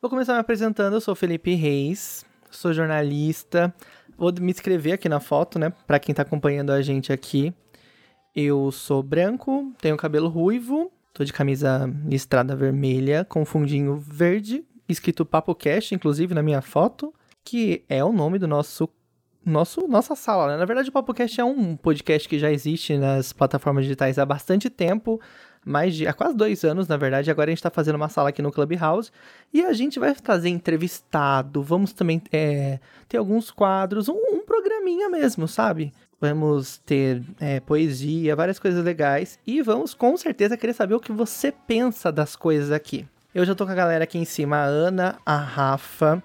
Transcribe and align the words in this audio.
Vou 0.00 0.08
começar 0.08 0.32
me 0.32 0.38
apresentando, 0.38 0.94
eu 0.94 1.00
sou 1.00 1.14
Felipe 1.14 1.54
Reis, 1.54 2.24
sou 2.50 2.72
jornalista. 2.72 3.74
Vou 4.16 4.32
me 4.40 4.50
inscrever 4.50 4.94
aqui 4.94 5.10
na 5.10 5.20
foto, 5.20 5.58
né, 5.58 5.68
para 5.86 5.98
quem 5.98 6.14
tá 6.14 6.22
acompanhando 6.22 6.70
a 6.70 6.80
gente 6.80 7.12
aqui. 7.12 7.52
Eu 8.34 8.72
sou 8.72 9.02
branco, 9.02 9.70
tenho 9.78 9.98
cabelo 9.98 10.30
ruivo, 10.30 10.90
tô 11.12 11.22
de 11.22 11.34
camisa 11.34 11.86
listrada 12.06 12.56
vermelha 12.56 13.26
com 13.26 13.44
fundinho 13.44 13.98
verde, 13.98 14.64
escrito 14.88 15.26
Papo 15.26 15.54
Cast, 15.54 15.94
inclusive 15.94 16.32
na 16.32 16.42
minha 16.42 16.62
foto, 16.62 17.12
que 17.44 17.84
é 17.86 18.02
o 18.02 18.10
nome 18.10 18.38
do 18.38 18.48
nosso 18.48 18.88
nosso, 19.44 19.86
nossa 19.86 20.14
sala, 20.14 20.52
né? 20.52 20.56
Na 20.56 20.64
verdade, 20.64 20.90
o 20.90 20.92
PapoCast 20.92 21.40
é 21.40 21.44
um 21.44 21.76
podcast 21.76 22.28
que 22.28 22.38
já 22.38 22.50
existe 22.50 22.96
nas 22.96 23.32
plataformas 23.32 23.84
digitais 23.84 24.18
há 24.18 24.24
bastante 24.24 24.68
tempo, 24.68 25.20
mais 25.64 25.94
de 25.94 26.06
há 26.06 26.12
quase 26.12 26.36
dois 26.36 26.64
anos, 26.64 26.88
na 26.88 26.96
verdade. 26.96 27.30
Agora 27.30 27.50
a 27.50 27.52
gente 27.52 27.58
está 27.58 27.70
fazendo 27.70 27.96
uma 27.96 28.08
sala 28.08 28.30
aqui 28.30 28.42
no 28.42 28.52
Clubhouse 28.52 29.10
e 29.52 29.62
a 29.62 29.72
gente 29.72 29.98
vai 29.98 30.14
trazer 30.14 30.48
entrevistado. 30.48 31.62
Vamos 31.62 31.92
também 31.92 32.22
é, 32.32 32.78
ter 33.08 33.18
alguns 33.18 33.50
quadros, 33.50 34.08
um, 34.08 34.14
um, 34.14 34.44
programinha 34.44 35.08
mesmo, 35.08 35.46
sabe? 35.46 35.92
Vamos 36.20 36.78
ter 36.78 37.22
é, 37.40 37.60
poesia, 37.60 38.36
várias 38.36 38.58
coisas 38.58 38.84
legais 38.84 39.38
e 39.46 39.62
vamos 39.62 39.94
com 39.94 40.16
certeza 40.16 40.56
querer 40.56 40.74
saber 40.74 40.94
o 40.94 41.00
que 41.00 41.12
você 41.12 41.52
pensa 41.52 42.10
das 42.12 42.36
coisas 42.36 42.70
aqui. 42.70 43.06
Eu 43.34 43.44
já 43.44 43.54
tô 43.54 43.64
com 43.64 43.72
a 43.72 43.76
galera 43.76 44.04
aqui 44.04 44.18
em 44.18 44.24
cima, 44.24 44.56
a 44.56 44.64
Ana, 44.64 45.16
a 45.24 45.36
Rafa, 45.36 46.22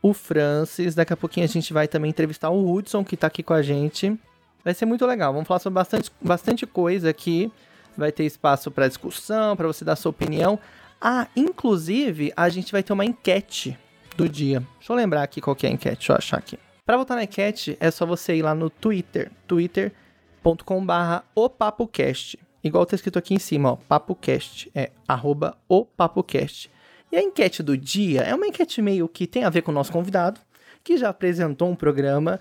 o 0.00 0.14
Francis. 0.14 0.94
Daqui 0.94 1.12
a 1.12 1.16
pouquinho 1.16 1.44
a 1.44 1.48
gente 1.48 1.72
vai 1.72 1.88
também 1.88 2.10
entrevistar 2.10 2.50
o 2.50 2.72
Hudson, 2.72 3.04
que 3.04 3.16
tá 3.16 3.26
aqui 3.26 3.42
com 3.42 3.54
a 3.54 3.62
gente. 3.62 4.16
Vai 4.64 4.72
ser 4.72 4.86
muito 4.86 5.04
legal. 5.04 5.32
Vamos 5.32 5.48
falar 5.48 5.60
sobre 5.60 5.74
bastante, 5.74 6.12
bastante 6.20 6.66
coisa 6.66 7.10
aqui. 7.10 7.50
Vai 7.98 8.12
ter 8.12 8.24
espaço 8.24 8.70
para 8.70 8.86
discussão, 8.86 9.56
para 9.56 9.66
você 9.66 9.84
dar 9.84 9.96
sua 9.96 10.10
opinião. 10.10 10.58
Ah, 11.00 11.26
inclusive, 11.34 12.32
a 12.36 12.48
gente 12.48 12.70
vai 12.70 12.82
ter 12.82 12.92
uma 12.92 13.04
enquete 13.04 13.76
do 14.16 14.28
dia. 14.28 14.62
Deixa 14.78 14.92
eu 14.92 14.96
lembrar 14.96 15.24
aqui 15.24 15.40
qual 15.40 15.56
que 15.56 15.66
é 15.66 15.70
a 15.70 15.72
enquete. 15.72 15.96
Deixa 15.96 16.12
eu 16.12 16.16
achar 16.16 16.38
aqui. 16.38 16.58
Para 16.86 16.96
votar 16.96 17.16
na 17.16 17.24
enquete, 17.24 17.76
é 17.80 17.90
só 17.90 18.06
você 18.06 18.36
ir 18.36 18.42
lá 18.42 18.54
no 18.54 18.70
Twitter, 18.70 19.32
twitter.com/barra 19.48 21.24
opapocast. 21.34 22.38
Igual 22.62 22.86
tá 22.86 22.94
escrito 22.94 23.18
aqui 23.18 23.34
em 23.34 23.38
cima, 23.38 23.72
ó, 23.72 23.76
papocast. 23.76 24.70
É 24.72 24.92
arroba 25.06 25.58
opapocast. 25.68 26.70
E 27.10 27.16
a 27.16 27.22
enquete 27.22 27.64
do 27.64 27.76
dia 27.76 28.20
é 28.20 28.34
uma 28.34 28.46
enquete 28.46 28.80
meio 28.80 29.08
que 29.08 29.26
tem 29.26 29.42
a 29.42 29.50
ver 29.50 29.62
com 29.62 29.72
o 29.72 29.74
nosso 29.74 29.90
convidado, 29.90 30.40
que 30.84 30.96
já 30.96 31.08
apresentou 31.08 31.68
um 31.68 31.74
programa, 31.74 32.38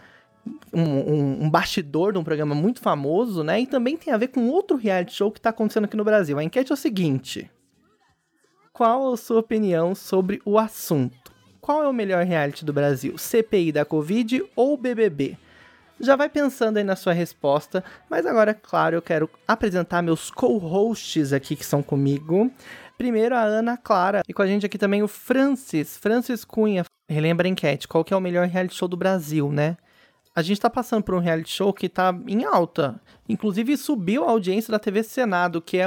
um, 0.73 0.81
um, 0.81 1.44
um 1.44 1.50
bastidor 1.50 2.14
de 2.14 2.20
um 2.20 2.23
programa 2.23 2.56
muito 2.56 2.80
famoso, 2.80 3.44
né? 3.44 3.62
E 3.62 3.67
também 3.67 3.98
tem 3.98 4.14
a 4.14 4.17
ver 4.17 4.28
com 4.30 4.48
outro 4.48 4.78
reality 4.78 5.14
show 5.14 5.31
que 5.31 5.40
está 5.40 5.50
acontecendo 5.50 5.86
aqui 5.86 5.98
no 5.98 6.03
Brasil. 6.03 6.38
A 6.38 6.44
enquete 6.44 6.72
é 6.72 6.73
o 6.73 6.78
seguinte: 6.78 7.50
Qual 8.73 9.14
a 9.14 9.18
sua 9.18 9.40
opinião 9.40 9.95
sobre 9.95 10.42
o 10.45 10.58
assunto? 10.58 11.31
Qual 11.59 11.84
é 11.84 11.88
o 11.88 11.94
melhor 11.94 12.25
reality 12.25 12.64
do 12.64 12.72
Brasil? 12.72 13.18
CPI 13.18 13.72
da 13.72 13.84
Covid 13.84 14.44
ou 14.56 14.78
BBB? 14.78 15.38
Já 16.00 16.16
vai 16.16 16.30
pensando 16.30 16.78
aí 16.78 16.84
na 16.84 16.95
sua 16.95 17.12
resposta, 17.12 17.84
mas 18.08 18.25
agora, 18.25 18.53
claro, 18.53 18.95
eu 18.95 19.02
quero 19.02 19.30
apresentar 19.48 20.03
meus 20.03 20.30
co-hosts 20.30 21.34
aqui 21.34 21.56
que 21.56 21.66
são 21.66 21.81
comigo. 21.81 22.52
Primeiro 22.98 23.36
a 23.36 23.42
Ana 23.42 23.78
Clara 23.78 24.22
e 24.28 24.34
com 24.34 24.44
a 24.44 24.48
gente 24.48 24.66
aqui 24.66 24.78
também 24.78 25.02
o 25.02 25.08
Francis, 25.08 25.98
Francis 25.98 26.45
Cunha. 26.45 26.86
Relembra 27.09 27.48
a 27.48 27.50
enquete, 27.50 27.88
qual 27.88 28.03
que 28.03 28.14
é 28.14 28.18
o 28.18 28.22
melhor 28.22 28.48
reality 28.48 28.75
show 28.75 28.88
do 28.88 28.98
Brasil, 28.98 29.52
né? 29.52 29.75
A 30.38 30.43
gente 30.43 30.61
tá 30.61 30.69
passando 30.69 31.02
por 31.02 31.16
um 31.16 31.19
reality 31.19 31.49
show 31.49 31.73
que 31.73 31.89
tá 31.89 32.16
em 32.27 32.45
alta. 32.45 33.02
Inclusive 33.27 33.75
subiu 33.75 34.23
a 34.23 34.30
audiência 34.30 34.69
da 34.69 34.77
TV 34.77 35.02
Senado, 35.02 35.59
que 35.59 35.79
é 35.79 35.85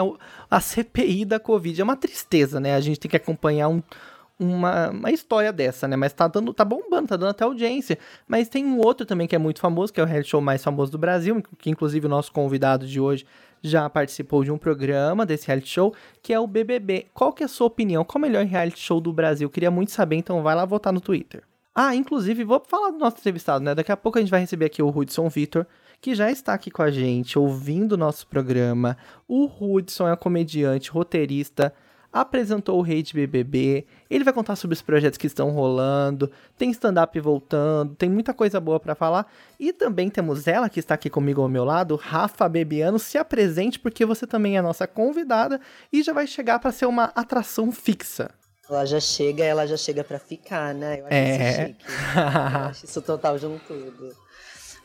a 0.51 0.61
CPI 0.61 1.25
da 1.25 1.39
Covid. 1.39 1.81
É 1.81 1.85
uma 1.85 1.95
tristeza, 1.95 2.59
né? 2.59 2.75
A 2.75 2.81
gente 2.81 2.99
tem 2.99 3.09
que 3.09 3.17
acompanhar 3.17 3.69
um, 3.69 3.81
uma, 4.37 4.91
uma 4.91 5.13
história 5.13 5.53
dessa, 5.53 5.87
né? 5.87 5.95
Mas 5.95 6.13
tá 6.13 6.27
dando, 6.27 6.53
tá 6.53 6.65
bombando, 6.65 7.07
tá 7.07 7.17
dando 7.17 7.31
até 7.31 7.45
audiência. 7.45 7.97
Mas 8.27 8.49
tem 8.49 8.67
um 8.67 8.81
outro 8.81 9.07
também 9.07 9.29
que 9.29 9.37
é 9.37 9.39
muito 9.39 9.61
famoso, 9.61 9.93
que 9.93 10.01
é 10.01 10.03
o 10.03 10.07
reality 10.07 10.31
show 10.31 10.41
mais 10.41 10.65
famoso 10.65 10.91
do 10.91 10.99
Brasil, 10.99 11.41
que 11.57 11.71
inclusive 11.71 12.07
o 12.07 12.11
nosso 12.11 12.33
convidado 12.33 12.89
de 12.89 12.99
hoje 12.99 13.25
já 13.63 13.89
participou 13.89 14.43
de 14.43 14.51
um 14.51 14.59
programa 14.59 15.25
desse 15.25 15.47
reality 15.47 15.69
show, 15.69 15.95
que 16.21 16.33
é 16.33 16.41
o 16.41 16.49
BBB. 16.49 17.07
Qual 17.15 17.33
que 17.33 17.45
é 17.45 17.47
a 17.47 17.49
sua 17.49 17.69
opinião? 17.69 18.05
Qual 18.05 18.21
é 18.21 18.27
o 18.27 18.29
melhor 18.29 18.45
reality 18.45 18.81
show 18.81 19.01
do 19.01 19.13
Brasil? 19.13 19.49
Queria 19.49 19.71
muito 19.71 19.93
saber, 19.93 20.17
então 20.17 20.43
vai 20.43 20.57
lá 20.57 20.65
votar 20.65 20.93
no 20.93 21.01
Twitter. 21.01 21.45
Ah, 21.83 21.97
inclusive, 21.97 22.45
vou 22.45 22.63
falar 22.69 22.91
do 22.91 22.99
nosso 22.99 23.17
entrevistado, 23.21 23.65
né? 23.65 23.75
Daqui 23.75 23.91
a 23.91 23.97
pouco 23.97 24.19
a 24.19 24.21
gente 24.21 24.31
vai 24.31 24.41
receber 24.41 24.67
aqui 24.67 24.83
o 24.83 24.95
Hudson 24.95 25.31
Vitor, 25.31 25.65
que 25.99 26.15
já 26.15 26.31
está 26.31 26.53
aqui 26.53 26.71
com 26.71 26.83
a 26.83 26.91
gente, 26.91 27.39
ouvindo 27.39 27.93
o 27.93 27.97
nosso 27.97 28.27
programa. 28.27 28.99
O 29.27 29.47
Hudson 29.47 30.07
é 30.07 30.15
comediante, 30.15 30.91
roteirista, 30.91 31.73
apresentou 32.13 32.79
o 32.79 32.83
Rei 32.83 33.03
de 33.03 33.15
BBB, 33.15 33.87
ele 34.11 34.25
vai 34.25 34.35
contar 34.35 34.57
sobre 34.57 34.75
os 34.75 34.83
projetos 34.83 35.17
que 35.17 35.27
estão 35.27 35.49
rolando, 35.53 36.31
tem 36.59 36.71
stand-up 36.71 37.19
voltando, 37.19 37.95
tem 37.95 38.11
muita 38.11 38.35
coisa 38.35 38.61
boa 38.61 38.79
para 38.79 38.95
falar. 38.95 39.27
E 39.59 39.73
também 39.73 40.11
temos 40.11 40.47
ela 40.47 40.69
que 40.69 40.81
está 40.81 40.97
aqui 40.97 41.09
comigo 41.09 41.41
ao 41.41 41.49
meu 41.49 41.65
lado, 41.65 41.97
Rafa 41.97 42.47
Bebiano. 42.47 42.99
Se 42.99 43.17
apresente 43.17 43.79
porque 43.79 44.05
você 44.05 44.27
também 44.27 44.59
é 44.59 44.61
nossa 44.61 44.87
convidada 44.87 45.59
e 45.91 46.03
já 46.03 46.13
vai 46.13 46.27
chegar 46.27 46.59
para 46.59 46.73
ser 46.73 46.85
uma 46.85 47.05
atração 47.15 47.73
fixa. 47.73 48.39
Ela 48.71 48.87
já 48.87 49.01
chega, 49.01 49.45
ela 49.45 49.67
já 49.67 49.77
chega 49.77 50.05
para 50.05 50.19
ficar, 50.19 50.73
né? 50.73 51.01
Eu 51.01 51.07
acho 51.07 51.15
é. 51.15 51.51
isso 51.51 51.61
chique. 51.61 51.85
Eu 52.15 52.61
acho 52.69 52.85
isso 52.85 53.03
total 53.03 53.39
de 53.39 53.47
um 53.47 53.59
tudo. 53.59 54.15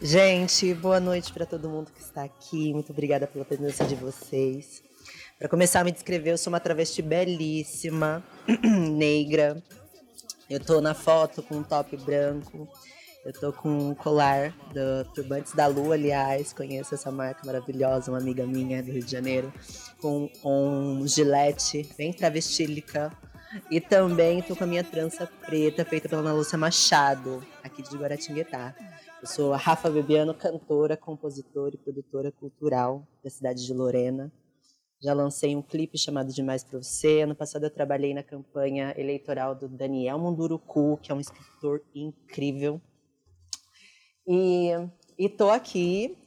Gente, 0.01 0.73
boa 0.73 0.99
noite 0.99 1.31
para 1.31 1.45
todo 1.45 1.69
mundo 1.69 1.91
que 1.91 2.01
está 2.01 2.23
aqui. 2.23 2.73
Muito 2.73 2.91
obrigada 2.91 3.27
pela 3.27 3.45
presença 3.45 3.85
de 3.85 3.95
vocês. 3.95 4.83
Para 5.37 5.47
começar 5.47 5.81
a 5.81 5.83
me 5.83 5.91
descrever, 5.91 6.31
eu 6.31 6.37
sou 6.37 6.51
uma 6.51 6.59
travesti 6.59 7.01
belíssima, 7.01 8.23
negra. 8.63 9.61
Eu 10.49 10.59
tô 10.59 10.81
na 10.81 10.93
foto 10.93 11.43
com 11.43 11.57
um 11.57 11.63
top 11.63 11.95
branco. 11.97 12.67
Eu 13.25 13.33
tô 13.33 13.51
com 13.51 13.69
um 13.69 13.95
colar 13.95 14.53
do 14.71 15.11
Turbantes 15.13 15.53
da 15.53 15.65
Lua, 15.65 15.95
aliás, 15.95 16.53
conheço 16.53 16.93
essa 16.93 17.11
marca 17.11 17.41
maravilhosa, 17.43 18.11
uma 18.11 18.19
amiga 18.19 18.45
minha 18.45 18.83
do 18.83 18.91
Rio 18.91 19.03
de 19.03 19.11
Janeiro, 19.11 19.51
com 19.99 20.29
um 20.43 21.07
gilete 21.07 21.89
bem 21.97 22.13
travestílica. 22.13 23.11
E 23.69 23.79
também 23.79 24.41
tô 24.41 24.55
com 24.55 24.63
a 24.63 24.67
minha 24.67 24.83
trança 24.83 25.27
preta, 25.45 25.85
feita 25.85 26.09
pela 26.09 26.21
Ana 26.21 26.33
Lúcia 26.33 26.57
Machado, 26.57 27.45
aqui 27.63 27.81
de 27.81 27.95
Guaratinguetá. 27.95 28.75
Eu 29.21 29.27
sou 29.27 29.53
a 29.53 29.57
Rafa 29.57 29.89
Bebiano, 29.89 30.33
cantora, 30.33 30.97
compositora 30.97 31.75
e 31.75 31.77
produtora 31.77 32.31
cultural 32.31 33.07
da 33.23 33.29
cidade 33.29 33.65
de 33.65 33.73
Lorena. 33.73 34.31
Já 35.01 35.13
lancei 35.13 35.55
um 35.55 35.61
clipe 35.61 35.97
chamado 35.97 36.33
Demais 36.33 36.63
para 36.63 36.81
Você. 36.81 37.21
Ano 37.21 37.35
passado 37.35 37.63
eu 37.63 37.69
trabalhei 37.69 38.13
na 38.13 38.23
campanha 38.23 38.93
eleitoral 38.97 39.55
do 39.55 39.67
Daniel 39.67 40.19
Munduruku, 40.19 40.97
que 41.01 41.11
é 41.11 41.15
um 41.15 41.19
escritor 41.19 41.81
incrível. 41.93 42.81
E, 44.27 44.71
estou 45.17 45.49
aqui. 45.49 46.17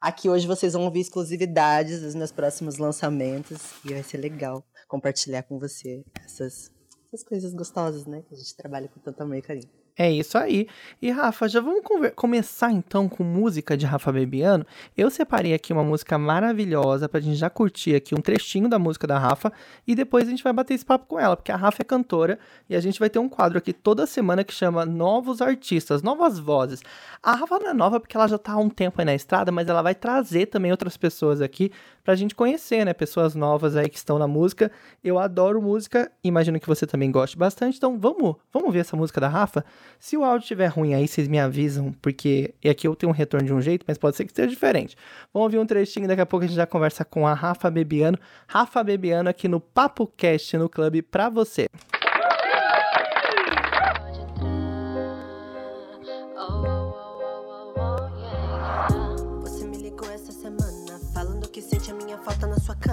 Aqui 0.00 0.28
hoje 0.28 0.46
vocês 0.46 0.72
vão 0.72 0.84
ouvir 0.84 1.00
exclusividades 1.00 2.00
dos 2.00 2.14
meus 2.14 2.32
próximos 2.32 2.78
lançamentos. 2.78 3.72
E 3.84 3.92
vai 3.92 4.02
ser 4.02 4.18
legal 4.18 4.64
compartilhar 4.96 5.42
com 5.42 5.58
você 5.58 6.02
essas, 6.24 6.72
essas 7.06 7.22
coisas 7.22 7.52
gostosas, 7.52 8.06
né? 8.06 8.22
Que 8.26 8.34
a 8.34 8.36
gente 8.36 8.56
trabalha 8.56 8.88
com 8.88 8.98
tanto 8.98 9.22
amor 9.22 9.36
e 9.36 9.42
carinho. 9.42 9.68
É 9.98 10.10
isso 10.10 10.36
aí. 10.36 10.68
E 11.00 11.10
Rafa, 11.10 11.48
já 11.48 11.58
vamos 11.58 11.80
começar 12.14 12.70
então 12.70 13.08
com 13.08 13.24
música 13.24 13.74
de 13.78 13.86
Rafa 13.86 14.12
Bebiano. 14.12 14.66
Eu 14.94 15.08
separei 15.08 15.54
aqui 15.54 15.72
uma 15.72 15.82
música 15.82 16.18
maravilhosa 16.18 17.08
pra 17.08 17.18
gente 17.18 17.36
já 17.36 17.48
curtir 17.48 17.94
aqui 17.94 18.14
um 18.14 18.20
trechinho 18.20 18.68
da 18.68 18.78
música 18.78 19.06
da 19.06 19.18
Rafa 19.18 19.50
e 19.86 19.94
depois 19.94 20.28
a 20.28 20.30
gente 20.30 20.44
vai 20.44 20.52
bater 20.52 20.74
esse 20.74 20.84
papo 20.84 21.06
com 21.06 21.18
ela, 21.18 21.34
porque 21.34 21.50
a 21.50 21.56
Rafa 21.56 21.80
é 21.80 21.84
cantora 21.84 22.38
e 22.68 22.76
a 22.76 22.80
gente 22.80 23.00
vai 23.00 23.08
ter 23.08 23.18
um 23.18 23.28
quadro 23.28 23.56
aqui 23.56 23.72
toda 23.72 24.06
semana 24.06 24.44
que 24.44 24.52
chama 24.52 24.84
Novos 24.84 25.40
Artistas, 25.40 26.02
Novas 26.02 26.38
Vozes. 26.38 26.82
A 27.22 27.34
Rafa 27.34 27.58
não 27.58 27.70
é 27.70 27.74
nova 27.74 27.98
porque 27.98 28.18
ela 28.18 28.28
já 28.28 28.36
tá 28.36 28.52
há 28.52 28.58
um 28.58 28.68
tempo 28.68 29.00
aí 29.00 29.06
na 29.06 29.14
estrada, 29.14 29.50
mas 29.50 29.66
ela 29.66 29.80
vai 29.80 29.94
trazer 29.94 30.44
também 30.44 30.70
outras 30.70 30.98
pessoas 30.98 31.40
aqui 31.40 31.72
pra 32.06 32.14
gente 32.14 32.36
conhecer, 32.36 32.84
né? 32.84 32.94
Pessoas 32.94 33.34
novas 33.34 33.74
aí 33.74 33.88
que 33.88 33.96
estão 33.96 34.16
na 34.16 34.28
música. 34.28 34.70
Eu 35.02 35.18
adoro 35.18 35.60
música, 35.60 36.08
imagino 36.22 36.60
que 36.60 36.66
você 36.68 36.86
também 36.86 37.10
goste 37.10 37.36
bastante, 37.36 37.78
então 37.78 37.98
vamos, 37.98 38.36
vamos 38.52 38.72
ver 38.72 38.78
essa 38.78 38.96
música 38.96 39.20
da 39.20 39.26
Rafa? 39.26 39.64
Se 39.98 40.16
o 40.16 40.22
áudio 40.22 40.44
estiver 40.44 40.68
ruim 40.68 40.94
aí, 40.94 41.08
vocês 41.08 41.26
me 41.26 41.40
avisam, 41.40 41.92
porque 42.00 42.54
aqui 42.64 42.86
eu 42.86 42.94
tenho 42.94 43.10
um 43.10 43.12
retorno 43.12 43.44
de 43.44 43.52
um 43.52 43.60
jeito, 43.60 43.84
mas 43.88 43.98
pode 43.98 44.16
ser 44.16 44.24
que 44.24 44.30
esteja 44.30 44.48
diferente. 44.48 44.96
Vamos 45.34 45.46
ouvir 45.46 45.58
um 45.58 45.66
trechinho, 45.66 46.06
daqui 46.06 46.20
a 46.20 46.26
pouco 46.26 46.44
a 46.44 46.46
gente 46.46 46.56
já 46.56 46.64
conversa 46.66 47.04
com 47.04 47.26
a 47.26 47.34
Rafa 47.34 47.68
Bebiano. 47.68 48.16
Rafa 48.46 48.84
Bebiano 48.84 49.28
aqui 49.28 49.48
no 49.48 49.58
Papo 49.58 50.06
Cast 50.16 50.56
no 50.56 50.68
Clube 50.68 51.02
pra. 51.02 51.26
Você 51.28 51.66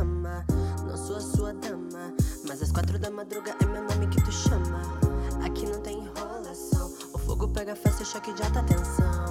cama. 0.04 0.46
Não 0.86 0.98
sou 0.98 1.16
a 1.16 1.22
sua 1.22 1.54
dama, 1.54 2.14
mas 2.48 2.62
às 2.62 2.72
quatro 2.72 3.00
da 3.00 3.10
madruga 3.10 3.56
é 3.62 3.66
meu 3.66 3.84
nome 3.84 4.08
que 4.08 4.22
tu 4.22 4.32
chama. 4.32 4.82
Aqui 5.44 5.66
não 5.66 5.80
tem 5.82 6.04
fogo 7.26 7.48
pega 7.48 7.76
festa, 7.76 8.04
choque 8.04 8.34
de 8.34 8.44
alta 8.44 8.62
tensão. 8.64 9.26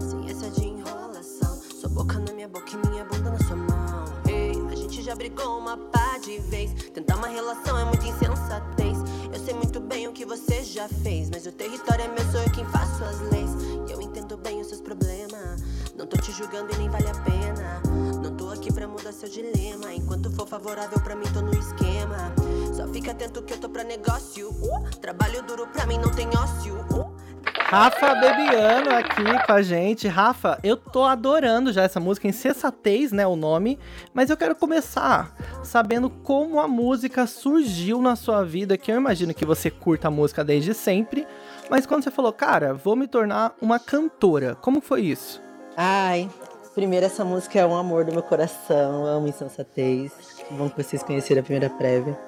Ciência 0.00 0.50
de 0.50 0.68
enrolação. 0.68 1.58
Sua 1.80 1.88
boca 1.88 2.18
na 2.18 2.32
minha 2.32 2.48
boca 2.48 2.70
e 2.72 2.88
minha 2.88 3.04
bunda 3.04 3.30
na 3.30 3.38
sua 3.38 3.56
mão. 3.56 4.04
Ei, 4.28 4.52
a 4.70 4.76
gente 4.76 5.02
já 5.02 5.14
brigou 5.14 5.58
uma 5.58 5.76
pá 5.76 6.18
de 6.18 6.38
vez. 6.38 6.72
Tentar 6.92 7.16
uma 7.16 7.28
relação 7.28 7.78
é 7.78 7.84
muita 7.84 8.06
insensatez. 8.06 8.98
Eu 9.32 9.40
sei 9.40 9.54
muito 9.54 9.80
bem 9.80 10.06
o 10.06 10.12
que 10.12 10.24
você 10.24 10.62
já 10.62 10.88
fez. 10.88 11.30
Mas 11.30 11.46
o 11.46 11.52
território 11.52 12.04
é 12.04 12.08
meu, 12.08 12.30
sou 12.30 12.40
eu 12.42 12.50
quem 12.50 12.64
faço 12.66 13.02
as 13.04 13.20
leis. 13.32 13.50
E 13.88 13.92
eu 13.92 14.00
entendo 14.00 14.36
bem 14.36 14.60
os 14.60 14.68
seus 14.68 14.80
problemas. 14.80 15.62
Não 15.96 16.06
tô 16.06 16.16
te 16.18 16.32
julgando 16.32 16.72
e 16.72 16.78
nem 16.78 16.88
vale 16.88 17.08
a 17.08 17.14
pena. 17.14 18.09
Tô 18.50 18.54
aqui 18.54 18.72
pra 18.72 18.88
mudar 18.88 19.12
seu 19.12 19.28
dilema. 19.28 19.94
Enquanto 19.94 20.28
for 20.32 20.44
favorável 20.44 20.98
pra 20.98 21.14
mim, 21.14 21.22
tô 21.32 21.40
no 21.40 21.54
esquema. 21.54 22.34
Só 22.74 22.84
fica 22.88 23.12
atento 23.12 23.40
que 23.42 23.52
eu 23.52 23.58
tô 23.58 23.68
pra 23.68 23.84
negócio. 23.84 24.50
Uh, 24.50 24.90
trabalho 25.00 25.40
duro 25.44 25.68
pra 25.68 25.86
mim, 25.86 25.98
não 25.98 26.10
tem 26.10 26.26
ócio. 26.30 26.74
Uh. 26.92 27.14
Rafa 27.60 28.12
Bebiano 28.16 28.90
aqui 28.90 29.46
com 29.46 29.52
a 29.52 29.62
gente. 29.62 30.08
Rafa, 30.08 30.58
eu 30.64 30.76
tô 30.76 31.04
adorando 31.04 31.72
já 31.72 31.84
essa 31.84 32.00
música, 32.00 32.26
Insensatez, 32.26 33.12
né, 33.12 33.24
o 33.24 33.36
nome, 33.36 33.78
mas 34.12 34.30
eu 34.30 34.36
quero 34.36 34.56
começar 34.56 35.32
sabendo 35.62 36.10
como 36.10 36.58
a 36.58 36.66
música 36.66 37.28
surgiu 37.28 38.02
na 38.02 38.16
sua 38.16 38.44
vida, 38.44 38.76
que 38.76 38.90
eu 38.90 38.96
imagino 38.96 39.32
que 39.32 39.44
você 39.46 39.70
curta 39.70 40.08
a 40.08 40.10
música 40.10 40.42
desde 40.42 40.74
sempre, 40.74 41.24
mas 41.70 41.86
quando 41.86 42.02
você 42.02 42.10
falou, 42.10 42.32
cara, 42.32 42.74
vou 42.74 42.96
me 42.96 43.06
tornar 43.06 43.54
uma 43.62 43.78
cantora, 43.78 44.56
como 44.56 44.80
foi 44.80 45.02
isso? 45.02 45.40
Ai, 45.76 46.28
primeiro 46.74 47.06
essa 47.06 47.24
música 47.24 47.58
é 47.58 47.66
um 47.66 47.76
amor 47.76 48.04
do 48.04 48.12
meu 48.12 48.22
coração, 48.22 49.04
amo 49.04 49.28
Insensatez. 49.28 50.12
Bom 50.50 50.68
que 50.68 50.82
vocês 50.82 51.02
conheceram 51.02 51.40
a 51.40 51.44
primeira 51.44 51.70
prévia. 51.70 52.18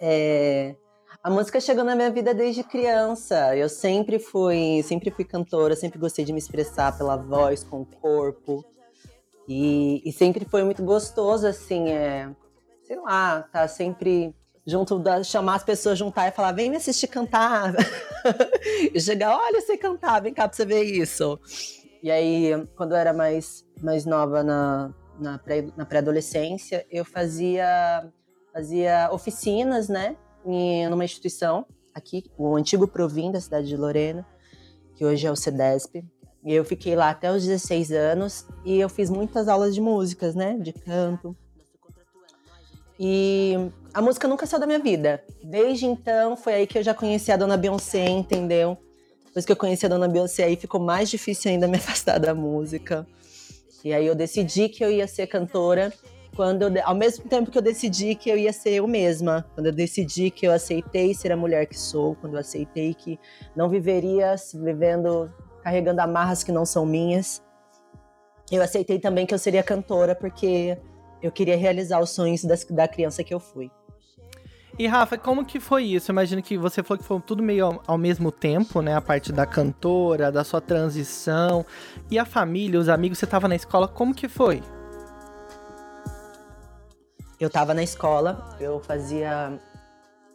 É... 0.00 0.74
A 1.22 1.30
música 1.30 1.60
chegou 1.60 1.84
na 1.84 1.96
minha 1.96 2.10
vida 2.10 2.32
desde 2.32 2.62
criança. 2.62 3.56
Eu 3.56 3.68
sempre 3.68 4.18
fui, 4.18 4.82
sempre 4.84 5.10
fui 5.10 5.24
cantora, 5.24 5.74
sempre 5.74 5.98
gostei 5.98 6.24
de 6.24 6.32
me 6.32 6.38
expressar 6.38 6.96
pela 6.96 7.16
voz, 7.16 7.64
com 7.64 7.80
o 7.80 7.86
corpo. 7.86 8.64
E, 9.48 10.02
e 10.04 10.12
sempre 10.12 10.44
foi 10.44 10.62
muito 10.62 10.82
gostoso, 10.82 11.46
assim, 11.46 11.88
é, 11.88 12.30
sei 12.84 13.00
lá, 13.00 13.42
tá 13.50 13.66
sempre 13.66 14.34
junto, 14.66 14.98
da, 14.98 15.22
chamar 15.24 15.56
as 15.56 15.64
pessoas, 15.64 15.98
juntar 15.98 16.28
e 16.28 16.32
falar, 16.32 16.52
vem 16.52 16.70
me 16.70 16.76
assistir 16.76 17.08
cantar. 17.08 17.74
e 18.94 19.00
chegar, 19.00 19.36
olha, 19.36 19.60
você 19.60 19.76
cantar, 19.78 20.20
vem 20.20 20.34
cá 20.34 20.46
pra 20.46 20.54
você 20.54 20.66
ver 20.66 20.82
isso. 20.82 21.40
E 22.02 22.10
aí, 22.10 22.52
quando 22.76 22.92
eu 22.92 22.96
era 22.96 23.12
mais, 23.12 23.64
mais 23.82 24.04
nova 24.04 24.42
na, 24.42 24.94
na 25.18 25.84
pré-adolescência, 25.84 26.86
eu 26.90 27.04
fazia, 27.04 28.08
fazia 28.52 29.08
oficinas, 29.12 29.88
né? 29.88 30.16
em 30.44 30.88
numa 30.88 31.04
instituição 31.04 31.66
aqui, 31.94 32.24
o 32.36 32.56
antigo 32.56 32.86
Provim 32.86 33.30
da 33.30 33.40
cidade 33.40 33.68
de 33.68 33.76
Lorena, 33.76 34.26
que 34.94 35.04
hoje 35.04 35.26
é 35.26 35.30
o 35.30 35.36
CEDESP. 35.36 36.04
E 36.44 36.54
eu 36.54 36.64
fiquei 36.64 36.94
lá 36.94 37.10
até 37.10 37.30
os 37.30 37.44
16 37.44 37.90
anos 37.90 38.46
e 38.64 38.78
eu 38.78 38.88
fiz 38.88 39.10
muitas 39.10 39.48
aulas 39.48 39.74
de 39.74 39.80
músicas, 39.80 40.34
né, 40.34 40.56
de 40.58 40.72
canto. 40.72 41.36
E 42.98 43.54
a 43.92 44.00
música 44.00 44.26
nunca 44.26 44.46
saiu 44.46 44.60
da 44.60 44.66
minha 44.66 44.78
vida. 44.78 45.22
Desde 45.42 45.86
então, 45.86 46.36
foi 46.36 46.54
aí 46.54 46.66
que 46.66 46.78
eu 46.78 46.82
já 46.82 46.94
conheci 46.94 47.30
a 47.30 47.36
dona 47.36 47.56
Beyoncé, 47.56 48.08
entendeu? 48.08 48.78
Depois 49.28 49.44
que 49.46 49.52
eu 49.52 49.56
conheci 49.56 49.86
a 49.86 49.88
dona 49.88 50.08
Beyoncé, 50.08 50.44
aí 50.44 50.56
ficou 50.56 50.80
mais 50.80 51.08
difícil 51.08 51.50
ainda 51.50 51.68
me 51.68 51.76
afastar 51.78 52.18
da 52.18 52.34
música. 52.34 53.06
E 53.84 53.92
aí 53.92 54.06
eu 54.06 54.14
decidi 54.14 54.68
que 54.68 54.84
eu 54.84 54.90
ia 54.90 55.06
ser 55.06 55.26
cantora 55.26 55.92
quando 56.34 56.62
eu, 56.62 56.72
ao 56.84 56.94
mesmo 56.94 57.28
tempo 57.28 57.50
que 57.50 57.58
eu 57.58 57.62
decidi 57.62 58.14
que 58.14 58.30
eu 58.30 58.36
ia 58.36 58.52
ser 58.52 58.70
eu 58.70 58.86
mesma, 58.86 59.44
quando 59.54 59.66
eu 59.66 59.72
decidi 59.72 60.30
que 60.30 60.46
eu 60.46 60.52
aceitei 60.52 61.12
ser 61.14 61.32
a 61.32 61.36
mulher 61.36 61.66
que 61.66 61.78
sou, 61.78 62.14
quando 62.16 62.34
eu 62.34 62.40
aceitei 62.40 62.94
que 62.94 63.18
não 63.56 63.68
viveria 63.68 64.36
vivendo 64.54 65.32
carregando 65.62 66.00
amarras 66.00 66.44
que 66.44 66.52
não 66.52 66.64
são 66.64 66.86
minhas, 66.86 67.42
eu 68.50 68.62
aceitei 68.62 68.98
também 68.98 69.26
que 69.26 69.34
eu 69.34 69.38
seria 69.38 69.62
cantora 69.62 70.14
porque 70.14 70.78
eu 71.20 71.32
queria 71.32 71.56
realizar 71.56 72.00
os 72.00 72.10
sonhos 72.10 72.44
das, 72.44 72.64
da 72.64 72.86
criança 72.86 73.24
que 73.24 73.34
eu 73.34 73.40
fui. 73.40 73.70
E 74.78 74.86
Rafa, 74.86 75.18
como 75.18 75.44
que 75.44 75.58
foi 75.58 75.84
isso? 75.84 76.10
Eu 76.10 76.14
imagino 76.14 76.40
que 76.40 76.56
você 76.56 76.82
falou 76.82 76.98
que 76.98 77.04
foi 77.04 77.20
tudo 77.20 77.42
meio 77.42 77.66
ao, 77.66 77.82
ao, 77.86 77.98
mesmo 77.98 78.30
tempo, 78.30 78.80
né? 78.80 78.94
A 78.94 79.00
parte 79.00 79.32
da 79.32 79.44
cantora, 79.44 80.30
da 80.30 80.44
sua 80.44 80.60
transição. 80.60 81.66
E 82.08 82.18
a 82.18 82.24
família, 82.24 82.78
os 82.78 82.88
amigos, 82.88 83.18
você 83.18 83.24
estava 83.24 83.48
na 83.48 83.56
escola, 83.56 83.88
como 83.88 84.14
que 84.14 84.28
foi? 84.28 84.62
eu 87.40 87.46
estava 87.46 87.72
na 87.72 87.82
escola, 87.82 88.56
eu 88.58 88.80
fazia 88.80 89.58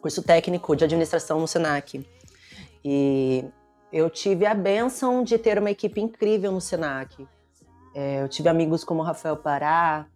curso 0.00 0.22
técnico 0.22 0.74
de 0.74 0.84
administração 0.84 1.38
no 1.38 1.46
Senac. 1.46 2.04
E 2.82 3.44
eu 3.92 4.08
tive 4.08 4.46
a 4.46 4.54
benção 4.54 5.22
de 5.22 5.36
ter 5.38 5.58
uma 5.58 5.70
equipe 5.70 6.00
incrível 6.00 6.50
no 6.50 6.60
Senac. 6.60 7.26
É, 7.94 8.22
eu 8.22 8.28
tive 8.28 8.48
amigos 8.48 8.84
como 8.84 9.02
Rafael 9.02 9.36
Pará, 9.36 10.06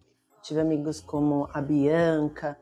tive 0.42 0.60
amigos 0.60 1.00
como 1.00 1.48
a 1.52 1.60
Bianca. 1.60 2.58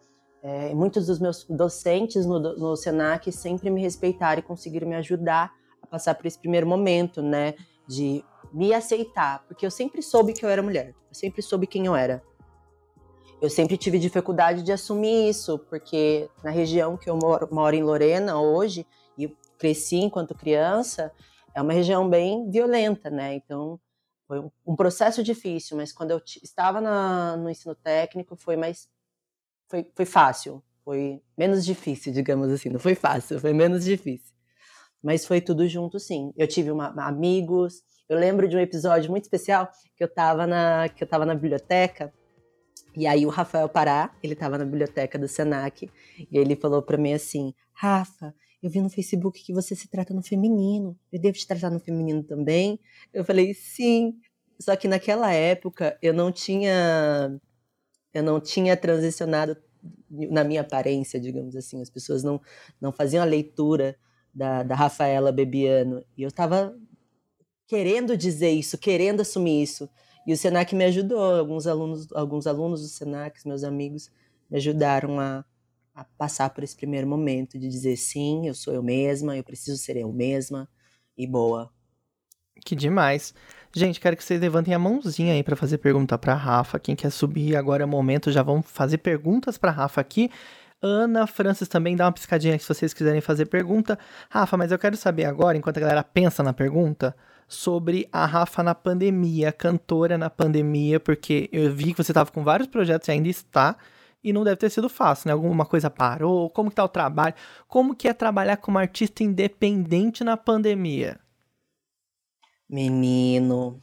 É, 0.46 0.74
muitos 0.74 1.06
dos 1.06 1.18
meus 1.18 1.44
docentes 1.44 2.24
no, 2.24 2.38
no 2.38 2.76
Senac 2.76 3.30
sempre 3.32 3.68
me 3.68 3.80
respeitaram 3.80 4.38
e 4.38 4.42
conseguiram 4.42 4.88
me 4.88 4.94
ajudar 4.94 5.52
a 5.82 5.86
passar 5.86 6.14
por 6.14 6.26
esse 6.26 6.38
primeiro 6.38 6.66
momento, 6.66 7.20
né? 7.20 7.54
De 7.88 8.24
me 8.52 8.72
aceitar, 8.72 9.44
porque 9.48 9.66
eu 9.66 9.70
sempre 9.70 10.00
soube 10.02 10.32
que 10.32 10.44
eu 10.44 10.48
era 10.48 10.62
mulher, 10.62 10.94
eu 11.08 11.14
sempre 11.14 11.42
soube 11.42 11.66
quem 11.66 11.86
eu 11.86 11.96
era 11.96 12.22
eu 13.40 13.50
sempre 13.50 13.76
tive 13.76 13.98
dificuldade 13.98 14.62
de 14.62 14.72
assumir 14.72 15.28
isso, 15.28 15.58
porque 15.58 16.28
na 16.42 16.50
região 16.50 16.96
que 16.96 17.08
eu 17.08 17.16
moro, 17.16 17.48
moro 17.52 17.76
em 17.76 17.82
Lorena 17.82 18.40
hoje, 18.40 18.86
e 19.18 19.28
cresci 19.58 19.96
enquanto 19.96 20.34
criança, 20.34 21.12
é 21.54 21.60
uma 21.60 21.72
região 21.72 22.08
bem 22.08 22.50
violenta, 22.50 23.10
né? 23.10 23.34
Então, 23.34 23.78
foi 24.26 24.40
um, 24.66 24.74
processo 24.74 25.22
difícil, 25.22 25.76
mas 25.76 25.92
quando 25.92 26.10
eu 26.10 26.20
estava 26.42 26.80
na, 26.80 27.36
no 27.36 27.48
ensino 27.48 27.74
técnico, 27.74 28.36
foi 28.36 28.56
mais. 28.56 28.88
Foi, 29.68 29.86
foi 29.94 30.04
fácil, 30.04 30.62
foi 30.84 31.20
menos 31.36 31.64
difícil, 31.64 32.12
digamos 32.12 32.50
assim. 32.50 32.68
Não 32.68 32.78
foi 32.78 32.94
fácil, 32.94 33.40
foi 33.40 33.52
menos 33.52 33.84
difícil. 33.84 34.34
Mas 35.02 35.26
foi 35.26 35.40
tudo 35.40 35.68
junto, 35.68 35.98
sim. 35.98 36.32
Eu 36.36 36.46
tive 36.46 36.70
uma, 36.70 36.88
amigos. 37.06 37.82
Eu 38.08 38.18
lembro 38.18 38.48
de 38.48 38.56
um 38.56 38.60
episódio 38.60 39.10
muito 39.10 39.24
especial 39.24 39.68
que 39.96 40.02
eu 40.02 40.06
estava 40.06 40.46
na, 40.46 40.88
que 40.88 41.02
eu 41.02 41.08
tava 41.08 41.26
na 41.26 41.34
biblioteca 41.34 42.12
e 42.96 43.06
aí 43.06 43.26
o 43.26 43.28
Rafael 43.28 43.68
Pará, 43.68 44.10
ele 44.22 44.32
estava 44.32 44.56
na 44.56 44.64
biblioteca 44.64 45.18
do 45.18 45.28
Senac, 45.28 45.90
e 46.18 46.38
ele 46.38 46.56
falou 46.56 46.80
para 46.80 46.96
mim 46.96 47.12
assim: 47.12 47.52
"Rafa, 47.74 48.34
eu 48.62 48.70
vi 48.70 48.80
no 48.80 48.88
Facebook 48.88 49.44
que 49.44 49.52
você 49.52 49.76
se 49.76 49.88
trata 49.88 50.14
no 50.14 50.22
feminino. 50.22 50.98
Eu 51.12 51.20
devo 51.20 51.36
te 51.36 51.46
tratar 51.46 51.70
no 51.70 51.78
feminino 51.78 52.22
também?" 52.22 52.80
Eu 53.12 53.22
falei: 53.24 53.52
"Sim". 53.52 54.14
Só 54.58 54.74
que 54.74 54.88
naquela 54.88 55.30
época 55.32 55.98
eu 56.00 56.14
não 56.14 56.32
tinha 56.32 57.38
eu 58.16 58.22
não 58.22 58.40
tinha 58.40 58.76
transicionado 58.76 59.56
na 60.10 60.42
minha 60.42 60.62
aparência, 60.62 61.20
digamos 61.20 61.54
assim. 61.54 61.82
As 61.82 61.90
pessoas 61.90 62.22
não 62.22 62.40
não 62.80 62.92
faziam 62.92 63.22
a 63.22 63.26
leitura 63.26 63.96
da, 64.34 64.62
da 64.62 64.74
Rafaela 64.74 65.32
Bebiano, 65.32 66.04
e 66.16 66.22
eu 66.22 66.28
estava 66.28 66.76
querendo 67.66 68.16
dizer 68.16 68.50
isso, 68.50 68.78
querendo 68.78 69.20
assumir 69.20 69.62
isso. 69.62 69.88
E 70.26 70.32
o 70.32 70.36
Senac 70.36 70.74
me 70.74 70.84
ajudou, 70.84 71.22
alguns 71.22 71.66
alunos, 71.66 72.12
alguns 72.12 72.46
alunos 72.46 72.82
do 72.82 72.88
Senac, 72.88 73.46
meus 73.46 73.62
amigos, 73.62 74.10
me 74.50 74.56
ajudaram 74.56 75.20
a, 75.20 75.44
a 75.94 76.04
passar 76.04 76.50
por 76.50 76.64
esse 76.64 76.76
primeiro 76.76 77.06
momento 77.06 77.58
de 77.58 77.68
dizer 77.68 77.96
sim, 77.96 78.46
eu 78.46 78.54
sou 78.54 78.74
eu 78.74 78.82
mesma, 78.82 79.36
eu 79.36 79.44
preciso 79.44 79.76
ser 79.78 79.96
eu 79.96 80.12
mesma 80.12 80.68
e 81.16 81.26
boa. 81.26 81.70
Que 82.64 82.74
demais. 82.74 83.34
Gente, 83.78 84.00
quero 84.00 84.16
que 84.16 84.24
vocês 84.24 84.40
levantem 84.40 84.72
a 84.72 84.78
mãozinha 84.78 85.34
aí 85.34 85.42
para 85.42 85.54
fazer 85.54 85.76
pergunta 85.76 86.16
para 86.16 86.32
Rafa. 86.32 86.78
Quem 86.78 86.96
quer 86.96 87.10
subir 87.10 87.54
agora 87.56 87.82
é 87.82 87.84
o 87.84 87.88
momento, 87.88 88.32
já 88.32 88.42
vão 88.42 88.62
fazer 88.62 88.96
perguntas 88.96 89.58
para 89.58 89.70
Rafa 89.70 90.00
aqui. 90.00 90.30
Ana 90.80 91.26
Francis 91.26 91.68
também 91.68 91.94
dá 91.94 92.06
uma 92.06 92.12
piscadinha 92.12 92.58
se 92.58 92.66
vocês 92.66 92.94
quiserem 92.94 93.20
fazer 93.20 93.44
pergunta. 93.44 93.98
Rafa, 94.30 94.56
mas 94.56 94.72
eu 94.72 94.78
quero 94.78 94.96
saber 94.96 95.26
agora, 95.26 95.58
enquanto 95.58 95.76
a 95.76 95.80
galera 95.80 96.02
pensa 96.02 96.42
na 96.42 96.54
pergunta, 96.54 97.14
sobre 97.46 98.08
a 98.10 98.24
Rafa 98.24 98.62
na 98.62 98.74
pandemia, 98.74 99.52
cantora 99.52 100.16
na 100.16 100.30
pandemia, 100.30 100.98
porque 100.98 101.50
eu 101.52 101.70
vi 101.70 101.92
que 101.92 102.02
você 102.02 102.12
estava 102.12 102.30
com 102.30 102.42
vários 102.42 102.70
projetos 102.70 103.08
e 103.08 103.10
ainda 103.10 103.28
está, 103.28 103.76
e 104.24 104.32
não 104.32 104.42
deve 104.42 104.56
ter 104.56 104.70
sido 104.70 104.88
fácil, 104.88 105.28
né? 105.28 105.34
Alguma 105.34 105.66
coisa 105.66 105.90
parou, 105.90 106.48
como 106.48 106.70
que 106.70 106.76
tá 106.76 106.84
o 106.84 106.88
trabalho? 106.88 107.34
Como 107.68 107.94
que 107.94 108.08
é 108.08 108.14
trabalhar 108.14 108.56
como 108.56 108.78
artista 108.78 109.22
independente 109.22 110.24
na 110.24 110.34
pandemia? 110.34 111.20
Menino, 112.68 113.82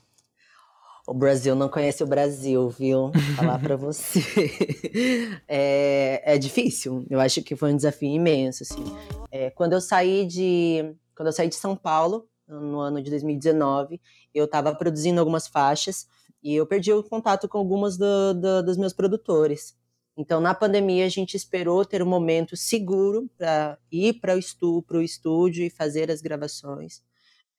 o 1.08 1.14
Brasil 1.14 1.56
não 1.56 1.70
conhece 1.70 2.04
o 2.04 2.08
Brasil, 2.08 2.70
viu? 2.70 3.12
Vou 3.12 3.36
falar 3.36 3.60
para 3.60 3.76
você. 3.76 4.20
é, 5.48 6.36
é, 6.36 6.38
difícil. 6.38 7.06
Eu 7.10 7.20
acho 7.20 7.42
que 7.42 7.56
foi 7.56 7.74
um 7.74 7.76
desafio 7.76 8.10
imenso, 8.10 8.64
assim. 8.64 8.84
É, 9.32 9.50
quando 9.50 9.74
eu 9.74 9.82
saí 9.82 10.26
de 10.26 10.96
quando 11.16 11.28
eu 11.28 11.34
saí 11.34 11.48
de 11.48 11.56
São 11.56 11.76
Paulo, 11.76 12.28
no 12.48 12.80
ano 12.80 13.02
de 13.02 13.10
2019. 13.10 14.02
Eu 14.34 14.46
estava 14.46 14.74
produzindo 14.76 15.20
algumas 15.20 15.48
faixas 15.48 16.08
e 16.42 16.56
eu 16.56 16.66
perdi 16.66 16.92
o 16.92 17.04
contato 17.04 17.48
com 17.48 17.58
algumas 17.58 17.98
do, 17.98 18.34
do, 18.34 18.64
dos 18.64 18.78
meus 18.78 18.94
produtores. 18.94 19.76
Então, 20.16 20.40
na 20.40 20.54
pandemia, 20.54 21.06
a 21.06 21.10
gente 21.10 21.36
esperou 21.36 21.84
ter 21.84 22.04
um 22.04 22.08
momento 22.08 22.56
seguro 22.56 23.30
para 23.36 23.78
ir 23.92 24.20
para 24.20 24.36
o 24.36 24.40
estúdio, 24.40 25.02
estúdio 25.02 25.66
e 25.66 25.72
fazer 25.72 26.12
as 26.12 26.22
gravações, 26.22 27.02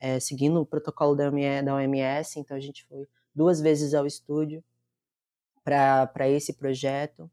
é, 0.00 0.20
seguindo 0.20 0.60
o 0.60 0.66
protocolo 0.66 1.14
da 1.14 1.30
OMS. 1.30 2.38
Então, 2.38 2.56
a 2.56 2.60
gente 2.60 2.84
foi 2.86 3.06
duas 3.34 3.60
vezes 3.60 3.94
ao 3.94 4.06
estúdio 4.06 4.62
para 5.64 6.28
esse 6.28 6.52
projeto. 6.52 7.30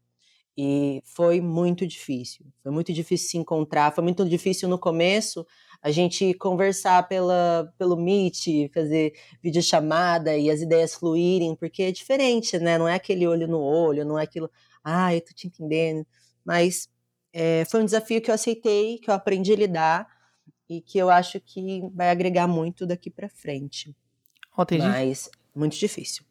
E 0.56 1.02
foi 1.04 1.40
muito 1.40 1.86
difícil. 1.86 2.46
Foi 2.62 2.70
muito 2.70 2.92
difícil 2.92 3.30
se 3.30 3.38
encontrar, 3.38 3.94
foi 3.94 4.04
muito 4.04 4.24
difícil 4.28 4.68
no 4.68 4.78
começo 4.78 5.46
a 5.80 5.90
gente 5.90 6.34
conversar 6.34 7.08
pela, 7.08 7.72
pelo 7.78 7.96
Meet, 7.96 8.70
fazer 8.72 9.14
videochamada 9.42 10.36
e 10.36 10.50
as 10.50 10.60
ideias 10.60 10.94
fluírem, 10.94 11.56
porque 11.56 11.84
é 11.84 11.90
diferente, 11.90 12.58
né? 12.58 12.78
Não 12.78 12.86
é 12.86 12.94
aquele 12.94 13.26
olho 13.26 13.48
no 13.48 13.60
olho, 13.60 14.04
não 14.04 14.18
é 14.18 14.22
aquilo, 14.22 14.48
ah, 14.84 15.12
eu 15.14 15.20
tô 15.20 15.32
te 15.34 15.48
entendendo. 15.48 16.06
Mas 16.44 16.88
é, 17.32 17.64
foi 17.64 17.80
um 17.82 17.84
desafio 17.84 18.20
que 18.20 18.30
eu 18.30 18.34
aceitei, 18.34 18.98
que 18.98 19.10
eu 19.10 19.14
aprendi 19.14 19.52
a 19.52 19.56
lidar 19.56 20.21
e 20.68 20.80
que 20.80 20.98
eu 20.98 21.10
acho 21.10 21.40
que 21.40 21.82
vai 21.94 22.10
agregar 22.10 22.46
muito 22.46 22.86
daqui 22.86 23.10
para 23.10 23.28
frente. 23.28 23.94
Oh, 24.56 24.64
Mas 24.78 25.24
gente... 25.24 25.30
muito 25.54 25.76
difícil. 25.76 26.24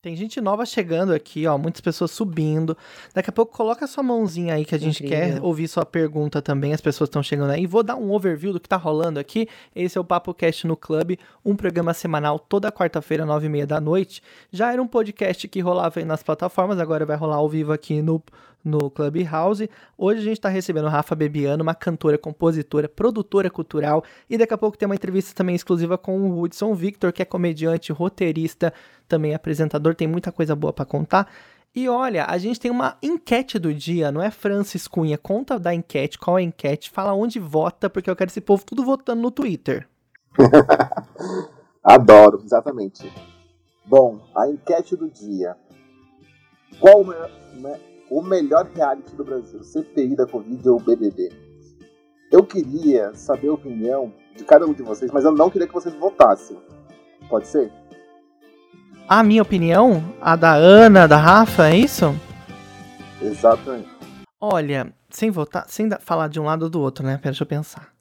Tem 0.00 0.14
gente 0.14 0.40
nova 0.40 0.64
chegando 0.64 1.12
aqui, 1.12 1.44
ó, 1.48 1.58
muitas 1.58 1.80
pessoas 1.80 2.12
subindo. 2.12 2.76
Daqui 3.12 3.30
a 3.30 3.32
pouco 3.32 3.56
coloca 3.56 3.84
sua 3.88 4.00
mãozinha 4.00 4.54
aí 4.54 4.64
que 4.64 4.72
a 4.72 4.78
gente 4.78 5.04
Incrível. 5.04 5.34
quer 5.34 5.42
ouvir 5.42 5.66
sua 5.66 5.84
pergunta 5.84 6.40
também. 6.40 6.72
As 6.72 6.80
pessoas 6.80 7.08
estão 7.08 7.20
chegando 7.20 7.50
aí. 7.50 7.66
Vou 7.66 7.82
dar 7.82 7.96
um 7.96 8.12
overview 8.12 8.52
do 8.52 8.60
que 8.60 8.68
tá 8.68 8.76
rolando 8.76 9.18
aqui. 9.18 9.48
Esse 9.74 9.98
é 9.98 10.00
o 10.00 10.04
Papo 10.04 10.32
Cast 10.32 10.68
no 10.68 10.76
Clube, 10.76 11.18
um 11.44 11.56
programa 11.56 11.92
semanal 11.92 12.38
toda 12.38 12.70
quarta-feira, 12.70 13.26
nove 13.26 13.46
e 13.46 13.48
meia 13.48 13.66
da 13.66 13.80
noite. 13.80 14.22
Já 14.52 14.72
era 14.72 14.80
um 14.80 14.86
podcast 14.86 15.48
que 15.48 15.58
rolava 15.58 15.98
aí 15.98 16.04
nas 16.04 16.22
plataformas, 16.22 16.78
agora 16.78 17.04
vai 17.04 17.16
rolar 17.16 17.36
ao 17.36 17.48
vivo 17.48 17.72
aqui 17.72 18.00
no 18.00 18.22
no 18.64 18.90
Clubhouse. 18.90 19.68
Hoje 19.96 20.20
a 20.20 20.24
gente 20.24 20.38
está 20.38 20.48
recebendo 20.48 20.88
Rafa 20.88 21.14
Bebiano, 21.14 21.62
uma 21.62 21.74
cantora, 21.74 22.18
compositora, 22.18 22.88
produtora 22.88 23.50
cultural. 23.50 24.04
E 24.28 24.36
daqui 24.36 24.54
a 24.54 24.58
pouco 24.58 24.76
tem 24.76 24.86
uma 24.86 24.94
entrevista 24.94 25.34
também 25.34 25.54
exclusiva 25.54 25.96
com 25.96 26.20
o 26.20 26.40
Hudson 26.40 26.74
Victor, 26.74 27.12
que 27.12 27.22
é 27.22 27.24
comediante, 27.24 27.92
roteirista, 27.92 28.72
também 29.06 29.34
apresentador, 29.34 29.94
tem 29.94 30.06
muita 30.06 30.30
coisa 30.30 30.54
boa 30.54 30.72
para 30.72 30.84
contar. 30.84 31.28
E 31.74 31.88
olha, 31.88 32.24
a 32.24 32.38
gente 32.38 32.58
tem 32.58 32.70
uma 32.70 32.96
enquete 33.02 33.58
do 33.58 33.72
dia, 33.72 34.10
não 34.10 34.22
é 34.22 34.30
Francis 34.30 34.88
Cunha? 34.88 35.16
Conta 35.16 35.58
da 35.58 35.74
enquete, 35.74 36.18
qual 36.18 36.38
é 36.38 36.40
a 36.40 36.44
enquete, 36.44 36.90
fala 36.90 37.12
onde 37.12 37.38
vota, 37.38 37.88
porque 37.88 38.10
eu 38.10 38.16
quero 38.16 38.30
esse 38.30 38.40
povo 38.40 38.64
tudo 38.64 38.84
votando 38.84 39.22
no 39.22 39.30
Twitter. 39.30 39.86
Adoro, 41.84 42.40
exatamente. 42.44 43.10
Bom, 43.84 44.20
a 44.34 44.48
enquete 44.48 44.96
do 44.96 45.08
dia. 45.08 45.56
Qual 46.80 47.02
o 47.02 47.04
melhor 48.22 48.68
reality 48.74 49.14
do 49.14 49.24
Brasil, 49.24 49.62
CPI 49.62 50.16
da 50.16 50.26
Covid 50.26 50.68
ou 50.68 50.80
BBB. 50.80 51.30
Eu 52.30 52.44
queria 52.44 53.14
saber 53.14 53.48
a 53.48 53.54
opinião 53.54 54.12
de 54.36 54.44
cada 54.44 54.66
um 54.66 54.72
de 54.72 54.82
vocês, 54.82 55.10
mas 55.10 55.24
eu 55.24 55.32
não 55.32 55.50
queria 55.50 55.66
que 55.66 55.74
vocês 55.74 55.94
votassem. 55.94 56.58
Pode 57.28 57.46
ser? 57.46 57.72
A 59.08 59.22
minha 59.22 59.42
opinião? 59.42 60.02
A 60.20 60.36
da 60.36 60.52
Ana, 60.52 61.08
da 61.08 61.16
Rafa, 61.16 61.68
é 61.68 61.76
isso? 61.76 62.14
Exatamente. 63.20 63.88
Olha, 64.40 64.92
sem 65.10 65.30
votar, 65.30 65.66
sem 65.68 65.88
falar 66.00 66.28
de 66.28 66.38
um 66.38 66.44
lado 66.44 66.64
ou 66.64 66.70
do 66.70 66.80
outro, 66.80 67.04
né? 67.04 67.16
Pera, 67.16 67.30
deixa 67.30 67.42
eu 67.42 67.46
pensar. 67.46 67.92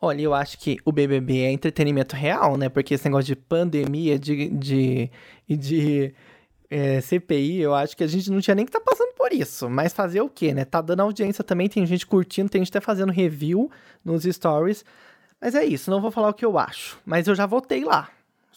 Olha, 0.00 0.22
eu 0.22 0.34
acho 0.34 0.58
que 0.58 0.78
o 0.84 0.92
BBB 0.92 1.40
é 1.40 1.50
entretenimento 1.50 2.14
real, 2.14 2.56
né? 2.56 2.68
Porque 2.68 2.94
esse 2.94 3.04
negócio 3.04 3.26
de 3.26 3.36
pandemia, 3.36 4.18
de, 4.18 4.48
de, 4.48 5.10
de 5.48 6.14
é, 6.70 7.00
CPI, 7.00 7.60
eu 7.60 7.74
acho 7.74 7.96
que 7.96 8.04
a 8.04 8.06
gente 8.06 8.30
não 8.30 8.40
tinha 8.40 8.54
nem 8.54 8.64
que 8.64 8.70
estar 8.70 8.80
tá 8.80 8.90
passando 8.90 9.14
por 9.14 9.32
isso. 9.32 9.68
Mas 9.68 9.92
fazer 9.92 10.20
o 10.20 10.28
quê, 10.28 10.52
né? 10.54 10.64
Tá 10.64 10.80
dando 10.80 11.00
audiência 11.00 11.44
também, 11.44 11.68
tem 11.68 11.84
gente 11.86 12.06
curtindo, 12.06 12.48
tem 12.48 12.60
gente 12.60 12.70
até 12.70 12.80
fazendo 12.80 13.12
review 13.12 13.70
nos 14.04 14.24
stories. 14.24 14.84
Mas 15.40 15.54
é 15.54 15.64
isso, 15.64 15.90
não 15.90 16.00
vou 16.00 16.10
falar 16.10 16.28
o 16.28 16.34
que 16.34 16.44
eu 16.44 16.58
acho. 16.58 16.98
Mas 17.04 17.26
eu 17.28 17.34
já 17.34 17.46
votei 17.46 17.84
lá. 17.84 18.08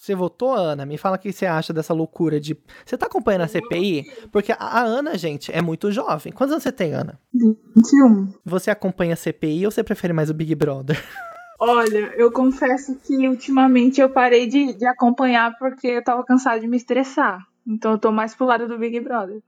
Você 0.08 0.16
votou, 0.16 0.54
Ana? 0.54 0.86
Me 0.86 0.98
fala 0.98 1.18
o 1.18 1.20
que 1.20 1.34
você 1.34 1.46
acha 1.46 1.74
dessa 1.74 1.94
loucura 1.94 2.40
de. 2.40 2.58
Você 2.86 2.98
tá 2.98 3.08
acompanhando 3.08 3.42
a 3.42 3.48
CPI? 3.48 4.06
Porque 4.32 4.54
a 4.58 4.80
Ana, 4.80 5.18
gente, 5.18 5.52
é 5.52 5.62
muito 5.62 5.92
jovem. 5.92 6.32
Quantos 6.32 6.54
anos 6.54 6.64
você 6.64 6.72
tem, 6.72 6.94
Ana? 6.94 7.20
21. 7.34 8.34
Você 8.46 8.72
acompanha 8.72 9.14
a 9.14 9.18
CPI 9.18 9.66
ou 9.66 9.72
você 9.72 9.84
prefere 9.84 10.14
mais 10.14 10.30
o 10.30 10.34
Big 10.34 10.56
Brother? 10.56 10.98
Olha, 11.60 12.14
eu 12.16 12.32
confesso 12.32 12.96
que 13.04 13.28
ultimamente 13.28 14.00
eu 14.00 14.10
parei 14.10 14.48
de, 14.48 14.74
de 14.74 14.86
acompanhar 14.86 15.58
porque 15.58 15.88
eu 15.88 16.04
tava 16.04 16.24
cansada 16.24 16.60
de 16.60 16.68
me 16.68 16.78
estressar. 16.78 17.46
Então 17.68 17.92
eu 17.92 18.00
tô 18.00 18.12
mais 18.12 18.34
pro 18.34 18.46
lado 18.46 18.68
do 18.68 18.78
Big 18.78 19.00
Brother. 19.00 19.42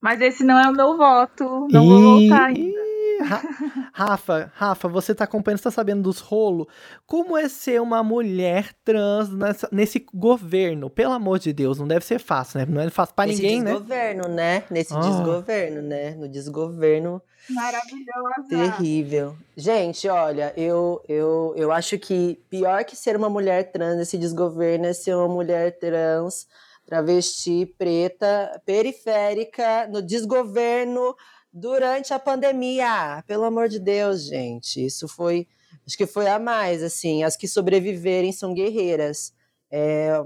Mas 0.00 0.20
esse 0.20 0.44
não 0.44 0.58
é 0.58 0.68
o 0.68 0.72
meu 0.72 0.96
voto. 0.96 1.68
Não 1.70 1.84
e... 1.84 1.88
vou 1.88 2.00
voltar 2.00 2.46
ainda. 2.46 2.90
Rafa, 3.92 4.50
Rafa, 4.54 4.88
você 4.88 5.14
tá 5.14 5.24
acompanhando, 5.24 5.58
você 5.58 5.64
tá 5.64 5.70
sabendo 5.70 6.02
dos 6.02 6.20
rolos? 6.20 6.66
Como 7.06 7.36
é 7.36 7.48
ser 7.48 7.80
uma 7.80 8.02
mulher 8.02 8.72
trans 8.84 9.30
nessa, 9.30 9.68
nesse 9.70 10.06
governo? 10.12 10.88
Pelo 10.88 11.12
amor 11.12 11.38
de 11.38 11.52
Deus, 11.52 11.78
não 11.78 11.86
deve 11.86 12.04
ser 12.04 12.18
fácil, 12.18 12.60
né? 12.60 12.66
Não 12.66 12.80
é 12.80 12.90
fácil 12.90 13.14
pra 13.14 13.26
Nesse 13.26 13.42
ninguém, 13.42 13.62
né? 13.62 13.72
desgoverno, 13.72 14.28
né? 14.28 14.64
Nesse 14.70 14.94
oh. 14.94 15.00
desgoverno, 15.00 15.82
né? 15.82 16.10
No 16.12 16.28
desgoverno. 16.28 17.22
Maravilhosa. 17.50 18.48
Terrível. 18.48 19.36
Gente, 19.56 20.08
olha, 20.08 20.52
eu, 20.56 21.02
eu, 21.08 21.52
eu 21.56 21.72
acho 21.72 21.98
que 21.98 22.40
pior 22.48 22.84
que 22.84 22.96
ser 22.96 23.16
uma 23.16 23.28
mulher 23.28 23.70
trans 23.70 23.96
nesse 23.96 24.16
desgoverno 24.16 24.86
é 24.86 24.92
ser 24.92 25.14
uma 25.14 25.28
mulher 25.28 25.78
trans 25.78 26.46
travesti 26.90 27.72
preta 27.78 28.60
periférica 28.66 29.86
no 29.86 30.02
desgoverno 30.02 31.14
durante 31.52 32.12
a 32.12 32.18
pandemia. 32.18 33.22
Pelo 33.28 33.44
amor 33.44 33.68
de 33.68 33.78
Deus, 33.78 34.24
gente, 34.24 34.84
isso 34.84 35.06
foi, 35.06 35.46
acho 35.86 35.96
que 35.96 36.04
foi 36.04 36.26
a 36.26 36.40
mais, 36.40 36.82
assim, 36.82 37.22
as 37.22 37.36
que 37.36 37.46
sobreviverem 37.46 38.32
são 38.32 38.52
guerreiras. 38.52 39.32
É, 39.70 40.20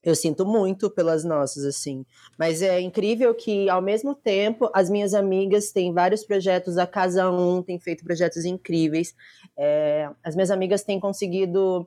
eu 0.00 0.14
sinto 0.14 0.46
muito 0.46 0.88
pelas 0.88 1.24
nossas, 1.24 1.64
assim. 1.64 2.06
Mas 2.38 2.62
é 2.62 2.80
incrível 2.80 3.34
que, 3.34 3.68
ao 3.68 3.82
mesmo 3.82 4.14
tempo, 4.14 4.70
as 4.72 4.88
minhas 4.88 5.12
amigas 5.12 5.72
têm 5.72 5.92
vários 5.92 6.24
projetos, 6.24 6.78
a 6.78 6.86
Casa 6.86 7.28
1 7.28 7.64
tem 7.64 7.80
feito 7.80 8.04
projetos 8.04 8.44
incríveis. 8.44 9.12
É, 9.56 10.08
as 10.22 10.36
minhas 10.36 10.52
amigas 10.52 10.84
têm 10.84 11.00
conseguido 11.00 11.84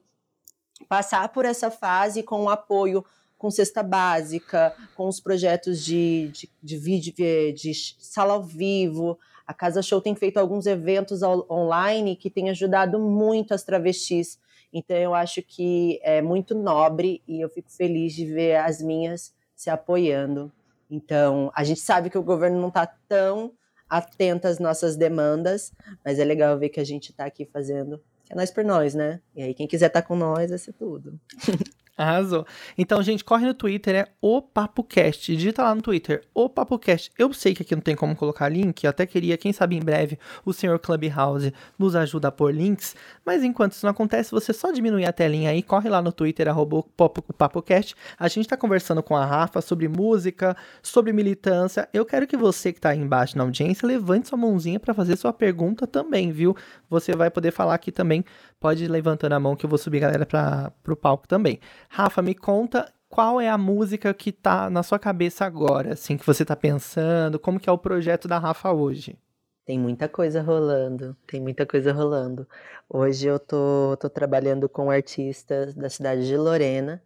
passar 0.90 1.30
por 1.30 1.46
essa 1.46 1.72
fase 1.72 2.22
com 2.22 2.44
o 2.44 2.50
apoio 2.50 3.06
com 3.44 3.52
cesta 3.52 3.84
básica, 3.84 4.74
com 4.96 5.06
os 5.06 5.20
projetos 5.20 5.84
de, 5.84 6.30
de, 6.30 6.50
de 6.64 6.78
vídeo, 6.78 7.14
de 7.54 7.74
sala 8.00 8.36
ao 8.36 8.42
vivo. 8.42 9.20
A 9.46 9.54
Casa 9.54 9.82
Show 9.82 10.00
tem 10.00 10.16
feito 10.16 10.38
alguns 10.38 10.66
eventos 10.66 11.22
online 11.22 12.16
que 12.16 12.30
têm 12.30 12.50
ajudado 12.50 12.98
muito 12.98 13.54
as 13.54 13.62
travestis. 13.62 14.40
Então, 14.72 14.96
eu 14.96 15.14
acho 15.14 15.42
que 15.42 16.00
é 16.04 16.22
muito 16.22 16.56
nobre 16.56 17.22
e 17.28 17.42
eu 17.42 17.50
fico 17.50 17.70
feliz 17.70 18.14
de 18.14 18.26
ver 18.26 18.56
as 18.56 18.82
minhas 18.82 19.36
se 19.54 19.70
apoiando. 19.70 20.50
Então, 20.90 21.52
a 21.54 21.66
gente 21.66 21.82
sabe 21.82 22.10
que 22.10 22.18
o 22.18 22.24
governo 22.24 22.62
não 22.62 22.70
está 22.70 22.88
tão 23.10 23.52
atento 23.90 24.48
às 24.48 24.58
nossas 24.58 24.96
demandas, 24.96 25.74
mas 26.04 26.18
é 26.18 26.24
legal 26.24 26.58
ver 26.58 26.70
que 26.70 26.80
a 26.80 26.86
gente 26.86 27.12
está 27.12 27.26
aqui 27.26 27.44
fazendo, 27.44 28.02
que 28.24 28.32
é 28.32 28.38
nós 28.38 28.52
por 28.52 28.64
nós, 28.64 28.96
né? 28.96 29.20
E 29.36 29.44
aí, 29.44 29.54
quem 29.54 29.68
quiser 29.68 29.88
estar 29.88 30.02
tá 30.02 30.08
com 30.08 30.16
nós, 30.16 30.50
vai 30.50 30.58
ser 30.58 30.72
tudo. 30.72 31.20
Arrasou. 31.96 32.46
Então, 32.76 33.04
gente, 33.04 33.24
corre 33.24 33.46
no 33.46 33.54
Twitter, 33.54 33.94
é 33.96 34.08
o 34.20 34.42
PapoCast. 34.42 35.36
Digita 35.36 35.62
lá 35.62 35.76
no 35.76 35.82
Twitter, 35.82 36.24
o 36.34 36.50
PapoCast. 36.50 37.12
Eu 37.20 37.32
sei 37.34 37.54
que 37.54 37.62
aqui 37.62 37.76
não 37.76 37.84
tem 37.84 37.96
como 37.96 38.16
colocar 38.16 38.50
link, 38.50 38.84
eu 38.84 38.90
até 38.90 39.06
queria, 39.06 39.38
quem 39.38 39.54
sabe 39.54 39.76
em 39.76 39.80
breve, 39.80 40.18
o 40.44 40.52
senhor 40.52 40.80
Clubhouse 40.80 41.54
nos 41.78 41.96
ajuda 41.96 42.30
a 42.30 42.32
pôr 42.32 42.52
links. 42.52 42.96
Mas 43.24 43.44
enquanto 43.44 43.74
isso 43.74 43.86
não 43.86 43.92
acontece, 43.92 44.32
você 44.32 44.52
só 44.52 44.72
diminuir 44.72 45.06
a 45.06 45.14
telinha 45.14 45.52
aí, 45.52 45.62
corre 45.62 45.88
lá 45.88 46.02
no 46.02 46.12
Twitter, 46.12 46.48
arroba 46.48 46.78
o 46.78 46.84
PapoCast. 46.84 47.96
A 48.18 48.28
gente 48.28 48.48
tá 48.48 48.58
conversando 48.58 49.04
com 49.04 49.16
a 49.16 49.24
Rafa 49.24 49.62
sobre 49.62 49.88
música, 49.88 50.58
sobre 50.82 51.14
militância. 51.14 51.88
Eu 51.94 52.06
quero 52.06 52.26
que 52.26 52.36
você 52.36 52.74
que 52.74 52.82
tá 52.82 52.90
aí 52.90 53.00
embaixo 53.00 53.38
na 53.38 53.44
audiência, 53.44 53.88
levante 53.88 54.30
sua 54.30 54.38
mãozinha 54.38 54.80
para 54.80 54.96
fazer 54.96 55.16
sua 55.16 55.32
pergunta 55.32 55.86
também, 55.86 56.32
viu? 56.32 56.58
Você 56.90 57.16
vai 57.16 57.30
poder 57.30 57.52
falar 57.52 57.76
aqui 57.76 57.92
também. 57.92 58.26
Pode 58.64 58.86
ir 58.86 58.88
levantando 58.88 59.34
a 59.34 59.40
mão 59.42 59.58
que 59.58 59.66
eu 59.66 59.70
vou 59.70 59.78
subir 59.78 59.98
a 59.98 60.08
galera 60.08 60.26
para 60.26 60.72
pro 60.82 60.96
palco 60.96 61.28
também. 61.28 61.60
Rafa, 61.90 62.22
me 62.22 62.34
conta 62.34 62.90
qual 63.10 63.42
é 63.42 63.50
a 63.50 63.58
música 63.58 64.14
que 64.14 64.32
tá 64.32 64.70
na 64.70 64.82
sua 64.82 64.98
cabeça 64.98 65.44
agora, 65.44 65.92
assim, 65.96 66.16
que 66.16 66.26
você 66.26 66.46
tá 66.46 66.56
pensando, 66.56 67.38
como 67.38 67.60
que 67.60 67.68
é 67.68 67.72
o 67.74 67.78
projeto 67.78 68.26
da 68.26 68.40
Rafa 68.40 68.72
hoje? 68.72 69.20
Tem 69.66 69.78
muita 69.78 70.08
coisa 70.08 70.42
rolando, 70.42 71.14
tem 71.28 71.42
muita 71.42 71.66
coisa 71.66 71.92
rolando. 71.92 72.48
Hoje 72.88 73.28
eu 73.28 73.38
tô, 73.38 73.98
tô 74.00 74.10
trabalhando 74.10 74.70
com 74.70 74.90
artistas 74.90 75.76
da 75.76 75.90
cidade 75.90 76.26
de 76.26 76.38
Lorena, 76.38 77.04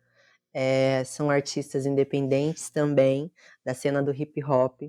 é, 0.53 1.03
são 1.05 1.31
artistas 1.31 1.87
independentes 1.87 2.69
também, 2.69 3.31
da 3.65 3.73
cena 3.73 4.03
do 4.03 4.13
hip 4.13 4.43
hop, 4.43 4.83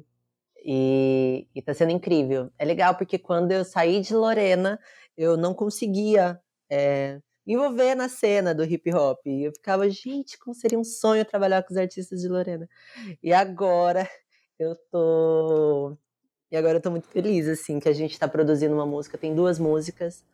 e, 0.62 1.48
e 1.54 1.62
tá 1.62 1.72
sendo 1.72 1.92
incrível. 1.92 2.50
É 2.58 2.64
legal 2.66 2.94
porque 2.94 3.16
quando 3.18 3.52
eu 3.52 3.64
saí 3.64 4.02
de 4.02 4.12
Lorena, 4.14 4.78
eu 5.16 5.34
não 5.34 5.54
conseguia 5.54 6.38
é, 6.70 7.20
envolver 7.46 7.94
na 7.94 8.08
cena 8.08 8.54
do 8.54 8.64
hip 8.64 8.92
hop. 8.92 9.20
E 9.26 9.44
eu 9.44 9.52
ficava, 9.52 9.88
gente, 9.88 10.38
como 10.38 10.54
seria 10.54 10.78
um 10.78 10.84
sonho 10.84 11.24
trabalhar 11.24 11.62
com 11.62 11.72
os 11.72 11.78
artistas 11.78 12.20
de 12.20 12.28
Lorena. 12.28 12.68
E 13.22 13.32
agora 13.32 14.08
eu 14.58 14.76
tô. 14.90 15.96
E 16.50 16.56
agora 16.56 16.78
eu 16.78 16.80
tô 16.80 16.90
muito 16.90 17.08
feliz, 17.08 17.46
assim, 17.46 17.78
que 17.78 17.88
a 17.88 17.92
gente 17.92 18.18
tá 18.18 18.26
produzindo 18.26 18.74
uma 18.74 18.86
música. 18.86 19.18
Tem 19.18 19.34
duas 19.34 19.58
músicas 19.58 20.24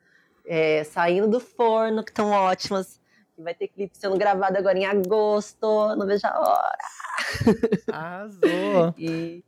é, 0.47 0.85
saindo 0.85 1.29
do 1.29 1.41
forno, 1.41 2.05
que 2.05 2.11
estão 2.11 2.31
ótimas. 2.31 3.00
Que 3.35 3.43
vai 3.43 3.55
ter 3.55 3.67
clipe 3.69 3.97
sendo 3.97 4.17
gravado 4.17 4.57
agora 4.57 4.79
em 4.79 4.87
agosto. 4.87 5.97
Não 5.97 6.07
vejo 6.07 6.26
a 6.26 6.41
hora. 6.41 6.79
Arrasou! 7.93 8.95
e 8.99 9.45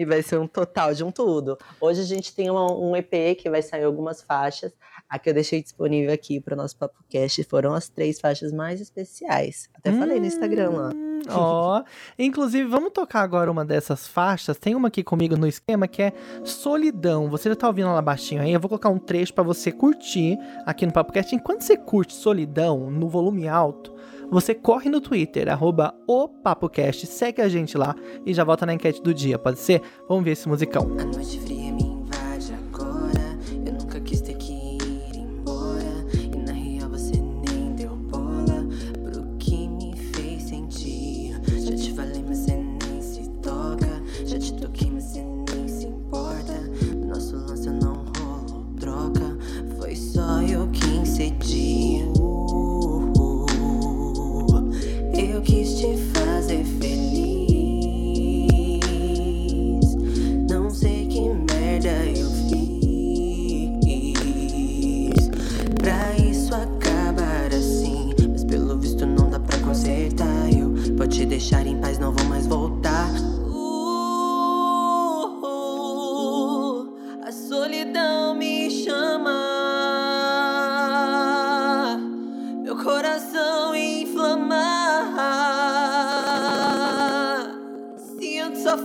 E 0.00 0.04
vai 0.06 0.22
ser 0.22 0.38
um 0.38 0.46
total 0.46 0.94
de 0.94 1.04
um 1.04 1.10
tudo. 1.10 1.58
Hoje 1.78 2.00
a 2.00 2.04
gente 2.04 2.34
tem 2.34 2.48
uma, 2.48 2.72
um 2.72 2.96
EP 2.96 3.36
que 3.38 3.50
vai 3.50 3.60
sair 3.60 3.84
algumas 3.84 4.22
faixas. 4.22 4.72
A 5.10 5.18
que 5.18 5.28
eu 5.28 5.34
deixei 5.34 5.60
disponível 5.60 6.14
aqui 6.14 6.40
para 6.40 6.54
o 6.54 6.56
nosso 6.56 6.76
PapoCast 6.76 7.42
foram 7.42 7.74
as 7.74 7.88
três 7.88 8.20
faixas 8.20 8.52
mais 8.52 8.80
especiais. 8.80 9.68
Até 9.74 9.90
hum, 9.90 9.98
falei 9.98 10.20
no 10.20 10.26
Instagram 10.26 10.70
lá. 10.70 10.92
Hum, 10.94 11.22
ó, 11.28 11.82
inclusive, 12.16 12.68
vamos 12.68 12.92
tocar 12.92 13.22
agora 13.22 13.50
uma 13.50 13.64
dessas 13.64 14.06
faixas. 14.06 14.56
Tem 14.56 14.76
uma 14.76 14.86
aqui 14.86 15.02
comigo 15.02 15.36
no 15.36 15.48
esquema 15.48 15.88
que 15.88 16.00
é 16.00 16.12
Solidão. 16.44 17.28
Você 17.28 17.48
já 17.48 17.56
tá 17.56 17.66
ouvindo 17.66 17.88
lá 17.88 18.00
baixinho 18.00 18.40
aí? 18.40 18.52
Eu 18.52 18.60
vou 18.60 18.68
colocar 18.68 18.88
um 18.88 18.98
trecho 18.98 19.34
para 19.34 19.42
você 19.42 19.72
curtir 19.72 20.38
aqui 20.64 20.86
no 20.86 20.92
PapoCast. 20.92 21.34
Enquanto 21.34 21.62
você 21.62 21.76
curte 21.76 22.14
Solidão 22.14 22.88
no 22.88 23.08
volume 23.08 23.48
alto, 23.48 23.92
você 24.30 24.54
corre 24.54 24.88
no 24.88 25.00
Twitter, 25.00 25.48
arroba 25.48 25.92
o 26.06 26.28
PapoCast, 26.28 27.04
segue 27.08 27.42
a 27.42 27.48
gente 27.48 27.76
lá 27.76 27.96
e 28.24 28.32
já 28.32 28.44
volta 28.44 28.64
na 28.64 28.74
enquete 28.74 29.02
do 29.02 29.12
dia, 29.12 29.36
pode 29.36 29.58
ser? 29.58 29.82
Vamos 30.08 30.22
ver 30.22 30.32
esse 30.32 30.48
musicão. 30.48 30.84
A 31.00 31.04
noite 31.04 31.40
deixar 71.40 71.66
em 71.66 71.80
paz, 71.80 71.98
não 71.98 72.12
vou 72.12 72.26
mais 72.26 72.46
voltar. 72.46 73.08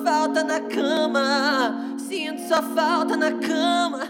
falta 0.03 0.43
na 0.43 0.59
cama. 0.59 1.97
Sinto 1.97 2.41
sua 2.47 2.61
falta 2.61 3.15
na 3.15 3.31
cama. 3.31 4.01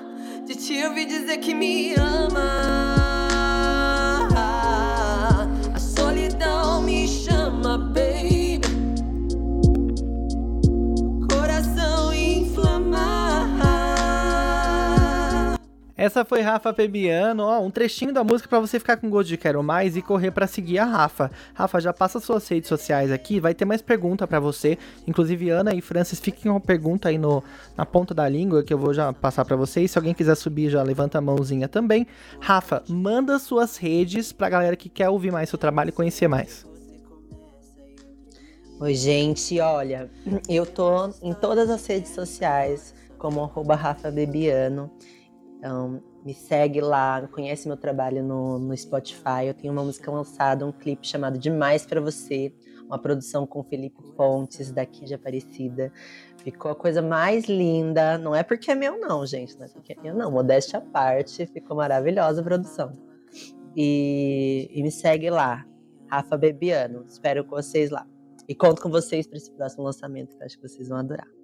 De 0.46 0.56
te 0.56 0.86
ouvir 0.86 1.06
dizer 1.06 1.38
que 1.38 1.54
me 1.54 1.94
ama. 1.96 2.85
Essa 16.06 16.24
foi 16.24 16.40
Rafa 16.42 16.72
Pebiano, 16.72 17.42
ó, 17.42 17.60
um 17.60 17.72
trechinho 17.72 18.14
da 18.14 18.24
música 18.24 18.48
para 18.48 18.60
você 18.60 18.78
ficar 18.78 18.98
com 18.98 19.10
gosto 19.10 19.30
de 19.30 19.38
quero 19.38 19.64
mais 19.64 19.98
e 19.98 20.04
correr 20.04 20.30
para 20.30 20.46
seguir 20.46 20.78
a 20.78 20.86
Rafa. 20.86 21.32
Rafa, 21.52 21.80
já 21.80 21.92
passa 21.92 22.20
suas 22.20 22.48
redes 22.48 22.70
sociais 22.70 23.12
aqui, 23.12 23.40
vai 23.40 23.56
ter 23.56 23.66
mais 23.66 23.82
pergunta 23.82 24.28
para 24.28 24.40
você. 24.40 24.78
Inclusive 25.08 25.50
Ana 25.50 25.74
e 25.74 25.82
Francis, 25.82 26.20
fiquem 26.20 26.52
com 26.52 26.60
pergunta 26.60 27.10
aí 27.10 27.18
no, 27.18 27.44
na 27.76 27.88
ponta 27.88 28.14
da 28.14 28.30
língua 28.30 28.64
que 28.64 28.72
eu 28.72 28.78
vou 28.78 28.94
já 28.94 29.12
passar 29.14 29.44
para 29.46 29.56
vocês. 29.56 29.90
Se 29.90 29.98
alguém 29.98 30.14
quiser 30.14 30.36
subir, 30.36 30.70
já 30.70 30.84
levanta 30.84 31.18
a 31.18 31.22
mãozinha 31.22 31.68
também. 31.68 32.06
Rafa, 32.40 32.84
manda 32.88 33.40
suas 33.40 33.76
redes 33.76 34.32
pra 34.32 34.48
galera 34.48 34.76
que 34.76 34.90
quer 34.90 35.10
ouvir 35.10 35.32
mais 35.32 35.50
seu 35.50 35.58
trabalho 35.58 35.90
e 35.90 35.92
conhecer 35.92 36.28
mais. 36.28 36.68
Oi, 38.79 38.94
gente, 38.94 39.60
olha, 39.60 40.08
eu 40.48 40.68
tô 40.68 41.10
em 41.24 41.34
todas 41.34 41.68
as 41.68 41.84
redes 41.88 42.12
sociais 42.12 42.94
como 43.18 43.42
arroba 43.42 43.74
Rafa 43.74 44.12
Bebiano. 44.12 44.92
Então, 45.66 46.00
me 46.24 46.32
segue 46.32 46.80
lá, 46.80 47.28
conhece 47.32 47.68
meu 47.68 47.75
trabalho 47.75 48.24
no, 48.24 48.60
no 48.60 48.78
Spotify. 48.78 49.48
Eu 49.48 49.54
tenho 49.56 49.74
uma 49.74 49.84
música 49.84 50.12
lançada, 50.12 50.64
um 50.64 50.72
clipe 50.72 51.08
chamado 51.08 51.40
Demais 51.40 51.88
para 51.88 52.00
Você, 52.00 52.54
uma 52.86 53.00
produção 53.00 53.48
com 53.48 53.64
Felipe 53.64 54.00
Pontes, 54.16 54.72
daqui 54.72 55.06
de 55.06 55.16
Aparecida. 55.16 55.92
Ficou 56.38 56.70
a 56.70 56.75
coisa 56.75 57.01
mais 57.01 57.46
linda. 57.46 58.16
Não 58.16 58.36
é 58.36 58.44
porque 58.44 58.70
é 58.70 58.75
meu, 58.75 59.00
não, 59.00 59.25
gente. 59.25 59.58
Não 59.58 59.66
é 59.66 59.70
porque 59.70 59.94
é 59.94 60.00
meu, 60.00 60.14
não. 60.14 60.30
Modéstia 60.30 60.78
à 60.78 60.82
parte, 60.84 61.48
ficou 61.48 61.75
maravilhosa 61.75 62.42
a 62.42 62.44
produção. 62.44 62.94
E, 63.75 64.70
e 64.72 64.84
me 64.84 64.92
segue 64.92 65.32
lá, 65.32 65.66
Rafa 66.08 66.38
Bebiano. 66.38 67.06
Espero 67.08 67.44
com 67.44 67.56
vocês 67.56 67.90
lá. 67.90 68.06
E 68.48 68.54
conto 68.54 68.84
com 68.84 68.92
vocês 68.92 69.25
para 69.25 69.38
esse 69.38 69.50
próximo 69.50 69.84
lançamento, 69.84 70.38
que 70.38 70.44
acho 70.44 70.58
que 70.58 70.68
vocês 70.68 70.90
vão 70.90 71.00
adorar. 71.00 71.35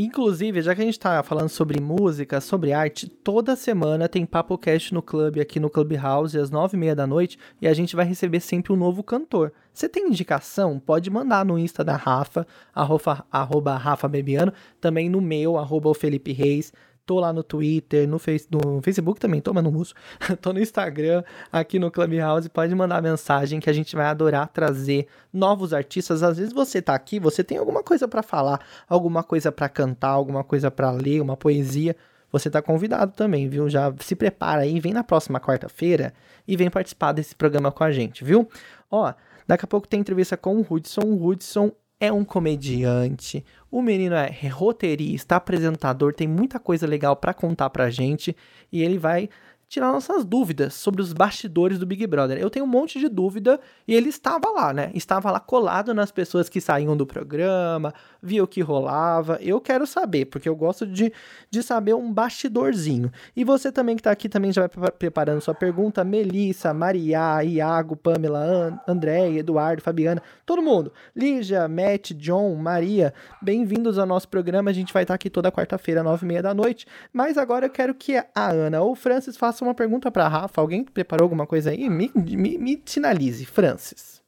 Inclusive, 0.00 0.62
já 0.62 0.76
que 0.76 0.80
a 0.80 0.84
gente 0.84 0.96
tá 0.96 1.20
falando 1.24 1.48
sobre 1.48 1.80
música, 1.80 2.40
sobre 2.40 2.72
arte, 2.72 3.08
toda 3.08 3.56
semana 3.56 4.08
tem 4.08 4.24
Papo 4.24 4.56
Cast 4.56 4.94
no 4.94 5.02
clube, 5.02 5.40
aqui 5.40 5.58
no 5.58 5.68
Clubhouse, 5.68 6.38
às 6.38 6.52
nove 6.52 6.76
e 6.76 6.80
meia 6.80 6.94
da 6.94 7.04
noite, 7.04 7.36
e 7.60 7.66
a 7.66 7.74
gente 7.74 7.96
vai 7.96 8.06
receber 8.06 8.38
sempre 8.38 8.72
um 8.72 8.76
novo 8.76 9.02
cantor. 9.02 9.52
Você 9.74 9.88
tem 9.88 10.06
indicação? 10.06 10.78
Pode 10.78 11.10
mandar 11.10 11.44
no 11.44 11.58
Insta 11.58 11.82
da 11.82 11.96
Rafa, 11.96 12.46
arroba, 12.72 13.26
arroba 13.28 13.76
Rafa 13.76 14.06
Bebiano, 14.06 14.52
também 14.80 15.08
no 15.10 15.20
meu, 15.20 15.58
arroba 15.58 15.88
o 15.88 15.94
Felipe 15.94 16.30
Reis. 16.32 16.72
Tô 17.08 17.18
lá 17.20 17.32
no 17.32 17.42
Twitter, 17.42 18.06
no, 18.06 18.18
face, 18.18 18.46
no 18.50 18.82
Facebook 18.82 19.18
também, 19.18 19.40
tô, 19.40 19.54
mas 19.54 19.64
não 19.64 19.74
uso. 19.74 19.94
tô 20.42 20.52
no 20.52 20.60
Instagram, 20.60 21.24
aqui 21.50 21.78
no 21.78 21.90
Clubhouse. 21.90 22.50
Pode 22.50 22.74
mandar 22.74 23.00
mensagem 23.00 23.60
que 23.60 23.70
a 23.70 23.72
gente 23.72 23.96
vai 23.96 24.04
adorar 24.04 24.46
trazer 24.48 25.06
novos 25.32 25.72
artistas. 25.72 26.22
Às 26.22 26.36
vezes 26.36 26.52
você 26.52 26.82
tá 26.82 26.94
aqui, 26.94 27.18
você 27.18 27.42
tem 27.42 27.56
alguma 27.56 27.82
coisa 27.82 28.06
para 28.06 28.22
falar, 28.22 28.60
alguma 28.86 29.24
coisa 29.24 29.50
para 29.50 29.70
cantar, 29.70 30.10
alguma 30.10 30.44
coisa 30.44 30.70
para 30.70 30.90
ler, 30.90 31.22
uma 31.22 31.34
poesia. 31.34 31.96
Você 32.30 32.50
tá 32.50 32.60
convidado 32.60 33.12
também, 33.12 33.48
viu? 33.48 33.70
Já 33.70 33.90
se 34.00 34.14
prepara 34.14 34.60
aí, 34.60 34.78
vem 34.78 34.92
na 34.92 35.02
próxima 35.02 35.40
quarta-feira 35.40 36.12
e 36.46 36.58
vem 36.58 36.68
participar 36.68 37.12
desse 37.12 37.34
programa 37.34 37.72
com 37.72 37.84
a 37.84 37.90
gente, 37.90 38.22
viu? 38.22 38.46
Ó, 38.90 39.14
daqui 39.46 39.64
a 39.64 39.68
pouco 39.68 39.88
tem 39.88 40.00
entrevista 40.00 40.36
com 40.36 40.58
o 40.58 40.66
Hudson. 40.68 41.04
O 41.04 41.26
Hudson 41.26 41.72
é 42.00 42.12
um 42.12 42.24
comediante, 42.24 43.44
o 43.70 43.82
menino 43.82 44.14
é 44.14 44.48
roteirista, 44.48 45.36
apresentador, 45.36 46.14
tem 46.14 46.28
muita 46.28 46.60
coisa 46.60 46.86
legal 46.86 47.16
para 47.16 47.34
contar 47.34 47.70
pra 47.70 47.90
gente 47.90 48.36
e 48.72 48.82
ele 48.82 48.98
vai 48.98 49.28
tirar 49.68 49.92
nossas 49.92 50.24
dúvidas 50.24 50.72
sobre 50.74 51.02
os 51.02 51.12
bastidores 51.12 51.78
do 51.78 51.84
Big 51.84 52.06
Brother. 52.06 52.38
Eu 52.38 52.48
tenho 52.48 52.64
um 52.64 52.68
monte 52.68 52.98
de 52.98 53.08
dúvida 53.08 53.60
e 53.86 53.94
ele 53.94 54.08
estava 54.08 54.48
lá, 54.50 54.72
né? 54.72 54.90
Estava 54.94 55.30
lá 55.30 55.38
colado 55.38 55.92
nas 55.92 56.10
pessoas 56.10 56.48
que 56.48 56.60
saíam 56.60 56.96
do 56.96 57.06
programa, 57.06 57.92
via 58.22 58.42
o 58.42 58.46
que 58.46 58.62
rolava. 58.62 59.38
Eu 59.42 59.60
quero 59.60 59.86
saber, 59.86 60.24
porque 60.24 60.48
eu 60.48 60.56
gosto 60.56 60.86
de, 60.86 61.12
de 61.50 61.62
saber 61.62 61.94
um 61.94 62.10
bastidorzinho. 62.10 63.12
E 63.36 63.44
você 63.44 63.70
também 63.70 63.94
que 63.94 64.00
está 64.00 64.10
aqui 64.10 64.28
também 64.28 64.52
já 64.52 64.68
vai 64.74 64.90
preparando 64.90 65.42
sua 65.42 65.54
pergunta. 65.54 66.02
Melissa, 66.02 66.72
Maria, 66.72 67.44
Iago, 67.44 67.94
Pamela, 67.94 68.38
And 68.38 68.80
André, 68.86 69.30
Eduardo, 69.34 69.82
Fabiana, 69.82 70.22
todo 70.46 70.62
mundo. 70.62 70.92
Lígia, 71.14 71.68
Matt, 71.68 72.12
John, 72.14 72.54
Maria, 72.54 73.12
bem-vindos 73.42 73.98
ao 73.98 74.06
nosso 74.06 74.28
programa. 74.28 74.70
A 74.70 74.72
gente 74.72 74.94
vai 74.94 75.02
estar 75.02 75.14
aqui 75.14 75.28
toda 75.28 75.52
quarta-feira, 75.52 76.02
nove 76.02 76.24
e 76.24 76.28
meia 76.28 76.42
da 76.42 76.54
noite. 76.54 76.86
Mas 77.12 77.36
agora 77.36 77.66
eu 77.66 77.70
quero 77.70 77.94
que 77.94 78.16
a 78.16 78.50
Ana 78.50 78.80
ou 78.80 78.94
Francis 78.94 79.36
façam 79.36 79.57
faça 79.58 79.64
uma 79.64 79.74
pergunta 79.74 80.10
para 80.10 80.28
Rafa. 80.28 80.60
Alguém 80.60 80.84
preparou 80.84 81.24
alguma 81.24 81.46
coisa 81.46 81.70
aí? 81.70 81.88
Me, 81.90 82.10
me, 82.14 82.58
me 82.58 82.82
sinalize, 82.84 83.44
Francis. 83.44 84.22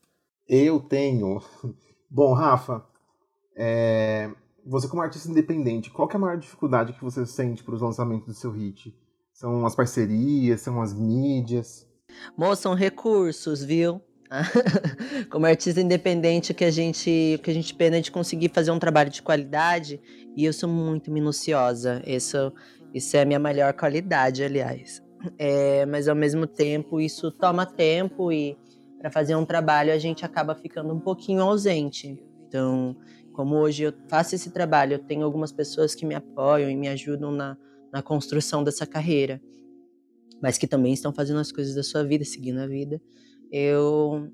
Eu 0.48 0.80
tenho. 0.80 1.40
Bom, 2.10 2.34
Rafa, 2.34 2.84
é... 3.56 4.28
você 4.66 4.88
como 4.88 5.02
artista 5.02 5.30
independente, 5.30 5.90
qual 5.90 6.08
é 6.10 6.16
a 6.16 6.18
maior 6.18 6.36
dificuldade 6.36 6.92
que 6.92 7.04
você 7.04 7.24
sente 7.24 7.62
para 7.62 7.74
os 7.74 7.80
lançamentos 7.80 8.26
do 8.26 8.34
seu 8.34 8.50
hit? 8.50 8.92
São 9.32 9.64
as 9.64 9.76
parcerias, 9.76 10.60
são 10.60 10.82
as 10.82 10.92
mídias? 10.92 11.86
Moço, 12.36 12.62
são 12.62 12.74
recursos, 12.74 13.62
viu? 13.62 14.02
como 15.30 15.46
artista 15.46 15.80
independente, 15.80 16.52
que 16.52 16.64
a 16.64 16.70
gente, 16.70 17.40
que 17.42 17.50
a 17.50 17.54
gente 17.54 17.74
pena 17.74 17.96
é 17.96 18.00
de 18.00 18.10
conseguir 18.10 18.50
fazer 18.52 18.70
um 18.70 18.78
trabalho 18.78 19.10
de 19.10 19.22
qualidade, 19.22 20.00
e 20.36 20.44
eu 20.44 20.52
sou 20.52 20.68
muito 20.68 21.10
minuciosa. 21.10 22.02
Isso, 22.04 22.52
isso 22.92 23.16
é 23.16 23.22
a 23.22 23.24
minha 23.24 23.38
melhor 23.38 23.72
qualidade, 23.72 24.42
aliás. 24.42 25.02
É, 25.38 25.84
mas 25.86 26.08
ao 26.08 26.16
mesmo 26.16 26.46
tempo 26.46 27.00
isso 27.00 27.30
toma 27.30 27.66
tempo 27.66 28.32
e 28.32 28.56
para 28.98 29.10
fazer 29.10 29.34
um 29.34 29.44
trabalho 29.44 29.92
a 29.92 29.98
gente 29.98 30.24
acaba 30.24 30.54
ficando 30.54 30.94
um 30.94 31.00
pouquinho 31.00 31.42
ausente. 31.42 32.22
Então, 32.46 32.96
como 33.32 33.56
hoje 33.56 33.84
eu 33.84 33.92
faço 34.08 34.34
esse 34.34 34.50
trabalho, 34.50 34.94
eu 34.94 34.98
tenho 34.98 35.24
algumas 35.24 35.52
pessoas 35.52 35.94
que 35.94 36.04
me 36.04 36.14
apoiam 36.14 36.70
e 36.70 36.76
me 36.76 36.88
ajudam 36.88 37.30
na, 37.30 37.56
na 37.92 38.02
construção 38.02 38.62
dessa 38.64 38.86
carreira, 38.86 39.40
mas 40.42 40.58
que 40.58 40.66
também 40.66 40.92
estão 40.92 41.12
fazendo 41.12 41.40
as 41.40 41.52
coisas 41.52 41.74
da 41.74 41.82
sua 41.82 42.02
vida, 42.04 42.24
seguindo 42.24 42.58
a 42.58 42.66
vida. 42.66 43.00
Eu 43.50 44.30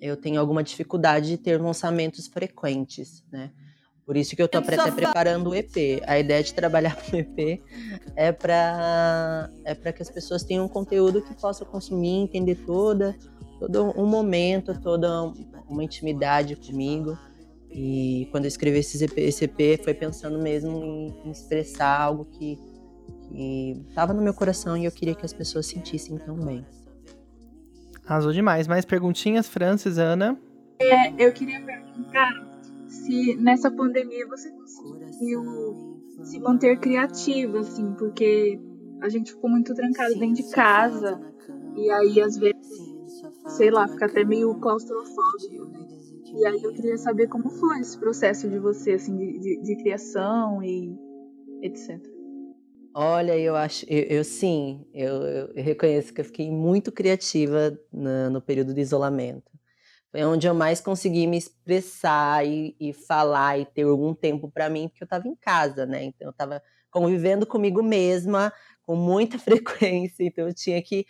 eu 0.00 0.16
tenho 0.16 0.40
alguma 0.40 0.62
dificuldade 0.62 1.26
de 1.28 1.38
ter 1.38 1.60
lançamentos 1.60 2.28
frequentes, 2.28 3.24
né? 3.32 3.52
Por 4.08 4.16
isso 4.16 4.34
que 4.34 4.40
eu 4.40 4.48
tô 4.48 4.56
até 4.56 4.90
preparando 4.90 5.50
o 5.50 5.54
EP. 5.54 6.02
A 6.06 6.18
ideia 6.18 6.42
de 6.42 6.54
trabalhar 6.54 6.96
com 6.96 7.14
o 7.14 7.20
EP 7.20 7.60
é 8.16 8.32
para 8.32 9.50
é 9.66 9.74
para 9.74 9.92
que 9.92 10.00
as 10.00 10.10
pessoas 10.10 10.42
tenham 10.42 10.64
um 10.64 10.68
conteúdo 10.68 11.20
que 11.20 11.34
possa 11.34 11.62
consumir, 11.66 12.22
entender 12.22 12.54
toda 12.64 13.14
todo 13.60 13.92
um 14.00 14.06
momento, 14.06 14.80
toda 14.80 15.24
uma 15.68 15.84
intimidade 15.84 16.56
comigo. 16.56 17.18
E 17.70 18.26
quando 18.30 18.46
eu 18.46 18.48
escrevi 18.48 18.78
esse 18.78 19.04
EP, 19.04 19.18
esse 19.18 19.44
EP 19.44 19.84
foi 19.84 19.92
pensando 19.92 20.38
mesmo 20.38 20.82
em, 20.82 21.14
em 21.26 21.30
expressar 21.30 22.00
algo 22.00 22.24
que 22.24 22.58
estava 23.90 24.14
no 24.14 24.22
meu 24.22 24.32
coração 24.32 24.74
e 24.74 24.86
eu 24.86 24.90
queria 24.90 25.14
que 25.14 25.26
as 25.26 25.34
pessoas 25.34 25.66
sentissem 25.66 26.16
também. 26.16 26.64
Arrasou 28.06 28.32
demais. 28.32 28.66
Mais 28.66 28.86
perguntinhas, 28.86 29.46
Francis, 29.46 29.98
Ana? 29.98 30.34
É, 30.80 31.12
eu 31.22 31.30
queria 31.30 31.60
perguntar 31.60 32.47
se 33.04 33.36
nessa 33.36 33.70
pandemia 33.70 34.26
você 34.26 34.50
conseguiu 34.50 35.42
se 36.22 36.40
manter 36.40 36.78
criativa, 36.78 37.60
assim, 37.60 37.92
porque 37.94 38.60
a 39.00 39.08
gente 39.08 39.32
ficou 39.32 39.48
muito 39.50 39.74
trancado 39.74 40.14
dentro 40.18 40.42
de 40.42 40.50
casa 40.50 41.20
e 41.76 41.90
aí 41.90 42.20
às 42.20 42.36
vezes, 42.36 42.94
sei 43.46 43.70
lá, 43.70 43.86
fica 43.88 44.06
até 44.06 44.24
meio 44.24 44.54
claustrofóbico, 44.56 45.66
né? 45.66 45.86
E 46.36 46.46
aí 46.46 46.62
eu 46.62 46.72
queria 46.72 46.98
saber 46.98 47.28
como 47.28 47.48
foi 47.48 47.80
esse 47.80 47.98
processo 47.98 48.48
de 48.48 48.58
você, 48.58 48.92
assim, 48.92 49.16
de, 49.16 49.38
de, 49.38 49.62
de 49.62 49.76
criação 49.76 50.62
e 50.62 50.94
etc. 51.62 51.98
Olha, 52.94 53.38
eu 53.38 53.54
acho, 53.54 53.86
eu, 53.88 54.02
eu 54.04 54.24
sim, 54.24 54.84
eu, 54.92 55.22
eu, 55.22 55.54
reconheço 55.54 56.12
que 56.12 56.20
eu 56.20 56.24
fiquei 56.24 56.50
muito 56.50 56.90
criativa 56.92 57.78
no, 57.92 58.30
no 58.30 58.42
período 58.42 58.74
de 58.74 58.80
isolamento. 58.80 59.57
Foi 60.10 60.24
onde 60.24 60.46
eu 60.46 60.54
mais 60.54 60.80
consegui 60.80 61.26
me 61.26 61.36
expressar 61.36 62.46
e, 62.46 62.74
e 62.80 62.92
falar 62.92 63.58
e 63.58 63.66
ter 63.66 63.82
algum 63.82 64.14
tempo 64.14 64.50
para 64.50 64.70
mim, 64.70 64.88
porque 64.88 65.02
eu 65.02 65.06
estava 65.06 65.28
em 65.28 65.36
casa, 65.36 65.84
né? 65.84 66.04
Então 66.04 66.28
eu 66.28 66.32
estava 66.32 66.62
convivendo 66.90 67.46
comigo 67.46 67.82
mesma 67.82 68.52
com 68.82 68.96
muita 68.96 69.38
frequência, 69.38 70.24
então 70.24 70.48
eu 70.48 70.54
tinha 70.54 70.80
que, 70.82 71.06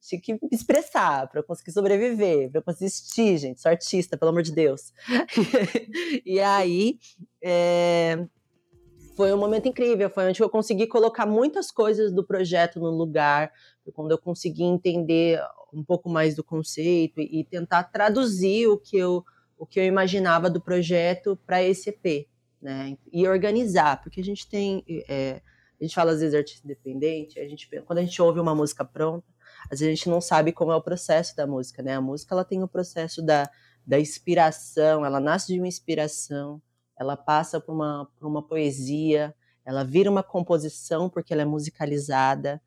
tinha 0.00 0.20
que 0.20 0.32
me 0.32 0.48
expressar 0.50 1.28
para 1.28 1.42
conseguir 1.44 1.70
sobreviver, 1.70 2.50
para 2.50 2.60
conseguir 2.60 2.86
existir, 2.86 3.38
gente. 3.38 3.60
Sou 3.60 3.70
artista, 3.70 4.18
pelo 4.18 4.30
amor 4.30 4.42
de 4.42 4.52
Deus. 4.52 4.92
e 6.26 6.40
aí 6.40 6.98
é, 7.42 8.26
foi 9.20 9.34
um 9.34 9.36
momento 9.36 9.68
incrível, 9.68 10.08
foi 10.08 10.30
onde 10.30 10.42
eu 10.42 10.48
consegui 10.48 10.86
colocar 10.86 11.26
muitas 11.26 11.70
coisas 11.70 12.10
do 12.10 12.24
projeto 12.24 12.80
no 12.80 12.88
lugar, 12.88 13.52
quando 13.92 14.12
eu 14.12 14.16
consegui 14.16 14.62
entender 14.62 15.38
um 15.74 15.84
pouco 15.84 16.08
mais 16.08 16.34
do 16.34 16.42
conceito 16.42 17.20
e, 17.20 17.44
tentar 17.44 17.84
traduzir 17.84 18.68
o 18.68 18.78
que 18.78 18.96
eu, 18.96 19.22
o 19.58 19.66
que 19.66 19.78
eu 19.78 19.84
imaginava 19.84 20.48
do 20.48 20.58
projeto 20.58 21.38
para 21.46 21.62
esse 21.62 21.90
EP, 21.90 22.28
né? 22.62 22.96
E 23.12 23.28
organizar, 23.28 24.00
porque 24.02 24.22
a 24.22 24.24
gente 24.24 24.48
tem, 24.48 24.82
é, 25.06 25.42
a 25.78 25.84
gente 25.84 25.94
fala 25.94 26.12
às 26.12 26.20
vezes 26.20 26.34
artista 26.34 26.64
independente, 26.64 27.38
a 27.38 27.46
gente, 27.46 27.68
quando 27.84 27.98
a 27.98 28.02
gente 28.02 28.22
ouve 28.22 28.40
uma 28.40 28.54
música 28.54 28.86
pronta, 28.86 29.26
às 29.64 29.80
vezes 29.80 29.86
a 29.86 29.94
gente 29.96 30.08
não 30.08 30.22
sabe 30.22 30.50
como 30.50 30.72
é 30.72 30.76
o 30.76 30.82
processo 30.82 31.36
da 31.36 31.46
música, 31.46 31.82
né? 31.82 31.94
A 31.94 32.00
música 32.00 32.34
ela 32.34 32.44
tem 32.44 32.62
o 32.62 32.68
processo 32.68 33.20
da, 33.20 33.50
da 33.86 34.00
inspiração, 34.00 35.04
ela 35.04 35.20
nasce 35.20 35.52
de 35.52 35.60
uma 35.60 35.68
inspiração, 35.68 36.58
ela 37.00 37.16
passa 37.16 37.58
por 37.58 37.72
uma, 37.72 38.06
por 38.18 38.28
uma 38.28 38.42
poesia, 38.42 39.34
ela 39.64 39.82
vira 39.82 40.10
uma 40.10 40.22
composição 40.22 41.08
porque 41.08 41.32
ela 41.32 41.40
é 41.40 41.46
musicalizada, 41.46 42.60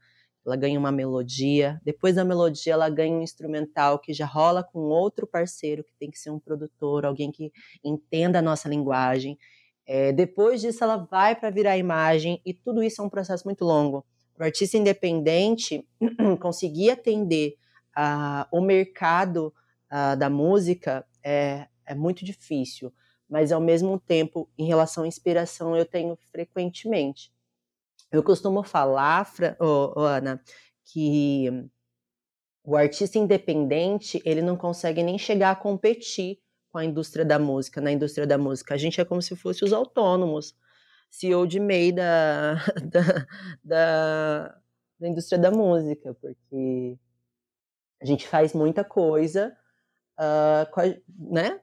ela 0.44 0.56
ganha 0.56 0.80
uma 0.80 0.92
melodia, 0.92 1.80
depois 1.86 2.16
da 2.16 2.26
melodia 2.26 2.74
ela 2.74 2.90
ganha 2.90 3.16
um 3.16 3.22
instrumental 3.22 4.00
que 4.00 4.12
já 4.12 4.26
rola 4.26 4.64
com 4.64 4.80
outro 4.80 5.28
parceiro, 5.28 5.84
que 5.84 5.94
tem 6.00 6.10
que 6.10 6.18
ser 6.18 6.32
um 6.32 6.40
produtor, 6.40 7.06
alguém 7.06 7.32
que 7.32 7.52
entenda 7.84 8.40
a 8.40 8.42
nossa 8.42 8.68
linguagem. 8.68 9.38
É, 9.86 10.12
depois 10.12 10.62
disso 10.62 10.84
ela 10.84 10.98
vai 10.98 11.36
para 11.36 11.52
virar 11.52 11.78
imagem 11.78 12.42
e 12.44 12.56
tudo 12.56 12.82
isso 12.82 13.04
é 13.04 13.06
um 13.06 13.10
processo 13.10 13.46
muito 13.46 13.64
longo. 13.64 14.04
Para 14.34 14.46
o 14.46 14.46
artista 14.48 14.78
independente 14.78 15.88
conseguir 16.42 16.90
atender 16.90 17.56
uh, 17.96 18.48
o 18.52 18.62
mercado 18.62 19.54
da 20.18 20.28
música 20.28 21.06
é, 21.24 21.68
é 21.86 21.94
muito 21.94 22.26
difícil, 22.26 22.92
mas 23.34 23.52
ao 23.52 23.60
mesmo 23.60 24.00
tempo, 24.00 24.48
em 24.56 24.68
relação 24.68 25.04
à 25.04 25.08
inspiração, 25.08 25.76
eu 25.76 25.86
tenho 25.86 26.16
frequentemente. 26.32 27.34
Eu 28.12 28.22
costumo 28.22 28.62
falar, 28.62 29.28
oh, 29.60 29.92
oh, 29.96 30.02
Ana, 30.02 30.40
que 30.86 31.50
o 32.64 32.76
artista 32.76 33.18
independente 33.18 34.22
ele 34.24 34.44
não 34.44 34.56
consegue 34.56 35.02
nem 35.02 35.18
chegar 35.18 35.50
a 35.50 35.56
competir 35.56 36.38
com 36.72 36.78
a 36.78 36.86
indústria 36.86 37.26
da 37.26 37.40
música, 37.40 37.82
na 37.82 37.92
indústria 37.92 38.28
da 38.28 38.38
música. 38.38 38.76
A 38.76 38.78
gente 38.78 39.02
é 39.02 39.06
como 39.06 39.20
se 39.20 39.36
fosse 39.36 39.66
os 39.66 39.74
autônomos, 39.74 40.56
CEO 41.10 41.48
de 41.48 41.60
MEI 41.60 41.92
da, 41.92 42.54
da, 42.86 43.28
da, 43.64 44.62
da 45.00 45.08
indústria 45.08 45.42
da 45.42 45.50
música, 45.50 46.14
porque 46.22 47.00
a 48.00 48.06
gente 48.06 48.28
faz 48.28 48.54
muita 48.54 48.84
coisa, 48.84 49.58
uh, 50.20 51.34
né? 51.34 51.63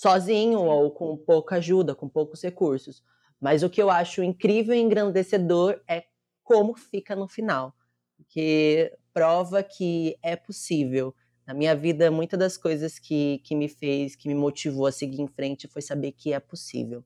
Sozinho 0.00 0.60
ou 0.60 0.90
com 0.90 1.14
pouca 1.14 1.56
ajuda, 1.56 1.94
com 1.94 2.08
poucos 2.08 2.40
recursos. 2.42 3.02
Mas 3.38 3.62
o 3.62 3.68
que 3.68 3.82
eu 3.82 3.90
acho 3.90 4.22
incrível 4.22 4.74
e 4.74 4.80
engrandecedor 4.80 5.78
é 5.86 6.04
como 6.42 6.74
fica 6.74 7.14
no 7.14 7.28
final, 7.28 7.74
porque 8.16 8.96
prova 9.12 9.62
que 9.62 10.16
é 10.22 10.36
possível. 10.36 11.14
Na 11.46 11.52
minha 11.52 11.76
vida, 11.76 12.10
muitas 12.10 12.38
das 12.38 12.56
coisas 12.56 12.98
que, 12.98 13.42
que 13.44 13.54
me 13.54 13.68
fez, 13.68 14.16
que 14.16 14.26
me 14.26 14.34
motivou 14.34 14.86
a 14.86 14.92
seguir 14.92 15.20
em 15.20 15.28
frente 15.28 15.68
foi 15.68 15.82
saber 15.82 16.12
que 16.12 16.32
é 16.32 16.40
possível. 16.40 17.04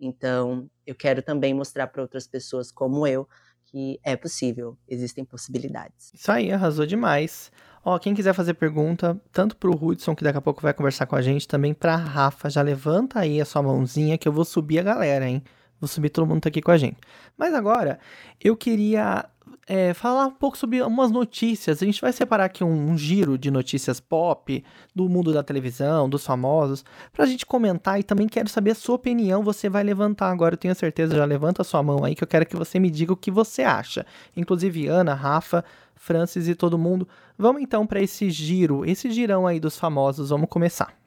Então, 0.00 0.70
eu 0.86 0.94
quero 0.94 1.20
também 1.20 1.52
mostrar 1.52 1.88
para 1.88 2.00
outras 2.00 2.26
pessoas 2.26 2.72
como 2.72 3.06
eu 3.06 3.28
que 3.70 4.00
é 4.02 4.16
possível, 4.16 4.76
existem 4.88 5.24
possibilidades. 5.24 6.12
Isso 6.12 6.30
aí, 6.32 6.50
arrasou 6.50 6.84
demais. 6.84 7.52
Ó, 7.84 7.98
quem 7.98 8.14
quiser 8.14 8.34
fazer 8.34 8.54
pergunta, 8.54 9.18
tanto 9.32 9.56
pro 9.56 9.72
Hudson, 9.72 10.14
que 10.14 10.24
daqui 10.24 10.38
a 10.38 10.42
pouco 10.42 10.60
vai 10.60 10.74
conversar 10.74 11.06
com 11.06 11.16
a 11.16 11.22
gente, 11.22 11.48
também 11.48 11.72
pra 11.72 11.96
Rafa, 11.96 12.50
já 12.50 12.60
levanta 12.60 13.20
aí 13.20 13.40
a 13.40 13.44
sua 13.44 13.62
mãozinha 13.62 14.18
que 14.18 14.28
eu 14.28 14.32
vou 14.32 14.44
subir 14.44 14.80
a 14.80 14.82
galera, 14.82 15.26
hein? 15.26 15.42
Vou 15.80 15.88
subir 15.88 16.10
todo 16.10 16.26
mundo 16.26 16.42
tá 16.42 16.48
aqui 16.48 16.60
com 16.60 16.70
a 16.70 16.78
gente. 16.78 16.98
Mas 17.38 17.54
agora, 17.54 17.98
eu 18.40 18.56
queria 18.56 19.24
é, 19.66 19.94
falar 19.94 20.26
um 20.26 20.32
pouco 20.32 20.58
sobre 20.58 20.82
umas 20.82 21.10
notícias. 21.10 21.80
A 21.80 21.86
gente 21.86 22.00
vai 22.00 22.12
separar 22.12 22.44
aqui 22.46 22.64
um, 22.64 22.90
um, 22.90 22.98
giro 22.98 23.38
de 23.38 23.50
notícias 23.50 24.00
pop, 24.00 24.64
do 24.94 25.08
mundo 25.08 25.32
da 25.32 25.42
televisão, 25.42 26.08
dos 26.08 26.26
famosos, 26.26 26.84
pra 27.12 27.24
gente 27.24 27.46
comentar 27.46 27.98
e 27.98 28.02
também 28.02 28.28
quero 28.28 28.48
saber 28.48 28.72
a 28.72 28.74
sua 28.74 28.96
opinião. 28.96 29.42
Você 29.42 29.68
vai 29.68 29.82
levantar 29.82 30.30
agora, 30.30 30.54
eu 30.54 30.58
tenho 30.58 30.74
certeza, 30.74 31.14
já 31.14 31.24
levanta 31.24 31.62
a 31.62 31.64
sua 31.64 31.82
mão 31.82 32.04
aí 32.04 32.14
que 32.14 32.24
eu 32.24 32.28
quero 32.28 32.44
que 32.46 32.56
você 32.56 32.78
me 32.78 32.90
diga 32.90 33.12
o 33.12 33.16
que 33.16 33.30
você 33.30 33.62
acha. 33.62 34.04
Inclusive 34.36 34.88
Ana, 34.88 35.14
Rafa, 35.14 35.64
Francis 35.94 36.48
e 36.48 36.54
todo 36.54 36.76
mundo. 36.76 37.06
Vamos 37.38 37.62
então 37.62 37.86
para 37.86 38.02
esse 38.02 38.28
giro, 38.28 38.84
esse 38.84 39.10
girão 39.10 39.46
aí 39.46 39.60
dos 39.60 39.78
famosos. 39.78 40.30
Vamos 40.30 40.48
começar. 40.48 40.99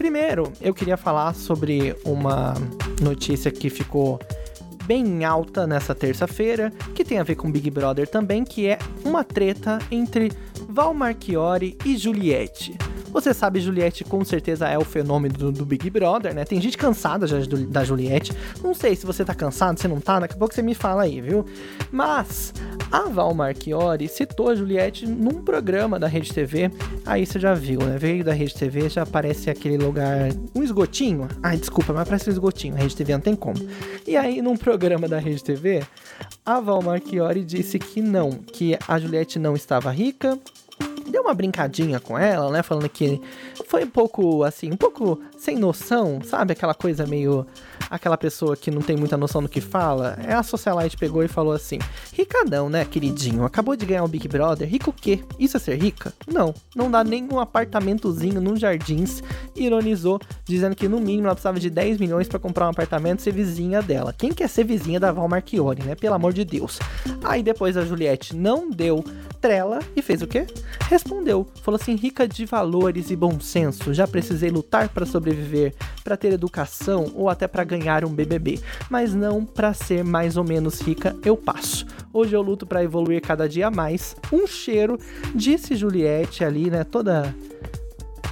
Primeiro, 0.00 0.50
eu 0.62 0.72
queria 0.72 0.96
falar 0.96 1.34
sobre 1.34 1.94
uma 2.06 2.54
notícia 3.02 3.50
que 3.50 3.68
ficou 3.68 4.18
bem 4.86 5.26
alta 5.26 5.66
nessa 5.66 5.94
terça-feira, 5.94 6.72
que 6.94 7.04
tem 7.04 7.18
a 7.18 7.22
ver 7.22 7.34
com 7.34 7.52
Big 7.52 7.70
Brother 7.70 8.08
também, 8.08 8.42
que 8.42 8.66
é 8.66 8.78
uma 9.04 9.22
treta 9.22 9.78
entre 9.90 10.32
Val 10.70 10.94
Marchiori 10.94 11.76
e 11.84 11.98
Juliette. 11.98 12.78
Você 13.12 13.34
sabe, 13.34 13.60
Juliette 13.60 14.04
com 14.04 14.24
certeza 14.24 14.68
é 14.68 14.78
o 14.78 14.84
fenômeno 14.84 15.34
do, 15.34 15.52
do 15.52 15.66
Big 15.66 15.90
Brother, 15.90 16.34
né? 16.34 16.44
Tem 16.44 16.60
gente 16.60 16.78
cansada 16.78 17.26
já 17.26 17.38
do, 17.38 17.66
da 17.66 17.84
Juliette. 17.84 18.32
Não 18.62 18.72
sei 18.72 18.94
se 18.94 19.04
você 19.04 19.24
tá 19.24 19.34
cansado, 19.34 19.78
se 19.78 19.88
não 19.88 20.00
tá, 20.00 20.20
daqui 20.20 20.34
a 20.34 20.36
pouco 20.36 20.54
você 20.54 20.62
me 20.62 20.74
fala 20.74 21.02
aí, 21.02 21.20
viu? 21.20 21.44
Mas 21.90 22.54
a 22.90 23.08
Val 23.08 23.34
Marchiori 23.34 24.08
citou 24.08 24.48
a 24.48 24.54
Juliette 24.54 25.06
num 25.06 25.42
programa 25.42 25.98
da 25.98 26.06
Rede 26.06 26.32
TV. 26.32 26.70
Aí 27.04 27.26
você 27.26 27.38
já 27.38 27.52
viu, 27.54 27.80
né? 27.80 27.98
Veio 27.98 28.24
da 28.24 28.32
Rede 28.32 28.54
TV, 28.54 28.88
já 28.88 29.02
aparece 29.02 29.50
aquele 29.50 29.76
lugar. 29.76 30.30
Um 30.54 30.62
esgotinho. 30.62 31.28
Ai, 31.42 31.56
desculpa, 31.56 31.92
mas 31.92 32.08
parece 32.08 32.28
um 32.28 32.32
esgotinho. 32.32 32.74
A 32.74 32.78
Rede 32.78 32.96
TV 32.96 33.12
não 33.12 33.20
tem 33.20 33.34
como. 33.34 33.58
E 34.06 34.16
aí, 34.16 34.40
num 34.40 34.56
programa 34.56 35.08
da 35.08 35.18
Rede 35.18 35.42
TV, 35.42 35.82
a 36.44 36.60
Val 36.60 36.82
Marchiori 36.82 37.44
disse 37.44 37.78
que 37.78 38.00
não, 38.00 38.30
que 38.30 38.78
a 38.86 38.98
Juliette 38.98 39.38
não 39.38 39.54
estava 39.54 39.90
rica, 39.90 40.38
deu 41.08 41.22
uma 41.22 41.34
brincadinha 41.34 42.00
com 42.00 42.18
ela, 42.18 42.50
né? 42.50 42.62
Falando 42.62 42.88
que 42.88 43.20
foi 43.66 43.84
um 43.84 43.90
pouco 43.90 44.42
assim, 44.44 44.70
um 44.70 44.76
pouco 44.76 45.20
sem 45.38 45.56
noção, 45.56 46.20
sabe? 46.24 46.52
Aquela 46.52 46.74
coisa 46.74 47.06
meio. 47.06 47.46
Aquela 47.88 48.16
pessoa 48.16 48.56
que 48.56 48.70
não 48.70 48.82
tem 48.82 48.96
muita 48.96 49.16
noção 49.16 49.42
do 49.42 49.48
que 49.48 49.60
fala. 49.60 50.16
É 50.24 50.34
a 50.34 50.42
socialite 50.42 50.96
pegou 50.96 51.22
e 51.22 51.28
falou 51.28 51.52
assim: 51.52 51.78
Ricadão, 52.12 52.68
né, 52.68 52.84
queridinho? 52.84 53.44
Acabou 53.44 53.74
de 53.76 53.86
ganhar 53.86 54.04
um 54.04 54.08
Big 54.08 54.28
Brother. 54.28 54.68
Rico 54.68 54.90
o 54.90 54.92
quê? 54.92 55.20
Isso 55.38 55.56
é 55.56 55.60
ser 55.60 55.76
rica? 55.76 56.12
Não. 56.26 56.54
Não 56.74 56.90
dá 56.90 57.02
nem 57.02 57.26
um 57.32 57.40
apartamentozinho 57.40 58.40
nos 58.40 58.60
jardins. 58.60 59.22
Ironizou, 59.56 60.20
dizendo 60.44 60.76
que 60.76 60.88
no 60.88 61.00
mínimo 61.00 61.26
ela 61.26 61.34
precisava 61.34 61.58
de 61.58 61.70
10 61.70 61.98
milhões 61.98 62.28
para 62.28 62.38
comprar 62.38 62.66
um 62.66 62.70
apartamento 62.70 63.20
e 63.20 63.22
ser 63.22 63.32
vizinha 63.32 63.82
dela. 63.82 64.14
Quem 64.16 64.32
quer 64.32 64.48
ser 64.48 64.64
vizinha 64.64 65.00
da 65.00 65.10
Val 65.12 65.28
Marchiori, 65.28 65.82
né? 65.82 65.94
Pelo 65.94 66.14
amor 66.14 66.32
de 66.32 66.44
Deus. 66.44 66.78
Aí 67.24 67.42
depois 67.42 67.76
a 67.76 67.84
Juliette 67.84 68.36
não 68.36 68.70
deu 68.70 69.04
estrela 69.40 69.78
e 69.96 70.02
fez 70.02 70.20
o 70.20 70.26
quê? 70.26 70.46
Respondeu. 70.88 71.46
Falou 71.62 71.80
assim: 71.80 71.94
rica 71.94 72.28
de 72.28 72.44
valores 72.44 73.10
e 73.10 73.16
bom 73.16 73.40
senso, 73.40 73.94
já 73.94 74.06
precisei 74.06 74.50
lutar 74.50 74.90
para 74.90 75.06
sobreviver, 75.06 75.74
para 76.04 76.16
ter 76.16 76.32
educação 76.32 77.10
ou 77.14 77.30
até 77.30 77.48
para 77.48 77.64
ganhar 77.64 78.04
um 78.04 78.10
BBB, 78.10 78.60
mas 78.90 79.14
não 79.14 79.44
para 79.44 79.72
ser 79.72 80.04
mais 80.04 80.36
ou 80.36 80.44
menos 80.44 80.80
rica, 80.80 81.16
eu 81.24 81.36
passo. 81.36 81.86
Hoje 82.12 82.36
eu 82.36 82.42
luto 82.42 82.66
para 82.66 82.84
evoluir 82.84 83.22
cada 83.22 83.48
dia 83.48 83.70
mais. 83.70 84.14
Um 84.30 84.46
cheiro, 84.46 84.98
disse 85.34 85.74
Juliette 85.74 86.44
ali, 86.44 86.68
né? 86.68 86.84
Toda 86.84 87.34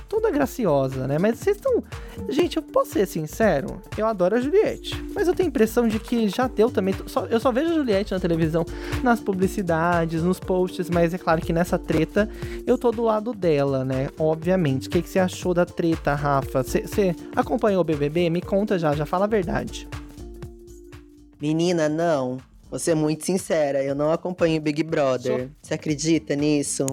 toda 0.09 0.31
graciosa, 0.31 1.07
né? 1.07 1.18
Mas 1.18 1.38
vocês 1.38 1.57
estão. 1.57 1.83
Gente, 2.29 2.57
eu 2.57 2.62
posso 2.62 2.92
ser 2.92 3.07
sincero, 3.07 3.81
eu 3.97 4.07
adoro 4.07 4.37
a 4.37 4.40
Juliette. 4.40 4.94
Mas 5.14 5.29
eu 5.29 5.35
tenho 5.35 5.49
a 5.49 5.51
impressão 5.51 5.87
de 5.87 6.01
que 6.01 6.29
já 6.29 6.49
deu 6.49 6.71
também. 6.71 6.94
Só, 7.07 7.27
eu 7.27 7.38
só 7.38 7.53
vejo 7.53 7.71
a 7.71 7.75
Juliette 7.75 8.12
na 8.12 8.21
televisão, 8.21 8.64
nas 9.03 9.21
publicidades, 9.21 10.23
nos 10.23 10.40
posts, 10.40 10.88
mas 10.88 11.12
é 11.12 11.18
claro 11.18 11.40
que 11.40 11.53
nessa 11.53 11.79
treta 11.79 12.29
eu 12.66 12.79
tô 12.79 12.90
do 12.90 13.03
lado 13.03 13.33
dela, 13.33 13.85
né? 13.85 14.09
Obviamente. 14.18 14.88
O 14.88 14.90
que, 14.90 15.03
que 15.03 15.09
você 15.09 15.18
achou 15.18 15.53
da 15.53 15.66
treta, 15.66 16.14
Rafa? 16.14 16.62
Você 16.62 17.14
acompanhou 17.37 17.83
o 17.83 17.85
BBB? 17.85 18.31
Me 18.31 18.40
conta 18.40 18.79
já, 18.79 18.94
já 18.94 19.05
fala 19.05 19.27
a 19.27 19.29
verdade. 19.29 19.88
Menina, 21.40 21.88
não. 21.88 22.38
Vou 22.71 22.79
ser 22.79 22.94
muito 22.94 23.25
sincera, 23.25 23.83
eu 23.83 23.94
não 23.94 24.12
acompanho 24.12 24.61
Big 24.61 24.83
Brother. 24.83 25.49
Você 25.62 25.75
acredita 25.75 26.35
nisso? 26.35 26.85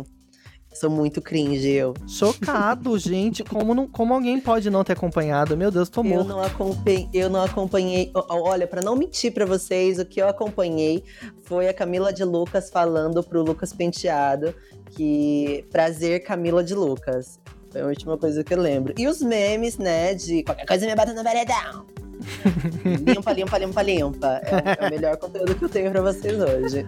Sou 0.75 0.89
muito 0.89 1.21
cringe, 1.21 1.69
eu. 1.69 1.93
Chocado, 2.05 2.97
gente. 2.99 3.43
Como, 3.43 3.73
não, 3.73 3.87
como 3.87 4.13
alguém 4.13 4.39
pode 4.41 4.69
não 4.69 4.83
ter 4.83 4.93
acompanhado? 4.93 5.55
Meu 5.55 5.71
Deus, 5.71 5.87
tô 5.87 6.03
morto. 6.03 6.29
Eu 6.29 6.35
não 6.35 6.43
acompanhei. 6.43 7.09
Eu 7.13 7.29
não 7.29 7.41
acompanhei 7.41 8.11
olha, 8.13 8.67
para 8.67 8.81
não 8.81 8.95
mentir 8.95 9.33
para 9.33 9.45
vocês, 9.45 9.99
o 9.99 10.05
que 10.05 10.21
eu 10.21 10.27
acompanhei 10.27 11.03
foi 11.43 11.69
a 11.69 11.73
Camila 11.73 12.11
de 12.11 12.23
Lucas 12.23 12.69
falando 12.69 13.23
pro 13.23 13.41
Lucas 13.41 13.71
Penteado 13.71 14.53
que 14.91 15.65
prazer 15.71 16.23
Camila 16.23 16.63
de 16.63 16.75
Lucas. 16.75 17.39
Foi 17.71 17.81
a 17.81 17.85
última 17.87 18.17
coisa 18.17 18.43
que 18.43 18.53
eu 18.53 18.61
lembro. 18.61 18.93
E 18.97 19.07
os 19.07 19.21
memes, 19.21 19.77
né, 19.77 20.13
de 20.13 20.43
qualquer 20.43 20.65
coisa 20.65 20.85
me 20.85 20.95
bata 20.95 21.13
no 21.13 21.23
veredão 21.23 21.85
limpa, 23.05 23.33
limpa, 23.33 23.57
limpa, 23.57 23.81
limpa. 23.81 24.41
É, 24.43 24.83
é, 24.83 24.87
o 24.87 24.89
melhor 24.89 25.17
conteúdo 25.17 25.55
que 25.55 25.65
eu 25.65 25.69
tenho 25.69 25.91
pra 25.91 26.01
vocês 26.01 26.39
hoje. 26.39 26.85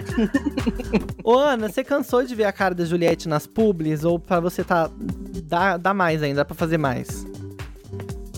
Ô, 1.24 1.36
Ana, 1.36 1.70
você 1.70 1.84
cansou 1.84 2.24
de 2.24 2.36
ver 2.36 2.46
a 2.46 2.52
cara 2.52 2.74
da 2.74 2.86
Juliette 2.86 3.28
nas 3.28 3.48
publis? 3.48 4.04
Ou 4.04 4.20
pra 4.20 4.40
você 4.40 4.64
tá. 4.64 4.90
Dá, 5.44 5.78
dá 5.78 5.94
mais 5.94 6.22
ainda, 6.22 6.38
dá 6.38 6.46
pra 6.46 6.56
fazer 6.56 6.78
mais? 6.78 7.26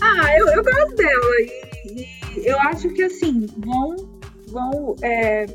Ah, 0.00 0.36
eu, 0.36 0.46
eu 0.48 0.62
gosto 0.62 0.94
dela. 0.94 1.40
E, 1.40 2.06
e 2.36 2.46
eu 2.46 2.58
acho 2.60 2.88
que 2.90 3.02
assim, 3.02 3.46
vão, 3.58 3.96
vão 4.48 4.96
é, 5.02 5.46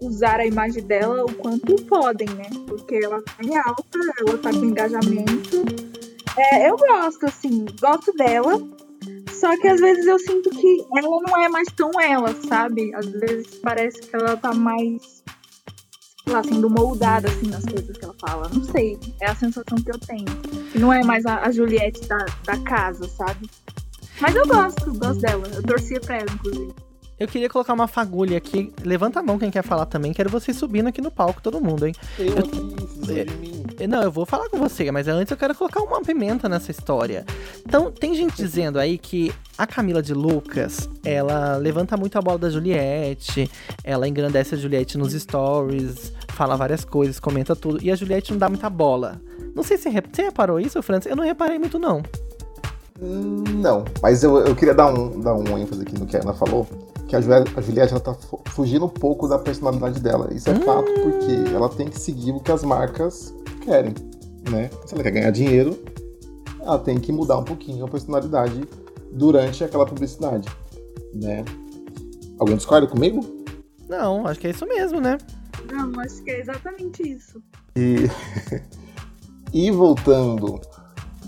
usar 0.00 0.40
a 0.40 0.46
imagem 0.46 0.82
dela 0.82 1.24
o 1.24 1.34
quanto 1.34 1.74
podem, 1.84 2.28
né? 2.28 2.48
Porque 2.66 2.96
ela 2.96 3.22
tá 3.22 3.36
em 3.42 3.56
alta, 3.56 3.98
ela 4.20 4.38
tá 4.38 4.50
com 4.50 4.64
engajamento. 4.64 5.64
É, 6.36 6.68
eu 6.68 6.76
gosto, 6.76 7.26
assim, 7.26 7.64
gosto 7.80 8.12
dela. 8.14 8.60
Só 9.30 9.56
que 9.60 9.68
às 9.68 9.80
vezes 9.80 10.06
eu 10.06 10.18
sinto 10.18 10.50
que 10.50 10.84
ela 10.96 11.20
não 11.26 11.42
é 11.42 11.48
mais 11.48 11.68
tão 11.76 11.90
ela, 12.00 12.34
sabe? 12.48 12.94
Às 12.94 13.06
vezes 13.06 13.46
parece 13.62 14.00
que 14.00 14.14
ela 14.14 14.36
tá 14.36 14.52
mais, 14.54 15.22
sei 16.24 16.32
lá, 16.32 16.42
sendo 16.42 16.70
moldada, 16.70 17.28
assim, 17.28 17.48
nas 17.48 17.64
coisas 17.64 17.96
que 17.96 18.04
ela 18.04 18.14
fala. 18.20 18.48
Não 18.52 18.64
sei, 18.64 18.98
é 19.20 19.30
a 19.30 19.34
sensação 19.34 19.76
que 19.78 19.90
eu 19.90 19.98
tenho. 19.98 20.24
Que 20.72 20.78
não 20.78 20.92
é 20.92 21.02
mais 21.04 21.26
a, 21.26 21.40
a 21.40 21.50
Juliette 21.50 22.06
da, 22.06 22.24
da 22.44 22.58
casa, 22.58 23.08
sabe? 23.08 23.50
Mas 24.20 24.34
eu 24.34 24.46
gosto, 24.46 24.92
gosto 24.94 25.20
dela. 25.20 25.46
Eu 25.54 25.62
torcia 25.62 26.00
pra 26.00 26.16
ela, 26.16 26.30
inclusive. 26.32 26.74
Eu 27.18 27.28
queria 27.28 27.48
colocar 27.48 27.72
uma 27.72 27.86
fagulha 27.86 28.36
aqui. 28.36 28.72
Levanta 28.82 29.20
a 29.20 29.22
mão 29.22 29.38
quem 29.38 29.50
quer 29.50 29.62
falar 29.62 29.86
também. 29.86 30.12
Quero 30.12 30.30
vocês 30.30 30.56
subindo 30.56 30.88
aqui 30.88 31.00
no 31.00 31.10
palco, 31.10 31.40
todo 31.40 31.60
mundo, 31.60 31.86
hein? 31.86 31.94
Eu, 32.18 32.26
eu 32.26 32.38
aqui, 32.38 32.58
Não, 33.88 34.02
eu 34.02 34.10
vou 34.10 34.24
falar 34.24 34.48
com 34.48 34.58
você, 34.58 34.90
mas 34.90 35.08
antes 35.08 35.30
eu 35.30 35.36
quero 35.36 35.54
colocar 35.54 35.82
uma 35.82 36.00
pimenta 36.00 36.48
nessa 36.48 36.70
história. 36.70 37.24
Então, 37.66 37.90
tem 37.90 38.14
gente 38.14 38.36
dizendo 38.36 38.78
aí 38.78 38.96
que 38.96 39.32
a 39.58 39.66
Camila 39.66 40.02
de 40.02 40.14
Lucas, 40.14 40.88
ela 41.04 41.56
levanta 41.56 41.96
muito 41.96 42.16
a 42.16 42.22
bola 42.22 42.38
da 42.38 42.50
Juliette, 42.50 43.50
ela 43.82 44.06
engrandece 44.06 44.54
a 44.54 44.58
Juliette 44.58 44.96
nos 44.96 45.12
stories, 45.12 46.12
fala 46.28 46.56
várias 46.56 46.84
coisas, 46.84 47.18
comenta 47.18 47.56
tudo, 47.56 47.82
e 47.82 47.90
a 47.90 47.96
Juliette 47.96 48.30
não 48.30 48.38
dá 48.38 48.48
muita 48.48 48.70
bola. 48.70 49.20
Não 49.54 49.62
sei 49.62 49.76
se 49.76 49.90
você 49.90 50.22
reparou 50.22 50.60
isso, 50.60 50.80
Francis? 50.82 51.10
Eu 51.10 51.16
não 51.16 51.24
reparei 51.24 51.58
muito, 51.58 51.78
não. 51.78 52.02
Não, 53.00 53.84
mas 54.00 54.22
eu, 54.22 54.38
eu 54.38 54.54
queria 54.54 54.74
dar 54.74 54.92
um, 54.92 55.20
dar 55.20 55.34
um 55.34 55.58
ênfase 55.58 55.82
aqui 55.82 55.98
no 55.98 56.06
que 56.06 56.16
a 56.16 56.20
Ana 56.20 56.32
falou 56.32 56.66
que 57.08 57.16
a 57.16 57.20
Juliette, 57.20 57.52
a 57.56 57.60
Juliette 57.60 57.92
ela 57.92 58.00
tá 58.00 58.16
fugindo 58.46 58.84
um 58.86 58.88
pouco 58.88 59.28
da 59.28 59.38
personalidade 59.38 60.00
dela. 60.00 60.32
Isso 60.32 60.48
é 60.48 60.52
hum. 60.52 60.62
fato 60.62 60.92
porque 60.92 61.54
ela 61.54 61.68
tem 61.68 61.88
que 61.88 61.98
seguir 61.98 62.32
o 62.32 62.40
que 62.40 62.50
as 62.50 62.62
marcas 62.62 63.34
querem, 63.64 63.94
né? 64.50 64.70
Se 64.86 64.94
ela 64.94 65.02
quer 65.02 65.10
ganhar 65.10 65.30
dinheiro, 65.30 65.82
ela 66.60 66.78
tem 66.78 66.98
que 66.98 67.12
mudar 67.12 67.38
um 67.38 67.44
pouquinho 67.44 67.84
a 67.84 67.88
personalidade 67.88 68.68
durante 69.12 69.62
aquela 69.64 69.86
publicidade, 69.86 70.48
né? 71.14 71.44
Alguém 72.38 72.56
discorda 72.56 72.86
comigo? 72.86 73.20
Não, 73.88 74.26
acho 74.26 74.40
que 74.40 74.46
é 74.46 74.50
isso 74.50 74.66
mesmo, 74.66 75.00
né? 75.00 75.18
Não, 75.70 76.00
acho 76.00 76.22
que 76.22 76.30
é 76.30 76.40
exatamente 76.40 77.02
isso. 77.02 77.42
E, 77.76 78.08
e 79.52 79.70
voltando 79.70 80.60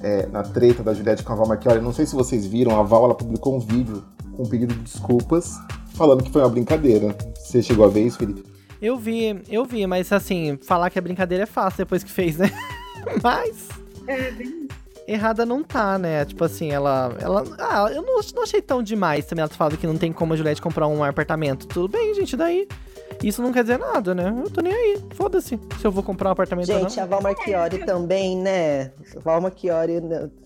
é, 0.03 0.27
na 0.27 0.43
treta 0.43 0.83
da 0.83 0.93
Juliette 0.93 1.23
com 1.23 1.33
a 1.33 1.37
Val 1.37 1.49
Marchiori, 1.49 1.81
não 1.81 1.93
sei 1.93 2.07
se 2.07 2.15
vocês 2.15 2.47
viram, 2.47 2.79
a 2.79 2.83
Val 2.83 3.05
ela 3.05 3.15
publicou 3.15 3.57
um 3.57 3.61
vídeo 3.61 4.05
com 4.37 4.43
um 4.43 4.49
pedido 4.49 4.75
de 4.75 4.81
desculpas, 4.81 5.55
falando 5.95 6.23
que 6.23 6.31
foi 6.31 6.43
uma 6.43 6.51
brincadeira. 6.51 7.17
Você 7.37 7.63
chegou 7.63 7.85
a 7.85 7.89
ver 7.89 8.07
isso, 8.07 8.19
Felipe? 8.19 8.56
Eu 8.81 8.97
vi, 8.97 9.43
eu 9.49 9.65
vi, 9.65 9.87
mas 9.87 10.13
assim, 10.13 10.59
falar 10.63 10.91
que 10.91 10.99
a 10.99 11.03
brincadeira 11.03 11.45
é 11.45 11.47
fácil 11.47 11.79
depois 11.79 12.05
que 12.05 12.11
fez, 12.11 12.37
né? 12.37 12.51
mas. 13.23 13.69
É, 14.07 14.31
bem 14.33 14.69
errada 15.07 15.47
não 15.47 15.63
tá, 15.63 15.99
né? 15.99 16.25
Tipo 16.25 16.45
assim, 16.45 16.71
ela. 16.71 17.15
ela 17.21 17.45
ah, 17.59 17.89
eu 17.93 18.03
não, 18.03 18.21
não 18.35 18.43
achei 18.43 18.61
tão 18.61 18.83
demais 18.83 19.25
também 19.25 19.43
ela 19.43 19.51
falando 19.51 19.77
que 19.77 19.87
não 19.87 19.97
tem 19.97 20.13
como 20.13 20.35
a 20.35 20.37
Juliette 20.37 20.61
comprar 20.61 20.87
um 20.89 21.03
apartamento. 21.03 21.67
Tudo 21.67 21.89
bem, 21.89 22.15
gente, 22.15 22.37
daí. 22.37 22.67
Isso 23.23 23.41
não 23.41 23.51
quer 23.51 23.63
dizer 23.63 23.79
nada, 23.79 24.15
né? 24.15 24.43
Eu 24.45 24.51
tô 24.51 24.61
nem 24.61 24.75
aí. 24.75 24.99
Foda-se 25.13 25.59
se 25.81 25.87
eu 25.87 25.91
vou 25.91 26.03
comprar 26.03 26.29
um 26.29 26.33
apartamento 26.33 26.67
Gente, 26.67 26.83
ou 26.83 26.97
não. 26.97 27.03
a 27.03 27.07
Val 27.07 27.23
Marchiori 27.23 27.79
também, 27.87 28.37
né? 28.37 28.91
A 29.17 29.21
Val 29.21 29.41
Marchiori 29.41 29.95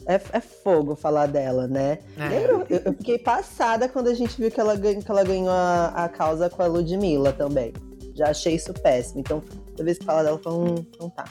é, 0.06 0.20
é 0.32 0.40
fogo 0.40 0.94
falar 0.94 1.26
dela, 1.26 1.66
né? 1.66 1.98
É. 2.16 2.28
Lembra? 2.28 2.66
Eu, 2.68 2.82
eu, 2.84 2.92
fiquei 2.92 3.18
passada 3.18 3.88
quando 3.88 4.08
a 4.08 4.14
gente 4.14 4.40
viu 4.40 4.50
que 4.50 4.60
ela, 4.60 4.76
que 4.78 5.10
ela 5.10 5.24
ganhou 5.24 5.50
a, 5.50 5.86
a 5.96 6.08
causa 6.08 6.48
com 6.48 6.62
a 6.62 6.66
Ludmilla 6.66 7.32
também. 7.32 7.72
Já 8.20 8.28
achei 8.28 8.54
isso 8.54 8.74
péssimo. 8.74 9.20
Então, 9.20 9.40
toda 9.70 9.83
vez 9.83 9.96
que 9.96 10.04
fala 10.04 10.22
dela, 10.22 10.37
eu 10.37 10.42
falo, 10.42 10.74
hum, 10.74 10.87
não 11.00 11.09
tá. 11.09 11.24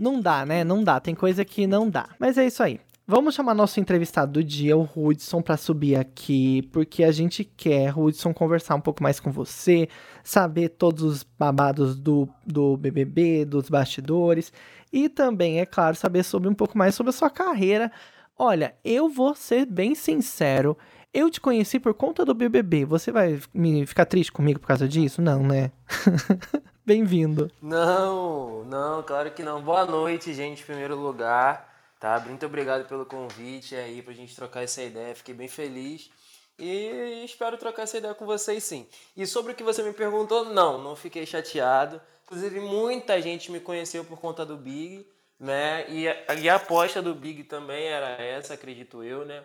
Não 0.00 0.18
dá, 0.18 0.46
né? 0.46 0.64
Não 0.64 0.82
dá. 0.82 0.98
Tem 0.98 1.14
coisa 1.14 1.44
que 1.44 1.66
não 1.66 1.90
dá. 1.90 2.08
Mas 2.18 2.38
é 2.38 2.46
isso 2.46 2.62
aí. 2.62 2.80
Vamos 3.06 3.34
chamar 3.34 3.52
nosso 3.52 3.78
entrevistado 3.78 4.32
do 4.32 4.42
dia, 4.42 4.74
o 4.74 4.88
Hudson, 4.96 5.42
para 5.42 5.58
subir 5.58 5.96
aqui, 5.96 6.62
porque 6.72 7.04
a 7.04 7.12
gente 7.12 7.44
quer, 7.44 7.94
Hudson, 7.94 8.32
conversar 8.32 8.76
um 8.76 8.80
pouco 8.80 9.02
mais 9.02 9.20
com 9.20 9.30
você, 9.30 9.90
saber 10.22 10.70
todos 10.70 11.04
os 11.04 11.22
babados 11.22 11.96
do, 11.96 12.26
do 12.46 12.78
BBB, 12.78 13.44
dos 13.44 13.68
bastidores, 13.68 14.50
e 14.90 15.10
também, 15.10 15.60
é 15.60 15.66
claro, 15.66 15.94
saber 15.94 16.22
sobre 16.22 16.48
um 16.48 16.54
pouco 16.54 16.78
mais 16.78 16.94
sobre 16.94 17.10
a 17.10 17.12
sua 17.12 17.28
carreira. 17.28 17.92
Olha, 18.38 18.74
eu 18.82 19.10
vou 19.10 19.34
ser 19.34 19.66
bem 19.66 19.94
sincero, 19.94 20.74
eu 21.14 21.30
te 21.30 21.40
conheci 21.40 21.78
por 21.78 21.94
conta 21.94 22.24
do 22.24 22.34
BBB. 22.34 22.84
Você 22.84 23.12
vai 23.12 23.40
me 23.54 23.86
ficar 23.86 24.04
triste 24.04 24.32
comigo 24.32 24.58
por 24.58 24.66
causa 24.66 24.88
disso? 24.88 25.22
Não, 25.22 25.44
né? 25.44 25.70
Bem-vindo. 26.84 27.50
Não, 27.62 28.64
não, 28.64 29.02
claro 29.04 29.30
que 29.30 29.42
não. 29.44 29.62
Boa 29.62 29.86
noite, 29.86 30.34
gente, 30.34 30.60
em 30.60 30.66
primeiro 30.66 30.96
lugar. 30.96 31.72
Tá? 32.00 32.18
Muito 32.20 32.44
obrigado 32.44 32.86
pelo 32.88 33.06
convite 33.06 33.76
aí 33.76 34.02
pra 34.02 34.12
gente 34.12 34.34
trocar 34.34 34.64
essa 34.64 34.82
ideia. 34.82 35.14
Fiquei 35.14 35.34
bem 35.34 35.46
feliz. 35.46 36.10
E 36.58 37.22
espero 37.24 37.56
trocar 37.56 37.82
essa 37.82 37.96
ideia 37.96 38.14
com 38.14 38.26
vocês 38.26 38.64
sim. 38.64 38.86
E 39.16 39.24
sobre 39.24 39.52
o 39.52 39.54
que 39.54 39.62
você 39.62 39.82
me 39.82 39.92
perguntou, 39.92 40.44
não, 40.46 40.82
não 40.82 40.96
fiquei 40.96 41.24
chateado. 41.24 42.00
Inclusive, 42.24 42.58
muita 42.58 43.22
gente 43.22 43.52
me 43.52 43.60
conheceu 43.60 44.04
por 44.04 44.18
conta 44.18 44.44
do 44.44 44.56
Big, 44.56 45.06
né? 45.38 45.86
E 45.88 46.08
a, 46.08 46.34
e 46.34 46.48
a 46.48 46.56
aposta 46.56 47.00
do 47.00 47.14
Big 47.14 47.44
também 47.44 47.86
era 47.86 48.20
essa, 48.20 48.54
acredito 48.54 49.02
eu, 49.02 49.24
né? 49.24 49.42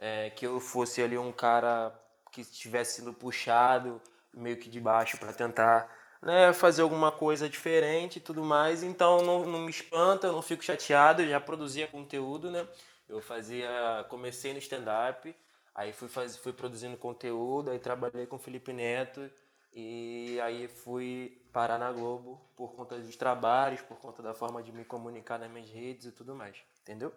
É, 0.00 0.30
que 0.30 0.46
eu 0.46 0.58
fosse 0.58 1.02
ali 1.02 1.18
um 1.18 1.30
cara 1.30 1.94
que 2.32 2.40
estivesse 2.40 3.00
sendo 3.00 3.12
puxado 3.12 4.00
meio 4.32 4.56
que 4.56 4.70
de 4.70 4.80
baixo 4.80 5.18
para 5.18 5.32
tentar 5.32 5.94
né, 6.22 6.52
fazer 6.52 6.82
alguma 6.82 7.10
coisa 7.10 7.48
diferente 7.48 8.16
e 8.16 8.20
tudo 8.20 8.42
mais. 8.44 8.82
Então 8.82 9.22
não, 9.22 9.46
não 9.46 9.60
me 9.60 9.70
espanta, 9.70 10.26
eu 10.28 10.32
não 10.32 10.42
fico 10.42 10.64
chateado, 10.64 11.22
eu 11.22 11.28
já 11.28 11.40
produzia 11.40 11.86
conteúdo, 11.86 12.50
né? 12.50 12.66
Eu 13.08 13.20
fazia, 13.20 14.06
comecei 14.08 14.52
no 14.52 14.58
stand-up, 14.58 15.34
aí 15.74 15.92
fui, 15.92 16.08
faz, 16.08 16.36
fui 16.36 16.52
produzindo 16.52 16.96
conteúdo, 16.96 17.70
aí 17.70 17.78
trabalhei 17.78 18.26
com 18.26 18.36
o 18.36 18.38
Felipe 18.38 18.72
Neto 18.72 19.28
e 19.72 20.38
aí 20.42 20.68
fui 20.68 21.42
parar 21.52 21.78
na 21.78 21.90
Globo 21.90 22.40
por 22.56 22.74
conta 22.74 22.98
dos 22.98 23.16
trabalhos, 23.16 23.80
por 23.82 23.98
conta 23.98 24.22
da 24.22 24.32
forma 24.34 24.62
de 24.62 24.72
me 24.72 24.84
comunicar 24.84 25.38
nas 25.38 25.50
minhas 25.50 25.70
redes 25.70 26.06
e 26.06 26.12
tudo 26.12 26.34
mais, 26.34 26.56
entendeu? 26.82 27.12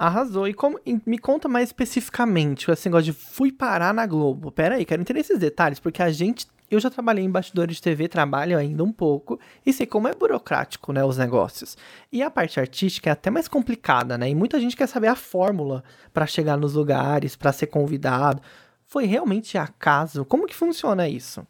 Arrasou. 0.00 0.48
E 0.48 0.54
como 0.54 0.80
me 1.04 1.18
conta 1.18 1.46
mais 1.46 1.68
especificamente 1.68 2.70
esse 2.70 2.88
negócio 2.88 3.04
de 3.04 3.12
fui 3.12 3.52
parar 3.52 3.92
na 3.92 4.06
Globo. 4.06 4.50
Pera 4.50 4.76
aí, 4.76 4.84
quero 4.86 5.02
entender 5.02 5.20
esses 5.20 5.38
detalhes, 5.38 5.78
porque 5.78 6.02
a 6.02 6.10
gente 6.10 6.48
eu 6.70 6.80
já 6.80 6.88
trabalhei 6.88 7.24
em 7.24 7.30
bastidores 7.30 7.76
de 7.76 7.82
TV, 7.82 8.08
trabalho 8.08 8.56
ainda 8.56 8.84
um 8.84 8.92
pouco, 8.92 9.40
e 9.66 9.72
sei 9.72 9.86
como 9.86 10.06
é 10.06 10.14
burocrático, 10.14 10.92
né, 10.92 11.04
os 11.04 11.18
negócios. 11.18 11.76
E 12.12 12.22
a 12.22 12.30
parte 12.30 12.60
artística 12.60 13.10
é 13.10 13.12
até 13.12 13.28
mais 13.28 13.48
complicada, 13.48 14.16
né? 14.16 14.30
E 14.30 14.36
muita 14.36 14.60
gente 14.60 14.76
quer 14.76 14.86
saber 14.86 15.08
a 15.08 15.16
fórmula 15.16 15.82
para 16.14 16.28
chegar 16.28 16.56
nos 16.56 16.74
lugares, 16.74 17.34
para 17.34 17.52
ser 17.52 17.66
convidado. 17.66 18.40
Foi 18.86 19.04
realmente 19.04 19.58
acaso? 19.58 20.24
Como 20.24 20.46
que 20.46 20.54
funciona 20.54 21.08
isso? 21.08 21.44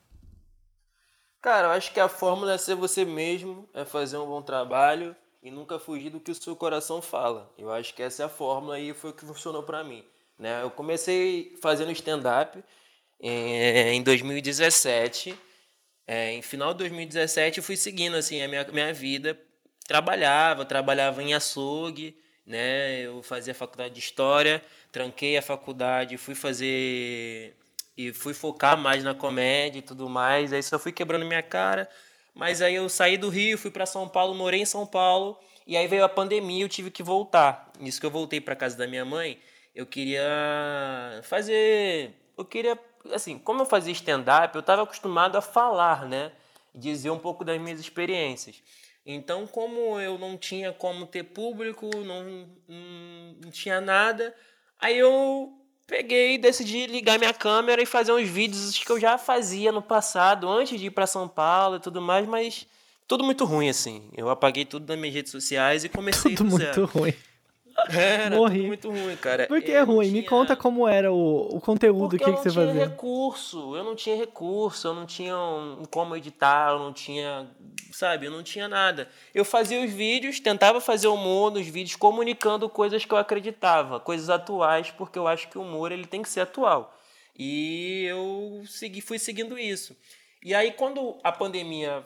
Cara, 1.42 1.68
eu 1.68 1.72
acho 1.72 1.92
que 1.92 2.00
a 2.00 2.08
fórmula 2.08 2.54
é 2.54 2.58
ser 2.58 2.74
você 2.74 3.04
mesmo, 3.04 3.68
é 3.74 3.84
fazer 3.84 4.16
um 4.16 4.26
bom 4.26 4.40
trabalho 4.40 5.14
e 5.42 5.50
nunca 5.50 5.78
fugir 5.78 6.10
do 6.10 6.20
que 6.20 6.30
o 6.30 6.34
seu 6.34 6.54
coração 6.54 7.00
fala. 7.00 7.52
Eu 7.56 7.72
acho 7.72 7.94
que 7.94 8.02
essa 8.02 8.22
é 8.22 8.26
a 8.26 8.28
fórmula 8.28 8.78
e 8.78 8.92
foi 8.92 9.10
o 9.10 9.12
que 9.12 9.24
funcionou 9.24 9.62
para 9.62 9.82
mim. 9.82 10.04
Né? 10.38 10.62
Eu 10.62 10.70
comecei 10.70 11.56
fazendo 11.60 11.92
stand-up 11.92 12.62
é, 13.20 13.92
em 13.92 14.02
2017. 14.02 15.34
É, 16.06 16.32
em 16.32 16.42
final 16.42 16.72
de 16.72 16.78
2017 16.78 17.58
eu 17.58 17.64
fui 17.64 17.76
seguindo 17.76 18.16
assim 18.16 18.42
a 18.42 18.48
minha, 18.48 18.64
minha 18.72 18.92
vida. 18.92 19.38
Trabalhava, 19.86 20.64
trabalhava 20.64 21.22
em 21.22 21.34
açougue, 21.34 22.16
né? 22.46 23.00
Eu 23.02 23.22
fazia 23.22 23.54
faculdade 23.54 23.94
de 23.94 24.00
história, 24.00 24.62
tranquei 24.92 25.36
a 25.36 25.42
faculdade, 25.42 26.16
fui 26.16 26.34
fazer 26.34 27.56
e 27.96 28.12
fui 28.12 28.32
focar 28.32 28.78
mais 28.78 29.04
na 29.04 29.14
comédia 29.14 29.78
e 29.80 29.82
tudo 29.82 30.08
mais. 30.08 30.52
Aí 30.52 30.62
só 30.62 30.78
fui 30.78 30.92
quebrando 30.92 31.26
minha 31.26 31.42
cara. 31.42 31.88
Mas 32.34 32.62
aí 32.62 32.74
eu 32.74 32.88
saí 32.88 33.16
do 33.16 33.28
Rio, 33.28 33.58
fui 33.58 33.70
para 33.70 33.86
São 33.86 34.08
Paulo, 34.08 34.34
morei 34.34 34.60
em 34.60 34.66
São 34.66 34.86
Paulo 34.86 35.38
e 35.66 35.76
aí 35.76 35.86
veio 35.86 36.04
a 36.04 36.08
pandemia, 36.08 36.64
eu 36.64 36.68
tive 36.68 36.90
que 36.90 37.02
voltar. 37.02 37.70
Nisso 37.78 38.00
que 38.00 38.06
eu 38.06 38.10
voltei 38.10 38.40
para 38.40 38.56
casa 38.56 38.76
da 38.76 38.86
minha 38.86 39.04
mãe, 39.04 39.38
eu 39.74 39.86
queria 39.86 40.22
fazer, 41.22 42.14
eu 42.36 42.44
queria 42.44 42.78
assim, 43.12 43.38
como 43.38 43.62
eu 43.62 43.66
fazia 43.66 43.92
stand-up, 43.92 44.54
eu 44.54 44.60
estava 44.60 44.82
acostumado 44.82 45.36
a 45.36 45.40
falar, 45.40 46.06
né? 46.06 46.32
Dizer 46.74 47.10
um 47.10 47.18
pouco 47.18 47.44
das 47.44 47.60
minhas 47.60 47.80
experiências. 47.80 48.62
Então, 49.04 49.46
como 49.46 49.98
eu 49.98 50.18
não 50.18 50.36
tinha 50.36 50.72
como 50.72 51.06
ter 51.06 51.24
público, 51.24 51.88
não, 52.04 52.48
não, 52.68 53.36
não 53.42 53.50
tinha 53.50 53.80
nada, 53.80 54.34
aí 54.78 54.98
eu 54.98 55.59
peguei 55.90 56.34
e 56.34 56.38
decidi 56.38 56.86
ligar 56.86 57.18
minha 57.18 57.34
câmera 57.34 57.82
e 57.82 57.86
fazer 57.86 58.12
uns 58.12 58.28
vídeos 58.28 58.78
que 58.78 58.90
eu 58.90 59.00
já 59.00 59.18
fazia 59.18 59.72
no 59.72 59.82
passado, 59.82 60.48
antes 60.48 60.78
de 60.78 60.86
ir 60.86 60.90
para 60.90 61.04
São 61.04 61.26
Paulo 61.26 61.76
e 61.76 61.80
tudo 61.80 62.00
mais, 62.00 62.26
mas 62.28 62.64
tudo 63.08 63.24
muito 63.24 63.44
ruim, 63.44 63.68
assim. 63.68 64.08
Eu 64.16 64.30
apaguei 64.30 64.64
tudo 64.64 64.86
das 64.86 64.96
minhas 64.96 65.14
redes 65.14 65.32
sociais 65.32 65.82
e 65.82 65.88
comecei 65.88 66.36
tudo 66.36 66.48
muito 66.48 66.64
zero. 66.64 66.86
ruim. 66.86 67.12
Era 67.88 68.36
Morri. 68.36 68.66
muito 68.66 68.90
ruim, 68.90 69.16
cara. 69.16 69.46
Por 69.46 69.62
que 69.62 69.72
é 69.72 69.80
ruim? 69.80 70.08
Tinha... 70.08 70.22
Me 70.22 70.28
conta 70.28 70.56
como 70.56 70.86
era 70.86 71.12
o, 71.12 71.56
o 71.56 71.60
conteúdo, 71.60 72.16
o 72.16 72.18
que, 72.18 72.24
que 72.24 72.30
você 72.30 72.50
fazia. 72.50 72.62
Eu 72.62 72.66
não 72.66 72.74
tinha 72.74 72.88
recurso, 72.88 73.76
eu 73.76 73.84
não 73.84 73.94
tinha 73.94 74.16
recurso, 74.16 74.88
eu 74.88 74.94
não 74.94 75.06
tinha 75.06 75.36
um, 75.36 75.84
como 75.90 76.16
editar, 76.16 76.72
eu 76.72 76.78
não 76.78 76.92
tinha, 76.92 77.48
sabe, 77.92 78.26
eu 78.26 78.30
não 78.30 78.42
tinha 78.42 78.68
nada. 78.68 79.08
Eu 79.34 79.44
fazia 79.44 79.84
os 79.84 79.92
vídeos, 79.92 80.40
tentava 80.40 80.80
fazer 80.80 81.08
humor 81.08 81.50
nos 81.50 81.66
vídeos, 81.66 81.96
comunicando 81.96 82.68
coisas 82.68 83.04
que 83.04 83.12
eu 83.12 83.18
acreditava, 83.18 84.00
coisas 84.00 84.28
atuais, 84.28 84.90
porque 84.90 85.18
eu 85.18 85.26
acho 85.26 85.48
que 85.48 85.58
o 85.58 85.62
humor 85.62 85.92
ele 85.92 86.06
tem 86.06 86.22
que 86.22 86.28
ser 86.28 86.40
atual. 86.40 86.96
E 87.38 88.04
eu 88.04 88.62
segui, 88.66 89.00
fui 89.00 89.18
seguindo 89.18 89.58
isso. 89.58 89.96
E 90.42 90.54
aí, 90.54 90.72
quando 90.72 91.18
a 91.22 91.30
pandemia 91.30 92.02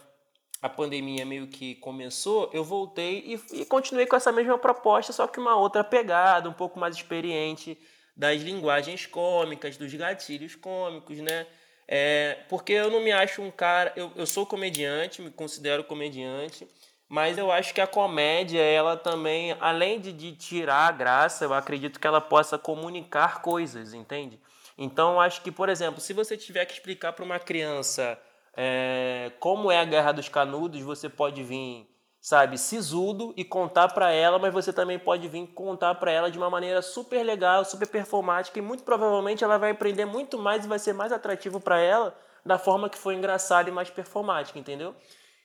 a 0.65 0.69
pandemia 0.71 1.27
meio 1.27 1.47
que 1.47 1.75
começou, 1.75 2.49
eu 2.51 2.65
voltei 2.65 3.23
e, 3.53 3.61
e, 3.61 3.65
continuei 3.67 4.07
com 4.07 4.17
essa 4.17 4.33
mesma 4.33 4.57
proposta, 4.57 5.13
só 5.13 5.27
que 5.27 5.39
uma 5.39 5.55
outra 5.55 5.85
pegada, 5.85 6.49
um 6.49 6.55
pouco 6.55 6.81
mais 6.81 6.97
experiente 6.97 7.79
das 8.17 8.41
linguagens 8.41 9.05
cômicas, 9.05 9.77
dos 9.77 9.93
gatilhos 9.93 10.55
cômicos, 10.55 11.19
né? 11.19 11.47
É, 11.87 12.39
porque 12.49 12.73
eu 12.73 12.91
não 12.91 13.03
me 13.03 13.13
acho 13.13 13.43
um 13.43 13.51
cara. 13.51 13.93
Eu, 13.95 14.11
eu 14.17 14.25
sou 14.25 14.47
comediante, 14.47 15.21
me 15.21 15.31
considero 15.31 15.85
comediante, 15.85 16.67
mas 17.11 17.37
eu 17.37 17.53
acho 17.53 17.75
que 17.75 17.83
a 17.83 17.87
comédia, 17.87 18.63
ela 18.63 18.97
também, 18.97 19.55
além 19.61 20.01
de, 20.01 20.15
de 20.15 20.33
tirar 20.33 20.89
a 20.89 20.93
graça, 20.93 21.45
eu 21.45 21.53
acredito 21.53 22.01
que 22.01 22.07
ela 22.07 22.23
possa 22.23 22.57
comunicar 22.57 23.43
coisas, 23.43 23.93
entende? 23.93 24.41
Então, 24.79 25.13
eu 25.13 25.21
acho 25.21 25.43
que, 25.43 25.53
por 25.53 25.69
exemplo, 25.69 26.01
se 26.01 26.15
você 26.15 26.39
tiver 26.39 26.65
que 26.65 26.73
explicar 26.73 27.13
para 27.13 27.23
uma 27.23 27.39
criança 27.39 28.19
é, 28.57 29.33
como 29.41 29.71
é 29.71 29.79
a 29.79 29.85
Guerra 29.85 30.13
dos 30.13 30.29
Canudos, 30.29 30.81
você 30.83 31.09
pode 31.09 31.43
vir, 31.43 31.89
sabe, 32.21 32.57
sisudo 32.59 33.35
e 33.37 33.45
contar 33.45 33.89
para 33.89 34.13
ela, 34.13 34.39
mas 34.39 34.53
você 34.53 34.73
também 34.73 34.99
pode 34.99 35.29
vir 35.29 35.47
contar 35.49 35.95
para 35.97 36.11
ela 36.11 36.31
de 36.31 36.39
uma 36.39 36.51
maneira 36.51 36.83
super 36.83 37.23
legal, 37.23 37.65
super 37.65 37.89
performática 37.89 38.59
e 38.59 38.63
muito 38.63 38.85
provavelmente 38.85 39.45
ela 39.45 39.59
vai 39.59 39.71
aprender 39.71 40.05
muito 40.05 40.39
mais 40.39 40.65
e 40.65 40.69
vai 40.69 40.79
ser 40.79 40.93
mais 40.93 41.13
atrativo 41.13 41.61
para 41.61 41.79
ela 41.81 42.17
da 42.45 42.59
forma 42.59 42.91
que 42.91 42.99
foi 42.99 43.15
engraçada 43.15 43.69
e 43.69 43.73
mais 43.73 43.91
performática, 43.91 44.59
entendeu? 44.59 44.95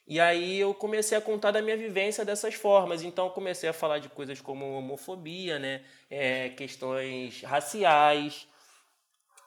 E 0.10 0.20
aí 0.20 0.60
eu 0.60 0.74
comecei 0.74 1.16
a 1.16 1.22
contar 1.22 1.52
da 1.52 1.62
minha 1.62 1.78
vivência 1.78 2.26
dessas 2.26 2.56
formas. 2.56 3.04
Então 3.04 3.30
comecei 3.30 3.70
a 3.70 3.74
falar 3.74 4.00
de 4.00 4.10
coisas 4.10 4.42
como 4.42 4.66
homofobia, 4.74 5.60
né? 5.60 5.84
É, 6.10 6.50
questões 6.50 7.44
raciais, 7.44 8.48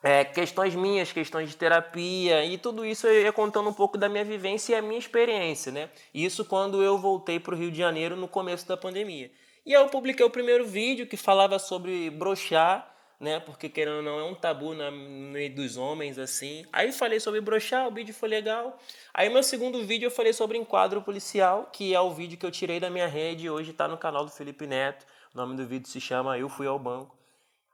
é, 0.03 0.25
questões 0.25 0.75
minhas, 0.75 1.13
questões 1.13 1.49
de 1.49 1.55
terapia 1.55 2.43
e 2.43 2.57
tudo 2.57 2.85
isso 2.85 3.07
eu 3.07 3.21
ia 3.21 3.31
contando 3.31 3.69
um 3.69 3.73
pouco 3.73 3.97
da 3.97 4.09
minha 4.09 4.25
vivência 4.25 4.73
e 4.73 4.75
a 4.75 4.81
minha 4.81 4.99
experiência, 4.99 5.71
né? 5.71 5.89
Isso 6.13 6.43
quando 6.43 6.83
eu 6.83 6.97
voltei 6.97 7.39
para 7.39 7.55
o 7.55 7.57
Rio 7.57 7.71
de 7.71 7.77
Janeiro 7.77 8.17
no 8.17 8.27
começo 8.27 8.67
da 8.67 8.75
pandemia. 8.75 9.31
E 9.65 9.73
aí 9.73 9.81
eu 9.81 9.87
publiquei 9.87 10.25
o 10.25 10.29
primeiro 10.29 10.67
vídeo 10.67 11.07
que 11.07 11.15
falava 11.15 11.57
sobre 11.57 12.09
brochar, 12.09 12.93
né? 13.17 13.39
Porque 13.39 13.69
querendo 13.69 13.97
ou 13.97 14.03
não 14.03 14.19
é 14.19 14.23
um 14.25 14.35
tabu 14.35 14.73
no 14.73 14.91
meio 14.91 15.55
dos 15.55 15.77
homens 15.77 16.19
assim. 16.19 16.65
Aí 16.73 16.91
falei 16.91 17.21
sobre 17.21 17.39
brochar, 17.39 17.87
o 17.87 17.91
vídeo 17.91 18.13
foi 18.13 18.27
legal. 18.27 18.77
Aí 19.13 19.29
meu 19.29 19.41
segundo 19.41 19.85
vídeo 19.85 20.07
eu 20.07 20.11
falei 20.11 20.33
sobre 20.33 20.57
enquadro 20.57 21.01
policial, 21.01 21.69
que 21.71 21.95
é 21.95 22.01
o 22.01 22.11
vídeo 22.11 22.37
que 22.37 22.45
eu 22.45 22.51
tirei 22.51 22.77
da 22.77 22.89
minha 22.89 23.07
rede 23.07 23.45
e 23.45 23.49
hoje 23.49 23.71
está 23.71 23.87
no 23.87 23.97
canal 23.97 24.25
do 24.25 24.31
Felipe 24.31 24.67
Neto. 24.67 25.05
O 25.33 25.37
nome 25.37 25.55
do 25.55 25.65
vídeo 25.65 25.87
se 25.87 26.01
chama 26.01 26.37
Eu 26.37 26.49
Fui 26.49 26.67
ao 26.67 26.77
Banco. 26.77 27.22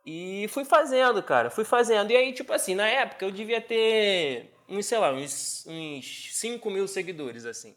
E 0.06 0.48
fui 0.50 0.66
fazendo, 0.66 1.22
cara, 1.22 1.50
fui 1.50 1.66
fazendo. 1.66 2.12
E 2.12 2.18
aí, 2.18 2.34
tipo 2.34 2.52
assim, 2.54 2.76
na 2.76 2.88
época 2.88 3.26
eu 3.26 3.32
devia 3.32 3.62
ter, 3.62 4.52
uns, 4.68 4.86
sei 4.86 4.98
lá, 4.98 5.12
uns, 5.14 5.66
uns 5.68 6.30
5 6.34 6.70
mil 6.70 6.88
seguidores, 6.88 7.46
assim. 7.46 7.76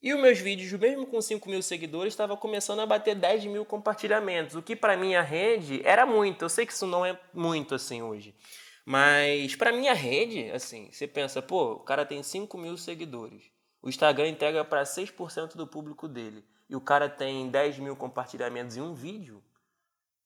E 0.00 0.14
os 0.14 0.20
meus 0.20 0.38
vídeos, 0.38 0.72
mesmo 0.80 1.06
com 1.06 1.20
5 1.20 1.48
mil 1.48 1.60
seguidores, 1.60 2.12
estava 2.12 2.36
começando 2.36 2.80
a 2.80 2.86
bater 2.86 3.16
10 3.16 3.46
mil 3.46 3.64
compartilhamentos, 3.64 4.54
o 4.54 4.62
que 4.62 4.76
para 4.76 4.96
minha 4.96 5.20
rede 5.22 5.80
era 5.84 6.06
muito. 6.06 6.44
Eu 6.44 6.48
sei 6.48 6.64
que 6.64 6.72
isso 6.72 6.86
não 6.86 7.04
é 7.04 7.18
muito 7.34 7.74
assim 7.74 8.00
hoje. 8.00 8.34
Mas 8.84 9.56
para 9.56 9.72
minha 9.72 9.92
rede, 9.92 10.50
assim, 10.52 10.88
você 10.90 11.06
pensa, 11.06 11.42
pô, 11.42 11.72
o 11.72 11.80
cara 11.80 12.06
tem 12.06 12.22
5 12.22 12.56
mil 12.56 12.76
seguidores. 12.76 13.50
O 13.82 13.88
Instagram 13.88 14.28
entrega 14.28 14.64
para 14.64 14.82
6% 14.84 15.56
do 15.56 15.66
público 15.66 16.08
dele. 16.08 16.44
E 16.70 16.76
o 16.76 16.80
cara 16.80 17.08
tem 17.08 17.50
10 17.50 17.78
mil 17.80 17.96
compartilhamentos 17.96 18.76
em 18.76 18.80
um 18.80 18.94
vídeo. 18.94 19.42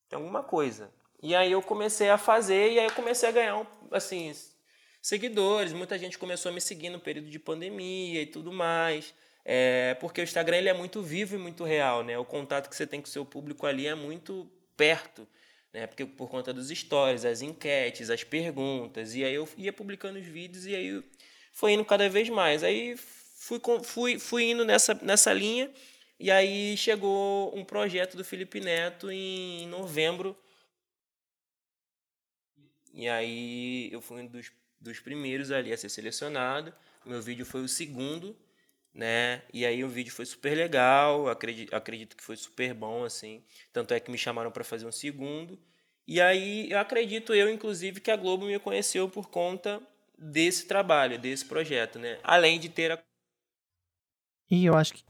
Tem 0.09 0.18
alguma 0.18 0.42
coisa. 0.42 0.92
E 1.22 1.37
aí 1.37 1.52
eu 1.52 1.62
comecei 1.62 2.11
a 2.11 2.18
fazer 2.18 2.72
e 2.72 2.80
aí 2.80 2.87
eu 2.87 2.92
comecei 2.92 3.28
a 3.28 3.32
ganhar, 3.32 3.64
assim, 3.92 4.35
seguidores. 5.00 5.72
Muita 5.72 5.96
gente 5.96 6.18
começou 6.18 6.50
a 6.50 6.54
me 6.54 6.61
seguir 6.61 6.90
no 6.90 6.98
período 6.98 7.30
de 7.30 7.38
pandemia 7.38 8.20
e 8.22 8.26
tudo 8.26 8.52
mais. 8.52 9.14
É, 9.44 9.94
porque 10.00 10.20
o 10.20 10.24
Instagram 10.24 10.56
ele 10.56 10.68
é 10.68 10.72
muito 10.72 11.00
vivo 11.00 11.37
e 11.37 11.38
muito 11.38 11.62
real, 11.62 12.02
né? 12.02 12.18
O 12.18 12.24
contato 12.24 12.68
que 12.68 12.74
você 12.74 12.87
tem 12.87 13.00
com 13.00 13.06
o 13.06 13.11
seu 13.11 13.24
público 13.24 13.66
ali 13.66 13.87
é 13.87 13.94
muito 13.94 14.50
perto, 14.76 15.26
né? 15.72 15.87
Porque 15.87 16.04
por 16.04 16.28
conta 16.28 16.52
dos 16.52 16.68
stories, 16.68 17.24
as 17.24 17.40
enquetes, 17.40 18.11
as 18.11 18.24
perguntas. 18.24 19.14
E 19.14 19.24
aí 19.24 19.35
eu 19.35 19.48
ia 19.56 19.72
publicando 19.72 20.18
os 20.18 20.26
vídeos 20.26 20.66
e 20.66 20.74
aí 20.74 21.04
foi 21.52 21.72
indo 21.72 21.85
cada 21.85 22.08
vez 22.08 22.28
mais. 22.28 22.64
Aí 22.64 22.96
fui, 22.96 23.61
fui, 23.85 24.18
fui 24.18 24.50
indo 24.50 24.64
nessa, 24.64 24.94
nessa 25.02 25.32
linha 25.32 25.70
e 26.18 26.30
aí 26.32 26.76
chegou 26.76 27.56
um 27.56 27.64
projeto 27.64 28.16
do 28.16 28.24
Felipe 28.24 28.61
Neto 28.61 29.11
em 29.11 29.68
novembro 29.68 30.37
e 32.92 33.09
aí 33.09 33.90
eu 33.92 34.00
fui 34.00 34.22
um 34.22 34.26
dos, 34.26 34.52
dos 34.81 35.00
primeiros 35.00 35.50
ali 35.50 35.72
a 35.72 35.76
ser 35.76 35.88
selecionado. 35.88 36.72
Meu 37.07 37.22
vídeo 37.22 37.46
foi 37.46 37.62
o 37.62 37.68
segundo, 37.68 38.37
né? 38.94 39.42
E 39.52 39.64
aí 39.64 39.83
o 39.83 39.88
vídeo 39.88 40.12
foi 40.12 40.26
super 40.26 40.55
legal, 40.55 41.28
acredito, 41.28 41.74
acredito 41.74 42.16
que 42.16 42.22
foi 42.22 42.37
super 42.37 42.74
bom, 42.74 43.05
assim. 43.05 43.42
Tanto 43.72 43.94
é 43.94 44.00
que 44.00 44.11
me 44.11 44.18
chamaram 44.18 44.50
para 44.50 44.62
fazer 44.62 44.87
um 44.87 44.92
segundo. 44.92 45.59
E 46.07 46.20
aí 46.20 46.70
eu 46.70 46.78
acredito 46.78 47.35
eu, 47.35 47.48
inclusive, 47.48 48.00
que 48.00 48.11
a 48.11 48.16
Globo 48.16 48.45
me 48.45 48.59
conheceu 48.59 49.09
por 49.09 49.28
conta 49.28 49.80
desse 50.18 50.66
trabalho, 50.66 51.18
desse 51.18 51.45
projeto, 51.45 51.99
né? 51.99 52.18
Além 52.22 52.61
de 52.61 52.68
ter 52.68 52.93
a... 52.93 52.99
E 54.51 54.66
eu 54.66 54.76
acho 54.76 54.95
que 54.95 55.03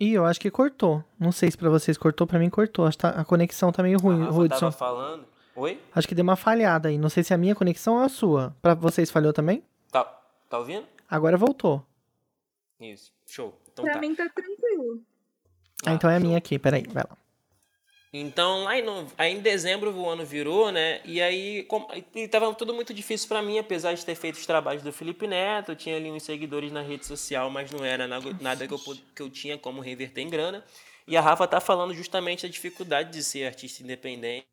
e 0.00 0.12
eu 0.12 0.24
acho 0.24 0.38
que 0.38 0.48
cortou. 0.48 1.04
Não 1.18 1.32
sei 1.32 1.50
se 1.50 1.58
para 1.58 1.68
vocês 1.68 1.98
cortou, 1.98 2.24
para 2.24 2.38
mim 2.38 2.48
cortou. 2.48 2.86
Acho 2.86 2.96
que 2.96 3.02
tá, 3.02 3.08
a 3.08 3.24
conexão 3.24 3.72
tá 3.72 3.82
meio 3.82 3.98
ruim. 3.98 4.22
A 4.22 4.26
Rafa 4.26 4.48
tava 4.48 4.70
falando 4.70 5.26
Oi? 5.58 5.76
Acho 5.92 6.06
que 6.06 6.14
deu 6.14 6.22
uma 6.22 6.36
falhada 6.36 6.88
aí. 6.88 6.96
Não 6.96 7.08
sei 7.08 7.24
se 7.24 7.32
é 7.32 7.34
a 7.34 7.38
minha 7.38 7.52
conexão 7.52 7.96
ou 7.96 8.02
a 8.02 8.08
sua. 8.08 8.56
Pra 8.62 8.74
vocês 8.74 9.10
falhou 9.10 9.32
também? 9.32 9.60
Tá, 9.90 10.04
tá 10.48 10.56
ouvindo? 10.56 10.86
Agora 11.10 11.36
voltou. 11.36 11.84
Isso, 12.78 13.12
show. 13.26 13.58
Então 13.72 13.84
pra 13.84 13.94
tá. 13.94 14.00
mim 14.00 14.14
tá 14.14 14.28
tranquilo. 14.28 15.02
Ah, 15.84 15.94
então 15.94 16.08
é 16.08 16.16
a 16.16 16.20
minha 16.20 16.38
aqui, 16.38 16.60
peraí, 16.60 16.84
vai 16.88 17.02
lá. 17.02 17.18
Então, 18.12 18.62
lá 18.64 18.78
em, 18.78 18.84
aí 19.18 19.34
em 19.34 19.40
dezembro 19.40 19.92
o 19.92 20.08
ano 20.08 20.24
virou, 20.24 20.70
né? 20.70 21.00
E 21.04 21.20
aí 21.20 21.64
com, 21.64 21.88
e 22.14 22.28
tava 22.28 22.54
tudo 22.54 22.72
muito 22.72 22.94
difícil 22.94 23.26
para 23.26 23.42
mim, 23.42 23.58
apesar 23.58 23.94
de 23.94 24.04
ter 24.04 24.14
feito 24.14 24.36
os 24.36 24.46
trabalhos 24.46 24.84
do 24.84 24.92
Felipe 24.92 25.26
Neto. 25.26 25.72
Eu 25.72 25.76
tinha 25.76 25.96
ali 25.96 26.08
uns 26.08 26.22
seguidores 26.22 26.70
na 26.70 26.82
rede 26.82 27.04
social, 27.04 27.50
mas 27.50 27.72
não 27.72 27.84
era 27.84 28.06
nada, 28.06 28.36
nada 28.40 28.68
que, 28.68 28.74
eu, 28.74 28.78
que 29.12 29.22
eu 29.22 29.28
tinha 29.28 29.58
como 29.58 29.80
reverter 29.80 30.20
em 30.20 30.30
grana. 30.30 30.64
E 31.04 31.16
a 31.16 31.20
Rafa 31.20 31.48
tá 31.48 31.60
falando 31.60 31.92
justamente 31.94 32.46
da 32.46 32.48
dificuldade 32.48 33.10
de 33.10 33.24
ser 33.24 33.44
artista 33.44 33.82
independente. 33.82 34.46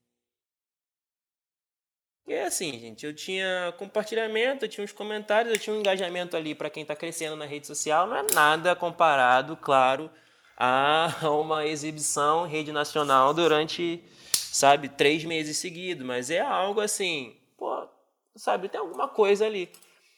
E 2.27 2.33
é 2.33 2.45
assim, 2.45 2.71
gente, 2.79 3.05
eu 3.05 3.13
tinha 3.13 3.73
compartilhamento, 3.77 4.65
eu 4.65 4.69
tinha 4.69 4.83
uns 4.83 4.91
comentários, 4.91 5.53
eu 5.53 5.59
tinha 5.59 5.75
um 5.75 5.79
engajamento 5.79 6.35
ali 6.35 6.55
para 6.55 6.71
quem 6.71 6.81
está 6.81 6.95
crescendo 6.95 7.35
na 7.35 7.45
rede 7.45 7.67
social. 7.67 8.07
Não 8.07 8.17
é 8.17 8.25
nada 8.33 8.75
comparado, 8.75 9.55
claro, 9.55 10.09
a 10.57 11.13
uma 11.29 11.67
exibição 11.67 12.47
rede 12.47 12.71
nacional 12.71 13.31
durante, 13.33 14.03
sabe, 14.31 14.89
três 14.89 15.23
meses 15.23 15.57
seguidos. 15.57 16.03
Mas 16.03 16.31
é 16.31 16.39
algo 16.39 16.81
assim, 16.81 17.35
pô, 17.57 17.87
sabe, 18.35 18.69
tem 18.69 18.79
alguma 18.79 19.07
coisa 19.07 19.45
ali. 19.45 19.69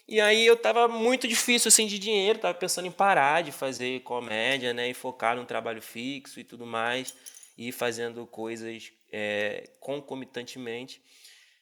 E 0.08 0.22
aí 0.22 0.46
eu 0.46 0.56
tava 0.56 0.88
muito 0.88 1.28
difícil 1.28 1.68
assim 1.68 1.86
de 1.88 2.00
dinheiro, 2.00 2.40
tava 2.40 2.54
pensando 2.54 2.88
em 2.88 2.92
parar 2.92 3.44
de 3.44 3.52
fazer 3.52 4.00
comédia, 4.04 4.74
né, 4.74 4.90
e 4.90 4.94
focar 4.94 5.36
num 5.36 5.44
trabalho 5.44 5.82
fixo 5.82 6.40
e 6.40 6.46
tudo 6.46 6.66
mais, 6.66 7.14
e 7.58 7.74
fazendo 7.74 8.26
coisas 8.26 8.94
é, 9.12 9.70
concomitantemente. 9.82 11.02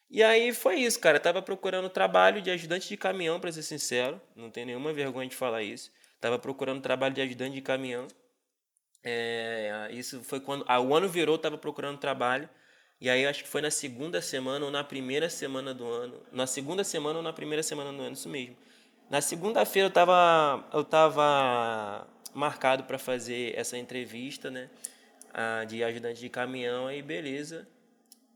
E 0.10 0.24
aí 0.24 0.54
foi 0.54 0.76
isso, 0.76 1.00
cara. 1.00 1.18
Eu 1.18 1.22
tava 1.22 1.42
procurando 1.42 1.90
trabalho 1.90 2.42
de 2.42 2.50
ajudante 2.52 2.88
de 2.88 2.98
caminhão, 2.98 3.40
para 3.40 3.52
ser 3.52 3.64
sincero. 3.64 4.22
Não 4.36 4.50
tenho 4.50 4.68
nenhuma 4.68 4.94
vergonha 4.94 5.28
de 5.28 5.36
falar 5.36 5.64
isso. 5.64 5.92
Tava 6.22 6.40
procurando 6.40 6.82
trabalho 6.82 7.14
de 7.14 7.22
ajudante 7.22 7.56
de 7.56 7.62
caminhão. 7.62 8.08
É, 9.04 9.90
isso 9.92 10.24
foi 10.24 10.40
quando. 10.40 10.66
Ah, 10.68 10.80
o 10.80 10.96
ano 10.96 11.08
virou, 11.10 11.38
tava 11.38 11.58
procurando 11.58 11.98
trabalho. 11.98 12.50
E 13.00 13.10
aí 13.10 13.26
acho 13.26 13.44
que 13.44 13.50
foi 13.50 13.62
na 13.62 13.70
segunda 13.70 14.22
semana 14.22 14.66
ou 14.66 14.72
na 14.72 14.84
primeira 14.84 15.30
semana 15.30 15.74
do 15.74 15.86
ano. 15.86 16.22
Na 16.32 16.48
segunda 16.48 16.84
semana 16.84 17.18
ou 17.18 17.24
na 17.24 17.34
primeira 17.34 17.62
semana 17.62 17.92
do 17.92 18.02
ano, 18.02 18.14
isso 18.14 18.30
mesmo. 18.30 18.56
Na 19.10 19.22
segunda-feira 19.22 19.88
eu 19.88 19.92
tava, 19.92 20.66
eu 20.74 20.84
tava 20.84 22.08
marcado 22.34 22.84
para 22.86 22.98
fazer 22.98 23.54
essa 23.56 23.78
entrevista, 23.78 24.50
né? 24.50 24.70
de 25.68 25.84
ajudante 25.84 26.20
de 26.20 26.30
caminhão, 26.30 26.88
aí 26.88 27.02
beleza. 27.02 27.68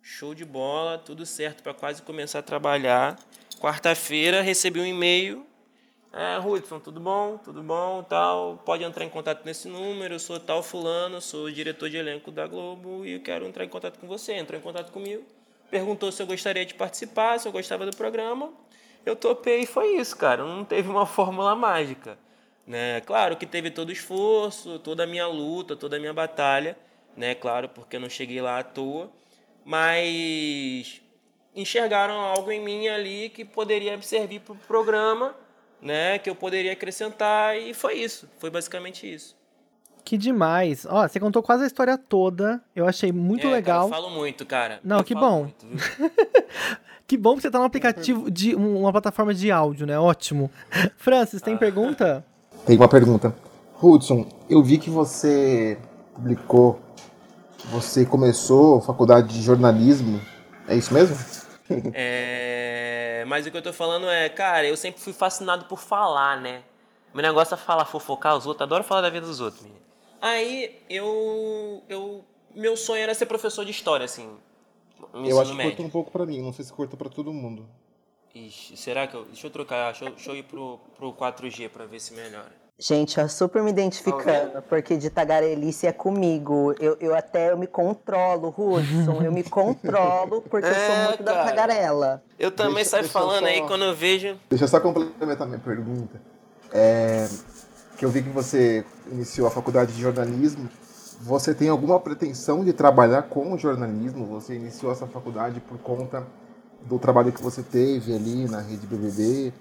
Show 0.02 0.34
de 0.34 0.46
bola, 0.46 0.98
tudo 0.98 1.26
certo 1.26 1.62
para 1.62 1.74
quase 1.74 2.02
começar 2.02 2.40
a 2.40 2.42
trabalhar. 2.42 3.20
Quarta-feira 3.60 4.42
recebi 4.42 4.80
um 4.80 4.86
e-mail. 4.86 5.46
É, 6.12 6.40
Hudson, 6.40 6.80
tudo 6.80 7.00
bom? 7.00 7.38
Tudo 7.38 7.62
bom? 7.62 8.02
Tal. 8.04 8.62
Pode 8.66 8.84
entrar 8.84 9.04
em 9.04 9.10
contato 9.10 9.46
nesse 9.46 9.68
número. 9.68 10.16
Eu 10.16 10.20
sou 10.20 10.40
tal 10.40 10.64
fulano, 10.64 11.22
sou 11.22 11.52
diretor 11.52 11.90
de 11.90 11.98
elenco 11.98 12.32
da 12.32 12.48
Globo 12.48 13.06
e 13.06 13.14
eu 13.14 13.20
quero 13.20 13.46
entrar 13.46 13.66
em 13.66 13.70
contato 13.70 14.00
com 14.00 14.08
você. 14.08 14.34
Entrou 14.34 14.60
em 14.60 14.64
contato 14.64 14.92
comigo. 14.92 15.24
Perguntou 15.70 16.12
se 16.12 16.24
eu 16.24 16.26
gostaria 16.26 16.66
de 16.66 16.74
participar, 16.74 17.38
se 17.38 17.48
eu 17.48 17.52
gostava 17.52 17.86
do 17.86 17.96
programa. 17.96 18.52
Eu 19.06 19.16
topei 19.16 19.62
e 19.62 19.66
foi 19.66 19.98
isso, 19.98 20.18
cara. 20.18 20.44
Não 20.44 20.64
teve 20.64 20.90
uma 20.90 21.06
fórmula 21.08 21.56
mágica. 21.56 22.18
Né? 22.66 23.02
Claro 23.02 23.36
que 23.36 23.46
teve 23.46 23.70
todo 23.70 23.90
o 23.90 23.92
esforço, 23.92 24.80
toda 24.80 25.04
a 25.04 25.08
minha 25.08 25.28
luta, 25.28 25.76
toda 25.76 25.98
a 25.98 26.00
minha 26.00 26.14
batalha, 26.14 26.78
né? 27.18 27.36
Claro, 27.36 27.68
porque 27.70 27.96
eu 27.96 28.00
não 28.00 28.10
cheguei 28.10 28.40
lá 28.42 28.60
à 28.60 28.64
toa 28.64 29.12
mas 29.70 31.00
enxergaram 31.56 32.16
algo 32.16 32.52
em 32.52 32.60
mim 32.60 32.88
ali 32.88 33.30
que 33.30 33.46
poderia 33.46 34.02
servir 34.02 34.40
para 34.40 34.54
o 34.54 34.58
programa, 34.58 35.36
né? 35.80 36.18
Que 36.18 36.28
eu 36.28 36.34
poderia 36.34 36.74
acrescentar 36.74 37.56
e 37.56 37.72
foi 37.76 37.94
isso. 37.94 38.28
Foi 38.40 38.50
basicamente 38.50 39.06
isso. 39.12 39.38
Que 40.04 40.18
demais. 40.18 40.88
Ó, 40.90 41.08
você 41.08 41.20
contou 41.20 41.44
quase 41.44 41.66
a 41.66 41.68
história 41.68 42.00
toda. 42.00 42.60
Eu 42.76 42.88
achei 42.88 43.12
muito 43.12 43.46
é, 43.46 43.52
legal. 43.52 43.88
Cara, 43.88 44.02
eu 44.02 44.04
falo 44.04 44.18
muito, 44.18 44.44
cara. 44.44 44.80
Não, 44.84 44.98
eu 44.98 45.04
que 45.04 45.14
bom. 45.14 45.44
Muito, 45.44 45.68
que 47.06 47.16
bom 47.16 47.36
que 47.36 47.44
você 47.44 47.52
tá 47.52 47.60
no 47.60 47.66
aplicativo 47.66 48.32
de 48.32 48.56
uma 48.56 48.92
plataforma 48.92 49.36
de 49.36 49.52
áudio, 49.52 49.86
né? 49.86 50.00
Ótimo. 50.00 50.50
Francis, 50.98 51.44
tem 51.44 51.54
ah. 51.54 51.58
pergunta? 51.58 52.26
Tem 52.66 52.76
uma 52.76 52.90
pergunta. 52.90 53.36
Hudson, 53.80 54.28
eu 54.50 54.64
vi 54.64 54.80
que 54.80 54.90
você 54.90 55.78
publicou 56.16 56.80
você 57.66 58.06
começou 58.06 58.82
faculdade 58.82 59.34
de 59.34 59.42
jornalismo, 59.42 60.22
é 60.68 60.76
isso 60.76 60.94
mesmo? 60.94 61.16
é, 61.94 63.24
mas 63.28 63.46
o 63.46 63.52
que 63.52 63.58
eu 63.58 63.62
tô 63.62 63.74
falando 63.74 64.10
é, 64.10 64.30
cara, 64.30 64.68
eu 64.68 64.78
sempre 64.78 65.02
fui 65.02 65.14
fascinado 65.14 65.66
por 65.66 65.80
falar, 65.80 66.40
né? 66.40 66.64
Meu 67.14 67.24
negócio 67.24 67.54
é 67.54 67.58
falar, 67.58 67.86
fofocar 67.86 68.38
os 68.38 68.46
outros, 68.46 68.64
adoro 68.64 68.84
falar 68.84 69.02
da 69.02 69.10
vida 69.10 69.26
dos 69.26 69.40
outros. 69.40 69.64
Menina. 69.64 69.82
Aí 70.22 70.80
eu, 70.90 71.84
eu. 71.88 72.24
Meu 72.54 72.76
sonho 72.76 73.02
era 73.02 73.14
ser 73.14 73.26
professor 73.26 73.64
de 73.64 73.72
história, 73.72 74.06
assim. 74.06 74.38
Eu 75.14 75.40
acho 75.40 75.52
que 75.52 75.58
médio. 75.58 75.72
corta 75.72 75.88
um 75.88 75.90
pouco 75.90 76.12
pra 76.12 76.26
mim, 76.26 76.42
não 76.42 76.52
sei 76.52 76.66
se 76.66 76.74
corta 76.74 76.98
pra 76.98 77.10
todo 77.10 77.34
mundo. 77.34 77.66
Ixi, 78.36 78.78
será 78.78 79.08
que 79.08 79.16
eu. 79.16 79.26
Deixa 79.26 79.48
eu 79.48 79.52
trocar, 79.52 79.92
deixa 79.92 80.06
eu, 80.06 80.10
deixa 80.12 80.32
eu 80.32 80.36
ir 80.36 80.44
pro, 80.44 80.80
pro 80.98 81.14
4G 81.14 81.70
pra 81.70 81.86
ver 81.86 82.00
se 82.00 82.14
melhora. 82.14 82.52
Gente, 82.82 83.20
eu 83.20 83.28
super 83.28 83.62
me 83.62 83.72
identificando, 83.72 84.52
tá 84.54 84.62
porque 84.62 84.96
de 84.96 85.10
tagarelice 85.10 85.86
é 85.86 85.92
comigo. 85.92 86.74
Eu, 86.80 86.96
eu 87.02 87.14
até 87.14 87.52
eu 87.52 87.58
me 87.58 87.68
controlo, 87.68 88.56
Hudson. 88.58 89.22
eu 89.22 89.34
me 89.34 89.44
controlo 89.50 90.42
porque 90.44 90.66
é, 90.66 90.70
eu 90.70 90.76
sou 90.76 90.96
é, 90.96 91.08
muito 91.08 91.24
cara. 91.26 91.38
da 91.40 91.44
tagarela. 91.44 92.24
Eu 92.40 92.50
também 92.52 92.76
deixa, 92.76 92.92
saio 92.92 93.04
deixa 93.04 93.20
falando 93.20 93.42
só... 93.42 93.46
aí 93.48 93.62
quando 93.68 93.84
eu 93.84 93.94
vejo. 93.94 94.40
Deixa 94.50 94.64
eu 94.64 94.68
só 94.70 94.80
complementar 94.80 95.46
minha 95.46 95.60
pergunta. 95.60 96.22
É, 96.72 97.28
que 97.98 98.06
eu 98.06 98.10
vi 98.10 98.24
que 98.24 98.30
você 98.30 98.86
iniciou 99.12 99.46
a 99.46 99.52
faculdade 99.52 99.92
de 99.92 100.02
jornalismo. 100.02 100.70
Você 101.20 101.54
tem 101.54 101.68
alguma 101.68 102.00
pretensão 102.00 102.64
de 102.64 102.72
trabalhar 102.72 103.24
com 103.24 103.58
jornalismo? 103.58 104.26
Você 104.28 104.56
iniciou 104.56 104.90
essa 104.90 105.06
faculdade 105.06 105.60
por 105.60 105.78
conta 105.80 106.26
do 106.84 106.98
trabalho 106.98 107.34
que 107.34 107.44
você 107.44 107.62
teve 107.62 108.16
ali 108.16 108.48
na 108.48 108.62
rede 108.62 108.88
BBB? 108.88 109.52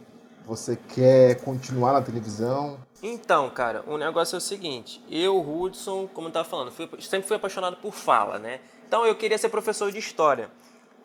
Você 0.49 0.79
quer 0.95 1.43
continuar 1.43 1.93
na 1.93 2.01
televisão? 2.01 2.79
Então, 3.03 3.51
cara, 3.51 3.85
o 3.87 3.99
negócio 3.99 4.35
é 4.35 4.39
o 4.39 4.41
seguinte. 4.41 4.99
Eu, 5.11 5.39
Hudson, 5.39 6.09
como 6.15 6.29
eu 6.29 6.33
tava 6.33 6.49
falando, 6.49 6.73
fui, 6.73 6.89
sempre 7.03 7.29
fui 7.29 7.37
apaixonado 7.37 7.77
por 7.77 7.93
fala, 7.93 8.39
né? 8.39 8.61
Então 8.87 9.05
eu 9.05 9.15
queria 9.15 9.37
ser 9.37 9.51
professor 9.51 9.93
de 9.93 9.99
história. 9.99 10.51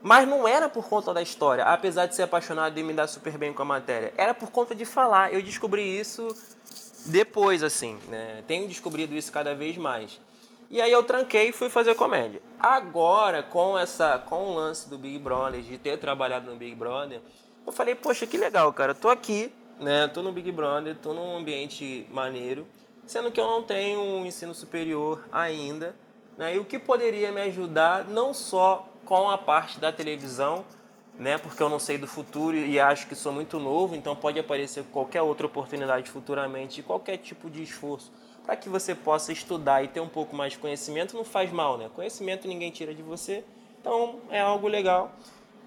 Mas 0.01 0.25
não 0.25 0.47
era 0.47 0.69
por 0.69 0.87
conta 0.87 1.13
da 1.13 1.21
história, 1.21 1.65
apesar 1.65 2.05
de 2.05 2.15
ser 2.15 2.23
apaixonado 2.23 2.79
e 2.79 2.83
me 2.83 2.93
dar 2.93 3.05
super 3.07 3.37
bem 3.37 3.51
com 3.51 3.61
a 3.63 3.65
matéria. 3.65 4.13
Era 4.15 4.33
por 4.33 4.49
conta 4.49 4.73
de 4.73 4.85
falar. 4.85 5.33
Eu 5.33 5.41
descobri 5.41 5.99
isso 5.99 6.25
depois, 7.07 7.63
assim, 7.63 7.99
né? 8.07 8.45
Tenho 8.47 8.65
descobrido 8.65 9.13
isso 9.13 9.29
cada 9.29 9.53
vez 9.53 9.75
mais. 9.75 10.21
E 10.69 10.81
aí 10.81 10.91
eu 10.91 11.03
tranquei 11.03 11.49
e 11.49 11.51
fui 11.51 11.69
fazer 11.69 11.95
comédia. 11.95 12.41
Agora, 12.57 13.43
com 13.43 13.77
essa, 13.77 14.17
com 14.19 14.51
o 14.51 14.55
lance 14.55 14.89
do 14.89 14.97
Big 14.97 15.19
Brother, 15.19 15.61
de 15.61 15.77
ter 15.77 15.99
trabalhado 15.99 16.49
no 16.49 16.55
Big 16.55 16.73
Brother, 16.75 17.21
eu 17.65 17.71
falei, 17.71 17.95
poxa, 17.95 18.27
que 18.27 18.37
legal, 18.37 18.71
cara. 18.73 18.93
tô 18.93 19.09
aqui, 19.09 19.51
né? 19.79 20.07
Tô 20.07 20.21
no 20.21 20.31
Big 20.31 20.51
Brother, 20.51 20.95
tô 20.95 21.13
num 21.13 21.37
ambiente 21.37 22.07
maneiro, 22.11 22.67
sendo 23.05 23.31
que 23.31 23.39
eu 23.39 23.47
não 23.47 23.63
tenho 23.63 23.99
um 23.99 24.25
ensino 24.25 24.53
superior 24.53 25.23
ainda, 25.31 25.95
né? 26.37 26.55
E 26.55 26.59
o 26.59 26.65
que 26.65 26.79
poderia 26.79 27.31
me 27.31 27.41
ajudar 27.41 28.05
não 28.05 28.33
só 28.33 28.87
com 29.05 29.29
a 29.29 29.37
parte 29.37 29.79
da 29.79 29.91
televisão, 29.91 30.63
né? 31.17 31.37
Porque 31.37 31.61
eu 31.61 31.69
não 31.69 31.79
sei 31.79 31.97
do 31.97 32.07
futuro 32.07 32.55
e 32.55 32.79
acho 32.79 33.07
que 33.07 33.15
sou 33.15 33.31
muito 33.31 33.59
novo, 33.59 33.95
então 33.95 34.15
pode 34.15 34.39
aparecer 34.39 34.83
qualquer 34.91 35.21
outra 35.21 35.45
oportunidade 35.45 36.09
futuramente, 36.09 36.81
qualquer 36.81 37.17
tipo 37.17 37.49
de 37.49 37.63
esforço 37.63 38.11
para 38.45 38.55
que 38.55 38.69
você 38.69 38.93
possa 38.93 39.31
estudar 39.31 39.83
e 39.83 39.87
ter 39.87 39.99
um 39.99 40.07
pouco 40.07 40.35
mais 40.35 40.53
de 40.53 40.59
conhecimento 40.59 41.15
não 41.15 41.23
faz 41.23 41.51
mal, 41.51 41.77
né? 41.77 41.89
Conhecimento 41.95 42.47
ninguém 42.47 42.71
tira 42.71 42.93
de 42.93 43.01
você, 43.01 43.43
então 43.79 44.19
é 44.29 44.41
algo 44.41 44.67
legal. 44.67 45.13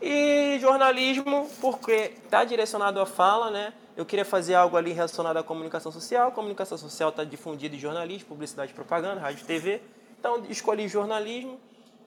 E 0.01 0.59
jornalismo, 0.61 1.49
porque 1.61 2.13
está 2.25 2.45
direcionado 2.45 3.01
à 3.01 3.07
fala, 3.07 3.51
né? 3.51 3.73
Eu 3.97 4.05
queria 4.05 4.25
fazer 4.25 4.55
algo 4.55 4.77
ali 4.77 4.93
relacionado 4.93 5.39
à 5.39 5.43
comunicação 5.43 5.91
social. 5.91 6.31
Comunicação 6.33 6.77
social 6.77 7.09
está 7.09 7.25
difundida 7.25 7.75
em 7.75 7.79
jornalismo, 7.79 8.29
publicidade, 8.29 8.75
propaganda, 8.75 9.21
rádio 9.21 9.47
TV. 9.47 9.81
Então, 10.19 10.45
escolhi 10.51 10.87
jornalismo 10.87 11.59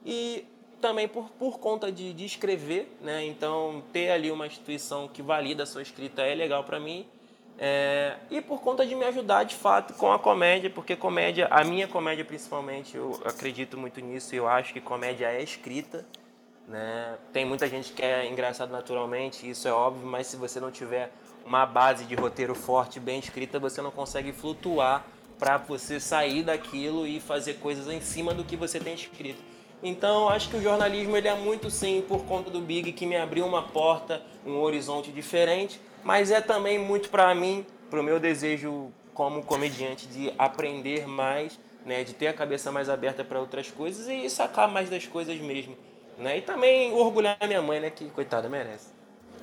e 0.05 0.45
também 0.79 1.07
por, 1.07 1.29
por 1.31 1.59
conta 1.59 1.91
de, 1.91 2.13
de 2.13 2.25
escrever, 2.25 2.95
né? 3.01 3.25
Então, 3.25 3.83
ter 3.91 4.11
ali 4.11 4.31
uma 4.31 4.45
instituição 4.45 5.07
que 5.07 5.21
valida 5.21 5.63
a 5.63 5.65
sua 5.65 5.81
escrita 5.81 6.21
é 6.21 6.35
legal 6.35 6.63
para 6.63 6.79
mim. 6.79 7.07
É, 7.61 8.15
e 8.31 8.39
por 8.41 8.61
conta 8.61 8.85
de 8.85 8.95
me 8.95 9.03
ajudar 9.05 9.43
de 9.43 9.53
fato 9.53 9.93
com 9.95 10.11
a 10.11 10.17
comédia, 10.17 10.69
porque 10.69 10.95
comédia, 10.95 11.47
a 11.51 11.61
minha 11.63 11.89
comédia 11.89 12.23
principalmente, 12.23 12.95
eu 12.95 13.19
acredito 13.25 13.77
muito 13.77 13.99
nisso, 13.99 14.33
eu 14.33 14.47
acho 14.47 14.71
que 14.71 14.79
comédia 14.79 15.25
é 15.25 15.43
escrita. 15.43 16.05
Né? 16.69 17.17
Tem 17.33 17.43
muita 17.45 17.67
gente 17.67 17.91
que 17.93 18.03
é 18.03 18.27
engraçado 18.27 18.71
naturalmente, 18.71 19.49
isso 19.49 19.67
é 19.67 19.73
óbvio, 19.73 20.05
mas 20.05 20.27
se 20.27 20.37
você 20.37 20.59
não 20.59 20.69
tiver 20.69 21.11
uma 21.43 21.65
base 21.65 22.05
de 22.05 22.13
roteiro 22.13 22.53
forte, 22.53 22.99
bem 22.99 23.17
escrita, 23.17 23.57
você 23.57 23.81
não 23.81 23.89
consegue 23.89 24.31
flutuar 24.31 25.03
para 25.39 25.57
você 25.57 25.99
sair 25.99 26.43
daquilo 26.43 27.07
e 27.07 27.19
fazer 27.19 27.55
coisas 27.55 27.87
em 27.87 27.99
cima 27.99 28.35
do 28.35 28.43
que 28.43 28.55
você 28.55 28.79
tem 28.79 28.93
escrito. 28.93 29.41
Então, 29.81 30.29
acho 30.29 30.49
que 30.49 30.57
o 30.57 30.61
jornalismo 30.61 31.17
ele 31.17 31.27
é 31.27 31.33
muito 31.33 31.71
sim 31.71 32.03
por 32.07 32.25
conta 32.25 32.51
do 32.51 32.61
Big 32.61 32.91
que 32.91 33.05
me 33.05 33.17
abriu 33.17 33.47
uma 33.47 33.63
porta, 33.63 34.21
um 34.45 34.59
horizonte 34.59 35.11
diferente, 35.11 35.81
mas 36.03 36.29
é 36.29 36.39
também 36.39 36.77
muito 36.77 37.09
para 37.09 37.33
mim, 37.33 37.65
para 37.89 37.99
o 37.99 38.03
meu 38.03 38.19
desejo 38.19 38.91
como 39.13 39.41
comediante 39.41 40.05
de 40.05 40.31
aprender 40.37 41.07
mais, 41.07 41.59
né, 41.83 42.03
de 42.03 42.13
ter 42.13 42.27
a 42.27 42.33
cabeça 42.33 42.71
mais 42.71 42.89
aberta 42.89 43.23
para 43.23 43.39
outras 43.39 43.71
coisas 43.71 44.07
e 44.07 44.29
sacar 44.29 44.69
mais 44.69 44.89
das 44.89 45.07
coisas 45.07 45.39
mesmo, 45.39 45.75
né? 46.19 46.37
E 46.37 46.41
também 46.41 46.91
orgulhar 46.93 47.37
minha 47.47 47.61
mãe, 47.61 47.79
né, 47.79 47.89
que 47.89 48.05
coitada 48.09 48.49
merece. 48.49 48.99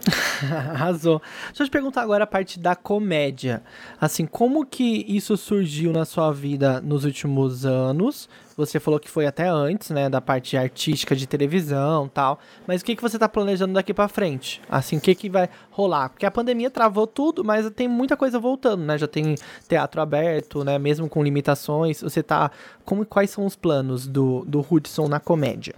Arrasou. 0.43 1.21
Deixa 1.49 1.63
eu 1.63 1.67
te 1.67 1.71
perguntar 1.71 2.03
agora 2.03 2.25
a 2.25 2.27
parte 2.27 2.59
da 2.59 2.77
comédia. 2.77 3.63
Assim, 4.01 4.27
como 4.27 4.65
que 4.65 5.05
isso 5.09 5.37
surgiu 5.37 5.93
na 5.93 6.05
sua 6.05 6.33
vida 6.33 6.81
nos 6.81 7.05
últimos 7.05 7.65
anos? 7.65 8.29
Você 8.57 8.81
falou 8.81 8.99
que 8.99 9.11
foi 9.11 9.27
até 9.27 9.49
antes, 9.49 9.91
né, 9.91 10.09
da 10.09 10.21
parte 10.21 10.57
artística 10.57 11.15
de 11.15 11.27
televisão 11.27 12.09
tal. 12.09 12.39
Mas 12.67 12.81
o 12.81 12.85
que, 12.85 12.97
que 12.97 13.03
você 13.03 13.19
tá 13.19 13.29
planejando 13.29 13.75
daqui 13.75 13.93
para 13.93 14.09
frente? 14.09 14.63
Assim, 14.69 14.97
o 14.97 15.01
que, 15.01 15.15
que 15.15 15.29
vai 15.29 15.49
rolar? 15.71 16.11
Porque 16.11 16.25
a 16.25 16.31
pandemia 16.31 16.71
travou 16.71 17.07
tudo, 17.07 17.45
mas 17.45 17.69
tem 17.71 17.89
muita 17.89 18.17
coisa 18.17 18.39
voltando, 18.39 18.85
né? 18.85 18.97
Já 18.97 19.09
tem 19.09 19.35
teatro 19.69 20.01
aberto, 20.01 20.65
né? 20.65 20.79
Mesmo 20.79 21.09
com 21.09 21.23
limitações. 21.23 22.01
Você 22.01 22.23
tá. 22.23 22.51
Como, 22.85 23.05
quais 23.05 23.31
são 23.31 23.45
os 23.45 23.57
planos 23.57 24.07
do, 24.07 24.45
do 24.47 24.65
Hudson 24.71 25.09
na 25.09 25.21
comédia? 25.21 25.75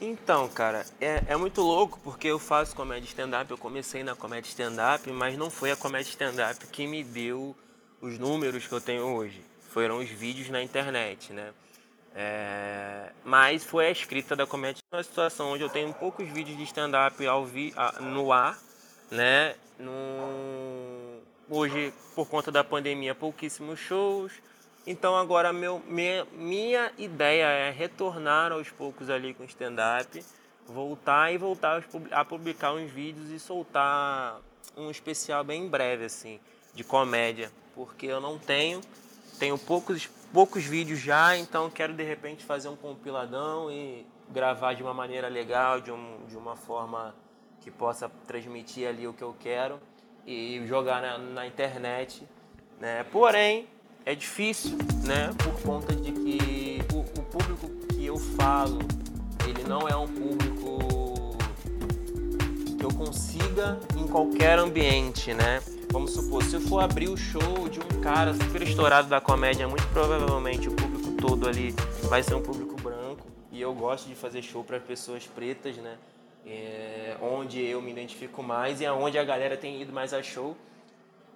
Então, 0.00 0.48
cara, 0.48 0.84
é, 1.00 1.22
é 1.28 1.36
muito 1.36 1.60
louco 1.60 2.00
porque 2.02 2.26
eu 2.26 2.38
faço 2.38 2.74
comédia 2.74 3.06
stand-up, 3.06 3.50
eu 3.50 3.56
comecei 3.56 4.02
na 4.02 4.16
comédia 4.16 4.48
stand-up, 4.48 5.08
mas 5.12 5.38
não 5.38 5.50
foi 5.50 5.70
a 5.70 5.76
comédia 5.76 6.10
stand-up 6.10 6.66
que 6.66 6.86
me 6.86 7.04
deu 7.04 7.54
os 8.00 8.18
números 8.18 8.66
que 8.66 8.72
eu 8.72 8.80
tenho 8.80 9.04
hoje. 9.04 9.40
Foram 9.68 9.98
os 9.98 10.08
vídeos 10.08 10.50
na 10.50 10.62
internet, 10.62 11.32
né? 11.32 11.52
É, 12.16 13.10
mas 13.24 13.64
foi 13.64 13.86
a 13.86 13.90
escrita 13.90 14.36
da 14.36 14.46
comédia 14.46 14.82
uma 14.92 15.02
situação 15.02 15.52
onde 15.52 15.62
eu 15.62 15.68
tenho 15.68 15.92
poucos 15.94 16.28
vídeos 16.28 16.56
de 16.56 16.64
stand-up 16.64 17.24
ao 17.26 17.48
no 18.00 18.32
ar, 18.32 18.58
né? 19.10 19.54
No, 19.78 21.20
hoje, 21.48 21.92
por 22.14 22.28
conta 22.28 22.50
da 22.50 22.62
pandemia, 22.62 23.14
pouquíssimos 23.14 23.78
shows 23.78 24.32
então 24.86 25.16
agora 25.16 25.52
meu, 25.52 25.82
minha, 25.86 26.26
minha 26.32 26.92
ideia 26.98 27.46
é 27.46 27.70
retornar 27.70 28.52
aos 28.52 28.70
poucos 28.70 29.08
ali 29.08 29.32
com 29.32 29.44
stand-up, 29.44 30.24
voltar 30.66 31.32
e 31.32 31.38
voltar 31.38 31.84
a 32.10 32.24
publicar 32.24 32.72
uns 32.72 32.90
vídeos 32.90 33.30
e 33.30 33.38
soltar 33.38 34.40
um 34.76 34.90
especial 34.90 35.44
bem 35.44 35.68
breve 35.68 36.04
assim, 36.04 36.40
de 36.74 36.84
comédia, 36.84 37.50
porque 37.74 38.06
eu 38.06 38.20
não 38.20 38.38
tenho, 38.38 38.80
tenho 39.38 39.58
poucos, 39.58 40.06
poucos 40.32 40.64
vídeos 40.64 41.00
já, 41.00 41.36
então 41.36 41.70
quero 41.70 41.92
de 41.94 42.02
repente 42.02 42.44
fazer 42.44 42.68
um 42.68 42.76
compiladão 42.76 43.70
e 43.70 44.06
gravar 44.30 44.74
de 44.74 44.82
uma 44.82 44.94
maneira 44.94 45.28
legal, 45.28 45.80
de, 45.80 45.90
um, 45.90 46.26
de 46.26 46.36
uma 46.36 46.56
forma 46.56 47.14
que 47.60 47.70
possa 47.70 48.10
transmitir 48.26 48.88
ali 48.88 49.06
o 49.06 49.12
que 49.12 49.22
eu 49.22 49.34
quero 49.40 49.80
e 50.26 50.62
jogar 50.66 51.00
na, 51.00 51.18
na 51.18 51.46
internet. 51.46 52.26
Né? 52.80 53.04
Porém, 53.04 53.68
é 54.06 54.14
difícil, 54.14 54.76
né? 55.04 55.30
Por 55.42 55.60
conta 55.62 55.94
de 55.94 56.12
que 56.12 56.82
o, 56.92 56.98
o, 56.98 57.22
público 57.24 57.68
que 57.88 58.04
eu 58.04 58.18
falo, 58.18 58.78
ele 59.48 59.64
não 59.66 59.88
é 59.88 59.96
um 59.96 60.06
público 60.06 61.38
que 62.78 62.84
eu 62.84 62.92
consiga 62.92 63.78
em 63.96 64.06
qualquer 64.06 64.58
ambiente, 64.58 65.32
né? 65.32 65.62
Vamos 65.90 66.12
supor, 66.12 66.42
se 66.42 66.54
eu 66.54 66.60
for 66.60 66.80
abrir 66.80 67.08
o 67.08 67.16
show 67.16 67.68
de 67.70 67.80
um 67.80 68.00
cara 68.00 68.34
super 68.34 68.62
estourado 68.62 69.08
da 69.08 69.20
comédia, 69.20 69.66
muito 69.66 69.86
provavelmente 69.88 70.68
o 70.68 70.72
público 70.72 71.12
todo 71.12 71.48
ali 71.48 71.74
vai 72.08 72.22
ser 72.22 72.34
um 72.34 72.42
público 72.42 72.74
branco. 72.82 73.26
E 73.50 73.60
eu 73.60 73.72
gosto 73.72 74.08
de 74.08 74.14
fazer 74.14 74.42
show 74.42 74.62
para 74.64 74.78
pessoas 74.80 75.24
pretas, 75.26 75.76
né? 75.76 75.96
É, 76.46 77.16
onde 77.22 77.64
eu 77.64 77.80
me 77.80 77.90
identifico 77.90 78.42
mais 78.42 78.82
e 78.82 78.86
aonde 78.86 79.18
a 79.18 79.24
galera 79.24 79.56
tem 79.56 79.80
ido 79.80 79.92
mais 79.92 80.12
a 80.12 80.22
show. 80.22 80.54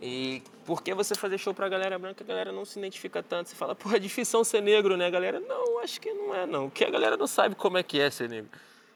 E 0.01 0.43
por 0.65 0.83
que 0.83 0.95
você 0.95 1.15
fazer 1.15 1.39
show 1.39 1.53
pra 1.53 1.69
galera 1.69 1.99
branca, 1.99 2.23
a 2.23 2.27
galera 2.27 2.53
não 2.53 2.65
se 2.65 2.79
identifica 2.79 3.23
tanto? 3.23 3.49
Você 3.49 3.57
fala, 3.57 3.75
pô, 3.75 3.91
é 3.93 3.99
difícil 3.99 4.45
ser 4.45 4.63
negro, 4.63 4.97
né, 4.97 5.11
galera? 5.11 5.41
Não, 5.41 5.81
acho 5.81 6.01
que 6.01 6.13
não 6.13 6.35
é, 6.35 6.47
não. 6.47 6.71
Que 6.71 6.85
a 6.85 6.91
galera 6.91 7.17
não 7.17 7.27
sabe 7.27 7.55
como 7.55 7.79
é 7.79 7.83
que 7.83 8.01
é 8.01 8.09
ser 8.11 8.29
negro. 8.29 8.51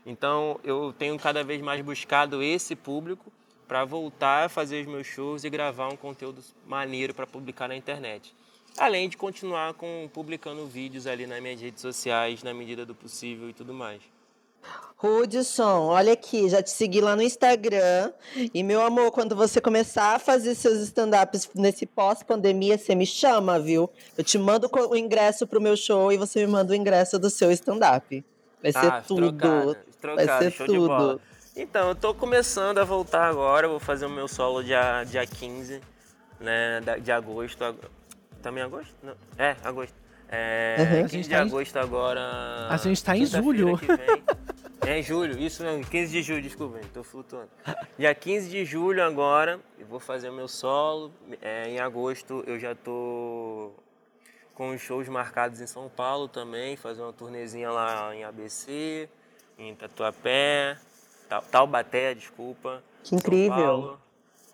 Então, 0.06 0.60
eu 0.62 0.94
tenho 0.96 1.18
cada 1.18 1.42
vez 1.42 1.60
mais 1.60 1.80
buscado 1.84 2.42
esse 2.42 2.76
público 2.76 3.32
para 3.66 3.84
voltar 3.84 4.46
a 4.46 4.48
fazer 4.48 4.82
os 4.82 4.86
meus 4.86 5.06
shows 5.06 5.44
e 5.44 5.50
gravar 5.50 5.88
um 5.88 5.96
conteúdo 5.96 6.42
maneiro 6.66 7.14
para 7.14 7.26
publicar 7.26 7.68
na 7.68 7.76
internet. 7.76 8.34
Além 8.76 9.08
de 9.08 9.16
continuar 9.16 9.74
com 9.74 10.08
publicando 10.12 10.66
vídeos 10.66 11.06
ali 11.06 11.26
nas 11.26 11.40
minhas 11.40 11.60
redes 11.60 11.80
sociais, 11.80 12.42
na 12.42 12.54
medida 12.54 12.86
do 12.86 12.94
possível 12.94 13.48
e 13.48 13.52
tudo 13.52 13.74
mais. 13.74 14.00
Hudson, 15.02 15.86
olha 15.86 16.12
aqui, 16.12 16.48
já 16.48 16.62
te 16.62 16.70
segui 16.70 17.00
lá 17.00 17.16
no 17.16 17.22
Instagram. 17.22 18.12
E, 18.54 18.62
meu 18.62 18.80
amor, 18.80 19.10
quando 19.10 19.34
você 19.34 19.60
começar 19.60 20.14
a 20.14 20.18
fazer 20.18 20.54
seus 20.54 20.78
stand-ups 20.78 21.50
nesse 21.56 21.86
pós-pandemia, 21.86 22.78
você 22.78 22.94
me 22.94 23.04
chama, 23.04 23.58
viu? 23.58 23.90
Eu 24.16 24.22
te 24.22 24.38
mando 24.38 24.70
o 24.72 24.96
ingresso 24.96 25.44
pro 25.44 25.60
meu 25.60 25.76
show 25.76 26.12
e 26.12 26.16
você 26.16 26.46
me 26.46 26.52
manda 26.52 26.72
o 26.72 26.76
ingresso 26.76 27.18
do 27.18 27.28
seu 27.28 27.50
stand-up. 27.50 28.24
Vai 28.62 28.72
ser 28.72 28.78
ah, 28.78 29.02
tudo. 29.06 29.32
Trocado, 29.32 29.76
trocado, 30.00 30.26
Vai 30.26 30.50
ser 30.50 30.66
tudo. 30.66 31.20
Então, 31.56 31.88
eu 31.88 31.94
tô 31.96 32.14
começando 32.14 32.78
a 32.78 32.84
voltar 32.84 33.26
agora. 33.28 33.66
Vou 33.66 33.80
fazer 33.80 34.06
o 34.06 34.10
meu 34.10 34.28
solo 34.28 34.62
dia, 34.62 35.02
dia 35.02 35.26
15 35.26 35.80
né, 36.38 36.80
de 37.02 37.10
agosto. 37.10 37.58
Também 38.40 38.62
agosto? 38.62 38.94
Não. 39.02 39.14
É, 39.36 39.56
agosto. 39.64 39.94
É, 40.28 40.76
uhum. 40.78 41.08
15 41.08 41.22
de 41.22 41.28
tá 41.28 41.42
agosto 41.42 41.76
em... 41.76 41.80
agora. 41.80 42.68
A 42.70 42.76
gente 42.76 43.02
tá 43.02 43.16
em 43.16 43.26
julho. 43.26 43.78
É 44.84 44.98
em 44.98 45.02
julho, 45.02 45.38
isso 45.38 45.62
mesmo, 45.62 45.86
15 45.86 46.12
de 46.12 46.22
julho, 46.22 46.42
desculpa, 46.42 46.80
tô 46.92 47.04
flutuando. 47.04 47.48
Dia 47.96 48.12
15 48.12 48.50
de 48.50 48.64
julho 48.64 49.02
agora, 49.04 49.60
eu 49.78 49.86
vou 49.86 50.00
fazer 50.00 50.28
o 50.28 50.32
meu 50.32 50.48
solo. 50.48 51.12
É, 51.40 51.68
em 51.68 51.78
agosto 51.78 52.42
eu 52.48 52.58
já 52.58 52.74
tô 52.74 53.70
com 54.54 54.70
os 54.70 54.80
shows 54.80 55.08
marcados 55.08 55.60
em 55.60 55.68
São 55.68 55.88
Paulo 55.88 56.26
também, 56.26 56.76
fazer 56.76 57.00
uma 57.00 57.12
turnezinha 57.12 57.70
lá 57.70 58.14
em 58.14 58.24
ABC, 58.24 59.08
em 59.56 59.72
Tatuapé, 59.74 60.76
Taubaté, 61.50 62.12
desculpa. 62.14 62.82
Que 63.04 63.14
incrível. 63.14 63.98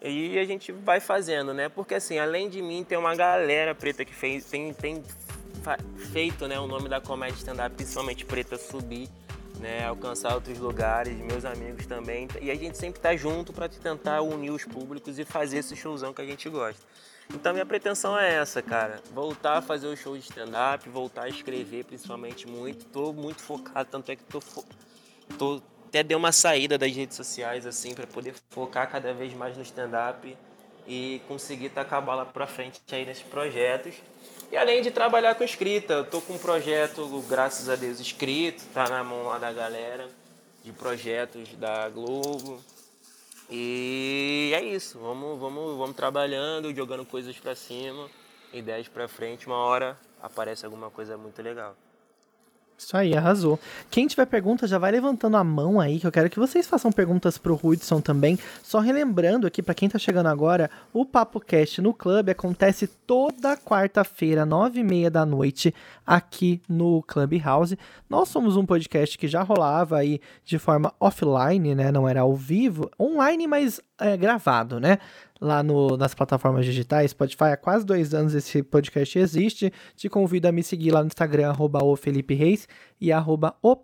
E 0.03 0.39
a 0.39 0.45
gente 0.45 0.73
vai 0.73 1.01
fazendo, 1.01 1.55
né? 1.55 1.71
Porque 1.71 1.95
assim, 1.95 2.19
além 2.19 2.51
de 2.51 2.61
mim, 2.61 2.85
tem 2.85 2.99
uma 2.99 3.17
galera 3.17 3.75
preta 3.75 4.05
que 4.05 4.15
fez, 4.15 4.45
tem, 4.45 4.75
tem 4.75 5.03
feito 6.13 6.47
né, 6.47 6.61
o 6.61 6.67
nome 6.67 6.89
da 6.89 7.01
comédia 7.01 7.37
stand-up, 7.37 7.75
principalmente 7.75 8.25
preta, 8.25 8.57
subir 8.59 9.09
né, 9.59 9.85
alcançar 9.87 10.35
outros 10.35 10.59
lugares, 10.59 11.15
meus 11.17 11.45
amigos 11.45 11.87
também. 11.87 12.29
E 12.41 12.51
a 12.51 12.55
gente 12.55 12.77
sempre 12.77 12.99
está 12.99 13.17
junto 13.17 13.53
para 13.53 13.69
tentar 13.69 14.23
unir 14.23 14.51
os 14.51 14.65
públicos 14.65 15.19
e 15.19 15.25
fazer 15.25 15.59
esse 15.59 15.77
showzão 15.77 16.13
que 16.13 16.23
a 16.23 16.27
gente 16.27 16.49
gosta. 16.49 16.83
Então 17.33 17.53
minha 17.53 17.67
pretensão 17.67 18.19
é 18.19 18.35
essa, 18.35 18.63
cara. 18.63 19.01
Voltar 19.13 19.59
a 19.59 19.63
fazer 19.63 19.87
o 19.87 19.97
show 19.97 20.17
de 20.17 20.25
stand-up, 20.25 20.89
voltar 20.89 21.25
a 21.25 21.29
escrever 21.29 21.85
principalmente 21.85 22.49
muito. 22.49 22.87
Tô 22.87 23.13
muito 23.13 23.43
focado, 23.43 23.89
tanto 23.91 24.11
é 24.11 24.17
que 24.17 24.25
tô, 24.25 24.41
fo... 24.41 24.65
tô 25.37 25.61
até 25.89 26.03
dei 26.03 26.17
uma 26.17 26.33
saída 26.33 26.77
das 26.79 26.95
redes 26.95 27.17
sociais 27.17 27.67
assim 27.67 27.95
para 27.95 28.07
poder 28.07 28.35
focar 28.51 28.91
cada 28.91 29.13
vez 29.13 29.33
mais 29.35 29.57
no 29.57 29.63
stand-up 29.63 30.37
e 30.87 31.21
conseguir 31.29 31.69
tacar 31.71 31.99
a 31.99 32.03
bola 32.03 32.27
para 32.27 32.47
frente 32.47 32.81
aí 32.93 33.05
nesses 33.05 33.23
projetos. 33.23 33.95
E 34.51 34.57
além 34.57 34.81
de 34.81 34.91
trabalhar 34.91 35.35
com 35.35 35.45
escrita, 35.45 35.93
eu 35.93 36.05
tô 36.07 36.23
com 36.23 36.33
um 36.33 36.39
projeto, 36.39 37.07
graças 37.29 37.69
a 37.69 37.77
Deus, 37.77 38.01
escrito, 38.01 38.65
tá 38.73 38.89
na 38.89 39.05
mão 39.05 39.25
lá 39.25 39.37
da 39.37 39.53
galera, 39.53 40.09
de 40.65 40.73
projetos 40.73 41.51
da 41.57 41.89
Globo. 41.91 42.59
E 43.51 44.51
é 44.55 44.63
isso, 44.63 44.99
vamos, 44.99 45.39
vamos, 45.39 45.77
vamos 45.77 45.95
trabalhando, 45.95 46.75
jogando 46.75 47.05
coisas 47.05 47.39
para 47.39 47.55
cima, 47.55 48.09
ideias 48.51 48.89
para 48.89 49.07
frente, 49.07 49.47
uma 49.47 49.59
hora 49.59 49.99
aparece 50.23 50.65
alguma 50.65 50.91
coisa 50.91 51.19
muito 51.19 51.43
legal. 51.43 51.77
Isso 52.79 52.97
aí, 52.97 53.13
arrasou. 53.17 53.59
Quem 53.91 54.07
tiver 54.07 54.25
pergunta, 54.27 54.65
já 54.65 54.79
vai 54.79 54.93
levantando 54.93 55.37
a 55.37 55.43
mão 55.43 55.81
aí, 55.81 55.99
que 55.99 56.07
eu 56.07 56.13
quero 56.13 56.31
que 56.31 56.39
vocês 56.39 56.65
façam 56.65 56.93
perguntas 56.93 57.37
pro 57.37 57.59
Hudson 57.61 58.01
também. 58.01 58.39
Só 58.63 58.79
relembrando 58.79 59.49
aqui, 59.49 59.61
para 59.61 59.75
quem 59.75 59.89
tá 59.89 59.99
chegando 59.99 60.29
agora, 60.29 60.71
o 60.93 61.05
Papo 61.05 61.41
Cast 61.41 61.83
no 61.83 61.93
Clube 61.93 62.31
acontece 62.31 62.87
toda 62.87 63.57
quarta-feira, 63.57 64.47
nove 64.47 64.79
e 64.79 64.85
meia 64.85 65.11
da 65.11 65.27
noite, 65.27 65.75
aqui 66.07 66.63
no 66.69 67.03
Clubhouse. 67.03 67.77
Nós 68.09 68.29
somos 68.29 68.57
um 68.57 68.65
podcast 68.65 69.19
que 69.19 69.27
já 69.27 69.43
rolava 69.43 69.99
aí 69.99 70.21
de 70.45 70.57
forma 70.57 70.95
offline, 71.01 71.75
né? 71.75 71.91
Não 71.91 72.09
era 72.09 72.21
ao 72.21 72.37
vivo, 72.37 72.89
online, 72.99 73.49
mas 73.49 73.81
é, 74.01 74.17
gravado, 74.17 74.79
né? 74.79 74.99
Lá 75.41 75.63
no, 75.63 75.97
nas 75.97 76.15
plataformas 76.15 76.65
digitais, 76.65 77.13
Spotify, 77.13 77.45
há 77.53 77.57
quase 77.57 77.85
dois 77.85 78.13
anos 78.13 78.35
esse 78.35 78.63
podcast 78.63 79.19
existe. 79.19 79.73
Te 79.95 80.09
convido 80.09 80.49
a 80.49 80.53
me 80.53 80.63
seguir 80.63 80.91
lá 80.91 81.01
no 81.01 81.07
Instagram, 81.07 81.51
arroba 81.51 81.85
o 81.85 81.97
Felipe 81.97 82.35
Reis 82.35 82.69
e 83.01 83.13
arroba 83.13 83.55
o. 83.63 83.77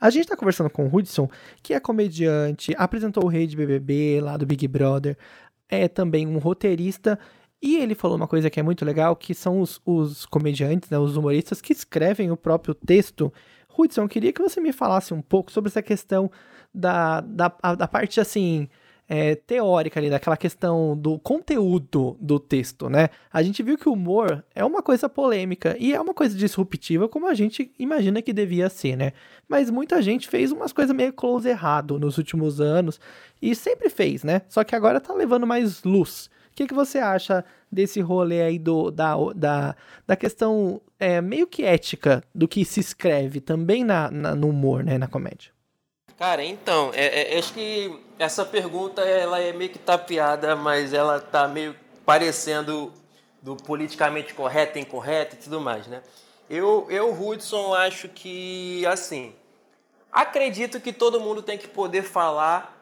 A 0.00 0.10
gente 0.10 0.22
está 0.24 0.36
conversando 0.36 0.70
com 0.70 0.86
o 0.86 0.94
Hudson, 0.94 1.28
que 1.62 1.74
é 1.74 1.80
comediante, 1.80 2.74
apresentou 2.76 3.24
o 3.24 3.28
Rei 3.28 3.46
de 3.46 3.56
BBB 3.56 4.20
lá 4.20 4.36
do 4.36 4.46
Big 4.46 4.66
Brother, 4.66 5.16
é 5.68 5.86
também 5.88 6.26
um 6.26 6.38
roteirista 6.38 7.18
e 7.62 7.76
ele 7.76 7.94
falou 7.94 8.16
uma 8.16 8.26
coisa 8.26 8.48
que 8.48 8.58
é 8.58 8.62
muito 8.62 8.84
legal, 8.84 9.14
que 9.14 9.34
são 9.34 9.60
os, 9.60 9.80
os 9.84 10.24
comediantes, 10.24 10.88
né, 10.88 10.98
os 10.98 11.16
humoristas 11.16 11.60
que 11.60 11.72
escrevem 11.72 12.30
o 12.30 12.36
próprio 12.36 12.74
texto. 12.74 13.32
Hudson, 13.78 14.02
eu 14.02 14.08
queria 14.08 14.32
que 14.32 14.42
você 14.42 14.60
me 14.60 14.72
falasse 14.72 15.12
um 15.12 15.20
pouco 15.20 15.52
sobre 15.52 15.68
essa 15.68 15.82
questão 15.82 16.30
da, 16.74 17.20
da, 17.20 17.48
da 17.48 17.86
parte, 17.86 18.18
assim, 18.18 18.68
é, 19.12 19.34
teórica 19.34 19.98
ali, 19.98 20.08
daquela 20.08 20.36
questão 20.36 20.96
do 20.96 21.18
conteúdo 21.18 22.16
do 22.20 22.38
texto, 22.38 22.88
né? 22.88 23.08
A 23.32 23.42
gente 23.42 23.60
viu 23.60 23.76
que 23.76 23.88
o 23.88 23.92
humor 23.94 24.44
é 24.54 24.64
uma 24.64 24.84
coisa 24.84 25.08
polêmica 25.08 25.76
e 25.80 25.92
é 25.92 26.00
uma 26.00 26.14
coisa 26.14 26.38
disruptiva 26.38 27.08
como 27.08 27.26
a 27.26 27.34
gente 27.34 27.72
imagina 27.76 28.22
que 28.22 28.32
devia 28.32 28.68
ser, 28.68 28.94
né? 28.94 29.12
Mas 29.48 29.68
muita 29.68 30.00
gente 30.00 30.28
fez 30.28 30.52
umas 30.52 30.72
coisas 30.72 30.94
meio 30.94 31.12
close 31.12 31.48
errado 31.48 31.98
nos 31.98 32.18
últimos 32.18 32.60
anos 32.60 33.00
e 33.42 33.52
sempre 33.52 33.90
fez, 33.90 34.22
né? 34.22 34.42
Só 34.48 34.62
que 34.62 34.76
agora 34.76 35.00
tá 35.00 35.12
levando 35.12 35.44
mais 35.44 35.82
luz. 35.82 36.30
O 36.52 36.54
que, 36.54 36.68
que 36.68 36.74
você 36.74 36.98
acha 36.98 37.44
desse 37.70 38.00
rolê 38.00 38.42
aí 38.42 38.60
do, 38.60 38.92
da, 38.92 39.16
da, 39.34 39.74
da 40.06 40.14
questão 40.14 40.80
é, 41.00 41.20
meio 41.20 41.48
que 41.48 41.64
ética 41.64 42.22
do 42.32 42.46
que 42.46 42.64
se 42.64 42.78
escreve 42.78 43.40
também 43.40 43.82
na, 43.82 44.08
na 44.08 44.36
no 44.36 44.50
humor, 44.50 44.84
né, 44.84 44.98
na 44.98 45.08
comédia? 45.08 45.50
Cara, 46.16 46.44
então, 46.44 46.92
é, 46.94 47.34
é, 47.34 47.38
acho 47.38 47.52
que 47.54 48.09
essa 48.20 48.44
pergunta 48.44 49.00
ela 49.00 49.40
é 49.40 49.50
meio 49.50 49.70
que 49.70 49.78
tapeada, 49.78 50.54
mas 50.54 50.92
ela 50.92 51.18
tá 51.18 51.48
meio 51.48 51.74
parecendo 52.04 52.92
do 53.40 53.56
politicamente 53.56 54.34
correto, 54.34 54.78
incorreto 54.78 55.36
e 55.36 55.38
tudo 55.38 55.58
mais, 55.58 55.86
né? 55.86 56.02
Eu, 56.48 56.86
eu, 56.90 57.10
Hudson, 57.10 57.72
acho 57.72 58.10
que, 58.10 58.84
assim, 58.84 59.34
acredito 60.12 60.78
que 60.80 60.92
todo 60.92 61.18
mundo 61.18 61.40
tem 61.40 61.56
que 61.56 61.66
poder 61.66 62.02
falar 62.02 62.76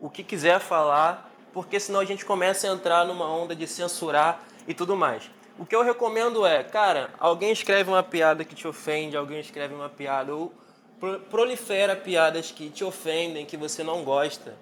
o 0.00 0.08
que 0.08 0.24
quiser 0.24 0.58
falar, 0.58 1.30
porque 1.52 1.78
senão 1.78 2.00
a 2.00 2.04
gente 2.06 2.24
começa 2.24 2.66
a 2.66 2.72
entrar 2.72 3.04
numa 3.04 3.28
onda 3.28 3.54
de 3.54 3.66
censurar 3.66 4.42
e 4.66 4.72
tudo 4.72 4.96
mais. 4.96 5.30
O 5.58 5.66
que 5.66 5.76
eu 5.76 5.82
recomendo 5.82 6.46
é, 6.46 6.64
cara, 6.64 7.10
alguém 7.18 7.52
escreve 7.52 7.90
uma 7.90 8.02
piada 8.02 8.42
que 8.42 8.54
te 8.54 8.66
ofende, 8.66 9.18
alguém 9.18 9.40
escreve 9.40 9.74
uma 9.74 9.90
piada, 9.90 10.34
ou 10.34 10.50
prolifera 11.30 11.94
piadas 11.94 12.50
que 12.50 12.70
te 12.70 12.84
ofendem, 12.84 13.44
que 13.44 13.56
você 13.56 13.82
não 13.82 14.04
gosta. 14.04 14.54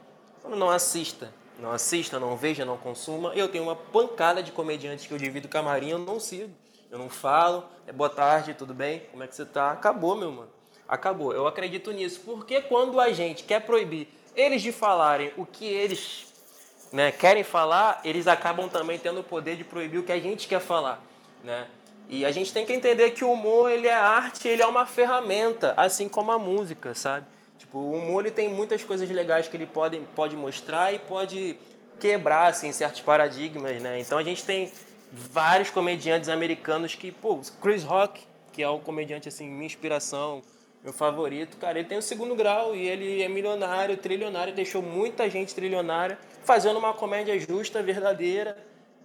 Não 0.45 0.70
assista. 0.70 1.32
Não 1.59 1.70
assista, 1.70 2.18
não 2.18 2.37
veja, 2.37 2.64
não 2.64 2.76
consuma. 2.76 3.32
Eu 3.35 3.49
tenho 3.49 3.64
uma 3.64 3.76
pancada 3.76 4.43
de 4.43 4.51
comediantes 4.51 5.07
que 5.07 5.12
eu 5.12 5.18
divido 5.18 5.49
camarim, 5.49 5.91
eu 5.91 5.99
não 5.99 6.18
sigo. 6.18 6.53
Eu 6.91 6.99
não 6.99 7.09
falo. 7.09 7.64
É 7.87 7.93
boa 7.93 8.11
tarde, 8.11 8.55
tudo 8.55 8.74
bem? 8.74 9.03
Como 9.11 9.22
é 9.22 9.26
que 9.26 9.35
você 9.35 9.45
tá? 9.45 9.70
Acabou, 9.70 10.16
meu 10.16 10.32
mano. 10.32 10.51
Acabou. 10.89 11.32
Eu 11.32 11.47
acredito 11.47 11.93
nisso. 11.93 12.20
Porque 12.24 12.61
quando 12.61 13.01
a 13.01 13.12
gente 13.12 13.45
quer 13.45 13.61
proibir 13.61 14.09
eles 14.37 14.62
de 14.62 14.72
falarem 14.72 15.32
o 15.37 15.47
que 15.47 15.64
eles 15.64 16.32
né, 16.93 17.12
querem 17.12 17.45
falar, 17.45 18.01
eles 18.05 18.26
acabam 18.26 18.68
também 18.68 18.99
tendo 18.99 19.20
o 19.20 19.24
poder 19.24 19.57
de 19.57 19.64
proibir 19.64 19.99
o 19.99 20.03
que 20.03 20.12
a 20.12 20.20
gente 20.20 20.49
quer 20.49 20.61
falar. 20.61 21.03
Né? 21.43 21.66
E 22.09 22.24
a 22.24 22.30
gente 22.30 22.52
tem 22.52 22.66
que 22.66 22.72
entender 22.72 23.11
que 23.11 23.24
o 23.24 23.32
humor 23.32 23.70
ele 23.70 23.88
é 23.88 23.94
arte, 23.94 24.46
ele 24.46 24.62
é 24.62 24.66
uma 24.66 24.86
ferramenta, 24.86 25.72
assim 25.76 26.09
como 26.09 26.30
a 26.32 26.38
música, 26.38 26.94
sabe? 26.94 27.26
Tipo, 27.59 27.78
o 27.78 27.92
humor 27.92 28.24
ele 28.24 28.34
tem 28.34 28.48
muitas 28.48 28.84
coisas 28.84 29.09
legais 29.09 29.48
que 29.48 29.57
ele 29.57 29.66
pode, 29.66 29.98
pode 30.14 30.36
mostrar 30.36 30.92
e 30.92 30.98
pode 30.98 31.57
quebrar 31.98 32.48
assim, 32.48 32.70
certos 32.72 33.00
paradigmas, 33.00 33.80
né? 33.80 33.98
Então 34.00 34.18
a 34.18 34.22
gente 34.22 34.44
tem 34.44 34.70
vários 35.11 35.70
comediantes 35.70 36.28
americanos 36.28 36.94
que, 36.94 37.11
pô, 37.11 37.40
Chris 37.62 37.84
Rock, 37.84 38.22
que 38.52 38.62
é 38.62 38.68
o 38.68 38.78
comediante 38.78 39.28
assim, 39.28 39.48
minha 39.48 39.66
inspiração, 39.66 40.42
meu 40.82 40.92
favorito, 40.92 41.57
cara, 41.57 41.78
ele 41.78 41.88
tem 41.88 41.96
o 41.96 42.02
segundo 42.02 42.34
grau 42.34 42.76
e 42.76 42.86
ele 42.86 43.22
é 43.22 43.28
milionário, 43.28 43.96
trilionário, 43.96 44.52
deixou 44.52 44.82
muita 44.82 45.30
gente 45.30 45.55
trilionária 45.55 46.18
fazendo 46.44 46.78
uma 46.78 46.92
comédia 46.92 47.38
justa, 47.40 47.82
verdadeira. 47.82 48.57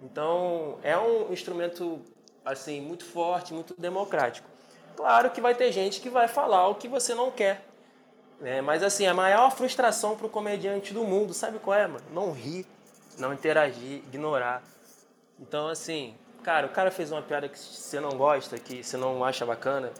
Então, 0.03 0.77
é 0.83 0.97
um 0.97 1.31
instrumento 1.31 2.01
assim, 2.43 2.81
muito 2.81 3.05
forte, 3.05 3.53
muito 3.53 3.73
democrático. 3.77 4.47
Claro 4.95 5.29
que 5.29 5.39
vai 5.39 5.55
ter 5.55 5.71
gente 5.71 6.01
que 6.01 6.09
vai 6.09 6.27
falar 6.27 6.67
o 6.67 6.75
que 6.75 6.87
você 6.87 7.15
não 7.15 7.31
quer. 7.31 7.65
Né? 8.39 8.61
Mas 8.61 8.83
assim, 8.83 9.05
a 9.05 9.13
maior 9.13 9.51
frustração 9.51 10.15
para 10.15 10.25
o 10.25 10.29
comediante 10.29 10.93
do 10.93 11.03
mundo, 11.03 11.33
sabe 11.33 11.59
qual 11.59 11.77
é, 11.77 11.87
mano? 11.87 12.05
Não 12.11 12.31
rir, 12.31 12.65
não 13.17 13.33
interagir, 13.33 13.97
ignorar. 14.07 14.63
Então, 15.39 15.67
assim, 15.67 16.15
cara, 16.43 16.67
o 16.67 16.69
cara 16.69 16.91
fez 16.91 17.11
uma 17.11 17.21
piada 17.21 17.47
que 17.47 17.57
você 17.57 17.99
não 17.99 18.11
gosta, 18.11 18.57
que 18.57 18.83
você 18.83 18.97
não 18.97 19.23
acha 19.23 19.45
bacana, 19.45 19.91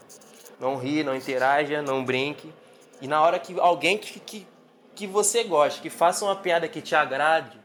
não 0.58 0.76
ri, 0.76 1.02
não 1.02 1.14
interaja, 1.14 1.82
não 1.82 2.04
brinque. 2.04 2.52
E 3.00 3.08
na 3.08 3.22
hora 3.22 3.38
que 3.38 3.58
alguém 3.58 3.96
que, 3.96 4.20
que, 4.20 4.46
que 4.94 5.06
você 5.06 5.44
gosta, 5.44 5.80
que 5.80 5.88
faça 5.88 6.24
uma 6.24 6.36
piada 6.36 6.68
que 6.68 6.82
te 6.82 6.94
agrade, 6.94 7.58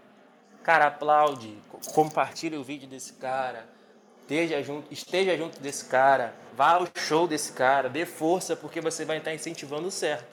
cara, 0.63 0.87
aplaude, 0.87 1.57
compartilha 1.93 2.59
o 2.59 2.63
vídeo 2.63 2.87
desse 2.87 3.13
cara, 3.13 3.67
esteja 4.25 4.63
junto, 4.63 4.91
esteja 4.91 5.37
junto 5.37 5.59
desse 5.59 5.85
cara, 5.85 6.33
vá 6.57 6.71
ao 6.71 6.87
show 6.95 7.27
desse 7.27 7.51
cara, 7.51 7.87
dê 7.87 8.05
força 8.05 8.55
porque 8.55 8.81
você 8.81 9.05
vai 9.05 9.17
estar 9.17 9.33
incentivando 9.33 9.87
o 9.87 9.91
certo. 9.91 10.25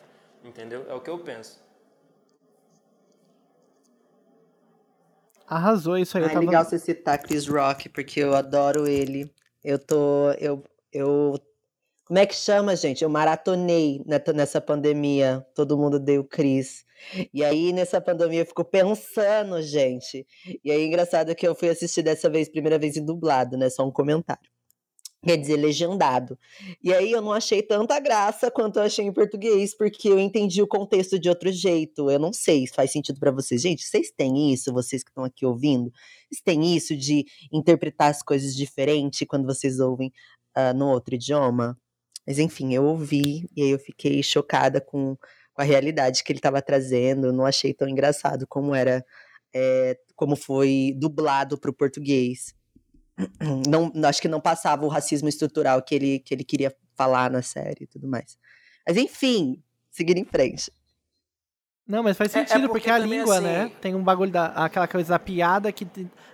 Entendeu? 0.43 0.87
É 0.89 0.95
o 0.95 1.01
que 1.01 1.11
eu 1.11 1.19
penso. 1.19 1.63
Arrasou 5.47 5.99
isso 5.99 6.17
aí. 6.17 6.25
Ah, 6.25 6.27
é 6.27 6.31
tava... 6.31 6.41
legal 6.41 6.65
você 6.65 6.79
citar 6.79 7.19
Chris 7.19 7.47
Rock, 7.47 7.89
porque 7.91 8.21
eu 8.21 8.35
adoro 8.35 8.89
ele. 8.89 9.31
Eu 9.63 9.79
tô. 9.79 10.33
Eu, 10.39 10.65
eu 10.93 11.39
como 12.07 12.19
é 12.19 12.27
que 12.27 12.35
chama, 12.35 12.75
gente? 12.75 13.05
Eu 13.05 13.11
maratonei 13.11 14.03
nessa 14.35 14.61
pandemia. 14.61 15.47
Todo 15.55 15.79
mundo 15.79 16.01
deu 16.01 16.25
Cris. 16.25 16.85
E 17.33 17.45
aí, 17.45 17.73
nessa 17.73 18.01
pandemia, 18.01 18.41
eu 18.41 18.47
fico 18.47 18.65
pensando, 18.65 19.61
gente. 19.63 20.27
E 20.65 20.71
aí, 20.71 20.85
engraçado 20.85 21.35
que 21.35 21.47
eu 21.47 21.55
fui 21.55 21.69
assistir 21.69 22.03
dessa 22.03 22.29
vez, 22.31 22.49
primeira 22.49 22.79
vez 22.79 22.97
em 22.97 23.05
dublado, 23.05 23.57
né? 23.57 23.69
Só 23.71 23.87
um 23.87 23.93
comentário. 23.93 24.53
Quer 25.25 25.37
dizer, 25.37 25.57
legendado. 25.57 26.37
E 26.83 26.93
aí 26.93 27.13
eu 27.13 27.23
não 27.23 27.33
achei 27.33 27.63
tanta 27.63 28.01
graça 28.01 28.51
quanto 28.51 28.81
eu 28.81 28.83
achei 28.83 29.05
em 29.05 29.13
português, 29.13 29.73
porque 29.77 30.09
eu 30.09 30.19
entendi 30.19 30.61
o 30.61 30.67
contexto 30.67 31.17
de 31.17 31.29
outro 31.29 31.53
jeito. 31.53 32.11
Eu 32.11 32.19
não 32.19 32.33
sei 32.33 32.67
se 32.67 32.75
faz 32.75 32.91
sentido 32.91 33.21
para 33.21 33.31
vocês. 33.31 33.63
Gente, 33.63 33.85
vocês 33.85 34.11
têm 34.11 34.53
isso, 34.53 34.73
vocês 34.73 35.05
que 35.05 35.11
estão 35.11 35.23
aqui 35.23 35.47
ouvindo? 35.47 35.93
Vocês 36.29 36.43
têm 36.45 36.75
isso 36.75 36.97
de 36.97 37.25
interpretar 37.53 38.11
as 38.11 38.21
coisas 38.21 38.53
diferente 38.57 39.25
quando 39.25 39.47
vocês 39.47 39.79
ouvem 39.79 40.13
uh, 40.59 40.77
no 40.77 40.89
outro 40.91 41.15
idioma? 41.15 41.79
Mas 42.27 42.41
enfim, 42.41 42.75
eu 42.75 42.85
ouvi 42.85 43.49
e 43.57 43.63
aí 43.63 43.71
eu 43.71 43.79
fiquei 43.79 44.23
chocada 44.25 44.81
com, 44.81 45.17
com 45.55 45.63
a 45.63 45.65
realidade 45.65 46.23
que 46.23 46.33
ele 46.33 46.39
estava 46.39 46.61
trazendo. 46.63 47.33
Não 47.33 47.47
achei 47.47 47.73
tão 47.73 47.89
engraçado 47.89 48.47
como 48.47 48.75
era, 48.75 49.05
é, 49.55 49.99
como 50.17 50.37
foi 50.37 50.95
dublado 50.97 51.59
para 51.59 51.71
o 51.71 51.75
português. 51.75 52.55
Não, 53.69 53.93
acho 54.05 54.23
que 54.23 54.29
não 54.29 54.41
passava 54.41 54.87
o 54.87 54.89
racismo 54.89 55.29
estrutural 55.29 55.83
que 55.83 55.95
ele, 55.95 56.19
que 56.21 56.33
ele 56.33 56.43
queria 56.43 56.75
falar 56.97 57.31
na 57.31 57.43
série 57.43 57.85
e 57.85 57.87
tudo 57.87 58.09
mais. 58.09 58.39
Mas 58.89 58.97
enfim, 58.97 59.63
seguir 59.91 60.17
em 60.17 60.25
frente. 60.25 60.73
Não, 61.87 62.03
mas 62.03 62.17
faz 62.17 62.33
sentido, 62.33 62.63
é, 62.63 62.65
é 62.65 62.69
porque, 62.69 62.89
porque 62.89 62.91
a 62.91 62.99
língua, 62.99 63.41
né, 63.41 63.61
assim... 63.63 63.75
né? 63.75 63.77
Tem 63.81 63.95
um 63.95 64.03
bagulho 64.03 64.31
da. 64.31 64.47
aquela 64.47 64.89
coisa 64.89 65.11
da 65.11 65.19
piada 65.19 65.71
que 65.71 65.87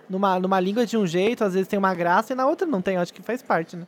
numa, 0.09 0.39
numa 0.39 0.59
língua 0.59 0.85
de 0.85 0.95
um 0.95 1.05
jeito, 1.05 1.43
às 1.43 1.53
vezes 1.53 1.67
tem 1.67 1.77
uma 1.77 1.93
graça 1.93 2.33
e 2.33 2.35
na 2.35 2.47
outra 2.47 2.65
não 2.65 2.81
tem. 2.81 2.97
acho 2.97 3.13
que 3.13 3.21
faz 3.21 3.41
parte, 3.41 3.75
né? 3.75 3.85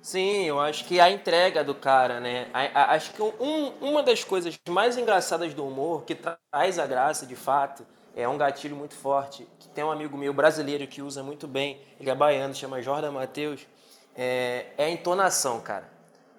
Sim, 0.00 0.44
eu 0.44 0.60
acho 0.60 0.84
que 0.84 1.00
a 1.00 1.10
entrega 1.10 1.62
do 1.64 1.74
cara, 1.74 2.20
né? 2.20 2.48
A, 2.54 2.60
a, 2.82 2.94
acho 2.94 3.12
que 3.12 3.20
um, 3.20 3.72
uma 3.80 4.02
das 4.02 4.24
coisas 4.24 4.58
mais 4.68 4.96
engraçadas 4.96 5.52
do 5.52 5.66
humor, 5.66 6.04
que 6.04 6.14
traz 6.14 6.78
a 6.78 6.86
graça 6.86 7.26
de 7.26 7.36
fato, 7.36 7.86
é 8.16 8.26
um 8.28 8.38
gatilho 8.38 8.76
muito 8.76 8.94
forte. 8.94 9.46
Que 9.58 9.68
tem 9.68 9.84
um 9.84 9.90
amigo 9.90 10.16
meu 10.16 10.32
brasileiro 10.32 10.86
que 10.86 11.02
usa 11.02 11.22
muito 11.22 11.46
bem, 11.46 11.80
ele 12.00 12.08
é 12.10 12.14
baiano, 12.14 12.54
chama 12.54 12.80
Jordan 12.80 13.12
Matheus, 13.12 13.66
é, 14.16 14.66
é 14.78 14.84
a 14.86 14.90
entonação, 14.90 15.60
cara. 15.60 15.88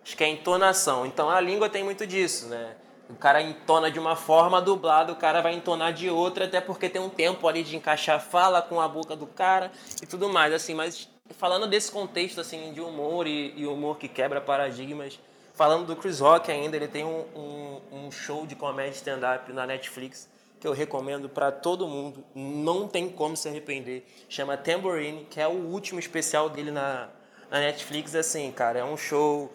Acho 0.03 0.17
que 0.17 0.23
é 0.23 0.27
a 0.27 0.29
entonação. 0.29 1.05
Então 1.05 1.29
a 1.29 1.39
língua 1.39 1.69
tem 1.69 1.83
muito 1.83 2.07
disso, 2.07 2.47
né? 2.47 2.75
O 3.09 3.15
cara 3.15 3.41
entona 3.41 3.91
de 3.91 3.99
uma 3.99 4.15
forma, 4.15 4.61
dublado, 4.61 5.13
o 5.13 5.15
cara 5.15 5.41
vai 5.41 5.53
entonar 5.55 5.91
de 5.93 6.09
outra, 6.09 6.45
até 6.45 6.61
porque 6.61 6.87
tem 6.87 7.01
um 7.01 7.09
tempo 7.09 7.47
ali 7.47 7.63
de 7.63 7.75
encaixar 7.75 8.21
fala 8.21 8.61
com 8.61 8.79
a 8.79 8.87
boca 8.87 9.15
do 9.15 9.25
cara 9.25 9.71
e 10.01 10.05
tudo 10.05 10.29
mais, 10.29 10.53
assim, 10.53 10.75
mas 10.75 11.09
falando 11.37 11.67
desse 11.67 11.91
contexto 11.91 12.41
assim 12.41 12.73
de 12.73 12.81
humor 12.81 13.27
e, 13.27 13.53
e, 13.55 13.65
humor 13.65 13.97
que 13.97 14.07
quebra 14.07 14.41
paradigmas, 14.41 15.19
falando 15.53 15.85
do 15.85 15.95
Chris 15.95 16.19
Rock 16.19 16.51
ainda, 16.51 16.75
ele 16.75 16.87
tem 16.87 17.03
um, 17.03 17.25
um, 17.35 17.81
um 17.91 18.11
show 18.11 18.45
de 18.45 18.55
comédia 18.55 18.91
stand-up 18.91 19.51
na 19.53 19.65
Netflix 19.65 20.27
que 20.59 20.67
eu 20.67 20.73
recomendo 20.73 21.29
para 21.29 21.51
todo 21.51 21.87
mundo, 21.87 22.23
não 22.35 22.87
tem 22.87 23.09
como 23.09 23.37
se 23.37 23.47
arrepender. 23.47 24.05
Chama 24.27 24.57
Tambourine, 24.57 25.25
que 25.29 25.39
é 25.39 25.47
o 25.47 25.51
último 25.51 25.99
especial 25.99 26.49
dele 26.49 26.69
na, 26.69 27.07
na 27.49 27.59
Netflix. 27.59 28.13
Assim, 28.13 28.51
cara, 28.51 28.79
é 28.79 28.83
um 28.83 28.97
show 28.97 29.53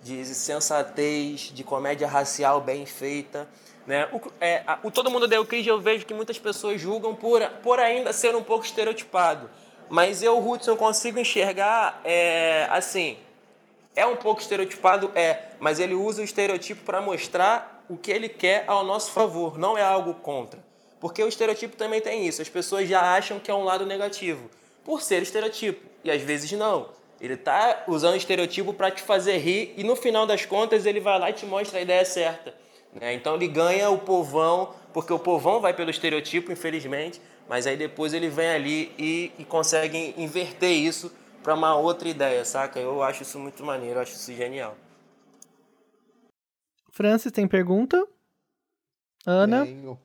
de 0.00 0.24
sensatez, 0.24 1.50
de 1.52 1.64
comédia 1.64 2.06
racial 2.06 2.60
bem 2.60 2.86
feita. 2.86 3.48
Né? 3.86 4.08
O, 4.12 4.20
é, 4.40 4.62
a, 4.66 4.78
o 4.82 4.90
Todo 4.90 5.10
Mundo 5.10 5.26
Deu 5.26 5.44
Cris 5.44 5.66
eu 5.66 5.80
vejo 5.80 6.06
que 6.06 6.14
muitas 6.14 6.38
pessoas 6.38 6.80
julgam 6.80 7.14
por, 7.14 7.42
por 7.62 7.80
ainda 7.80 8.12
ser 8.12 8.36
um 8.36 8.42
pouco 8.42 8.64
estereotipado. 8.64 9.50
Mas 9.88 10.22
eu, 10.22 10.38
Hudson, 10.38 10.76
consigo 10.76 11.18
enxergar 11.18 12.00
é, 12.04 12.66
assim. 12.70 13.16
É 13.96 14.04
um 14.04 14.16
pouco 14.16 14.40
estereotipado, 14.40 15.10
é, 15.14 15.50
mas 15.60 15.78
ele 15.78 15.94
usa 15.94 16.20
o 16.20 16.24
estereotipo 16.24 16.84
para 16.84 17.00
mostrar 17.00 17.84
o 17.88 17.96
que 17.96 18.10
ele 18.10 18.28
quer 18.28 18.64
ao 18.66 18.84
nosso 18.84 19.12
favor, 19.12 19.56
não 19.58 19.78
é 19.78 19.82
algo 19.82 20.14
contra. 20.14 20.58
Porque 20.98 21.22
o 21.22 21.28
estereotipo 21.28 21.76
também 21.76 22.00
tem 22.00 22.26
isso, 22.26 22.42
as 22.42 22.48
pessoas 22.48 22.88
já 22.88 23.14
acham 23.14 23.38
que 23.38 23.50
é 23.50 23.54
um 23.54 23.62
lado 23.62 23.86
negativo, 23.86 24.50
por 24.84 25.00
ser 25.00 25.22
estereotipo, 25.22 25.80
e 26.02 26.10
às 26.10 26.20
vezes 26.22 26.50
não. 26.52 26.88
Ele 27.20 27.34
está 27.34 27.84
usando 27.86 28.16
estereotipo 28.16 28.74
para 28.74 28.90
te 28.90 29.00
fazer 29.00 29.38
rir 29.38 29.72
e 29.76 29.84
no 29.84 29.94
final 29.94 30.26
das 30.26 30.44
contas 30.44 30.84
ele 30.84 31.00
vai 31.00 31.18
lá 31.18 31.30
e 31.30 31.32
te 31.32 31.46
mostra 31.46 31.78
a 31.78 31.82
ideia 31.82 32.04
certa. 32.04 32.54
Né? 32.92 33.14
Então 33.14 33.34
ele 33.36 33.48
ganha 33.48 33.88
o 33.90 33.98
povão 33.98 34.74
porque 34.94 35.12
o 35.12 35.18
povão 35.18 35.60
vai 35.60 35.74
pelo 35.74 35.90
estereotipo, 35.90 36.52
infelizmente, 36.52 37.20
mas 37.48 37.66
aí 37.66 37.76
depois 37.76 38.14
ele 38.14 38.28
vem 38.28 38.48
ali 38.48 38.92
e, 38.96 39.32
e 39.36 39.44
consegue 39.44 40.14
inverter 40.16 40.70
isso 40.70 41.12
para 41.42 41.52
uma 41.52 41.76
outra 41.76 42.08
ideia, 42.08 42.44
saca? 42.44 42.78
Eu 42.78 43.02
acho 43.02 43.22
isso 43.22 43.38
muito 43.38 43.62
maneiro, 43.64 43.96
eu 43.98 44.02
acho 44.02 44.12
isso 44.12 44.32
genial. 44.32 44.76
Francis, 46.92 47.32
tem 47.32 47.48
pergunta? 47.48 48.06
Ana? 49.26 49.66
Tenho. 49.66 49.98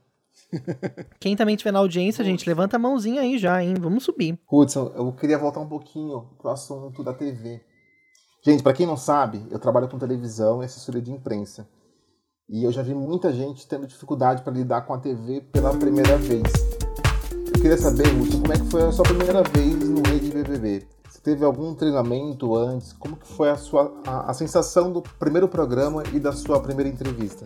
Quem 1.19 1.35
também 1.35 1.53
estiver 1.53 1.71
na 1.71 1.79
audiência, 1.79 2.25
gente, 2.25 2.47
levanta 2.47 2.77
a 2.77 2.79
mãozinha 2.79 3.21
aí 3.21 3.37
já, 3.37 3.63
hein? 3.63 3.75
Vamos 3.79 4.03
subir. 4.03 4.39
Hudson, 4.51 4.91
eu 4.95 5.13
queria 5.13 5.37
voltar 5.37 5.59
um 5.59 5.69
pouquinho 5.69 6.27
pro 6.39 6.49
assunto 6.49 7.03
da 7.03 7.13
TV. 7.13 7.61
Gente, 8.43 8.63
para 8.63 8.73
quem 8.73 8.87
não 8.87 8.97
sabe, 8.97 9.45
eu 9.51 9.59
trabalho 9.59 9.87
com 9.87 9.99
televisão 9.99 10.63
e 10.63 10.65
assessoria 10.65 11.01
de 11.01 11.11
imprensa. 11.11 11.67
E 12.51 12.63
eu 12.63 12.71
já 12.71 12.81
vi 12.81 12.95
muita 12.95 13.31
gente 13.31 13.67
tendo 13.67 13.85
dificuldade 13.85 14.41
para 14.41 14.51
lidar 14.51 14.81
com 14.81 14.91
a 14.91 14.97
TV 14.97 15.41
pela 15.51 15.69
primeira 15.77 16.17
vez. 16.17 16.51
Eu 17.31 17.61
queria 17.61 17.77
saber, 17.77 18.07
Hudson, 18.07 18.41
como 18.41 18.51
é 18.51 18.57
que 18.57 18.65
foi 18.71 18.81
a 18.81 18.91
sua 18.91 19.05
primeira 19.05 19.43
vez 19.43 19.75
no 19.87 20.01
Rede 20.01 20.31
BBB? 20.31 20.87
Você 21.07 21.21
teve 21.21 21.45
algum 21.45 21.75
treinamento 21.75 22.55
antes? 22.55 22.91
Como 22.93 23.15
que 23.17 23.27
foi 23.27 23.51
a 23.51 23.55
sua 23.55 23.93
a, 24.03 24.31
a 24.31 24.33
sensação 24.33 24.91
do 24.91 24.99
primeiro 24.99 25.47
programa 25.47 26.01
e 26.11 26.19
da 26.19 26.31
sua 26.31 26.59
primeira 26.59 26.89
entrevista? 26.89 27.45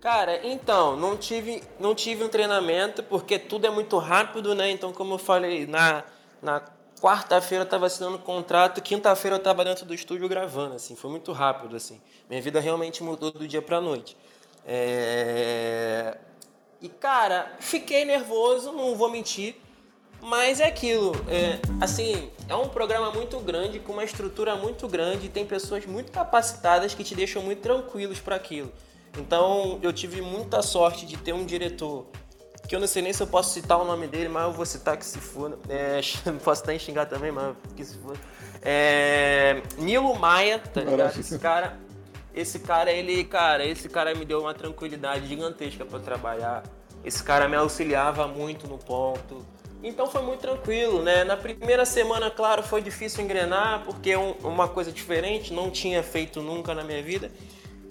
Cara, 0.00 0.44
então, 0.44 0.96
não 0.96 1.16
tive, 1.16 1.62
não 1.78 1.94
tive 1.94 2.24
um 2.24 2.28
treinamento 2.28 3.00
porque 3.04 3.38
tudo 3.38 3.68
é 3.68 3.70
muito 3.70 3.96
rápido, 3.98 4.56
né? 4.56 4.72
Então, 4.72 4.92
como 4.92 5.14
eu 5.14 5.18
falei, 5.18 5.68
na, 5.68 6.02
na 6.42 6.60
quarta-feira 7.00 7.62
eu 7.62 7.66
estava 7.66 7.86
assinando 7.86 8.18
contrato, 8.18 8.82
quinta-feira 8.82 9.36
eu 9.36 9.38
estava 9.38 9.64
dentro 9.64 9.86
do 9.86 9.94
estúdio 9.94 10.28
gravando, 10.28 10.74
assim, 10.74 10.96
foi 10.96 11.12
muito 11.12 11.30
rápido, 11.30 11.76
assim. 11.76 12.00
Minha 12.28 12.42
vida 12.42 12.58
realmente 12.58 13.04
mudou 13.04 13.30
do 13.30 13.46
dia 13.46 13.62
para 13.62 13.80
noite. 13.80 14.16
É... 14.66 16.16
E, 16.80 16.88
cara, 16.88 17.52
fiquei 17.60 18.04
nervoso, 18.04 18.72
não 18.72 18.96
vou 18.96 19.10
mentir, 19.10 19.54
mas 20.20 20.60
é 20.60 20.66
aquilo, 20.66 21.12
é, 21.28 21.60
assim, 21.80 22.30
é 22.48 22.54
um 22.54 22.68
programa 22.68 23.10
muito 23.10 23.38
grande, 23.40 23.78
com 23.78 23.92
uma 23.92 24.04
estrutura 24.04 24.56
muito 24.56 24.88
grande, 24.88 25.28
tem 25.28 25.44
pessoas 25.44 25.86
muito 25.86 26.10
capacitadas 26.10 26.94
que 26.94 27.04
te 27.04 27.14
deixam 27.14 27.42
muito 27.42 27.60
tranquilos 27.60 28.20
para 28.20 28.36
aquilo. 28.36 28.72
Então 29.18 29.78
eu 29.82 29.92
tive 29.92 30.20
muita 30.20 30.62
sorte 30.62 31.06
de 31.06 31.16
ter 31.16 31.32
um 31.32 31.44
diretor 31.44 32.06
que 32.68 32.76
eu 32.76 32.80
não 32.80 32.86
sei 32.86 33.02
nem 33.02 33.12
se 33.12 33.22
eu 33.22 33.26
posso 33.26 33.52
citar 33.52 33.78
o 33.78 33.84
nome 33.84 34.06
dele, 34.06 34.28
mas 34.28 34.44
eu 34.44 34.52
vou 34.52 34.64
citar 34.64 34.96
que 34.96 35.04
se 35.04 35.18
for. 35.18 35.58
É, 35.68 36.00
posso 36.42 36.62
até 36.62 36.78
xingar 36.78 37.06
também, 37.06 37.30
mas 37.30 37.54
que 37.76 37.84
se 37.84 37.98
for. 37.98 38.16
É, 38.62 39.60
Nilo 39.76 40.18
Maia, 40.18 40.58
tá 40.58 40.80
ligado? 40.80 41.18
Esse 41.18 41.38
cara, 41.38 41.76
esse 42.34 42.58
cara, 42.58 42.90
ele, 42.90 43.24
cara, 43.24 43.64
esse 43.64 43.88
cara 43.88 44.14
me 44.14 44.24
deu 44.24 44.40
uma 44.40 44.54
tranquilidade 44.54 45.26
gigantesca 45.26 45.84
para 45.84 45.98
trabalhar. 45.98 46.62
Esse 47.04 47.22
cara 47.22 47.48
me 47.48 47.56
auxiliava 47.56 48.26
muito 48.26 48.66
no 48.66 48.78
ponto. 48.78 49.44
Então 49.82 50.06
foi 50.06 50.22
muito 50.22 50.40
tranquilo, 50.40 51.02
né? 51.02 51.24
Na 51.24 51.36
primeira 51.36 51.84
semana, 51.84 52.30
claro, 52.30 52.62
foi 52.62 52.80
difícil 52.80 53.24
engrenar, 53.24 53.82
porque 53.84 54.12
é 54.12 54.18
um, 54.18 54.32
uma 54.44 54.68
coisa 54.68 54.92
diferente, 54.92 55.52
não 55.52 55.70
tinha 55.70 56.02
feito 56.02 56.40
nunca 56.40 56.72
na 56.74 56.84
minha 56.84 57.02
vida. 57.02 57.30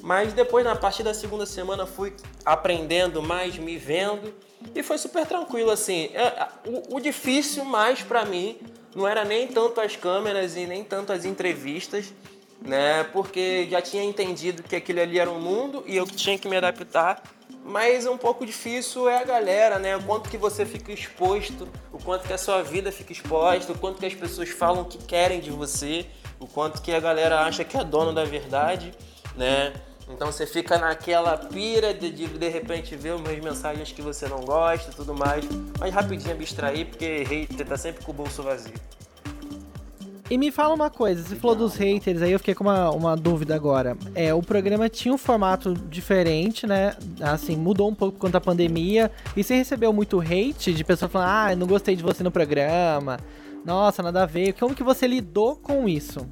Mas 0.01 0.33
depois, 0.33 0.65
na 0.65 0.75
partir 0.75 1.03
da 1.03 1.13
segunda 1.13 1.45
semana, 1.45 1.85
fui 1.85 2.13
aprendendo 2.45 3.21
mais, 3.21 3.57
me 3.57 3.77
vendo 3.77 4.33
e 4.73 4.81
foi 4.81 4.97
super 4.97 5.25
tranquilo 5.25 5.69
assim. 5.69 6.09
É, 6.13 6.47
o 6.89 6.99
difícil 6.99 7.65
mais 7.65 8.01
para 8.01 8.25
mim 8.25 8.57
não 8.95 9.07
era 9.07 9.23
nem 9.23 9.47
tanto 9.47 9.79
as 9.79 9.95
câmeras 9.95 10.55
e 10.55 10.65
nem 10.65 10.83
tanto 10.83 11.13
as 11.13 11.25
entrevistas, 11.25 12.13
né? 12.61 13.03
Porque 13.05 13.67
já 13.69 13.81
tinha 13.81 14.03
entendido 14.03 14.63
que 14.63 14.75
aquilo 14.75 15.01
ali 15.01 15.19
era 15.19 15.29
um 15.29 15.39
mundo 15.39 15.83
e 15.87 15.95
eu 15.95 16.05
tinha 16.05 16.37
que 16.37 16.47
me 16.47 16.57
adaptar. 16.57 17.21
Mas 17.63 18.07
um 18.07 18.17
pouco 18.17 18.45
difícil 18.45 19.07
é 19.07 19.19
a 19.19 19.23
galera, 19.23 19.77
né? 19.77 19.95
O 19.95 20.03
quanto 20.03 20.29
que 20.29 20.37
você 20.37 20.65
fica 20.65 20.91
exposto, 20.91 21.67
o 21.91 21.99
quanto 21.99 22.25
que 22.25 22.33
a 22.33 22.37
sua 22.37 22.63
vida 22.63 22.91
fica 22.91 23.11
exposta, 23.11 23.71
o 23.71 23.77
quanto 23.77 23.99
que 23.99 24.05
as 24.05 24.13
pessoas 24.13 24.49
falam 24.49 24.83
que 24.83 24.97
querem 24.97 25.39
de 25.39 25.51
você, 25.51 26.05
o 26.39 26.47
quanto 26.47 26.81
que 26.81 26.91
a 26.91 26.99
galera 26.99 27.41
acha 27.41 27.63
que 27.63 27.77
é 27.77 27.83
dono 27.83 28.13
da 28.13 28.23
verdade, 28.23 28.91
né? 29.35 29.73
Então 30.09 30.31
você 30.31 30.45
fica 30.45 30.77
naquela 30.77 31.37
pira 31.37 31.93
de, 31.93 32.11
de 32.11 32.27
de 32.27 32.49
repente 32.49 32.95
ver 32.95 33.13
umas 33.13 33.37
mensagens 33.39 33.91
que 33.91 34.01
você 34.01 34.27
não 34.27 34.41
gosta 34.41 34.91
e 34.91 34.95
tudo 34.95 35.13
mais. 35.13 35.45
Mas 35.79 35.93
rapidinho 35.93 36.33
abstrair, 36.33 36.87
porque 36.87 37.23
hater 37.23 37.65
tá 37.65 37.77
sempre 37.77 38.03
com 38.03 38.11
o 38.11 38.15
bolso 38.15 38.43
vazio. 38.43 38.73
E 40.31 40.37
me 40.37 40.49
fala 40.49 40.73
uma 40.73 40.89
coisa, 40.89 41.21
você 41.21 41.35
falou 41.35 41.57
dos 41.57 41.75
haters, 41.75 42.21
aí 42.21 42.31
eu 42.31 42.39
fiquei 42.39 42.55
com 42.55 42.63
uma, 42.63 42.89
uma 42.91 43.17
dúvida 43.17 43.53
agora. 43.53 43.97
É, 44.15 44.33
o 44.33 44.41
programa 44.41 44.87
tinha 44.87 45.13
um 45.13 45.17
formato 45.17 45.73
diferente, 45.73 46.65
né? 46.65 46.95
Assim, 47.19 47.57
mudou 47.57 47.89
um 47.89 47.93
pouco 47.93 48.17
quanto 48.17 48.37
à 48.37 48.39
pandemia. 48.39 49.11
E 49.35 49.43
você 49.43 49.55
recebeu 49.55 49.91
muito 49.91 50.21
hate 50.21 50.73
de 50.73 50.85
pessoas 50.85 51.11
falando, 51.11 51.27
ah, 51.27 51.55
não 51.57 51.67
gostei 51.67 51.97
de 51.97 52.01
você 52.01 52.23
no 52.23 52.31
programa. 52.31 53.19
Nossa, 53.65 54.01
nada 54.01 54.23
a 54.23 54.25
ver. 54.25 54.53
Como 54.53 54.73
que 54.73 54.83
você 54.83 55.05
lidou 55.05 55.57
com 55.57 55.85
isso? 55.85 56.25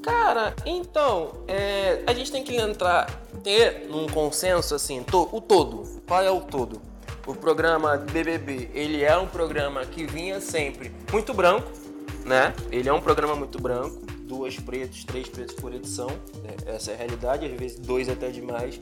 Cara, 0.00 0.54
então, 0.64 1.32
é, 1.48 2.04
a 2.06 2.14
gente 2.14 2.30
tem 2.30 2.44
que 2.44 2.54
entrar, 2.54 3.10
ter 3.42 3.88
um 3.92 4.06
consenso 4.06 4.76
assim, 4.76 5.02
to, 5.02 5.28
o 5.32 5.40
todo. 5.40 6.02
Qual 6.06 6.22
é 6.22 6.30
o 6.30 6.40
todo? 6.40 6.80
O 7.26 7.34
programa 7.34 7.96
BBB, 7.96 8.70
ele 8.72 9.02
é 9.02 9.16
um 9.16 9.26
programa 9.26 9.84
que 9.84 10.06
vinha 10.06 10.40
sempre 10.40 10.92
muito 11.10 11.34
branco, 11.34 11.79
né? 12.24 12.54
Ele 12.70 12.88
é 12.88 12.92
um 12.92 13.00
programa 13.00 13.34
muito 13.34 13.60
branco, 13.60 14.04
duas 14.22 14.56
pretos, 14.58 15.04
três 15.04 15.28
pretos 15.28 15.54
por 15.54 15.74
edição, 15.74 16.08
né? 16.42 16.54
essa 16.66 16.92
é 16.92 16.94
a 16.94 16.96
realidade, 16.96 17.46
às 17.46 17.52
vezes 17.52 17.78
dois 17.78 18.08
até 18.08 18.30
demais. 18.30 18.80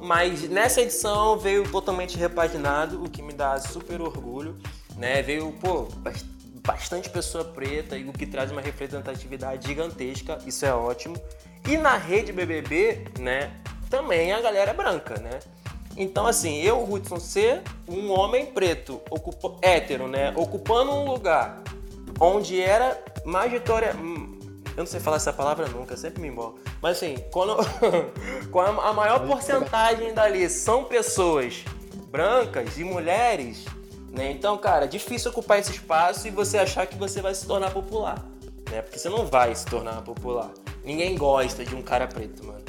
Mas 0.00 0.48
nessa 0.48 0.80
edição 0.80 1.38
veio 1.38 1.68
totalmente 1.70 2.16
repaginado, 2.16 3.02
o 3.02 3.10
que 3.10 3.22
me 3.22 3.32
dá 3.32 3.58
super 3.58 4.00
orgulho, 4.00 4.56
né? 4.96 5.22
Veio, 5.22 5.52
pô, 5.52 5.88
bastante 6.66 7.08
pessoa 7.08 7.44
preta 7.44 7.96
e 7.96 8.08
o 8.08 8.12
que 8.12 8.26
traz 8.26 8.50
uma 8.50 8.60
representatividade 8.60 9.66
gigantesca, 9.66 10.38
isso 10.46 10.66
é 10.66 10.74
ótimo. 10.74 11.16
E 11.68 11.76
na 11.76 11.96
rede 11.96 12.32
BBB, 12.32 13.06
né, 13.18 13.52
também 13.88 14.32
a 14.32 14.40
galera 14.40 14.72
é 14.72 14.74
branca, 14.74 15.18
né? 15.20 15.38
Então, 15.96 16.26
assim, 16.26 16.60
eu, 16.60 16.84
Hudson, 16.84 17.18
ser 17.18 17.62
um 17.88 18.10
homem 18.10 18.46
preto, 18.46 19.00
ocupa, 19.08 19.56
hétero, 19.62 20.06
né, 20.06 20.32
ocupando 20.36 20.92
um 20.92 21.06
lugar 21.10 21.62
onde 22.20 22.60
era 22.60 23.02
majoria... 23.24 23.94
Hum, 23.94 24.38
eu 24.76 24.82
não 24.82 24.86
sei 24.86 25.00
falar 25.00 25.16
essa 25.16 25.32
palavra 25.32 25.66
nunca, 25.68 25.96
sempre 25.96 26.20
me 26.20 26.28
embolo. 26.28 26.58
Mas, 26.82 26.98
assim, 26.98 27.16
quando, 27.30 27.56
quando 28.52 28.80
a 28.80 28.92
maior 28.92 29.26
porcentagem 29.26 30.12
dali 30.12 30.48
são 30.50 30.84
pessoas 30.84 31.64
brancas 32.10 32.76
e 32.78 32.84
mulheres, 32.84 33.64
né? 34.10 34.30
Então, 34.30 34.56
cara, 34.58 34.84
é 34.84 34.88
difícil 34.88 35.30
ocupar 35.30 35.58
esse 35.58 35.72
espaço 35.72 36.28
e 36.28 36.30
você 36.30 36.58
achar 36.58 36.86
que 36.86 36.96
você 36.96 37.20
vai 37.20 37.34
se 37.34 37.46
tornar 37.46 37.70
popular. 37.70 38.22
Né? 38.70 38.82
Porque 38.82 38.98
você 38.98 39.08
não 39.08 39.26
vai 39.26 39.54
se 39.54 39.66
tornar 39.66 40.02
popular. 40.02 40.50
Ninguém 40.84 41.16
gosta 41.16 41.64
de 41.64 41.74
um 41.74 41.82
cara 41.82 42.06
preto, 42.06 42.44
mano. 42.44 42.64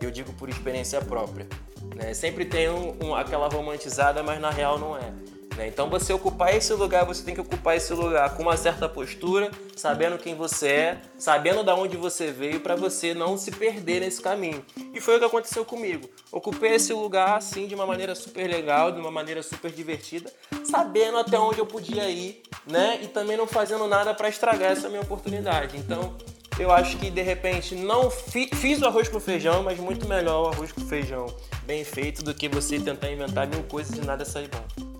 Eu 0.00 0.10
digo 0.10 0.32
por 0.32 0.48
experiência 0.48 1.00
própria. 1.00 1.46
Né? 1.94 2.14
Sempre 2.14 2.44
tem 2.44 2.68
um, 2.68 2.96
um, 3.02 3.14
aquela 3.14 3.48
romantizada, 3.48 4.22
mas 4.22 4.40
na 4.40 4.50
real 4.50 4.78
não 4.78 4.96
é. 4.96 5.12
Né? 5.60 5.68
Então 5.68 5.90
você 5.90 6.10
ocupar 6.10 6.56
esse 6.56 6.72
lugar, 6.72 7.04
você 7.04 7.22
tem 7.22 7.34
que 7.34 7.40
ocupar 7.40 7.76
esse 7.76 7.92
lugar 7.92 8.34
com 8.34 8.42
uma 8.42 8.56
certa 8.56 8.88
postura, 8.88 9.50
sabendo 9.76 10.16
quem 10.16 10.34
você 10.34 10.68
é, 10.68 10.98
sabendo 11.18 11.62
da 11.62 11.74
onde 11.74 11.98
você 11.98 12.32
veio, 12.32 12.60
para 12.60 12.74
você 12.74 13.12
não 13.12 13.36
se 13.36 13.50
perder 13.50 14.00
nesse 14.00 14.22
caminho. 14.22 14.64
E 14.94 15.00
foi 15.02 15.16
o 15.16 15.18
que 15.18 15.24
aconteceu 15.26 15.62
comigo. 15.62 16.08
Ocupei 16.32 16.76
esse 16.76 16.94
lugar 16.94 17.36
assim 17.36 17.66
de 17.66 17.74
uma 17.74 17.86
maneira 17.86 18.14
super 18.14 18.48
legal, 18.48 18.90
de 18.90 18.98
uma 18.98 19.10
maneira 19.10 19.42
super 19.42 19.70
divertida, 19.70 20.32
sabendo 20.64 21.18
até 21.18 21.38
onde 21.38 21.58
eu 21.58 21.66
podia 21.66 22.08
ir, 22.08 22.42
né? 22.66 22.98
E 23.02 23.08
também 23.08 23.36
não 23.36 23.46
fazendo 23.46 23.86
nada 23.86 24.14
para 24.14 24.30
estragar 24.30 24.72
essa 24.72 24.88
minha 24.88 25.02
oportunidade. 25.02 25.76
Então, 25.76 26.16
eu 26.58 26.72
acho 26.72 26.96
que 26.96 27.10
de 27.10 27.20
repente 27.20 27.74
não 27.74 28.10
fi, 28.10 28.48
fiz 28.54 28.80
o 28.80 28.86
arroz 28.86 29.08
com 29.08 29.20
feijão, 29.20 29.62
mas 29.62 29.78
muito 29.78 30.08
melhor 30.08 30.44
o 30.44 30.48
arroz 30.48 30.72
com 30.72 30.80
feijão 30.80 31.26
bem 31.66 31.84
feito 31.84 32.22
do 32.24 32.32
que 32.32 32.48
você 32.48 32.80
tentar 32.80 33.12
inventar 33.12 33.46
mil 33.46 33.62
coisas 33.64 33.96
e 33.96 34.00
nada 34.00 34.24
sair 34.24 34.48
bom. 34.48 34.99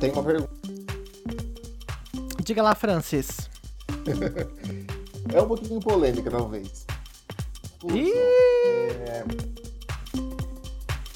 Tem 0.00 0.12
uma 0.12 0.22
pergunta. 0.22 0.50
Diga 2.44 2.62
lá, 2.62 2.74
Francis. 2.74 3.48
é 5.32 5.42
um 5.42 5.48
pouquinho 5.48 5.80
polêmica, 5.80 6.30
talvez. 6.30 6.86
é... 8.12 9.24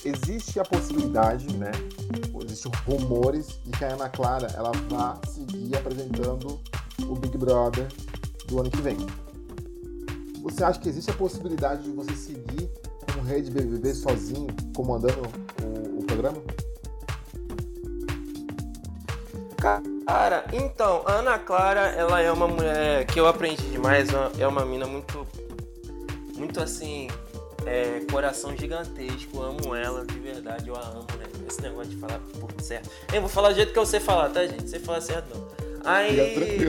Existe 0.05 0.59
a 0.59 0.65
possibilidade, 0.65 1.55
né? 1.57 1.71
Existem 2.45 2.73
rumores 2.87 3.61
de 3.65 3.71
que 3.71 3.85
a 3.85 3.93
Ana 3.93 4.09
Clara 4.09 4.49
ela 4.57 4.73
vá 4.89 5.21
seguir 5.29 5.77
apresentando 5.77 6.61
o 7.03 7.15
Big 7.15 7.37
Brother 7.37 7.87
do 8.49 8.61
ano 8.61 8.71
que 8.71 8.81
vem. 8.81 8.97
Você 10.43 10.65
acha 10.65 10.81
que 10.81 10.89
existe 10.89 11.11
a 11.11 11.15
possibilidade 11.15 11.85
de 11.85 11.91
você 11.91 12.13
seguir 12.17 12.71
como 13.13 13.25
rede 13.25 13.51
BBB 13.51 13.95
sozinho, 13.95 14.49
comandando 14.75 15.23
o, 15.63 16.01
o 16.01 16.05
programa? 16.05 16.43
Cara, 19.61 20.45
então, 20.53 21.03
a 21.07 21.13
Ana 21.13 21.39
Clara, 21.39 21.89
ela 21.91 22.21
é 22.21 22.33
uma 22.33 22.49
mulher 22.49 23.05
que 23.07 23.21
eu 23.21 23.29
aprendi 23.29 23.63
demais, 23.69 24.09
é 24.39 24.47
uma 24.47 24.65
mina 24.65 24.87
muito, 24.87 25.27
muito 26.37 26.61
assim, 26.61 27.09
é, 27.67 28.01
coração 28.11 28.57
gigantesco, 28.57 29.43
amo 29.43 29.75
ela, 29.75 30.07
de 30.07 30.19
verdade, 30.19 30.69
eu 30.69 30.77
a 30.77 30.81
amo, 30.81 31.07
né? 31.19 31.27
Esse 31.47 31.61
negócio 31.63 31.91
de 31.91 31.97
falar 31.97 32.19
por 32.41 32.51
certo. 32.63 32.89
Eu 33.13 33.21
vou 33.21 33.31
falar 33.31 33.51
do 33.51 33.57
jeito 33.57 33.73
que 33.73 33.79
eu 33.79 33.87
sei 33.87 34.01
falar, 34.01 34.31
tá, 34.31 34.47
gente? 34.47 34.69
Você 34.69 34.81
fala 34.81 35.01
certo 35.01 35.37
não. 35.37 35.47
Aí. 35.85 36.67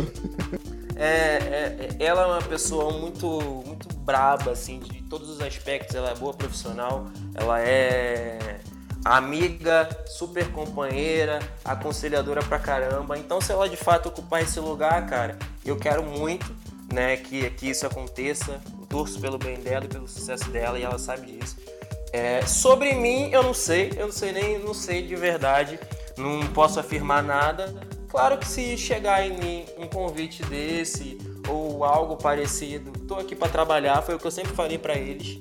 É, 0.98 1.06
é, 1.06 1.90
é, 2.00 2.06
ela 2.06 2.22
é 2.22 2.26
uma 2.28 2.42
pessoa 2.44 2.92
muito, 2.94 3.28
muito 3.66 3.92
braba, 3.96 4.52
assim, 4.52 4.80
de 4.80 5.02
todos 5.04 5.30
os 5.32 5.42
aspectos. 5.42 5.96
Ela 5.96 6.12
é 6.12 6.16
boa 6.16 6.32
profissional, 6.32 7.08
ela 7.34 7.60
é 7.60 8.60
amiga, 9.04 9.90
super 10.08 10.52
companheira, 10.52 11.40
aconselhadora 11.64 12.42
pra 12.44 12.60
caramba. 12.60 13.18
Então, 13.18 13.42
se 13.42 13.52
ela 13.52 13.68
de 13.68 13.78
fato 13.78 14.10
ocupar 14.10 14.42
esse 14.42 14.60
lugar, 14.60 15.06
cara, 15.08 15.38
eu 15.66 15.78
quero 15.78 16.04
muito, 16.04 16.54
né, 16.94 17.18
que, 17.18 17.50
que 17.52 17.70
isso 17.70 17.86
aconteça. 17.86 18.62
Eu 18.80 18.86
torço 18.86 19.20
pelo 19.20 19.38
bem 19.38 19.58
dela 19.58 19.86
e 19.86 19.88
pelo 19.88 20.08
sucesso 20.08 20.50
dela 20.50 20.78
e 20.78 20.84
ela 20.84 21.00
sabe 21.00 21.32
disso. 21.32 21.58
É, 22.14 22.46
sobre 22.46 22.94
mim, 22.94 23.30
eu 23.32 23.42
não 23.42 23.54
sei, 23.54 23.94
eu 23.96 24.08
não 24.08 24.14
sei 24.14 24.32
nem, 24.34 24.60
não 24.60 24.74
sei 24.74 25.02
de 25.02 25.16
verdade, 25.16 25.80
não 26.18 26.46
posso 26.48 26.80
afirmar 26.80 27.24
nada. 27.24 27.74
Claro 28.10 28.38
que 28.38 28.46
se 28.46 28.78
chegar 28.78 29.26
em 29.26 29.38
mim 29.38 29.66
um 29.78 29.88
convite 29.88 30.44
desse 30.44 31.18
ou 31.48 31.86
algo 31.86 32.18
parecido, 32.18 32.92
tô 33.08 33.16
aqui 33.16 33.34
para 33.34 33.48
trabalhar, 33.48 34.02
foi 34.02 34.16
o 34.16 34.20
que 34.20 34.28
eu 34.28 34.32
sempre 34.32 34.54
falei 34.54 34.78
para 34.78 34.96
eles. 34.96 35.40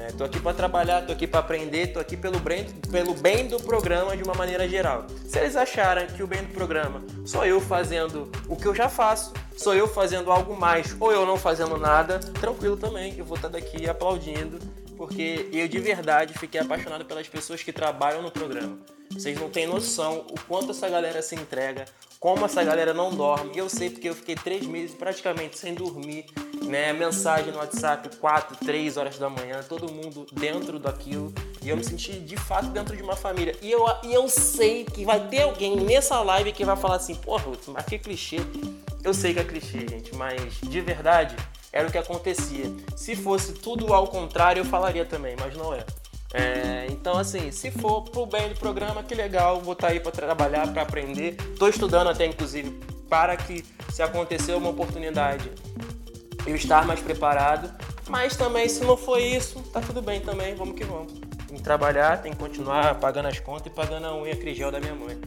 Né? 0.00 0.08
Tô 0.16 0.24
aqui 0.24 0.40
para 0.40 0.54
trabalhar, 0.54 1.02
tô 1.02 1.12
aqui 1.12 1.26
para 1.26 1.40
aprender, 1.40 1.88
tô 1.88 2.00
aqui 2.00 2.16
pelo 2.16 2.38
bem, 2.38 2.64
pelo 2.90 3.12
bem 3.12 3.46
do 3.46 3.60
programa 3.60 4.16
de 4.16 4.22
uma 4.22 4.32
maneira 4.32 4.66
geral. 4.66 5.06
Se 5.26 5.38
eles 5.38 5.56
acharem 5.56 6.06
que 6.06 6.22
o 6.22 6.26
bem 6.26 6.42
do 6.42 6.54
programa 6.54 7.02
sou 7.24 7.44
eu 7.44 7.60
fazendo 7.60 8.30
o 8.48 8.56
que 8.56 8.66
eu 8.66 8.74
já 8.74 8.88
faço, 8.88 9.34
sou 9.54 9.74
eu 9.74 9.86
fazendo 9.86 10.32
algo 10.32 10.58
mais 10.58 10.96
ou 10.98 11.12
eu 11.12 11.26
não 11.26 11.36
fazendo 11.36 11.76
nada, 11.76 12.18
tranquilo 12.18 12.78
também, 12.78 13.14
eu 13.18 13.26
vou 13.26 13.36
estar 13.36 13.48
daqui 13.48 13.88
aplaudindo, 13.88 14.58
porque 15.00 15.48
eu 15.50 15.66
de 15.66 15.78
verdade 15.78 16.34
fiquei 16.34 16.60
apaixonado 16.60 17.06
pelas 17.06 17.26
pessoas 17.26 17.62
que 17.62 17.72
trabalham 17.72 18.20
no 18.20 18.30
programa. 18.30 18.78
Vocês 19.10 19.40
não 19.40 19.48
têm 19.48 19.66
noção 19.66 20.26
o 20.28 20.38
quanto 20.46 20.72
essa 20.72 20.90
galera 20.90 21.22
se 21.22 21.34
entrega, 21.34 21.86
como 22.18 22.44
essa 22.44 22.62
galera 22.62 22.92
não 22.92 23.10
dorme. 23.10 23.56
Eu 23.56 23.66
sei 23.70 23.88
porque 23.88 24.10
eu 24.10 24.14
fiquei 24.14 24.34
três 24.34 24.66
meses 24.66 24.94
praticamente 24.94 25.58
sem 25.58 25.72
dormir, 25.72 26.26
né? 26.66 26.92
Mensagem 26.92 27.50
no 27.50 27.56
WhatsApp, 27.56 28.14
quatro, 28.18 28.54
três 28.62 28.98
horas 28.98 29.18
da 29.18 29.30
manhã, 29.30 29.62
todo 29.66 29.90
mundo 29.90 30.26
dentro 30.34 30.78
daquilo. 30.78 31.32
E 31.62 31.70
eu 31.70 31.78
me 31.78 31.82
senti 31.82 32.20
de 32.20 32.36
fato 32.36 32.66
dentro 32.66 32.94
de 32.94 33.02
uma 33.02 33.16
família. 33.16 33.56
E 33.62 33.70
eu, 33.70 33.82
e 34.04 34.12
eu 34.12 34.28
sei 34.28 34.84
que 34.84 35.06
vai 35.06 35.28
ter 35.28 35.44
alguém 35.44 35.76
nessa 35.76 36.20
live 36.20 36.52
que 36.52 36.62
vai 36.62 36.76
falar 36.76 36.96
assim, 36.96 37.14
porra, 37.14 37.46
mas 37.68 37.86
que 37.86 37.98
clichê. 37.98 38.40
Eu 39.02 39.14
sei 39.14 39.32
que 39.32 39.40
é 39.40 39.44
clichê, 39.44 39.88
gente, 39.88 40.14
mas 40.14 40.60
de 40.60 40.80
verdade 40.82 41.34
era 41.72 41.88
o 41.88 41.90
que 41.90 41.98
acontecia. 41.98 42.72
Se 42.96 43.14
fosse 43.14 43.52
tudo 43.52 43.92
ao 43.92 44.08
contrário, 44.08 44.60
eu 44.60 44.64
falaria 44.64 45.04
também, 45.04 45.36
mas 45.38 45.56
não 45.56 45.74
é. 45.74 45.84
É, 46.32 46.86
então, 46.90 47.18
assim, 47.18 47.50
se 47.50 47.70
for 47.70 48.02
pro 48.02 48.24
bem 48.24 48.48
do 48.48 48.54
programa, 48.54 49.02
que 49.02 49.14
legal, 49.14 49.60
vou 49.60 49.72
estar 49.72 49.88
tá 49.88 49.92
aí 49.92 50.00
para 50.00 50.12
trabalhar, 50.12 50.72
para 50.72 50.82
aprender. 50.82 51.36
Estou 51.52 51.68
estudando 51.68 52.08
até, 52.08 52.26
inclusive, 52.26 52.70
para 53.08 53.36
que, 53.36 53.64
se 53.90 54.02
acontecer 54.02 54.52
uma 54.54 54.70
oportunidade, 54.70 55.50
eu 56.46 56.54
estar 56.54 56.86
mais 56.86 57.00
preparado. 57.00 57.72
Mas 58.08 58.36
também, 58.36 58.68
se 58.68 58.84
não 58.84 58.96
for 58.96 59.20
isso, 59.20 59.60
tá 59.72 59.80
tudo 59.80 60.00
bem 60.00 60.20
também, 60.20 60.54
vamos 60.54 60.76
que 60.76 60.84
vamos. 60.84 61.12
Tem 61.46 61.56
que 61.56 61.62
trabalhar, 61.62 62.22
tem 62.22 62.32
que 62.32 62.38
continuar 62.38 62.94
pagando 63.00 63.26
as 63.26 63.40
contas 63.40 63.66
e 63.66 63.70
pagando 63.70 64.06
a 64.06 64.16
unha 64.16 64.36
crigel 64.36 64.70
da 64.70 64.78
minha 64.78 64.94
mãe. 64.94 65.20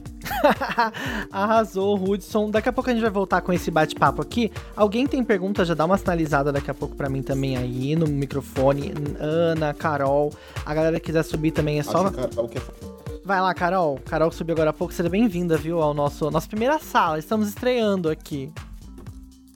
Arrasou, 1.32 2.02
Hudson. 2.02 2.50
Daqui 2.50 2.70
a 2.70 2.74
pouco 2.74 2.90
a 2.90 2.94
gente 2.94 3.02
vai 3.02 3.12
voltar 3.12 3.42
com 3.42 3.54
esse 3.54 3.70
bate-papo 3.72 4.22
aqui. 4.22 4.52
Alguém 4.76 5.08
tem 5.08 5.24
pergunta? 5.24 5.66
Já 5.66 5.74
dá 5.74 5.86
uma 5.86 5.98
sinalizada 5.98 6.52
daqui 6.52 6.70
a 6.70 6.74
pouco 6.74 6.96
para 6.96 7.10
mim 7.10 7.22
também 7.22 7.58
aí 7.58 7.96
no 7.96 8.08
microfone. 8.08 8.94
Ana, 9.20 9.74
Carol. 9.74 10.34
A 10.66 10.74
galera 10.74 11.00
que 11.00 11.08
quiser 11.08 11.24
subir 11.24 11.52
também 11.52 11.80
é 11.80 11.84
só. 11.84 12.12
Vai 13.26 13.40
lá, 13.40 13.54
Carol. 13.54 14.00
Carol 14.06 14.32
subiu 14.32 14.54
agora 14.54 14.72
há 14.72 14.74
pouco. 14.74 14.94
Seja 14.94 15.10
bem-vinda, 15.10 15.58
viu, 15.58 15.82
ao 15.82 15.94
nosso 15.94 16.30
nossa 16.30 16.48
primeira 16.48 16.78
sala. 16.80 17.18
Estamos 17.18 17.48
estreando 17.48 18.10
aqui. 18.10 18.52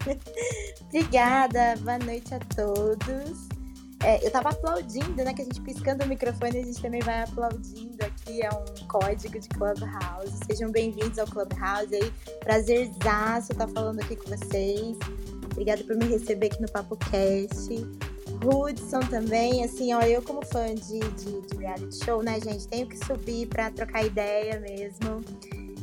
Obrigada. 0.87 1.75
Boa 1.81 1.99
noite 1.99 2.33
a 2.33 2.39
todos. 2.39 3.56
É, 4.03 4.25
eu 4.25 4.31
tava 4.31 4.49
aplaudindo, 4.49 5.23
né? 5.23 5.33
Que 5.33 5.41
a 5.41 5.45
gente 5.45 5.59
piscando 5.61 6.03
o 6.03 6.07
microfone, 6.07 6.59
a 6.59 6.63
gente 6.63 6.81
também 6.81 7.01
vai 7.01 7.23
aplaudindo 7.23 7.97
aqui. 8.03 8.41
É 8.41 8.49
um 8.49 8.87
código 8.87 9.39
de 9.39 9.49
Clubhouse. 9.49 10.37
Sejam 10.45 10.71
bem-vindos 10.71 11.17
ao 11.17 11.25
Clubhouse 11.25 11.93
aí. 11.93 12.11
Prazerzaço 12.39 13.51
estar 13.51 13.65
tá 13.65 13.67
falando 13.67 13.99
aqui 13.99 14.15
com 14.15 14.29
vocês. 14.29 14.97
Obrigada 15.51 15.83
por 15.83 15.95
me 15.95 16.05
receber 16.05 16.47
aqui 16.47 16.61
no 16.61 16.71
Papo 16.71 16.95
Cast. 16.97 17.73
Hudson 18.45 18.99
também, 19.09 19.63
assim, 19.63 19.93
ó, 19.95 20.01
eu 20.01 20.21
como 20.21 20.45
fã 20.45 20.75
de, 20.75 20.99
de, 20.99 21.41
de 21.41 21.57
reality 21.57 22.05
show, 22.05 22.21
né, 22.21 22.39
gente, 22.39 22.67
tenho 22.67 22.85
que 22.85 22.97
subir 23.03 23.47
para 23.47 23.71
trocar 23.71 24.05
ideia 24.05 24.59
mesmo. 24.59 25.23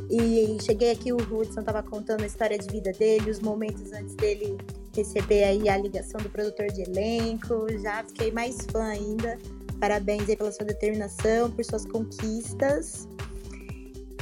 E 0.08 0.56
cheguei 0.62 0.92
aqui, 0.92 1.12
o 1.12 1.16
Hudson 1.16 1.64
tava 1.64 1.82
contando 1.82 2.22
a 2.22 2.26
história 2.26 2.56
de 2.56 2.68
vida 2.68 2.92
dele, 2.92 3.30
os 3.30 3.40
momentos 3.40 3.92
antes 3.92 4.14
dele 4.14 4.56
receber 4.94 5.44
aí 5.44 5.68
a 5.68 5.76
ligação 5.76 6.20
do 6.20 6.28
produtor 6.28 6.68
de 6.68 6.82
elenco. 6.82 7.66
Já 7.80 8.04
fiquei 8.04 8.30
mais 8.30 8.58
fã 8.70 8.84
ainda. 8.84 9.38
Parabéns 9.80 10.28
aí 10.28 10.36
pela 10.36 10.52
sua 10.52 10.64
determinação, 10.64 11.50
por 11.50 11.64
suas 11.64 11.84
conquistas. 11.84 13.08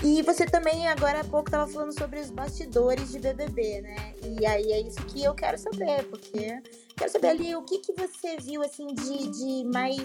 E 0.05 0.20
você 0.23 0.45
também, 0.45 0.89
agora 0.89 1.20
há 1.20 1.25
pouco, 1.25 1.49
estava 1.49 1.70
falando 1.70 1.97
sobre 1.97 2.18
os 2.18 2.29
bastidores 2.29 3.12
de 3.12 3.20
BBB, 3.20 3.83
né? 3.83 4.14
E 4.20 4.45
aí 4.45 4.73
é 4.73 4.81
isso 4.81 5.01
que 5.07 5.23
eu 5.23 5.33
quero 5.33 5.57
saber, 5.57 6.05
porque 6.09 6.61
quero 6.97 7.11
saber 7.11 7.29
ali 7.29 7.55
o 7.55 7.62
que, 7.62 7.79
que 7.79 7.93
você 7.93 8.37
viu, 8.37 8.62
assim, 8.62 8.89
de, 8.89 9.29
de 9.29 9.64
mais 9.73 10.03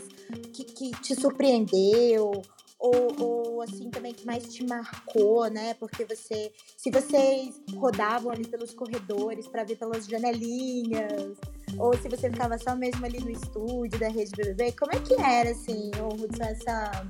que, 0.53 0.63
que 0.63 0.91
te 1.01 1.19
surpreendeu, 1.19 2.43
ou, 2.79 3.15
ou 3.19 3.61
assim 3.61 3.89
também 3.89 4.13
que 4.13 4.25
mais 4.25 4.53
te 4.53 4.63
marcou, 4.65 5.47
né? 5.49 5.73
Porque 5.75 6.05
você, 6.05 6.51
se 6.77 6.91
vocês 6.91 7.59
rodavam 7.75 8.31
ali 8.31 8.45
pelos 8.45 8.73
corredores 8.73 9.47
para 9.47 9.63
ver 9.63 9.77
pelas 9.77 10.05
janelinhas, 10.05 11.37
ou 11.77 11.95
se 11.97 12.07
você 12.07 12.29
ficava 12.29 12.57
só 12.57 12.75
mesmo 12.75 13.05
ali 13.05 13.19
no 13.19 13.31
estúdio 13.31 13.99
da 13.99 14.09
Rede 14.09 14.31
BBB, 14.35 14.73
como 14.73 14.93
é 14.93 14.99
que 14.99 15.13
era 15.19 15.51
assim, 15.51 15.91
Hudson, 15.95 16.43
essa 16.43 17.07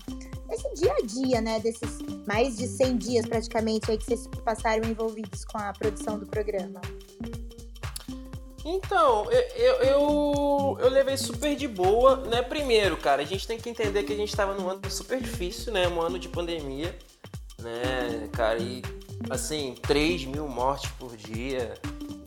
esse 0.49 0.74
dia 0.76 0.93
a 0.93 1.05
dia, 1.05 1.41
né, 1.41 1.59
desses 1.59 1.99
mais 2.26 2.55
de 2.55 2.68
100 2.68 2.97
dias 2.97 3.26
praticamente 3.26 3.91
aí 3.91 3.97
que 3.97 4.05
vocês 4.05 4.28
passaram 4.45 4.89
envolvidos 4.89 5.43
com 5.43 5.57
a 5.57 5.74
produção 5.74 6.18
do 6.18 6.26
programa? 6.26 6.80
Então, 8.70 9.32
eu, 9.32 9.76
eu, 9.76 10.78
eu, 10.82 10.89
levei 10.89 11.15
super 11.15 11.55
de 11.55 11.70
boa, 11.70 12.18
né? 12.18 12.41
Primeiro, 12.41 12.97
cara, 12.97 13.22
a 13.22 13.26
gente 13.26 13.47
tem 13.47 13.57
que 13.57 13.70
entender 13.70 14.03
que 14.03 14.11
a 14.11 14.15
gente 14.15 14.28
estava 14.28 14.53
num 14.53 14.70
ano 14.70 14.82
super 14.91 15.22
difícil, 15.22 15.72
né? 15.72 15.88
Um 15.88 16.01
ano 16.01 16.20
de 16.20 16.28
pandemia, 16.28 16.93
né, 17.59 18.28
cara? 18.34 18.59
E, 18.59 18.82
assim, 19.30 19.74
3 19.84 20.26
mil 20.26 20.49
mortes 20.49 20.91
por 20.99 21.15
dia. 21.15 21.76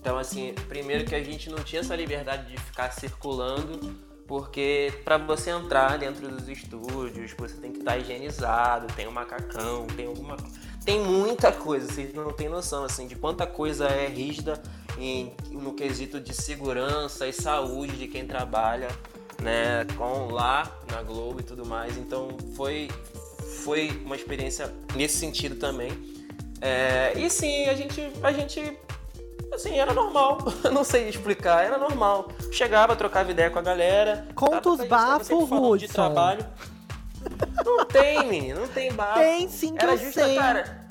Então, 0.00 0.16
assim, 0.16 0.54
primeiro 0.66 1.04
que 1.04 1.14
a 1.14 1.22
gente 1.22 1.50
não 1.50 1.62
tinha 1.62 1.80
essa 1.80 1.94
liberdade 1.94 2.50
de 2.50 2.56
ficar 2.56 2.90
circulando, 2.90 3.94
porque 4.26 4.94
para 5.04 5.18
você 5.18 5.50
entrar 5.50 5.98
dentro 5.98 6.26
dos 6.26 6.48
estúdios, 6.48 7.34
você 7.36 7.56
tem 7.56 7.70
que 7.70 7.80
estar 7.80 7.92
tá 7.92 7.98
higienizado, 7.98 8.86
tem 8.94 9.06
um 9.06 9.12
macacão, 9.12 9.86
tem 9.88 10.06
alguma 10.06 10.38
tem 10.84 11.00
muita 11.00 11.52
coisa, 11.52 11.86
vocês 11.86 12.14
não 12.14 12.32
têm 12.32 12.48
noção 12.48 12.84
assim 12.84 13.06
de 13.06 13.14
quanta 13.14 13.46
coisa 13.46 13.86
é 13.86 14.06
rígida 14.08 14.60
em, 14.98 15.32
no 15.50 15.74
quesito 15.74 16.20
de 16.20 16.34
segurança 16.34 17.26
e 17.26 17.32
saúde 17.32 17.96
de 17.96 18.08
quem 18.08 18.26
trabalha, 18.26 18.88
né, 19.42 19.86
com 19.96 20.32
lá 20.32 20.70
na 20.90 21.02
Globo 21.02 21.40
e 21.40 21.42
tudo 21.42 21.64
mais. 21.66 21.96
Então 21.96 22.28
foi 22.54 22.88
foi 23.64 23.90
uma 24.04 24.16
experiência 24.16 24.72
nesse 24.94 25.18
sentido 25.18 25.56
também. 25.56 25.90
É, 26.60 27.12
e 27.16 27.28
sim, 27.28 27.66
a 27.66 27.74
gente 27.74 28.10
a 28.22 28.32
gente 28.32 28.78
assim, 29.52 29.78
era 29.78 29.92
normal. 29.92 30.38
não 30.72 30.84
sei 30.84 31.08
explicar, 31.08 31.64
era 31.64 31.78
normal. 31.78 32.28
Chegava, 32.52 32.96
trocava 32.96 33.30
ideia 33.30 33.50
com 33.50 33.58
a 33.58 33.62
galera. 33.62 34.26
Conta 34.34 34.70
os 34.70 34.84
bafos, 34.84 35.80
de 35.80 35.88
trabalho. 35.88 36.44
Não 37.64 37.84
tem, 37.84 38.26
menino, 38.26 38.60
não 38.60 38.68
tem 38.68 38.92
bafo. 38.92 39.18
Tem 39.18 39.48
sim 39.48 39.74
que 39.74 39.84
era 39.84 39.92
eu 39.92 39.98
justa, 39.98 40.24
sei. 40.24 40.36
Cara, 40.36 40.86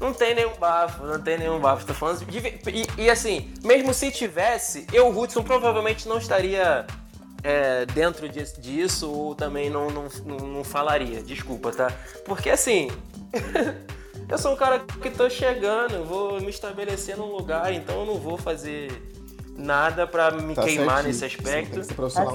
não 0.00 0.12
tem 0.12 0.34
nenhum 0.34 0.56
bafo, 0.56 1.04
não 1.04 1.20
tem 1.20 1.38
nenhum 1.38 1.58
bafo. 1.58 1.86
Tô 1.86 1.94
falando 1.94 2.24
de, 2.24 2.38
e, 2.38 3.02
e, 3.04 3.10
assim, 3.10 3.52
mesmo 3.64 3.92
se 3.92 4.10
tivesse, 4.10 4.86
eu, 4.92 5.08
Hudson, 5.08 5.42
provavelmente 5.42 6.08
não 6.08 6.18
estaria 6.18 6.86
é, 7.42 7.86
dentro 7.86 8.28
disso 8.28 9.10
ou 9.10 9.34
também 9.34 9.70
não, 9.70 9.90
não, 9.90 10.08
não, 10.24 10.64
falaria. 10.64 11.22
Desculpa, 11.22 11.72
tá? 11.72 11.90
Porque 12.24 12.50
assim. 12.50 12.90
eu 14.28 14.38
sou 14.38 14.52
um 14.52 14.56
cara 14.56 14.80
que 14.80 15.10
tô 15.10 15.28
chegando, 15.28 16.04
vou 16.04 16.40
me 16.40 16.50
estabelecer 16.50 17.16
num 17.16 17.32
lugar, 17.32 17.72
então 17.72 18.00
eu 18.00 18.06
não 18.06 18.18
vou 18.18 18.36
fazer 18.36 18.90
nada 19.56 20.06
para 20.06 20.30
me 20.30 20.54
tá 20.54 20.62
queimar 20.62 21.02
nesse 21.02 21.24
aspecto. 21.24 21.78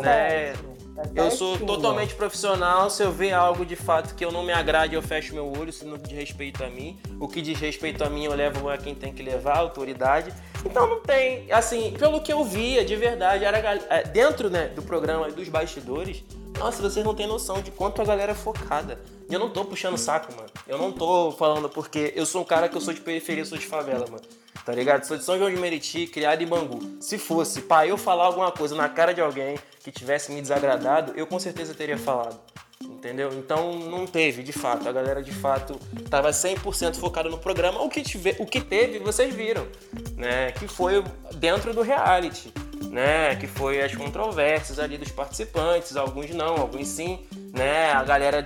Né? 0.01 0.53
Tá 0.95 1.03
Eu 1.15 1.31
sou 1.31 1.57
totalmente 1.57 2.13
profissional. 2.13 2.89
Se 2.89 3.03
eu 3.03 3.11
ver 3.11 3.33
algo 3.33 3.65
de 3.65 3.75
fato 3.75 4.13
que 4.13 4.23
eu 4.23 4.31
não 4.31 4.43
me 4.43 4.53
agrade, 4.53 4.93
eu 4.93 5.01
fecho 5.01 5.33
meu 5.33 5.51
olho, 5.51 5.71
se 5.71 5.85
não 5.85 5.97
diz 5.97 6.11
respeito 6.11 6.63
a 6.63 6.69
mim. 6.69 6.99
O 7.19 7.27
que 7.27 7.41
diz 7.41 7.59
respeito 7.59 8.03
a 8.03 8.09
mim, 8.09 8.25
eu 8.25 8.35
levo 8.35 8.69
a 8.69 8.77
quem 8.77 8.93
tem 8.93 9.11
que 9.13 9.23
levar, 9.23 9.57
a 9.57 9.59
autoridade. 9.59 10.33
Então 10.65 10.87
não 10.87 10.99
tem, 11.01 11.51
assim, 11.51 11.93
pelo 11.97 12.21
que 12.21 12.31
eu 12.31 12.43
via, 12.43 12.85
de 12.85 12.95
verdade, 12.95 13.43
era 13.43 13.57
é, 13.89 14.03
dentro 14.03 14.49
né, 14.49 14.67
do 14.67 14.81
programa 14.81 15.29
dos 15.31 15.49
bastidores. 15.49 16.23
Nossa, 16.59 16.81
vocês 16.81 17.03
não 17.03 17.15
têm 17.15 17.27
noção 17.27 17.61
de 17.61 17.71
quanto 17.71 18.01
a 18.01 18.05
galera 18.05 18.31
é 18.31 18.35
focada. 18.35 18.99
E 19.27 19.33
eu 19.33 19.39
não 19.39 19.49
tô 19.49 19.65
puxando 19.65 19.97
saco, 19.97 20.31
mano. 20.35 20.49
Eu 20.67 20.77
não 20.77 20.91
tô 20.91 21.31
falando 21.31 21.67
porque 21.67 22.13
eu 22.15 22.25
sou 22.25 22.41
um 22.41 22.45
cara 22.45 22.69
que 22.69 22.77
eu 22.77 22.81
sou 22.81 22.93
de 22.93 23.01
periferia, 23.01 23.41
eu 23.41 23.45
sou 23.45 23.57
de 23.57 23.65
favela, 23.65 24.05
mano. 24.09 24.23
Tá 24.65 24.73
ligado? 24.73 25.03
Sou 25.03 25.17
de 25.17 25.23
São 25.23 25.37
João 25.37 25.49
de 25.49 25.57
Meriti, 25.57 26.07
criado 26.07 26.41
em 26.41 26.47
Bangu. 26.47 26.79
Se 27.01 27.17
fosse 27.17 27.61
pra 27.61 27.85
eu 27.85 27.97
falar 27.97 28.25
alguma 28.25 28.51
coisa 28.51 28.75
na 28.75 28.87
cara 28.87 29.13
de 29.13 29.19
alguém 29.19 29.57
que 29.83 29.91
tivesse 29.91 30.31
me 30.31 30.41
desagradado, 30.41 31.13
eu 31.15 31.27
com 31.27 31.37
certeza 31.37 31.73
teria 31.73 31.97
falado. 31.97 32.39
Entendeu? 32.81 33.29
Então 33.33 33.73
não 33.77 34.05
teve, 34.05 34.43
de 34.43 34.53
fato. 34.53 34.87
A 34.87 34.91
galera 34.91 35.21
de 35.21 35.31
fato 35.31 35.79
tava 36.09 36.29
100% 36.29 36.95
focada 36.95 37.29
no 37.29 37.37
programa. 37.37 37.81
O 37.81 37.89
que, 37.89 38.01
tive, 38.01 38.35
o 38.39 38.45
que 38.45 38.61
teve, 38.61 38.99
vocês 38.99 39.33
viram, 39.33 39.67
né? 40.15 40.51
Que 40.51 40.67
foi 40.67 41.03
dentro 41.35 41.73
do 41.73 41.81
reality, 41.81 42.53
né? 42.93 43.35
Que 43.35 43.47
foi 43.47 43.81
as 43.81 43.93
controvérsias 43.95 44.77
ali 44.77 44.99
dos 44.99 45.09
participantes, 45.11 45.97
alguns 45.97 46.29
não, 46.29 46.57
alguns 46.57 46.87
sim, 46.87 47.19
né? 47.51 47.91
A 47.91 48.03
galera 48.03 48.45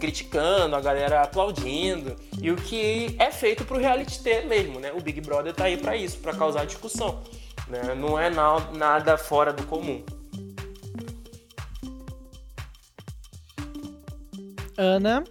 criticando, 0.00 0.74
a 0.74 0.80
galera 0.80 1.22
aplaudindo. 1.22 2.16
E 2.42 2.50
o 2.50 2.56
que 2.56 3.14
é 3.20 3.30
feito 3.30 3.64
pro 3.64 3.78
reality 3.78 4.20
ter 4.20 4.46
mesmo, 4.46 4.80
né? 4.80 4.92
O 4.92 5.00
Big 5.00 5.20
Brother 5.20 5.54
tá 5.54 5.64
aí 5.66 5.76
pra 5.76 5.96
isso, 5.96 6.18
pra 6.18 6.34
causar 6.34 6.66
discussão, 6.66 7.22
né? 7.68 7.94
Não 7.94 8.18
é 8.18 8.28
na- 8.28 8.72
nada 8.72 9.16
fora 9.16 9.52
do 9.52 9.62
comum. 9.62 10.02
Ana, 14.76 15.22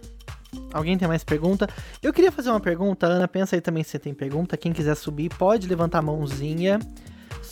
alguém 0.72 0.96
tem 0.96 1.06
mais 1.06 1.22
pergunta? 1.22 1.68
Eu 2.02 2.14
queria 2.14 2.32
fazer 2.32 2.48
uma 2.48 2.60
pergunta, 2.60 3.06
Ana, 3.06 3.28
pensa 3.28 3.54
aí 3.56 3.60
também 3.60 3.84
se 3.84 3.98
tem 3.98 4.14
pergunta. 4.14 4.56
Quem 4.56 4.72
quiser 4.72 4.94
subir, 4.94 5.28
pode 5.36 5.68
levantar 5.68 5.98
a 5.98 6.02
mãozinha. 6.02 6.78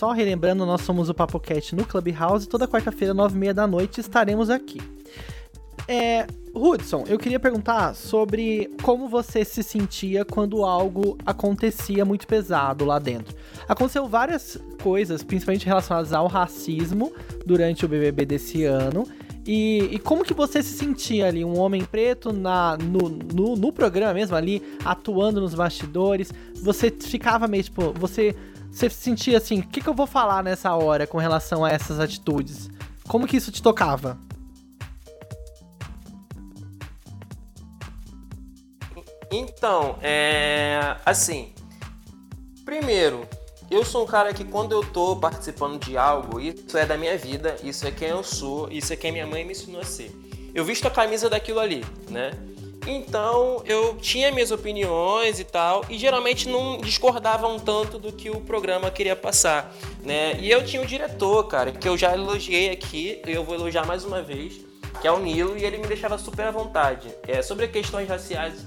Só 0.03 0.11
relembrando, 0.11 0.67
nós 0.67 0.81
somos 0.81 1.09
o 1.09 1.15
Papo 1.15 1.39
Cat 1.39 1.77
no 1.77 1.85
Clubhouse. 1.85 2.49
Toda 2.49 2.67
quarta-feira, 2.67 3.15
nove 3.15 3.37
e 3.37 3.39
meia 3.39 3.55
da 3.55 3.69
noite, 3.69 4.01
estaremos 4.01 4.51
aqui. 4.51 4.81
É, 5.87 6.27
Hudson, 6.53 7.05
eu 7.07 7.17
queria 7.17 7.39
perguntar 7.39 7.95
sobre 7.95 8.69
como 8.83 9.09
você 9.09 9.45
se 9.45 9.63
sentia 9.63 10.25
quando 10.25 10.65
algo 10.65 11.17
acontecia 11.25 12.05
muito 12.05 12.27
pesado 12.27 12.85
lá 12.85 12.99
dentro. 12.99 13.33
Aconteceu 13.69 14.09
várias 14.09 14.59
coisas, 14.83 15.23
principalmente 15.23 15.67
relacionadas 15.67 16.13
ao 16.13 16.27
racismo, 16.27 17.13
durante 17.47 17.85
o 17.85 17.89
BBB 17.89 18.27
desse 18.27 18.65
ano. 18.65 19.07
E, 19.47 19.89
e 19.93 19.99
como 20.01 20.25
que 20.25 20.35
você 20.35 20.65
se 20.65 20.77
sentia 20.77 21.29
ali, 21.29 21.45
um 21.45 21.57
homem 21.59 21.85
preto 21.85 22.33
na, 22.33 22.77
no, 22.77 23.09
no, 23.09 23.55
no 23.55 23.73
programa 23.73 24.15
mesmo 24.15 24.35
ali, 24.35 24.63
atuando 24.85 25.41
nos 25.41 25.55
bastidores? 25.55 26.33
Você 26.61 26.91
ficava 26.91 27.49
meio 27.49 27.63
tipo, 27.65 27.93
você, 27.93 28.37
você 28.73 28.89
sentia 28.89 29.37
assim, 29.37 29.61
o 29.61 29.69
que, 29.69 29.83
que 29.83 29.89
eu 29.89 29.95
vou 29.95 30.07
falar 30.07 30.43
nessa 30.43 30.75
hora 30.75 31.07
com 31.07 31.19
relação 31.19 31.63
a 31.63 31.71
essas 31.71 32.01
atitudes? 32.01 32.71
Como 33.07 33.27
que 33.27 33.37
isso 33.37 33.53
te 33.53 33.63
tocava? 33.63 34.19
Então, 39.31 39.99
é. 40.03 40.97
Assim. 41.05 41.53
Primeiro, 42.65 43.29
eu 43.71 43.85
sou 43.85 44.05
um 44.05 44.07
cara 44.07 44.33
que 44.33 44.45
quando 44.45 44.73
eu 44.73 44.83
tô 44.83 45.17
participando 45.17 45.79
de 45.85 45.97
algo, 45.97 46.41
isso 46.41 46.77
é 46.79 46.87
da 46.87 46.97
minha 46.97 47.19
vida, 47.19 47.57
isso 47.63 47.87
é 47.87 47.91
quem 47.91 48.09
eu 48.09 48.25
sou, 48.25 48.71
isso 48.71 48.93
é 48.93 48.97
quem 48.97 49.13
minha 49.13 49.27
mãe 49.27 49.45
me 49.45 49.53
ensinou 49.53 49.81
a 49.81 49.85
ser. 49.85 50.11
Eu 50.55 50.65
visto 50.65 50.87
a 50.87 50.91
camisa 50.91 51.29
daquilo 51.29 51.61
ali, 51.61 51.85
né? 52.09 52.31
Então 52.87 53.63
eu 53.65 53.97
tinha 53.97 54.33
minhas 54.33 54.51
opiniões 54.51 55.39
e 55.39 55.45
tal, 55.45 55.85
e 55.89 55.97
geralmente 55.97 56.49
não 56.49 56.79
discordava 56.79 57.47
um 57.47 57.59
tanto 57.59 57.99
do 57.99 58.13
que 58.13 58.31
o 58.31 58.41
programa 58.41 58.91
queria 58.91 59.15
passar, 59.15 59.75
né? 60.03 60.37
E 60.41 60.51
eu 60.51 60.65
tinha 60.65 60.83
um 60.83 60.87
diretor, 60.87 61.45
cara, 61.45 61.71
que 61.73 61.89
eu 61.89 61.97
já 61.97 62.13
elogiei 62.15 62.71
aqui, 62.71 63.23
e 63.27 63.33
eu 63.33 63.45
vou 63.45 63.55
elogiar 63.55 63.87
mais 63.87 64.05
uma 64.05 64.21
vez, 64.21 64.61
que 65.01 65.07
é 65.07 65.13
o 65.13 65.19
Nilo, 65.19 65.57
e 65.57 65.65
ele 65.65 65.79
me 65.79 65.87
deixava 65.87 66.19
super 66.19 66.47
à 66.47 66.51
vontade. 66.51 67.09
É, 67.27 67.41
sobre 67.41 67.69
questões 67.69 68.09
raciais, 68.09 68.67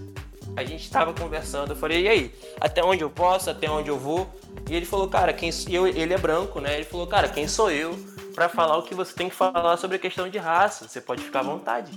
a 0.55 0.63
gente 0.63 0.83
estava 0.83 1.13
conversando, 1.13 1.71
eu 1.71 1.75
falei, 1.75 2.03
e 2.03 2.07
aí, 2.07 2.35
até 2.61 2.83
onde 2.83 3.03
eu 3.03 3.09
posso, 3.09 3.49
até 3.49 3.69
onde 3.69 3.89
eu 3.89 3.99
vou? 3.99 4.27
E 4.69 4.75
ele 4.75 4.85
falou, 4.85 5.09
cara, 5.09 5.33
quem 5.33 5.49
eu, 5.69 5.85
ele 5.85 6.13
é 6.13 6.17
branco, 6.17 6.61
né? 6.61 6.75
Ele 6.75 6.85
falou, 6.85 7.05
cara, 7.05 7.27
quem 7.27 7.47
sou 7.47 7.69
eu 7.69 7.97
para 8.33 8.47
falar 8.47 8.77
o 8.77 8.83
que 8.83 8.95
você 8.95 9.13
tem 9.13 9.29
que 9.29 9.35
falar 9.35 9.75
sobre 9.77 9.97
a 9.97 9.99
questão 9.99 10.29
de 10.29 10.37
raça? 10.37 10.87
Você 10.87 11.01
pode 11.01 11.21
ficar 11.23 11.41
à 11.41 11.43
vontade. 11.43 11.91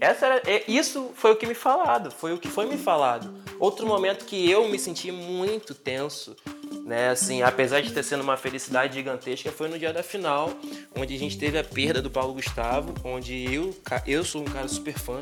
Essa 0.00 0.26
era, 0.26 0.42
é, 0.46 0.64
isso 0.68 1.10
foi 1.14 1.32
o 1.32 1.36
que 1.36 1.46
me 1.46 1.54
falado, 1.54 2.10
foi 2.10 2.32
o 2.32 2.38
que 2.38 2.48
foi 2.48 2.66
me 2.66 2.76
falado. 2.76 3.32
Outro 3.58 3.86
momento 3.86 4.24
que 4.24 4.50
eu 4.50 4.68
me 4.68 4.78
senti 4.78 5.12
muito 5.12 5.74
tenso, 5.74 6.36
né? 6.84 7.10
Assim, 7.10 7.42
apesar 7.42 7.80
de 7.80 7.92
ter 7.92 8.02
sido 8.02 8.20
uma 8.20 8.36
felicidade 8.36 8.94
gigantesca, 8.94 9.52
foi 9.52 9.68
no 9.68 9.78
dia 9.78 9.92
da 9.92 10.02
final, 10.02 10.50
onde 10.96 11.14
a 11.14 11.18
gente 11.18 11.38
teve 11.38 11.58
a 11.58 11.64
perda 11.64 12.02
do 12.02 12.10
Paulo 12.10 12.34
Gustavo, 12.34 12.94
onde 13.04 13.52
eu, 13.52 13.74
eu 14.06 14.24
sou 14.24 14.42
um 14.42 14.46
cara 14.46 14.66
super 14.68 14.98
fã, 14.98 15.20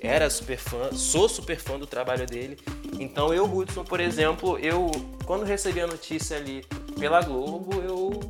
era 0.00 0.28
super 0.30 0.58
fã, 0.58 0.92
sou 0.92 1.28
super 1.28 1.58
fã 1.58 1.78
do 1.78 1.86
trabalho 1.86 2.26
dele. 2.26 2.58
Então 2.98 3.32
eu, 3.32 3.44
Hudson, 3.44 3.84
por 3.84 4.00
exemplo, 4.00 4.58
eu 4.58 4.90
quando 5.24 5.44
recebi 5.44 5.80
a 5.80 5.86
notícia 5.86 6.36
ali 6.36 6.64
pela 6.98 7.22
Globo, 7.22 7.80
eu 7.82 8.20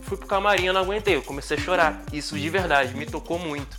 fui 0.00 0.16
pro 0.16 0.26
camarim, 0.26 0.64
eu 0.64 0.72
não 0.72 0.80
aguentei, 0.80 1.16
eu 1.16 1.22
comecei 1.22 1.56
a 1.56 1.60
chorar. 1.60 2.02
Isso 2.12 2.38
de 2.38 2.48
verdade 2.48 2.96
me 2.96 3.06
tocou 3.06 3.38
muito. 3.38 3.76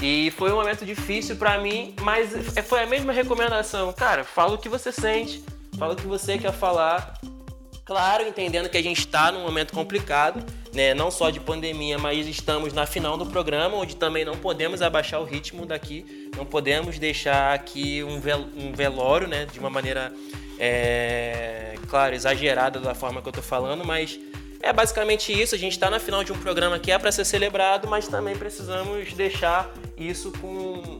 E 0.00 0.30
foi 0.36 0.52
um 0.52 0.56
momento 0.56 0.84
difícil 0.84 1.36
pra 1.36 1.58
mim, 1.58 1.94
mas 2.00 2.56
é- 2.56 2.62
foi 2.62 2.82
a 2.82 2.86
mesma 2.86 3.12
recomendação. 3.12 3.92
Cara, 3.92 4.22
fala 4.24 4.54
o 4.54 4.58
que 4.58 4.68
você 4.68 4.92
sente, 4.92 5.42
fala 5.78 5.94
o 5.94 5.96
que 5.96 6.06
você 6.06 6.38
quer 6.38 6.52
falar. 6.52 7.18
Claro, 7.84 8.26
entendendo 8.26 8.68
que 8.68 8.76
a 8.76 8.82
gente 8.82 9.00
está 9.00 9.32
num 9.32 9.42
momento 9.42 9.72
complicado, 9.72 10.44
né? 10.74 10.92
Não 10.92 11.10
só 11.10 11.30
de 11.30 11.40
pandemia, 11.40 11.98
mas 11.98 12.26
estamos 12.26 12.72
na 12.72 12.84
final 12.84 13.16
do 13.16 13.24
programa, 13.26 13.76
onde 13.76 13.96
também 13.96 14.24
não 14.26 14.36
podemos 14.36 14.82
abaixar 14.82 15.20
o 15.20 15.24
ritmo 15.24 15.64
daqui, 15.64 16.30
não 16.36 16.44
podemos 16.44 16.98
deixar 16.98 17.54
aqui 17.54 18.04
um, 18.04 18.20
vel 18.20 18.46
um 18.56 18.72
velório, 18.72 19.26
né? 19.26 19.46
De 19.46 19.58
uma 19.58 19.70
maneira, 19.70 20.12
é, 20.58 21.74
claro, 21.88 22.14
exagerada 22.14 22.78
da 22.78 22.94
forma 22.94 23.22
que 23.22 23.28
eu 23.28 23.32
tô 23.32 23.42
falando, 23.42 23.84
mas 23.86 24.20
é 24.60 24.72
basicamente 24.72 25.32
isso. 25.32 25.54
A 25.54 25.58
gente 25.58 25.72
está 25.72 25.90
na 25.90 25.98
final 25.98 26.24
de 26.24 26.32
um 26.32 26.38
programa 26.38 26.78
que 26.78 26.90
é 26.90 26.98
para 26.98 27.12
ser 27.12 27.24
celebrado, 27.24 27.88
mas 27.88 28.08
também 28.08 28.36
precisamos 28.36 29.12
deixar 29.12 29.72
isso 29.96 30.32
com, 30.40 30.98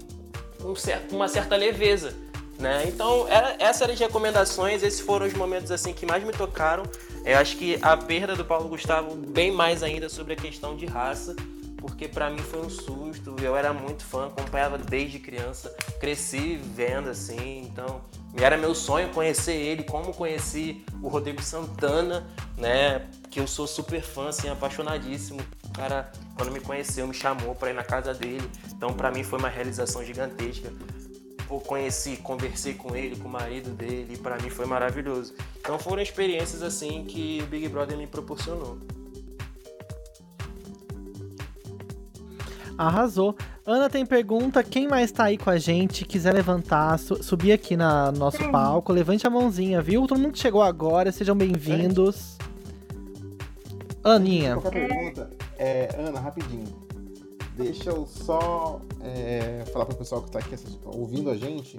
uma 1.10 1.28
certa 1.28 1.56
leveza. 1.56 2.14
Né? 2.58 2.84
Então, 2.88 3.26
era, 3.28 3.54
essas 3.60 3.82
eram 3.82 3.94
as 3.94 4.00
recomendações, 4.00 4.82
esses 4.82 5.00
foram 5.00 5.26
os 5.26 5.32
momentos 5.32 5.70
assim 5.70 5.92
que 5.92 6.04
mais 6.04 6.24
me 6.24 6.32
tocaram. 6.32 6.82
Eu 7.24 7.38
acho 7.38 7.56
que 7.56 7.78
a 7.80 7.96
perda 7.96 8.34
do 8.34 8.44
Paulo 8.44 8.68
Gustavo, 8.68 9.14
bem 9.14 9.52
mais 9.52 9.82
ainda 9.82 10.08
sobre 10.08 10.32
a 10.32 10.36
questão 10.36 10.74
de 10.74 10.84
raça, 10.84 11.36
porque 11.76 12.08
para 12.08 12.28
mim 12.30 12.38
foi 12.38 12.60
um 12.60 12.68
susto. 12.68 13.36
Eu 13.40 13.56
era 13.56 13.72
muito 13.72 14.04
fã, 14.04 14.26
acompanhava 14.26 14.76
desde 14.76 15.20
criança, 15.20 15.74
cresci 16.00 16.56
vendo 16.56 17.08
assim, 17.08 17.70
então 17.70 18.00
era 18.36 18.56
meu 18.56 18.74
sonho 18.74 19.08
conhecer 19.10 19.54
ele, 19.54 19.82
como 19.82 20.12
conheci 20.12 20.84
o 21.02 21.08
Rodrigo 21.08 21.42
Santana, 21.42 22.26
né? 22.56 23.08
Que 23.30 23.40
eu 23.40 23.46
sou 23.46 23.66
super 23.66 24.02
fã, 24.02 24.28
assim, 24.28 24.48
apaixonadíssimo. 24.48 25.40
O 25.64 25.72
cara, 25.72 26.10
quando 26.36 26.52
me 26.52 26.60
conheceu, 26.60 27.06
me 27.06 27.14
chamou 27.14 27.54
para 27.54 27.70
ir 27.70 27.74
na 27.74 27.84
casa 27.84 28.14
dele. 28.14 28.48
Então, 28.72 28.92
para 28.92 29.10
mim 29.10 29.24
foi 29.24 29.38
uma 29.38 29.48
realização 29.48 30.04
gigantesca. 30.04 30.72
Pô, 31.48 31.60
conheci, 31.60 32.18
conversei 32.18 32.74
com 32.74 32.94
ele, 32.94 33.16
com 33.16 33.26
o 33.26 33.30
marido 33.30 33.70
dele, 33.70 34.14
e 34.14 34.16
para 34.18 34.36
mim 34.36 34.50
foi 34.50 34.66
maravilhoso. 34.66 35.34
Então 35.58 35.78
foram 35.78 36.02
experiências 36.02 36.62
assim 36.62 37.04
que 37.04 37.40
o 37.42 37.46
Big 37.46 37.66
Brother 37.68 37.96
me 37.96 38.06
proporcionou. 38.06 38.78
Arrasou. 42.78 43.36
Ana 43.66 43.90
tem 43.90 44.06
pergunta. 44.06 44.62
Quem 44.62 44.86
mais 44.86 45.10
tá 45.10 45.24
aí 45.24 45.36
com 45.36 45.50
a 45.50 45.58
gente? 45.58 46.04
Quiser 46.04 46.32
levantar, 46.32 46.96
su- 46.98 47.20
subir 47.22 47.50
aqui 47.52 47.76
na 47.76 48.12
no 48.12 48.18
nosso 48.18 48.38
palco, 48.50 48.92
levante 48.92 49.26
a 49.26 49.30
mãozinha, 49.30 49.82
viu? 49.82 50.06
Todo 50.06 50.18
mundo 50.20 50.32
que 50.32 50.38
chegou 50.38 50.62
agora, 50.62 51.10
sejam 51.10 51.36
bem-vindos. 51.36 52.38
Aninha. 54.04 54.56
Qualquer 54.56 54.86
pergunta, 54.88 55.30
é, 55.58 55.88
Ana, 55.98 56.20
rapidinho. 56.20 56.64
Deixa 57.56 57.90
eu 57.90 58.06
só 58.06 58.80
é, 59.02 59.64
falar 59.72 59.84
para 59.84 59.94
o 59.94 59.98
pessoal 59.98 60.22
que 60.22 60.28
está 60.28 60.38
aqui 60.38 60.54
ouvindo 60.84 61.28
a 61.30 61.36
gente. 61.36 61.78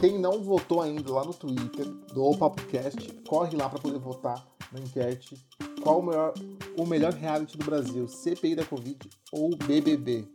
Quem 0.00 0.18
não 0.18 0.42
votou 0.42 0.82
ainda 0.82 1.12
lá 1.12 1.24
no 1.24 1.32
Twitter 1.32 1.86
do 2.12 2.24
O 2.24 2.36
PapoCast, 2.36 3.22
corre 3.26 3.56
lá 3.56 3.68
para 3.68 3.78
poder 3.78 3.98
votar 3.98 4.46
na 4.72 4.80
enquete. 4.80 5.36
Qual 5.82 6.00
o 6.00 6.02
melhor, 6.02 6.34
o 6.76 6.86
melhor 6.86 7.12
reality 7.12 7.56
do 7.56 7.64
Brasil? 7.64 8.08
CPI 8.08 8.56
da 8.56 8.64
Covid 8.64 8.98
ou 9.32 9.56
BBB? 9.56 10.26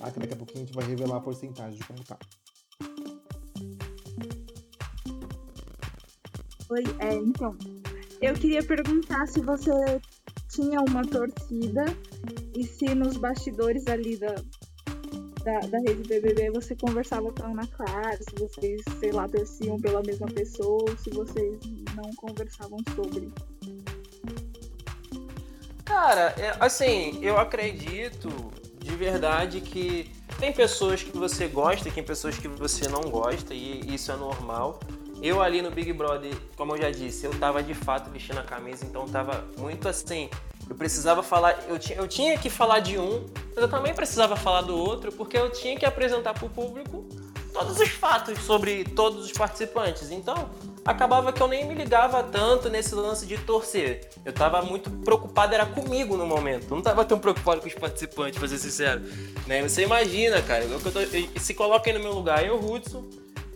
Ah, 0.00 0.10
que 0.10 0.18
daqui 0.18 0.34
a 0.34 0.36
pouquinho 0.36 0.62
a 0.62 0.66
gente 0.66 0.74
vai 0.74 0.86
revelar 0.86 1.16
a 1.16 1.20
porcentagem 1.20 1.78
de 1.78 1.86
como 1.86 2.02
tá. 2.04 2.18
Oi, 6.70 6.82
é, 6.98 7.14
então. 7.14 7.56
Eu 8.20 8.34
queria 8.34 8.62
perguntar 8.62 9.26
se 9.26 9.40
você 9.40 10.00
tinha 10.48 10.80
uma 10.80 11.02
torcida 11.02 11.84
E 12.56 12.64
se 12.64 12.94
nos 12.94 13.16
bastidores 13.16 13.86
ali 13.86 14.16
da, 14.16 14.34
da, 15.44 15.60
da 15.60 15.78
rede 15.78 16.08
BBB 16.08 16.50
você 16.50 16.74
conversava 16.74 17.30
com 17.30 17.44
a 17.44 17.48
Ana 17.48 17.66
Clara, 17.66 18.16
se 18.16 18.34
vocês, 18.38 18.82
sei 18.98 19.12
lá, 19.12 19.28
torciam 19.28 19.78
pela 19.78 20.02
mesma 20.02 20.26
pessoa, 20.26 20.82
ou 20.90 20.96
se 20.96 21.10
vocês 21.10 21.58
não 21.94 22.10
conversavam 22.16 22.78
sobre. 22.94 23.30
Cara, 25.84 26.34
é, 26.38 26.56
assim, 26.58 27.22
eu 27.22 27.38
acredito 27.38 28.30
de 28.78 28.96
verdade 28.96 29.60
que 29.60 30.10
tem 30.38 30.52
pessoas 30.52 31.02
que 31.02 31.16
você 31.16 31.46
gosta 31.46 31.88
e 31.88 31.92
tem 31.92 32.02
pessoas 32.02 32.38
que 32.38 32.48
você 32.48 32.88
não 32.88 33.02
gosta, 33.02 33.52
e 33.52 33.94
isso 33.94 34.10
é 34.10 34.16
normal. 34.16 34.80
Eu 35.22 35.40
ali 35.40 35.62
no 35.62 35.70
Big 35.70 35.92
Brother, 35.92 36.34
como 36.56 36.74
eu 36.74 36.82
já 36.82 36.90
disse, 36.90 37.26
eu 37.26 37.38
tava 37.38 37.62
de 37.62 37.74
fato 37.74 38.10
vestindo 38.10 38.40
a 38.40 38.42
camisa, 38.42 38.84
então 38.84 39.06
tava 39.06 39.44
muito 39.58 39.88
assim. 39.88 40.28
Eu 40.68 40.74
precisava 40.74 41.22
falar, 41.22 41.64
eu 41.68 41.78
tinha, 41.78 41.98
eu 41.98 42.08
tinha 42.08 42.38
que 42.38 42.48
falar 42.48 42.80
de 42.80 42.98
um, 42.98 43.26
mas 43.54 43.58
eu 43.58 43.68
também 43.68 43.94
precisava 43.94 44.34
falar 44.36 44.62
do 44.62 44.76
outro, 44.76 45.12
porque 45.12 45.36
eu 45.36 45.50
tinha 45.50 45.78
que 45.78 45.84
apresentar 45.84 46.34
para 46.34 46.46
o 46.46 46.50
público 46.50 47.06
todos 47.52 47.78
os 47.78 47.88
fatos 47.88 48.38
sobre 48.40 48.84
todos 48.84 49.24
os 49.24 49.32
participantes. 49.32 50.10
Então, 50.10 50.50
acabava 50.84 51.32
que 51.32 51.40
eu 51.40 51.46
nem 51.46 51.64
me 51.66 51.74
ligava 51.74 52.22
tanto 52.22 52.68
nesse 52.68 52.94
lance 52.94 53.24
de 53.26 53.38
torcer. 53.38 54.10
Eu 54.24 54.32
tava 54.32 54.60
muito 54.60 54.90
preocupado, 54.90 55.54
era 55.54 55.64
comigo 55.64 56.16
no 56.16 56.26
momento. 56.26 56.66
Eu 56.70 56.76
não 56.76 56.82
tava 56.82 57.04
tão 57.04 57.18
preocupado 57.18 57.60
com 57.60 57.68
os 57.68 57.74
participantes, 57.74 58.38
pra 58.38 58.48
ser 58.48 58.58
sincero. 58.58 59.02
Né? 59.46 59.62
Você 59.62 59.82
imagina, 59.82 60.42
cara, 60.42 60.64
eu, 60.64 60.80
eu, 60.80 61.40
se 61.40 61.54
coloca 61.54 61.88
aí 61.88 61.96
no 61.96 62.02
meu 62.02 62.12
lugar, 62.12 62.44
eu, 62.44 62.58
Hudson, 62.58 63.04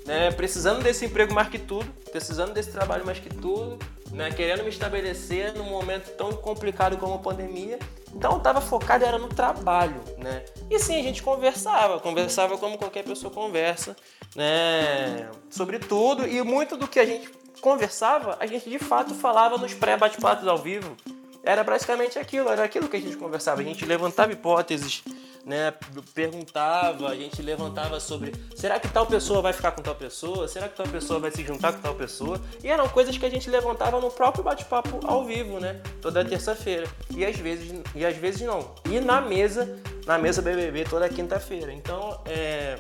né, 0.09 0.31
precisando 0.31 0.83
desse 0.83 1.05
emprego 1.05 1.35
mais 1.35 1.49
que 1.49 1.59
tudo, 1.59 1.85
precisando 2.11 2.55
desse 2.55 2.73
trabalho 2.73 3.05
mais 3.05 3.19
que 3.19 3.29
tudo, 3.29 3.79
né, 4.11 4.31
querendo 4.31 4.63
me 4.63 4.71
estabelecer 4.71 5.53
num 5.53 5.65
momento 5.65 6.17
tão 6.17 6.33
complicado 6.33 6.97
como 6.97 7.15
a 7.15 7.19
pandemia. 7.19 7.79
Então 8.15 8.33
eu 8.33 8.39
estava 8.39 8.59
focado 8.59 9.05
era 9.05 9.19
no 9.19 9.29
trabalho, 9.29 10.01
né? 10.17 10.47
E 10.71 10.79
sim, 10.79 10.99
a 10.99 11.03
gente 11.03 11.23
conversava, 11.23 12.01
conversava 12.01 12.57
como 12.57 12.79
qualquer 12.79 13.05
pessoa 13.05 13.31
conversa, 13.31 13.95
né, 14.35 15.29
sobre 15.51 15.79
tudo 15.79 16.27
e 16.27 16.43
muito 16.43 16.75
do 16.75 16.89
que 16.89 16.99
a 16.99 17.05
gente 17.05 17.29
conversava, 17.61 18.39
a 18.41 18.47
gente 18.47 18.71
de 18.71 18.79
fato 18.79 19.15
falava 19.15 19.59
nos 19.59 19.75
pré-bate-papos 19.75 20.49
ao 20.49 20.57
vivo. 20.57 20.97
Era 21.43 21.65
basicamente 21.65 22.19
aquilo, 22.19 22.49
era 22.49 22.65
aquilo 22.65 22.89
que 22.89 22.97
a 22.97 23.01
gente 23.01 23.17
conversava, 23.17 23.61
a 23.61 23.65
gente 23.65 23.85
levantava 23.85 24.33
hipóteses, 24.33 25.03
né, 25.49 25.73
perguntava, 26.15 27.09
a 27.09 27.15
gente 27.15 27.41
levantava 27.41 27.99
sobre 28.01 28.35
será 28.55 28.79
que 28.79 28.87
tal 28.87 29.07
pessoa 29.07 29.41
vai 29.41 29.53
ficar 29.55 29.73
com 29.73 29.81
tal 29.81 29.95
pessoa? 29.95 30.47
Será 30.47 30.69
que 30.69 30.77
tal 30.77 30.87
pessoa 30.87 31.19
vai 31.19 31.31
se 31.31 31.43
juntar 31.43 31.73
com 31.73 31.81
tal 31.81 31.95
pessoa? 31.95 32.39
E 32.63 32.69
eram 32.69 32.87
coisas 32.89 33.17
que 33.17 33.25
a 33.25 33.31
gente 33.31 33.49
levantava 33.49 33.99
no 33.99 34.11
próprio 34.11 34.45
bate-papo 34.45 35.01
ao 35.07 35.25
vivo, 35.25 35.59
né? 35.59 35.81
Toda 36.03 36.23
terça-feira. 36.23 36.87
E 37.17 37.25
às 37.25 37.37
vezes 37.37 37.73
e 37.95 38.05
às 38.05 38.17
vezes 38.17 38.43
não. 38.43 38.75
E 38.85 39.01
na 39.01 39.23
mesa, 39.23 39.81
na 40.07 40.19
mesa 40.19 40.43
BBB 40.43 40.85
toda 40.85 41.09
quinta-feira. 41.09 41.73
Então, 41.73 42.21
é, 42.27 42.79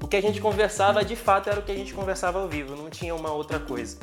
o 0.00 0.06
que 0.06 0.16
a 0.16 0.22
gente 0.22 0.40
conversava 0.40 1.04
de 1.04 1.16
fato 1.16 1.50
era 1.50 1.58
o 1.58 1.62
que 1.64 1.72
a 1.72 1.76
gente 1.76 1.92
conversava 1.92 2.40
ao 2.40 2.48
vivo, 2.48 2.76
não 2.76 2.88
tinha 2.88 3.14
uma 3.14 3.32
outra 3.32 3.58
coisa. 3.58 3.98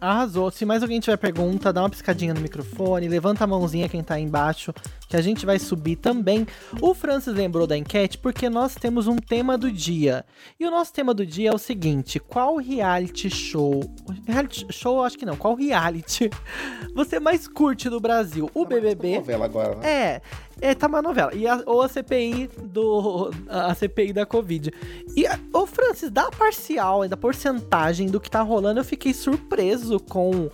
Arrasou. 0.00 0.50
Se 0.50 0.64
mais 0.64 0.82
alguém 0.82 1.00
tiver 1.00 1.16
pergunta, 1.16 1.72
dá 1.72 1.82
uma 1.82 1.90
piscadinha 1.90 2.32
no 2.32 2.40
microfone, 2.40 3.08
levanta 3.08 3.44
a 3.44 3.46
mãozinha 3.46 3.88
quem 3.88 4.02
tá 4.02 4.14
aí 4.14 4.22
embaixo, 4.22 4.72
que 5.08 5.16
a 5.16 5.22
gente 5.22 5.46
vai 5.46 5.58
subir 5.58 5.96
também. 5.96 6.46
O 6.80 6.94
Francis 6.94 7.34
lembrou 7.34 7.66
da 7.66 7.76
enquete 7.76 8.18
porque 8.18 8.50
nós 8.50 8.74
temos 8.74 9.06
um 9.06 9.16
tema 9.16 9.56
do 9.56 9.72
dia. 9.72 10.24
E 10.60 10.66
o 10.66 10.70
nosso 10.70 10.92
tema 10.92 11.14
do 11.14 11.24
dia 11.24 11.50
é 11.50 11.54
o 11.54 11.58
seguinte: 11.58 12.20
qual 12.20 12.56
reality 12.56 13.30
show. 13.30 13.82
Reality 14.26 14.66
show, 14.70 15.02
acho 15.02 15.16
que 15.16 15.24
não. 15.24 15.36
Qual 15.36 15.54
reality 15.54 16.30
você 16.94 17.18
mais 17.18 17.48
curte 17.48 17.88
no 17.88 18.00
Brasil? 18.00 18.50
O 18.54 18.64
tá 18.64 18.74
BBB. 18.74 19.16
Novela 19.16 19.44
agora, 19.46 19.74
né? 19.76 19.90
É. 19.90 20.22
É, 20.60 20.74
tá 20.74 20.88
uma 20.88 21.00
novela. 21.00 21.32
E 21.34 21.46
a, 21.46 21.62
ou 21.66 21.82
a 21.82 21.88
CPI 21.88 22.50
do. 22.64 23.30
A 23.48 23.74
CPI 23.74 24.12
da 24.12 24.26
Covid. 24.26 24.72
E, 25.16 25.24
o 25.52 25.66
Francis, 25.66 26.10
da 26.10 26.30
parcial 26.30 27.06
da 27.08 27.16
porcentagem 27.16 28.08
do 28.08 28.20
que 28.20 28.30
tá 28.30 28.42
rolando, 28.42 28.80
eu 28.80 28.84
fiquei 28.84 29.14
surpreso 29.14 30.00
com 30.00 30.50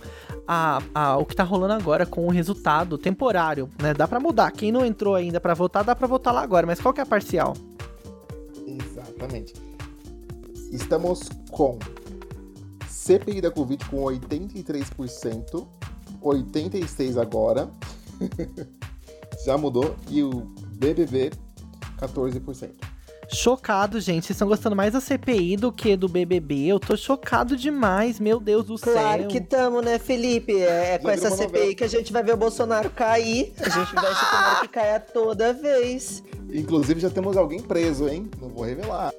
a, 0.47 0.81
a, 0.93 1.17
o 1.17 1.25
que 1.25 1.35
tá 1.35 1.43
rolando 1.43 1.73
agora, 1.73 2.05
com 2.05 2.25
o 2.25 2.31
resultado 2.31 2.97
temporário, 2.97 3.69
né? 3.81 3.93
Dá 3.93 4.07
pra 4.07 4.19
mudar. 4.19 4.51
Quem 4.51 4.71
não 4.71 4.85
entrou 4.85 5.15
ainda 5.15 5.39
para 5.39 5.53
votar, 5.53 5.83
dá 5.83 5.95
pra 5.95 6.07
votar 6.07 6.33
lá 6.33 6.41
agora. 6.41 6.65
Mas 6.67 6.79
qual 6.79 6.93
que 6.93 6.99
é 6.99 7.03
a 7.03 7.05
parcial? 7.05 7.55
Exatamente. 8.65 9.53
Estamos 10.71 11.29
com 11.49 11.79
CPI 12.87 13.41
da 13.41 13.51
Covid 13.51 13.85
com 13.85 13.97
83%, 14.03 15.67
86% 16.21 17.21
agora. 17.21 17.69
já 19.45 19.57
mudou. 19.57 19.95
E 20.09 20.23
o 20.23 20.53
BBB, 20.77 21.31
14%. 21.99 22.94
Chocado, 23.35 23.99
gente. 23.99 24.25
Vocês 24.25 24.35
estão 24.35 24.47
gostando 24.47 24.75
mais 24.75 24.93
da 24.93 25.01
CPI 25.01 25.57
do 25.57 25.71
que 25.71 25.97
do 25.97 26.07
BBB? 26.07 26.67
Eu 26.67 26.79
tô 26.79 26.95
chocado 26.95 27.57
demais, 27.57 28.19
meu 28.19 28.39
Deus 28.39 28.65
do 28.65 28.79
claro 28.79 28.97
céu. 28.97 29.03
Claro 29.03 29.27
que 29.27 29.37
estamos, 29.37 29.83
né, 29.83 29.99
Felipe? 29.99 30.53
É, 30.61 30.93
é 30.93 30.97
com 30.97 31.09
essa 31.09 31.29
CPI 31.29 31.45
novela. 31.45 31.75
que 31.75 31.83
a 31.83 31.87
gente 31.87 32.13
vai 32.13 32.23
ver 32.23 32.33
o 32.33 32.37
Bolsonaro 32.37 32.89
cair. 32.89 33.53
A 33.59 33.69
gente 33.69 33.93
vai 33.93 34.15
se 34.15 34.61
que 34.61 34.67
caia 34.69 34.99
toda 34.99 35.53
vez. 35.53 36.23
Inclusive, 36.51 36.99
já 36.99 37.09
temos 37.09 37.35
alguém 37.35 37.61
preso, 37.61 38.07
hein? 38.07 38.29
Não 38.41 38.49
vou 38.49 38.63
revelar. 38.63 39.11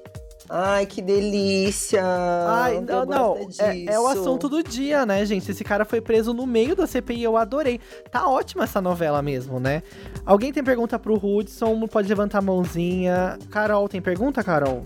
Ai, 0.49 0.85
que 0.85 1.01
delícia! 1.01 2.01
Ai, 2.03 2.79
não, 2.79 3.05
não. 3.05 3.49
É, 3.59 3.93
é, 3.93 3.99
o 3.99 4.07
assunto 4.07 4.47
do 4.47 4.63
dia, 4.63 5.05
né, 5.05 5.25
gente? 5.25 5.51
Esse 5.51 5.63
cara 5.63 5.83
foi 5.83 5.99
preso 5.99 6.33
no 6.33 6.47
meio 6.47 6.75
da 6.75 6.87
CPI, 6.87 7.23
eu 7.23 7.35
adorei. 7.35 7.79
Tá 8.09 8.27
ótima 8.29 8.63
essa 8.63 8.79
novela 8.79 9.21
mesmo, 9.21 9.59
né? 9.59 9.83
Alguém 10.25 10.53
tem 10.53 10.63
pergunta 10.63 10.97
pro 10.97 11.15
Hudson? 11.15 11.87
Pode 11.87 12.07
levantar 12.07 12.39
a 12.39 12.41
mãozinha. 12.41 13.37
Carol, 13.51 13.89
tem 13.89 14.01
pergunta, 14.01 14.43
Carol? 14.43 14.85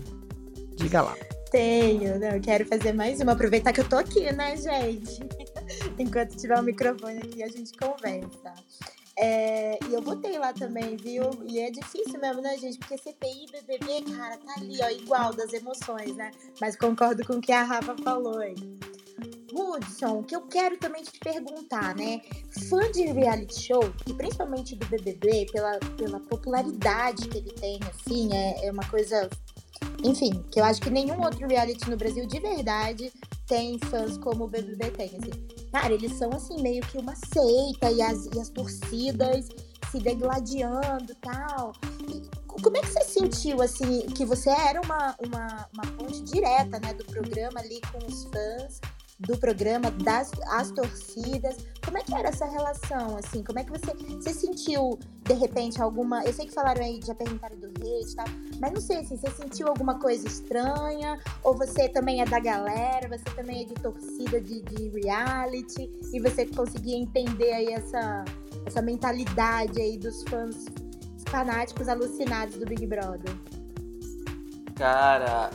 Diga 0.76 1.02
lá. 1.02 1.14
Tenho, 1.52 2.18
não, 2.18 2.28
eu 2.28 2.40
quero 2.40 2.64
fazer 2.66 2.92
mais 2.92 3.20
uma. 3.20 3.32
Aproveitar 3.32 3.72
que 3.72 3.80
eu 3.80 3.88
tô 3.88 3.96
aqui, 3.96 4.32
né, 4.32 4.56
gente? 4.56 5.20
Enquanto 5.98 6.34
tiver 6.36 6.58
o 6.58 6.62
microfone 6.62 7.18
aqui, 7.18 7.42
a 7.42 7.48
gente 7.48 7.72
conversa. 7.76 8.54
É, 9.18 9.78
e 9.88 9.94
eu 9.94 10.00
votei 10.00 10.38
lá 10.38 10.52
também, 10.52 10.96
viu? 10.96 11.24
E 11.44 11.60
é 11.60 11.70
difícil 11.70 12.18
mesmo, 12.18 12.40
né, 12.40 12.56
gente? 12.56 12.78
Porque 12.78 12.96
CPI 12.96 13.46
e 13.46 13.50
BBB, 13.52 14.16
cara, 14.16 14.38
tá 14.38 14.54
ali, 14.56 14.78
ó, 14.82 14.88
igual 14.88 15.34
das 15.34 15.52
emoções, 15.52 16.16
né? 16.16 16.30
Mas 16.60 16.76
concordo 16.76 17.24
com 17.26 17.34
o 17.34 17.40
que 17.40 17.52
a 17.52 17.62
Rafa 17.62 17.94
falou 18.02 18.38
aí. 18.38 18.54
Hudson, 19.52 20.20
o 20.20 20.24
que 20.24 20.34
eu 20.34 20.42
quero 20.42 20.78
também 20.78 21.02
te 21.02 21.18
perguntar, 21.18 21.94
né? 21.94 22.22
Fã 22.70 22.90
de 22.90 23.02
reality 23.02 23.60
show, 23.60 23.92
e 24.06 24.14
principalmente 24.14 24.74
do 24.76 24.86
BBB, 24.86 25.46
pela, 25.52 25.78
pela 25.98 26.18
popularidade 26.20 27.28
que 27.28 27.36
ele 27.36 27.52
tem, 27.52 27.78
assim, 27.90 28.34
é, 28.34 28.66
é 28.66 28.72
uma 28.72 28.88
coisa 28.88 29.28
enfim, 30.04 30.44
que 30.50 30.60
eu 30.60 30.64
acho 30.64 30.80
que 30.80 30.90
nenhum 30.90 31.20
outro 31.22 31.46
reality 31.46 31.88
no 31.88 31.96
Brasil 31.96 32.26
de 32.26 32.40
verdade 32.40 33.12
tem 33.46 33.78
fãs 33.78 34.16
como 34.18 34.44
o 34.44 34.48
BBB 34.48 34.90
tem, 34.90 35.06
assim. 35.08 35.61
Cara, 35.72 35.94
eles 35.94 36.12
são, 36.12 36.30
assim, 36.34 36.60
meio 36.62 36.82
que 36.86 36.98
uma 36.98 37.14
seita 37.16 37.90
e 37.90 38.02
as, 38.02 38.26
e 38.26 38.38
as 38.38 38.50
torcidas 38.50 39.48
se 39.90 39.98
degladiando 39.98 41.14
tal. 41.20 41.72
e 42.08 42.20
tal. 42.20 42.32
Como 42.46 42.76
é 42.76 42.80
que 42.80 42.88
você 42.88 43.02
sentiu, 43.02 43.62
assim, 43.62 44.02
que 44.08 44.26
você 44.26 44.50
era 44.50 44.80
uma, 44.82 45.16
uma, 45.18 45.68
uma 45.72 45.82
ponte 45.96 46.22
direta, 46.22 46.78
né, 46.78 46.92
do 46.92 47.04
programa 47.06 47.58
ali 47.60 47.80
com 47.90 48.06
os 48.06 48.24
fãs 48.24 48.80
do 49.26 49.36
programa, 49.38 49.90
das 49.90 50.30
as 50.48 50.70
torcidas. 50.70 51.56
Como 51.84 51.98
é 51.98 52.02
que 52.02 52.14
era 52.14 52.28
essa 52.28 52.46
relação, 52.46 53.16
assim? 53.16 53.42
Como 53.42 53.58
é 53.58 53.64
que 53.64 53.70
você, 53.70 53.92
você 53.94 54.32
sentiu, 54.32 54.98
de 55.22 55.34
repente, 55.34 55.80
alguma... 55.80 56.24
Eu 56.24 56.32
sei 56.32 56.46
que 56.46 56.52
falaram 56.52 56.82
aí, 56.82 57.00
já 57.04 57.14
perguntaram 57.14 57.56
do 57.56 57.66
hate 57.68 58.12
e 58.12 58.16
tal, 58.16 58.26
mas 58.60 58.72
não 58.72 58.80
sei, 58.80 58.98
assim, 58.98 59.16
você 59.16 59.30
sentiu 59.30 59.68
alguma 59.68 59.98
coisa 59.98 60.26
estranha? 60.26 61.18
Ou 61.42 61.56
você 61.56 61.88
também 61.88 62.20
é 62.20 62.24
da 62.24 62.40
galera, 62.40 63.08
você 63.08 63.24
também 63.36 63.62
é 63.62 63.64
de 63.64 63.74
torcida 63.74 64.40
de, 64.40 64.62
de 64.62 64.88
reality, 65.00 65.90
e 66.12 66.20
você 66.20 66.46
conseguia 66.46 66.96
entender 66.96 67.52
aí 67.52 67.68
essa, 67.68 68.24
essa 68.66 68.82
mentalidade 68.82 69.80
aí 69.80 69.96
dos 69.98 70.22
fãs 70.24 70.66
fanáticos 71.26 71.88
alucinados 71.88 72.56
do 72.56 72.66
Big 72.66 72.86
Brother? 72.86 73.34
Cara, 74.74 75.50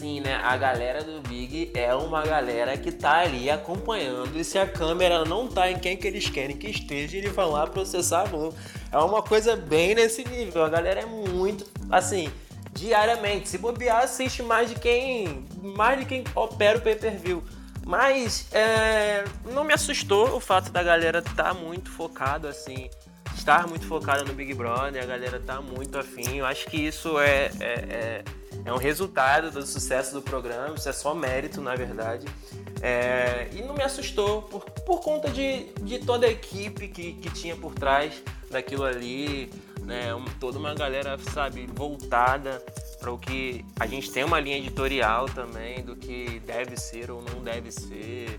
sim, 0.00 0.20
né? 0.20 0.36
A 0.42 0.56
galera 0.56 1.04
do 1.04 1.20
Big 1.28 1.70
é 1.74 1.94
uma 1.94 2.22
galera 2.22 2.76
que 2.78 2.90
tá 2.90 3.18
ali 3.18 3.50
acompanhando. 3.50 4.38
E 4.38 4.42
se 4.42 4.58
a 4.58 4.66
câmera 4.66 5.26
não 5.26 5.46
tá 5.46 5.70
em 5.70 5.78
quem 5.78 5.94
que 5.94 6.06
eles 6.06 6.30
querem 6.30 6.56
que 6.56 6.68
esteja, 6.68 7.18
eles 7.18 7.32
vão 7.32 7.50
lá 7.50 7.66
processar 7.66 8.22
a 8.22 8.28
mão. 8.30 8.54
É 8.90 8.96
uma 8.96 9.22
coisa 9.22 9.54
bem 9.54 9.94
nesse 9.94 10.26
nível. 10.26 10.64
A 10.64 10.70
galera 10.70 11.00
é 11.00 11.06
muito, 11.06 11.66
assim, 11.90 12.32
diariamente. 12.72 13.50
Se 13.50 13.58
bobear, 13.58 14.02
assiste 14.02 14.42
mais 14.42 14.70
de 14.70 14.76
quem. 14.76 15.46
Mais 15.62 15.98
de 15.98 16.06
quem 16.06 16.24
opera 16.34 16.78
o 16.78 16.80
pay-per-view. 16.80 17.44
Mas 17.86 18.46
é, 18.52 19.24
não 19.52 19.64
me 19.64 19.74
assustou 19.74 20.34
o 20.34 20.40
fato 20.40 20.70
da 20.72 20.82
galera 20.82 21.18
estar 21.18 21.34
tá 21.34 21.54
muito 21.54 21.90
focado 21.90 22.46
assim 22.46 22.88
estar 23.34 23.66
muito 23.66 23.86
focada 23.86 24.24
no 24.24 24.32
Big 24.32 24.54
Brother, 24.54 25.02
a 25.02 25.06
galera 25.06 25.40
tá 25.40 25.60
muito 25.60 25.98
afim. 25.98 26.38
Eu 26.38 26.46
acho 26.46 26.66
que 26.66 26.76
isso 26.76 27.18
é, 27.18 27.50
é, 27.60 27.64
é, 27.64 28.24
é 28.64 28.72
um 28.72 28.78
resultado 28.78 29.50
do 29.50 29.66
sucesso 29.66 30.14
do 30.14 30.22
programa, 30.22 30.74
isso 30.74 30.88
é 30.88 30.92
só 30.92 31.14
mérito, 31.14 31.60
na 31.60 31.74
verdade. 31.74 32.26
É, 32.82 33.48
e 33.52 33.62
não 33.62 33.74
me 33.74 33.82
assustou 33.82 34.42
por, 34.42 34.64
por 34.64 35.00
conta 35.00 35.28
de, 35.30 35.64
de 35.82 35.98
toda 35.98 36.26
a 36.26 36.30
equipe 36.30 36.88
que, 36.88 37.12
que 37.14 37.30
tinha 37.30 37.56
por 37.56 37.74
trás. 37.74 38.22
daquilo 38.50 38.84
ali, 38.84 39.50
né? 39.82 40.14
Um, 40.14 40.24
toda 40.38 40.58
uma 40.58 40.74
galera, 40.74 41.16
sabe, 41.32 41.66
voltada 41.72 42.62
para 42.98 43.10
o 43.10 43.18
que 43.18 43.64
a 43.78 43.86
gente 43.86 44.10
tem 44.10 44.24
uma 44.24 44.38
linha 44.38 44.58
editorial 44.58 45.26
também 45.26 45.82
do 45.82 45.96
que 45.96 46.40
deve 46.40 46.76
ser 46.76 47.10
ou 47.10 47.22
não 47.22 47.42
deve 47.42 47.70
ser, 47.70 48.38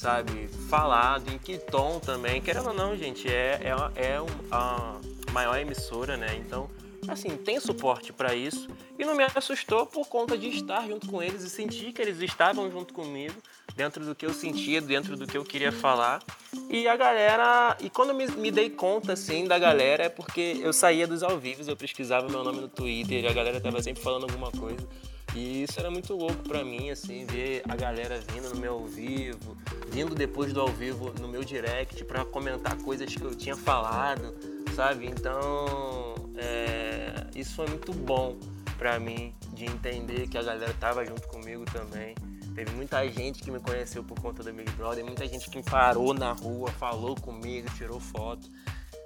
sabe? 0.00 0.48
Falado, 0.68 1.30
em 1.30 1.38
que 1.38 1.58
tom 1.58 2.00
também. 2.00 2.40
Querendo 2.40 2.68
ou 2.68 2.74
não, 2.74 2.96
gente, 2.96 3.28
é, 3.28 3.60
é, 3.62 4.02
é 4.02 4.18
a 4.50 4.96
maior 5.32 5.58
emissora, 5.58 6.16
né? 6.16 6.34
Então, 6.36 6.70
assim, 7.06 7.36
tem 7.36 7.60
suporte 7.60 8.12
para 8.12 8.34
isso. 8.34 8.68
E 8.98 9.04
não 9.04 9.14
me 9.14 9.24
assustou 9.34 9.86
por 9.86 10.08
conta 10.08 10.38
de 10.38 10.48
estar 10.48 10.86
junto 10.88 11.06
com 11.06 11.22
eles 11.22 11.42
e 11.42 11.50
sentir 11.50 11.92
que 11.92 12.00
eles 12.00 12.18
estavam 12.20 12.70
junto 12.70 12.94
comigo, 12.94 13.34
dentro 13.76 14.04
do 14.04 14.14
que 14.14 14.24
eu 14.24 14.32
sentia, 14.32 14.80
dentro 14.80 15.16
do 15.16 15.26
que 15.26 15.36
eu 15.36 15.44
queria 15.44 15.70
falar. 15.70 16.22
E 16.70 16.88
a 16.88 16.96
galera. 16.96 17.76
E 17.80 17.90
quando 17.90 18.14
me, 18.14 18.26
me 18.26 18.50
dei 18.50 18.70
conta, 18.70 19.12
assim, 19.12 19.46
da 19.46 19.58
galera, 19.58 20.04
é 20.04 20.08
porque 20.08 20.60
eu 20.62 20.72
saía 20.72 21.06
dos 21.06 21.22
ao 21.22 21.38
vivo, 21.38 21.62
eu 21.68 21.76
pesquisava 21.76 22.28
meu 22.28 22.42
nome 22.42 22.60
no 22.60 22.68
Twitter 22.68 23.30
a 23.30 23.34
galera 23.34 23.60
tava 23.60 23.82
sempre 23.82 24.02
falando 24.02 24.24
alguma 24.24 24.50
coisa. 24.50 24.86
E 25.34 25.62
isso 25.62 25.78
era 25.78 25.90
muito 25.90 26.14
louco 26.14 26.42
para 26.48 26.64
mim, 26.64 26.90
assim, 26.90 27.24
ver 27.24 27.62
a 27.68 27.76
galera 27.76 28.20
vindo 28.32 28.52
no 28.52 28.60
meu 28.60 28.74
ao 28.74 28.86
vivo, 28.86 29.56
vindo 29.88 30.14
depois 30.14 30.52
do 30.52 30.60
ao 30.60 30.68
vivo 30.68 31.12
no 31.20 31.28
meu 31.28 31.44
direct 31.44 32.04
para 32.04 32.24
comentar 32.24 32.76
coisas 32.78 33.14
que 33.14 33.22
eu 33.22 33.34
tinha 33.34 33.56
falado, 33.56 34.34
sabe? 34.74 35.06
Então, 35.06 36.14
é, 36.36 37.26
isso 37.34 37.54
foi 37.54 37.68
muito 37.68 37.92
bom 37.92 38.36
para 38.76 38.98
mim 38.98 39.32
de 39.52 39.66
entender 39.66 40.26
que 40.26 40.38
a 40.38 40.42
galera 40.42 40.74
tava 40.80 41.04
junto 41.04 41.28
comigo 41.28 41.64
também. 41.66 42.14
Teve 42.54 42.72
muita 42.72 43.06
gente 43.08 43.42
que 43.42 43.50
me 43.50 43.60
conheceu 43.60 44.02
por 44.02 44.18
conta 44.20 44.42
do 44.42 44.52
Big 44.52 44.70
Brother, 44.72 45.04
muita 45.04 45.26
gente 45.28 45.48
que 45.48 45.62
parou 45.62 46.12
na 46.12 46.32
rua, 46.32 46.70
falou 46.72 47.14
comigo, 47.14 47.68
tirou 47.76 48.00
foto. 48.00 48.48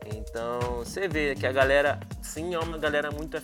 Então 0.07 0.79
você 0.79 1.09
vê 1.09 1.35
que 1.35 1.47
a 1.47 1.53
galera, 1.53 2.01
sim, 2.23 2.55
é 2.55 2.59
uma 2.59 2.79
galera 2.79 3.11
muito 3.11 3.37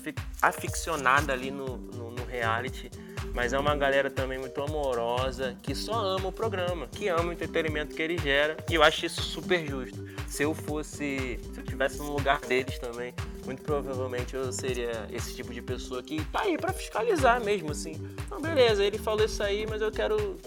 aficionada 0.43 1.32
ali 1.32 1.51
no, 1.51 1.77
no, 1.77 2.11
no, 2.11 2.24
reality, 2.24 2.91
mas 3.35 3.53
é 3.53 3.59
uma 3.59 3.77
galera 3.77 4.11
também 4.11 4.39
muito 4.39 4.61
amorosa, 4.62 5.57
que 5.62 5.74
só 5.74 5.95
ama 5.95 6.28
o 6.28 6.32
programa, 6.32 6.87
que 6.89 7.09
ama 7.09 7.31
o 7.31 7.32
entretenimento 7.32 7.95
que 7.95 8.03
ele 8.03 8.19
gera, 8.19 8.57
e 8.69 8.74
eu 8.74 8.82
acho 8.82 9.07
isso 9.07 9.23
super 9.23 9.66
justo. 9.66 10.05
Se 10.28 10.43
eu 10.45 10.55
fosse, 10.55 11.41
se 11.43 11.57
eu 11.57 11.62
estivesse 11.62 11.99
no 11.99 12.12
lugar 12.12 12.41
deles 12.41 12.78
também, 12.78 13.15
muito 13.45 13.62
provavelmente 13.62 14.35
eu 14.35 14.53
seria 14.53 15.07
esse 15.11 15.35
tipo 15.35 15.53
de 15.53 15.61
pessoa 15.61 16.03
que 16.03 16.24
tá 16.27 16.43
aí 16.43 16.57
para 16.57 16.73
fiscalizar 16.73 17.43
mesmo, 17.43 17.73
assim. 17.73 17.95
Não, 18.31 18.41
beleza, 18.41 18.85
ele 18.85 18.99
falou 18.99 19.24
isso 19.24 19.43
aí, 19.43 19.66
mas 19.69 19.82
eu 19.82 19.91
quero, 19.91 20.39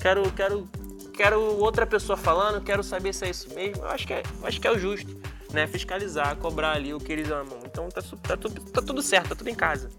quero, 0.00 0.32
quero, 0.32 0.68
quero 1.12 1.40
outra 1.58 1.86
pessoa 1.86 2.16
falando, 2.16 2.62
quero 2.62 2.82
saber 2.82 3.12
se 3.12 3.26
é 3.26 3.30
isso 3.30 3.52
mesmo. 3.54 3.84
Eu 3.84 3.90
acho 3.90 4.06
que 4.06 4.14
é, 4.14 4.22
acho 4.42 4.60
que 4.60 4.66
é 4.66 4.70
o 4.70 4.78
justo 4.78 5.14
né, 5.56 5.66
fiscalizar, 5.66 6.36
cobrar 6.36 6.72
ali 6.72 6.92
o 6.92 6.98
que 6.98 7.10
eles 7.10 7.30
amam. 7.30 7.58
Então 7.64 7.88
tá, 7.88 8.02
tá, 8.02 8.36
tudo, 8.36 8.60
tá 8.70 8.82
tudo 8.82 9.00
certo, 9.00 9.30
tá 9.30 9.34
tudo 9.34 9.48
em 9.48 9.54
casa. 9.54 9.90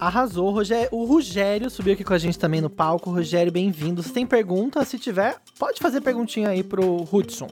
Arrasou, 0.00 0.50
Rogério. 0.50 0.88
O 0.90 1.04
Rogério 1.04 1.68
subiu 1.68 1.92
aqui 1.92 2.02
com 2.02 2.14
a 2.14 2.18
gente 2.18 2.38
também 2.38 2.62
no 2.62 2.70
palco. 2.70 3.10
Rogério, 3.10 3.52
bem-vindo. 3.52 4.02
Se 4.02 4.10
tem 4.10 4.26
pergunta, 4.26 4.82
se 4.86 4.98
tiver, 4.98 5.38
pode 5.58 5.80
fazer 5.80 6.00
perguntinha 6.00 6.48
aí 6.48 6.64
pro 6.64 7.06
Hudson. 7.12 7.48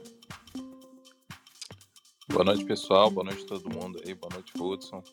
Boa 2.27 2.43
noite, 2.43 2.65
pessoal. 2.65 3.11
Boa 3.11 3.25
noite 3.25 3.45
todo 3.45 3.69
mundo 3.69 4.01
aí. 4.03 4.15
Boa 4.15 4.33
noite, 4.33 4.51
Hudson. 4.59 5.03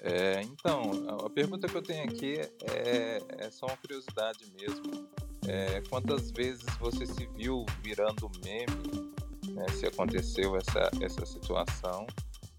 É, 0.00 0.40
então, 0.42 0.92
a 1.26 1.28
pergunta 1.28 1.66
que 1.66 1.76
eu 1.76 1.82
tenho 1.82 2.04
aqui 2.04 2.40
é, 2.62 3.20
é 3.38 3.50
só 3.50 3.66
uma 3.66 3.76
curiosidade 3.76 4.38
mesmo. 4.56 5.08
É, 5.48 5.82
quantas 5.90 6.30
vezes 6.30 6.64
você 6.78 7.04
se 7.06 7.26
viu 7.36 7.66
virando 7.82 8.30
meme 8.44 9.18
né, 9.58 9.66
se 9.68 9.86
aconteceu 9.86 10.56
essa, 10.56 10.90
essa 11.00 11.26
situação, 11.26 12.06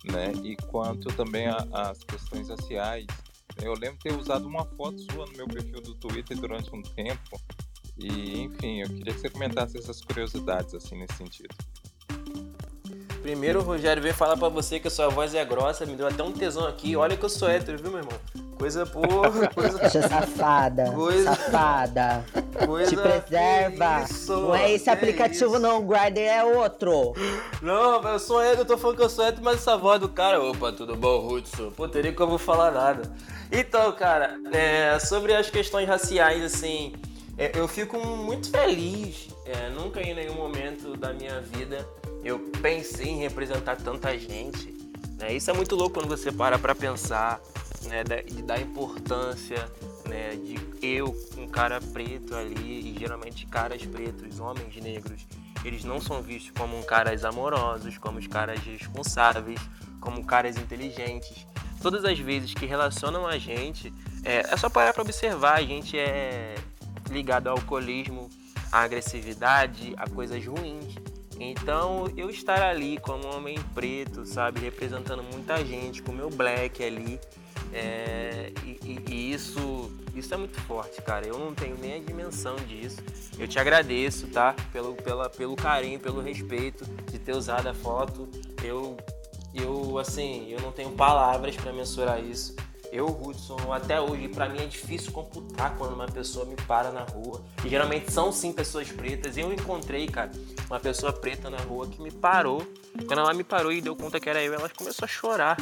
né, 0.04 0.32
e 0.44 0.56
quanto 0.68 1.08
também 1.16 1.48
às 1.48 2.04
questões 2.04 2.50
raciais. 2.50 3.08
Eu 3.62 3.74
lembro 3.74 4.00
ter 4.00 4.14
usado 4.14 4.48
uma 4.48 4.66
foto 4.66 5.00
sua 5.12 5.26
no 5.26 5.34
meu 5.34 5.48
perfil 5.48 5.82
do 5.82 5.96
Twitter 5.96 6.38
durante 6.38 6.74
um 6.74 6.82
tempo, 6.82 7.42
e 7.98 8.42
enfim, 8.42 8.82
eu 8.82 8.88
queria 8.88 9.14
que 9.14 9.20
você 9.20 9.30
comentasse 9.30 9.78
essas 9.78 10.02
curiosidades 10.02 10.74
assim 10.74 10.98
nesse 10.98 11.16
sentido. 11.16 11.56
Primeiro 13.22 13.60
o 13.60 13.64
Rogério 13.64 14.02
veio 14.02 14.14
falar 14.14 14.38
para 14.38 14.50
você 14.50 14.80
que 14.80 14.88
a 14.88 14.92
sua 14.92 15.10
voz 15.10 15.34
é 15.36 15.44
grossa, 15.44 15.86
me 15.86 15.96
deu 15.96 16.08
até 16.08 16.24
um 16.24 16.32
tesão 16.32 16.66
aqui. 16.66 16.96
Olha 16.96 17.18
que 17.18 17.24
eu 17.24 17.30
sou 17.30 17.50
hétero, 17.50 17.78
viu, 17.78 17.92
meu 17.92 18.00
irmão? 18.00 18.18
Coisa 18.58 18.86
porra, 18.86 19.48
coisa. 19.48 19.88
safada. 20.08 20.92
Coisa. 20.92 21.36
Safada. 21.36 22.26
Coisa. 22.66 22.90
Te 22.90 22.98
preserva. 22.98 24.04
Isso, 24.04 24.34
não 24.34 24.56
é 24.56 24.72
esse 24.72 24.90
aplicativo, 24.90 25.56
é 25.56 25.60
não. 25.60 25.80
O 25.80 25.82
Grindr 25.82 26.20
é 26.20 26.44
outro. 26.44 27.14
Não, 27.62 28.02
eu 28.04 28.20
sou 28.20 28.42
hétero, 28.42 28.62
eu 28.62 28.66
tô 28.66 28.78
falando 28.78 28.98
que 28.98 29.04
eu 29.04 29.10
sou 29.10 29.26
hétero, 29.26 29.44
mas 29.44 29.58
essa 29.58 29.78
voz 29.78 30.00
do 30.00 30.10
cara. 30.10 30.42
Opa, 30.42 30.72
tudo 30.72 30.96
bom, 30.96 31.26
Hudson? 31.26 31.72
Pô, 31.72 31.88
teria 31.88 32.14
como 32.14 32.38
falar 32.38 32.72
nada. 32.72 33.10
Então, 33.52 33.92
cara, 33.94 34.38
é, 34.52 35.00
sobre 35.00 35.34
as 35.34 35.50
questões 35.50 35.88
raciais, 35.88 36.44
assim, 36.44 36.94
é, 37.38 37.52
eu 37.56 37.68
fico 37.68 37.98
muito 37.98 38.50
feliz. 38.50 39.30
É, 39.46 39.70
nunca 39.70 40.02
em 40.02 40.14
nenhum 40.14 40.36
momento 40.36 40.96
da 40.96 41.12
minha 41.12 41.42
vida 41.42 41.88
eu 42.24 42.40
pensei 42.62 43.10
em 43.10 43.20
representar 43.20 43.78
tanta 43.78 44.18
gente. 44.18 44.76
Né? 45.18 45.34
Isso 45.34 45.50
é 45.50 45.54
muito 45.54 45.76
louco 45.76 45.96
quando 45.96 46.08
você 46.08 46.32
para 46.32 46.58
pra 46.58 46.76
pensar 46.76 47.40
né, 47.88 48.04
de 48.04 48.42
dar 48.42 48.60
importância, 48.60 49.70
né, 50.08 50.36
de 50.36 50.60
eu, 50.82 51.16
um 51.38 51.48
cara 51.48 51.80
preto 51.80 52.36
ali, 52.36 52.92
e 52.92 53.00
geralmente 53.00 53.46
caras 53.46 53.86
pretos, 53.86 54.40
homens 54.40 54.76
negros, 54.76 55.26
eles 55.64 55.84
não 55.84 56.00
são 56.00 56.22
vistos 56.22 56.52
como 56.52 56.82
caras 56.84 57.24
amorosos, 57.24 57.98
como 57.98 58.28
caras 58.30 58.60
responsáveis, 58.60 59.60
como 60.00 60.26
caras 60.26 60.58
inteligentes. 60.58 61.46
Todas 61.82 62.04
as 62.04 62.18
vezes 62.20 62.54
que 62.54 62.66
relacionam 62.66 63.26
a 63.26 63.38
gente, 63.38 63.94
é, 64.24 64.40
é 64.40 64.58
só 64.58 64.70
parar 64.70 64.94
para 64.94 65.02
observar, 65.02 65.56
a 65.56 65.64
gente 65.64 65.98
é 65.98 66.56
ligado 67.10 67.48
ao 67.48 67.58
alcoolismo, 67.58 68.30
à 68.72 68.82
agressividade, 68.82 69.94
a 69.98 70.08
coisas 70.10 70.46
ruins. 70.46 70.96
Então, 71.40 72.12
eu 72.18 72.30
estar 72.30 72.62
ali 72.62 73.00
como 73.00 73.26
um 73.26 73.38
homem 73.38 73.58
preto, 73.74 74.26
sabe, 74.26 74.60
representando 74.60 75.24
muita 75.24 75.64
gente, 75.64 76.02
com 76.02 76.12
o 76.12 76.16
meu 76.16 76.30
black 76.30 76.84
ali, 76.84 77.20
é, 77.72 78.52
e, 78.66 78.80
e, 78.84 79.14
e, 79.14 79.34
isso, 79.34 79.92
isso 80.14 80.34
é 80.34 80.38
muito 80.38 80.60
forte, 80.62 81.02
cara. 81.02 81.26
Eu 81.26 81.38
não 81.38 81.54
tenho 81.54 81.78
nem 81.78 81.96
a 81.96 82.00
dimensão 82.00 82.56
disso. 82.58 83.02
Eu 83.38 83.48
te 83.48 83.58
agradeço, 83.58 84.28
tá? 84.28 84.56
Pelo, 84.74 84.96
pela, 84.96 85.30
pelo 85.30 85.56
carinho, 85.56 86.00
pelo 86.00 86.22
respeito 86.22 86.84
de 87.10 87.18
ter 87.20 87.34
usado 87.34 87.68
a 87.68 87.74
foto. 87.74 88.28
Eu, 88.64 88.98
eu 89.54 89.98
assim, 89.98 90.50
eu 90.50 90.60
não 90.62 90.72
tenho 90.72 90.92
palavras 90.92 91.56
para 91.56 91.72
mensurar 91.72 92.22
isso. 92.24 92.56
Eu, 92.92 93.08
Hudson, 93.08 93.72
até 93.72 94.02
hoje, 94.02 94.28
para 94.28 94.50
mim 94.50 94.60
é 94.60 94.66
difícil 94.66 95.12
computar 95.12 95.78
quando 95.78 95.94
uma 95.94 96.08
pessoa 96.08 96.46
me 96.46 96.56
para 96.56 96.92
na 96.92 97.04
rua. 97.04 97.44
E 97.64 97.70
geralmente 97.70 98.12
são 98.12 98.32
sim 98.32 98.52
pessoas 98.52 98.92
pretas. 98.92 99.38
Eu 99.38 99.54
encontrei, 99.54 100.08
cara, 100.08 100.32
uma 100.68 100.80
pessoa 100.80 101.14
preta 101.14 101.50
na 101.50 101.58
rua 101.58 101.88
que 101.88 102.02
me 102.02 102.12
parou. 102.12 102.66
Quando 103.06 103.20
ela 103.20 103.34
me 103.34 103.44
parou 103.44 103.72
e 103.72 103.80
deu 103.80 103.96
conta 103.96 104.20
que 104.20 104.30
era 104.30 104.42
eu, 104.44 104.54
ela 104.54 104.70
começou 104.70 105.06
a 105.06 105.08
chorar. 105.08 105.58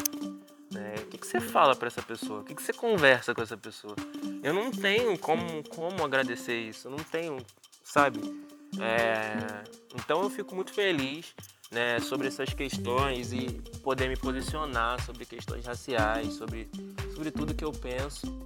É, 0.76 1.02
o 1.02 1.06
que, 1.08 1.18
que 1.18 1.28
você 1.28 1.40
fala 1.42 1.76
para 1.76 1.88
essa 1.88 2.02
pessoa? 2.02 2.42
O 2.42 2.44
que, 2.44 2.56
que 2.56 2.64
você 2.64 2.72
conversa 2.72 3.36
com 3.36 3.42
essa 3.42 3.58
pessoa? 3.58 3.96
Eu 4.42 4.54
não 4.54 4.72
tenho 4.72 5.18
como, 5.18 5.64
como 5.70 6.04
agradecer 6.06 6.58
isso. 6.58 6.88
Eu 6.88 6.92
não 6.92 7.00
tenho, 7.00 7.38
sabe? 7.84 8.20
É, 8.80 9.64
então 9.96 10.22
eu 10.22 10.30
fico 10.30 10.56
muito 10.56 10.74
feliz 10.74 11.34
né, 11.72 12.00
sobre 12.00 12.28
essas 12.28 12.54
questões 12.54 13.34
e 13.34 13.62
poder 13.84 14.08
me 14.08 14.16
posicionar 14.16 15.04
sobre 15.06 15.26
questões 15.26 15.66
raciais, 15.66 16.34
sobre, 16.34 16.70
sobre 17.14 17.32
tudo 17.32 17.54
que 17.54 17.66
eu 17.66 17.72
penso. 17.72 18.42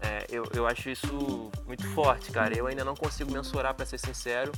É, 0.00 0.26
eu, 0.30 0.44
eu 0.54 0.66
acho 0.66 0.90
isso 0.90 1.50
muito 1.66 1.86
forte, 1.88 2.30
cara. 2.32 2.56
Eu 2.56 2.66
ainda 2.66 2.84
não 2.84 2.96
consigo 2.96 3.30
mensurar, 3.30 3.74
para 3.74 3.86
ser 3.86 3.98
sincero, 3.98 4.50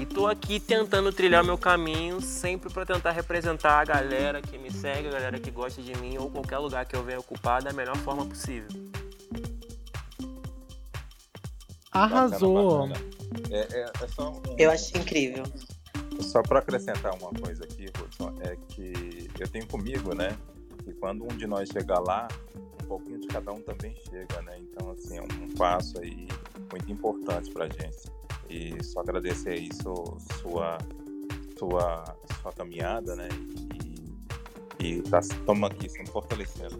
e 0.00 0.06
tô 0.06 0.26
aqui 0.26 0.58
tentando 0.58 1.12
trilhar 1.12 1.44
meu 1.44 1.56
caminho, 1.56 2.20
sempre 2.20 2.72
para 2.72 2.84
tentar 2.84 3.12
representar 3.12 3.80
a 3.80 3.84
galera 3.84 4.42
que 4.42 4.58
me 4.58 4.70
segue, 4.70 5.08
a 5.08 5.12
galera 5.12 5.38
que 5.38 5.50
gosta 5.50 5.80
de 5.80 5.94
mim 5.98 6.16
ou 6.18 6.30
qualquer 6.30 6.58
lugar 6.58 6.84
que 6.84 6.96
eu 6.96 7.02
venha 7.02 7.20
ocupar 7.20 7.62
da 7.62 7.72
melhor 7.72 7.96
forma 7.98 8.26
possível. 8.26 8.68
Arrasou! 11.92 12.88
Bacana, 12.88 12.94
bacana. 12.94 13.46
É, 13.50 13.80
é, 13.80 13.82
é 13.82 14.22
um... 14.22 14.42
Eu 14.58 14.70
acho 14.70 14.96
incrível. 14.96 15.44
Só 16.20 16.42
para 16.42 16.60
acrescentar 16.60 17.14
uma 17.14 17.30
coisa 17.30 17.64
aqui, 17.64 17.86
Hudson, 17.86 18.34
é 18.40 18.56
que 18.68 19.28
eu 19.38 19.48
tenho 19.48 19.66
comigo, 19.66 20.14
né? 20.14 20.36
Que 20.84 20.92
quando 20.94 21.24
um 21.24 21.28
de 21.28 21.46
nós 21.46 21.68
chegar 21.68 22.00
lá, 22.00 22.28
um 22.82 22.86
pouquinho 22.86 23.20
de 23.20 23.28
cada 23.28 23.52
um 23.52 23.60
também 23.60 23.94
chega, 24.08 24.42
né? 24.42 24.58
Então, 24.58 24.90
assim, 24.90 25.18
é 25.18 25.22
um 25.22 25.50
passo 25.56 26.00
aí 26.00 26.28
muito 26.70 26.90
importante 26.90 27.50
pra 27.50 27.66
gente. 27.66 28.10
E 28.48 28.82
só 28.84 29.00
agradecer 29.00 29.50
aí 29.50 29.68
sua, 29.74 30.18
sua, 30.40 30.78
sua, 31.58 32.52
caminhada, 32.56 33.16
né? 33.16 33.28
E, 34.80 34.86
e 34.86 35.02
tá, 35.02 35.20
toma 35.46 35.68
aqui, 35.68 35.88
se 35.88 36.04
fortalecendo. 36.06 36.78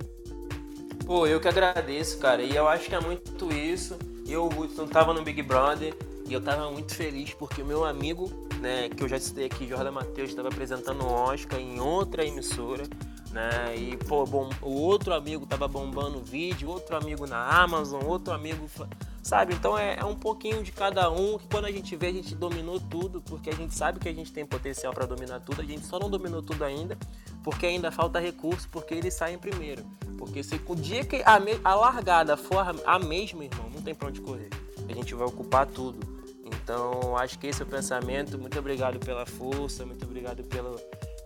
Pô, 1.07 1.27
eu 1.27 1.41
que 1.41 1.49
agradeço, 1.49 2.19
cara. 2.19 2.43
E 2.43 2.55
eu 2.55 2.69
acho 2.69 2.89
que 2.89 2.95
é 2.95 3.01
muito 3.01 3.53
isso. 3.53 3.99
Eu, 4.27 4.47
Hudson, 4.47 4.87
tava 4.87 5.13
no 5.13 5.23
Big 5.23 5.43
Brother 5.43 5.95
e 6.29 6.33
eu 6.33 6.41
tava 6.41 6.71
muito 6.71 6.95
feliz 6.95 7.35
porque 7.35 7.63
o 7.63 7.67
meu 7.67 7.85
amigo 7.85 8.31
né, 8.63 8.89
que 8.89 9.03
eu 9.03 9.09
já 9.09 9.19
citei 9.19 9.47
aqui, 9.47 9.67
Jordan 9.67 9.91
Matheus 9.91 10.31
estava 10.31 10.49
apresentando 10.49 11.05
um 11.05 11.13
Oscar 11.13 11.59
em 11.59 11.81
outra 11.81 12.25
emissora, 12.25 12.85
né? 13.33 13.75
E 13.77 13.97
pô, 13.97 14.25
bom, 14.25 14.49
o 14.63 14.71
outro 14.71 15.13
amigo 15.13 15.45
tava 15.45 15.67
bombando 15.67 16.19
o 16.19 16.23
vídeo, 16.23 16.71
outro 16.71 16.97
amigo 16.97 17.27
na 17.27 17.45
Amazon, 17.45 18.05
outro 18.05 18.33
amigo, 18.33 18.65
sabe? 19.21 19.53
Então 19.55 19.77
é, 19.77 19.97
é, 19.99 20.05
um 20.05 20.15
pouquinho 20.15 20.63
de 20.63 20.71
cada 20.71 21.11
um, 21.11 21.39
que 21.39 21.49
quando 21.49 21.65
a 21.65 21.73
gente 21.73 21.97
vê 21.97 22.07
a 22.07 22.13
gente 22.13 22.37
dominou 22.37 22.79
tudo, 22.79 23.21
porque 23.23 23.51
a 23.51 23.53
gente 23.53 23.75
sabe 23.75 23.99
que 23.99 24.09
a 24.09 24.15
gente 24.15 24.33
tem 24.33 24.47
potencial 24.47 24.95
para 24.95 25.07
dominar 25.07 25.41
tudo, 25.41 25.61
a 25.61 25.65
gente 25.65 25.85
só 25.85 25.99
não 25.99 26.09
dominou 26.09 26.41
tudo 26.41 26.65
ainda, 26.65 26.97
porque 27.43 27.67
ainda 27.67 27.91
falta 27.91 28.21
recurso, 28.21 28.69
porque 28.71 28.95
eles 28.95 29.13
saem 29.13 29.39
primeiro. 29.39 29.85
Porque 30.17 30.41
se 30.45 30.61
o 30.69 30.77
dia 30.77 31.05
que 31.05 31.21
a, 31.25 31.41
a 31.65 31.75
largada 31.75 32.37
for 32.37 32.65
a 32.87 32.99
mesma, 33.01 33.45
irmão, 33.45 33.69
não 33.75 33.83
tem 33.83 33.93
para 33.93 34.07
onde 34.07 34.21
correr. 34.21 34.51
A 34.89 34.93
gente 34.93 35.15
vai 35.17 35.27
ocupar 35.27 35.67
tudo. 35.67 36.12
Então, 36.63 37.17
acho 37.17 37.39
que 37.39 37.47
esse 37.47 37.63
é 37.63 37.65
o 37.65 37.69
pensamento. 37.69 38.39
Muito 38.39 38.59
obrigado 38.59 38.99
pela 38.99 39.27
força, 39.27 39.85
muito 39.87 40.05
obrigado 40.05 40.43
pelo, 40.45 40.77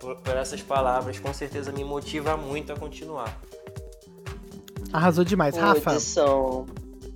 por, 0.00 0.16
por 0.16 0.36
essas 0.36 0.62
palavras. 0.62 1.18
Com 1.18 1.32
certeza 1.32 1.72
me 1.72 1.84
motiva 1.84 2.36
muito 2.36 2.72
a 2.72 2.76
continuar. 2.76 3.40
Arrasou 4.92 5.24
demais, 5.24 5.56
Rafa. 5.56 5.94
Edson, 5.94 6.66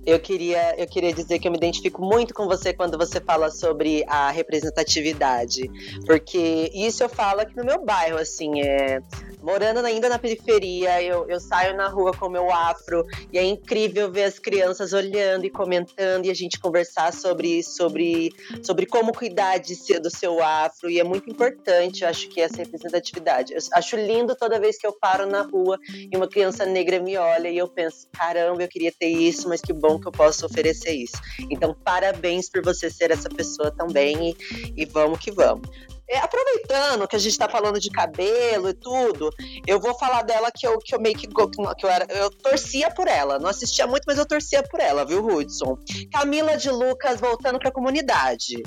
eu 0.05 0.19
queria, 0.19 0.75
eu 0.79 0.87
queria 0.87 1.13
dizer 1.13 1.39
que 1.39 1.47
eu 1.47 1.51
me 1.51 1.57
identifico 1.57 2.03
muito 2.03 2.33
com 2.33 2.47
você 2.47 2.73
quando 2.73 2.97
você 2.97 3.21
fala 3.21 3.51
sobre 3.51 4.03
a 4.07 4.31
representatividade, 4.31 5.69
porque 6.05 6.71
isso 6.73 7.03
eu 7.03 7.09
falo 7.09 7.41
aqui 7.41 7.55
no 7.55 7.63
meu 7.63 7.83
bairro, 7.83 8.17
assim, 8.17 8.61
é 8.61 9.01
morando 9.41 9.79
ainda 9.85 10.07
na 10.07 10.19
periferia, 10.19 11.01
eu, 11.01 11.27
eu 11.27 11.39
saio 11.39 11.75
na 11.75 11.87
rua 11.87 12.11
com 12.13 12.29
meu 12.29 12.51
afro 12.51 13.05
e 13.31 13.37
é 13.37 13.43
incrível 13.43 14.11
ver 14.11 14.23
as 14.23 14.39
crianças 14.39 14.93
olhando 14.93 15.45
e 15.45 15.49
comentando 15.49 16.25
e 16.25 16.29
a 16.29 16.33
gente 16.33 16.59
conversar 16.59 17.13
sobre, 17.13 17.63
sobre, 17.63 18.31
sobre 18.63 18.85
como 18.85 19.13
cuidar 19.13 19.57
de 19.57 19.75
ser 19.75 19.99
do 19.99 20.09
seu 20.09 20.41
afro 20.43 20.89
e 20.89 20.99
é 20.99 21.03
muito 21.03 21.29
importante, 21.29 22.03
eu 22.03 22.09
acho 22.09 22.29
que 22.29 22.39
essa 22.39 22.57
representatividade. 22.57 23.53
Eu 23.53 23.59
acho 23.73 23.95
lindo 23.95 24.35
toda 24.35 24.59
vez 24.59 24.77
que 24.77 24.85
eu 24.85 24.93
paro 24.93 25.25
na 25.25 25.41
rua 25.41 25.77
e 25.93 26.15
uma 26.15 26.27
criança 26.27 26.65
negra 26.65 26.99
me 26.99 27.17
olha 27.17 27.49
e 27.49 27.57
eu 27.57 27.67
penso, 27.67 28.07
caramba, 28.11 28.63
eu 28.63 28.67
queria 28.67 28.91
ter 28.91 29.09
isso, 29.09 29.49
mas 29.49 29.61
que 29.61 29.73
bom 29.73 29.99
que 29.99 30.07
eu 30.07 30.11
posso 30.11 30.45
oferecer 30.45 30.93
isso. 30.93 31.19
Então, 31.49 31.75
parabéns 31.83 32.49
por 32.49 32.61
você 32.63 32.89
ser 32.89 33.11
essa 33.11 33.29
pessoa 33.29 33.71
também 33.71 34.29
e, 34.29 34.81
e 34.83 34.85
vamos 34.85 35.19
que 35.19 35.31
vamos. 35.31 35.67
É, 36.11 36.17
aproveitando 36.17 37.07
que 37.07 37.15
a 37.15 37.19
gente 37.19 37.31
está 37.31 37.47
falando 37.47 37.79
de 37.79 37.89
cabelo 37.89 38.67
e 38.67 38.73
tudo, 38.73 39.29
eu 39.65 39.79
vou 39.79 39.97
falar 39.97 40.23
dela 40.23 40.51
que 40.51 40.67
eu, 40.67 40.77
que 40.79 40.93
eu 40.93 40.99
meio 40.99 41.15
que, 41.15 41.25
que 41.25 41.85
eu, 41.85 41.89
era, 41.89 42.05
eu 42.13 42.29
torcia 42.29 42.91
por 42.91 43.07
ela. 43.07 43.39
Não 43.39 43.47
assistia 43.47 43.87
muito, 43.87 44.03
mas 44.05 44.17
eu 44.17 44.25
torcia 44.25 44.61
por 44.61 44.81
ela, 44.81 45.05
viu, 45.05 45.25
Hudson? 45.25 45.77
Camila 46.11 46.57
de 46.57 46.69
Lucas 46.69 47.21
voltando 47.21 47.59
para 47.59 47.69
a 47.69 47.71
comunidade. 47.71 48.61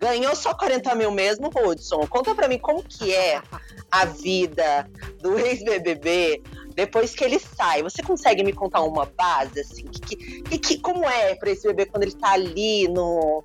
Ganhou 0.00 0.34
só 0.34 0.52
40 0.52 0.92
mil 0.96 1.12
mesmo, 1.12 1.48
Hudson? 1.54 2.04
Conta 2.08 2.34
para 2.34 2.48
mim 2.48 2.58
como 2.58 2.82
que 2.82 3.14
é 3.14 3.40
a 3.92 4.04
vida 4.04 4.90
do 5.20 5.38
ex-BBB 5.38 6.42
depois 6.74 7.14
que 7.14 7.22
ele 7.22 7.38
sai. 7.38 7.80
Você 7.84 8.02
consegue 8.02 8.42
me 8.42 8.52
contar 8.52 8.82
uma 8.82 9.06
base, 9.06 9.60
assim? 9.60 9.84
Que, 9.84 10.16
que, 10.42 10.58
que 10.58 10.78
como 10.80 11.08
é 11.08 11.36
para 11.36 11.50
esse 11.50 11.64
bebê 11.68 11.86
quando 11.86 12.02
ele 12.02 12.16
tá 12.16 12.32
ali 12.32 12.88
no, 12.88 13.42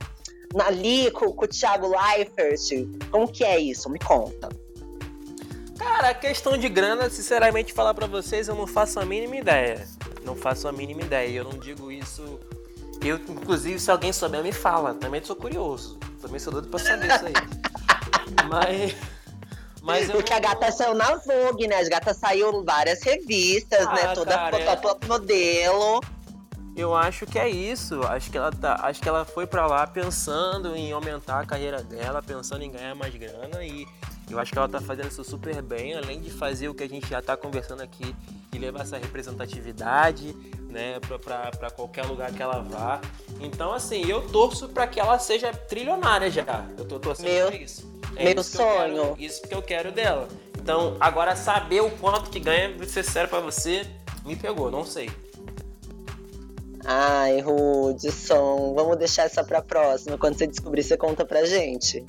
ali 0.61 1.11
com, 1.11 1.31
com 1.31 1.45
o 1.45 1.47
Thiago 1.47 1.87
Leifert? 1.87 2.87
Como 3.11 3.27
que 3.27 3.43
é 3.43 3.59
isso? 3.59 3.89
Me 3.89 3.99
conta. 3.99 4.49
Cara, 5.77 6.09
a 6.09 6.13
questão 6.13 6.57
de 6.57 6.69
grana, 6.69 7.09
sinceramente, 7.09 7.73
falar 7.73 7.93
para 7.93 8.07
vocês, 8.07 8.47
eu 8.47 8.55
não 8.55 8.67
faço 8.67 8.99
a 8.99 9.05
mínima 9.05 9.35
ideia. 9.35 9.87
Não 10.23 10.35
faço 10.35 10.67
a 10.67 10.71
mínima 10.71 11.01
ideia. 11.01 11.39
Eu 11.39 11.43
não 11.43 11.57
digo 11.57 11.91
isso. 11.91 12.39
Eu, 13.03 13.17
inclusive, 13.17 13.79
se 13.79 13.91
alguém 13.91 14.13
souber, 14.13 14.41
me 14.43 14.51
fala. 14.51 14.93
Também 14.93 15.23
sou 15.23 15.35
curioso. 15.35 15.97
Também 16.21 16.39
sou 16.39 16.53
doido 16.53 16.69
pra 16.69 16.79
saber 16.79 17.07
isso 17.07 17.25
aí. 17.25 17.33
Mas. 18.49 18.95
Mas 19.81 20.09
Porque 20.09 20.31
não... 20.31 20.37
a 20.37 20.39
gata 20.39 20.71
saiu 20.71 20.93
na 20.93 21.15
Vogue, 21.15 21.67
né? 21.67 21.75
As 21.75 21.89
gatas 21.89 22.15
saiu 22.15 22.63
várias 22.63 23.03
revistas, 23.03 23.85
né? 23.87 24.01
ah, 24.03 24.07
né? 24.07 24.13
Toda 24.15 24.33
cara, 24.33 24.57
é... 24.57 25.07
modelo. 25.07 25.99
Eu 26.75 26.95
acho 26.95 27.25
que 27.25 27.37
é 27.37 27.49
isso. 27.49 28.01
Acho 28.03 28.31
que 28.31 28.37
ela 28.37 28.51
tá, 28.51 28.79
acho 28.83 29.01
que 29.01 29.07
ela 29.07 29.23
foi 29.23 29.45
para 29.45 29.65
lá 29.67 29.85
pensando 29.85 30.75
em 30.75 30.91
aumentar 30.91 31.41
a 31.41 31.45
carreira 31.45 31.83
dela, 31.83 32.21
pensando 32.21 32.63
em 32.63 32.71
ganhar 32.71 32.95
mais 32.95 33.13
grana 33.15 33.63
e 33.63 33.85
eu 34.29 34.39
acho 34.39 34.51
que 34.51 34.57
ela 34.57 34.69
tá 34.69 34.81
fazendo 34.81 35.09
isso 35.09 35.23
super 35.23 35.61
bem, 35.61 35.95
além 35.95 36.19
de 36.19 36.31
fazer 36.31 36.67
o 36.69 36.73
que 36.73 36.83
a 36.83 36.89
gente 36.89 37.07
já 37.07 37.21
tá 37.21 37.37
conversando 37.37 37.81
aqui 37.81 38.15
e 38.51 38.57
levar 38.57 38.81
essa 38.81 38.97
representatividade, 38.97 40.33
né, 40.69 40.99
para 41.59 41.69
qualquer 41.69 42.05
lugar 42.05 42.31
que 42.31 42.41
ela 42.41 42.61
vá. 42.61 43.01
Então, 43.39 43.73
assim, 43.73 44.09
eu 44.09 44.27
torço 44.29 44.69
para 44.69 44.87
que 44.87 44.99
ela 44.99 45.19
seja 45.19 45.53
trilionária 45.53 46.31
já. 46.31 46.65
Eu 46.77 46.85
tô 46.85 46.99
torcendo 46.99 47.27
meu, 47.27 47.47
pra 47.47 47.55
isso. 47.55 47.93
É 48.15 48.33
meu 48.33 48.41
isso 48.41 48.57
sonho. 48.57 48.95
Quero, 48.95 49.15
isso 49.19 49.41
que 49.43 49.53
eu 49.53 49.61
quero 49.61 49.91
dela. 49.91 50.27
Então, 50.57 50.95
agora 50.99 51.35
saber 51.35 51.81
o 51.81 51.91
quanto 51.91 52.29
que 52.29 52.39
ganha, 52.39 52.75
vou 52.75 52.87
ser 52.87 53.03
sério 53.03 53.29
para 53.29 53.41
você, 53.41 53.85
me 54.25 54.35
pegou, 54.35 54.71
não 54.71 54.85
sei. 54.85 55.11
Ai, 56.85 57.41
Hudson, 57.41 58.73
vamos 58.73 58.97
deixar 58.97 59.23
essa 59.23 59.43
pra 59.43 59.61
próxima. 59.61 60.17
Quando 60.17 60.37
você 60.37 60.45
descobrir, 60.45 60.83
você 60.83 60.97
conta 60.97 61.25
pra 61.25 61.45
gente. 61.45 62.03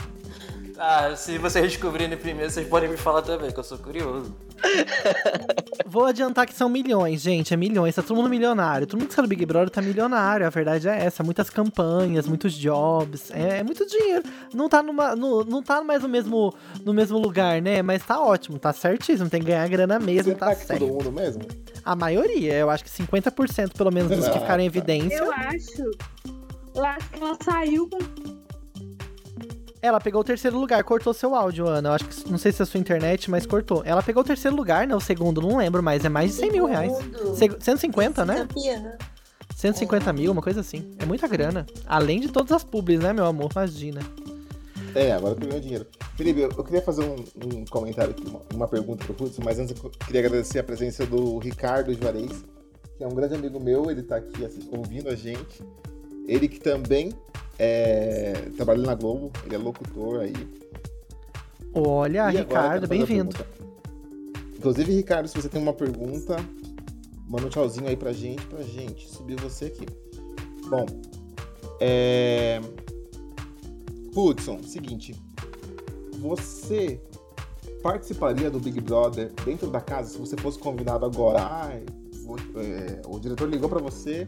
Ah, 0.76 1.14
se 1.14 1.38
vocês 1.38 1.66
descobrirem 1.72 2.16
primeiro, 2.16 2.50
vocês 2.50 2.66
podem 2.66 2.88
me 2.88 2.96
falar 2.96 3.22
também, 3.22 3.50
que 3.50 3.58
eu 3.58 3.64
sou 3.64 3.78
curioso. 3.78 4.34
Vou 5.86 6.04
adiantar 6.04 6.46
que 6.46 6.54
são 6.54 6.68
milhões, 6.68 7.20
gente. 7.20 7.54
É 7.54 7.56
milhões. 7.56 7.94
Tá 7.94 8.02
todo 8.02 8.16
mundo 8.16 8.28
milionário. 8.28 8.86
Todo 8.86 8.98
mundo 8.98 9.08
que 9.08 9.14
sabe 9.14 9.28
Big 9.28 9.46
Brother 9.46 9.70
tá 9.70 9.80
milionário. 9.80 10.46
A 10.46 10.50
verdade 10.50 10.88
é 10.88 11.04
essa. 11.04 11.22
Muitas 11.22 11.48
campanhas, 11.48 12.26
muitos 12.26 12.54
jobs. 12.54 13.30
É, 13.30 13.58
é 13.58 13.62
muito 13.62 13.86
dinheiro. 13.86 14.24
Não 14.52 14.68
tá, 14.68 14.82
numa, 14.82 15.14
no, 15.14 15.44
não 15.44 15.62
tá 15.62 15.82
mais 15.82 16.02
no 16.02 16.08
mesmo, 16.08 16.52
no 16.84 16.92
mesmo 16.92 17.18
lugar, 17.18 17.62
né? 17.62 17.80
Mas 17.82 18.04
tá 18.04 18.20
ótimo, 18.20 18.58
tá 18.58 18.72
certíssimo. 18.72 19.30
Tem 19.30 19.40
que 19.40 19.46
ganhar 19.46 19.68
grana 19.68 19.98
mesmo, 20.00 20.32
Você 20.32 20.38
tá, 20.38 20.46
tá 20.46 20.56
certo. 20.56 20.80
todo 20.80 20.92
mundo 20.92 21.12
mesmo? 21.12 21.42
A 21.84 21.94
maioria. 21.94 22.54
Eu 22.54 22.70
acho 22.70 22.84
que 22.84 22.90
50% 22.90 23.76
pelo 23.76 23.92
menos 23.92 24.10
dos 24.16 24.28
que 24.28 24.38
ficaram 24.40 24.62
em 24.62 24.66
evidência. 24.66 25.18
Eu 25.18 25.32
acho. 25.32 25.90
Acho 26.76 27.10
que 27.10 27.22
ela 27.22 27.36
saiu 27.40 27.88
com 27.88 28.43
ela 29.84 30.00
pegou 30.00 30.22
o 30.22 30.24
terceiro 30.24 30.58
lugar, 30.58 30.82
cortou 30.82 31.12
seu 31.12 31.34
áudio, 31.34 31.66
Ana. 31.66 31.90
Eu 31.90 31.92
acho 31.92 32.06
que 32.06 32.30
não 32.30 32.38
sei 32.38 32.50
se 32.50 32.62
é 32.62 32.64
a 32.64 32.66
sua 32.66 32.80
internet, 32.80 33.30
mas 33.30 33.44
cortou. 33.44 33.82
Ela 33.84 34.02
pegou 34.02 34.22
o 34.22 34.26
terceiro 34.26 34.56
lugar, 34.56 34.86
né? 34.86 34.96
O 34.96 35.00
segundo, 35.00 35.42
não 35.42 35.58
lembro 35.58 35.82
mais. 35.82 36.04
É 36.04 36.08
mais 36.08 36.30
de 36.30 36.36
100 36.38 36.52
mil 36.52 36.64
reais. 36.64 36.92
Se 37.36 37.50
150, 37.60 38.24
né? 38.24 38.48
150 39.54 40.12
mil, 40.14 40.32
uma 40.32 40.40
coisa 40.40 40.60
assim. 40.60 40.96
É 40.98 41.04
muita 41.04 41.28
grana. 41.28 41.66
Além 41.86 42.18
de 42.18 42.28
todas 42.28 42.52
as 42.52 42.64
pubs, 42.64 42.98
né, 42.98 43.12
meu 43.12 43.26
amor? 43.26 43.50
Imagina. 43.54 44.00
É, 44.94 45.12
agora 45.12 45.36
eu 45.38 45.56
o 45.56 45.60
dinheiro. 45.60 45.86
Felipe, 46.16 46.40
eu, 46.40 46.50
eu 46.56 46.64
queria 46.64 46.80
fazer 46.80 47.02
um, 47.02 47.16
um, 47.44 47.64
comentário 47.66 48.12
aqui, 48.12 48.26
uma, 48.26 48.40
uma 48.54 48.68
pergunta 48.68 49.04
pro 49.04 49.26
Hudson, 49.26 49.42
mas 49.44 49.58
antes 49.58 49.74
eu 49.76 49.90
queria 49.90 50.20
agradecer 50.20 50.60
a 50.60 50.64
presença 50.64 51.04
do 51.04 51.38
Ricardo 51.38 51.92
Juarez, 51.92 52.44
que 52.96 53.02
é 53.04 53.06
um 53.06 53.14
grande 53.14 53.34
amigo 53.34 53.60
meu, 53.60 53.90
ele 53.90 54.02
tá 54.02 54.16
aqui 54.16 54.44
assim, 54.44 54.66
ouvindo 54.70 55.10
a 55.10 55.14
gente. 55.14 55.62
Ele 56.26 56.48
que 56.48 56.60
também 56.60 57.12
é, 57.58 58.32
trabalha 58.56 58.82
na 58.82 58.94
Globo, 58.94 59.32
ele 59.44 59.54
é 59.54 59.58
locutor 59.58 60.20
aí. 60.20 60.32
Olha, 61.74 62.32
e 62.32 62.38
Ricardo, 62.38 62.86
bem-vindo. 62.86 63.34
Inclusive, 64.56 64.92
Ricardo, 64.92 65.28
se 65.28 65.34
você 65.34 65.48
tem 65.48 65.60
uma 65.60 65.72
pergunta, 65.72 66.36
manda 67.28 67.46
um 67.46 67.50
tchauzinho 67.50 67.88
aí 67.88 67.96
pra 67.96 68.12
gente, 68.12 68.44
pra 68.46 68.62
gente 68.62 69.08
subir 69.08 69.40
você 69.40 69.66
aqui. 69.66 69.86
Bom, 70.68 70.86
é... 71.80 72.60
Hudson, 74.16 74.62
seguinte, 74.62 75.14
você 76.18 77.00
participaria 77.82 78.50
do 78.50 78.58
Big 78.60 78.80
Brother 78.80 79.32
dentro 79.44 79.68
da 79.70 79.80
casa 79.80 80.10
se 80.10 80.18
você 80.18 80.36
fosse 80.36 80.58
convidado 80.58 81.04
agora? 81.04 81.40
Ah, 81.40 81.70
é, 82.56 83.02
o 83.06 83.18
diretor 83.18 83.48
ligou 83.48 83.68
para 83.68 83.80
você 83.80 84.26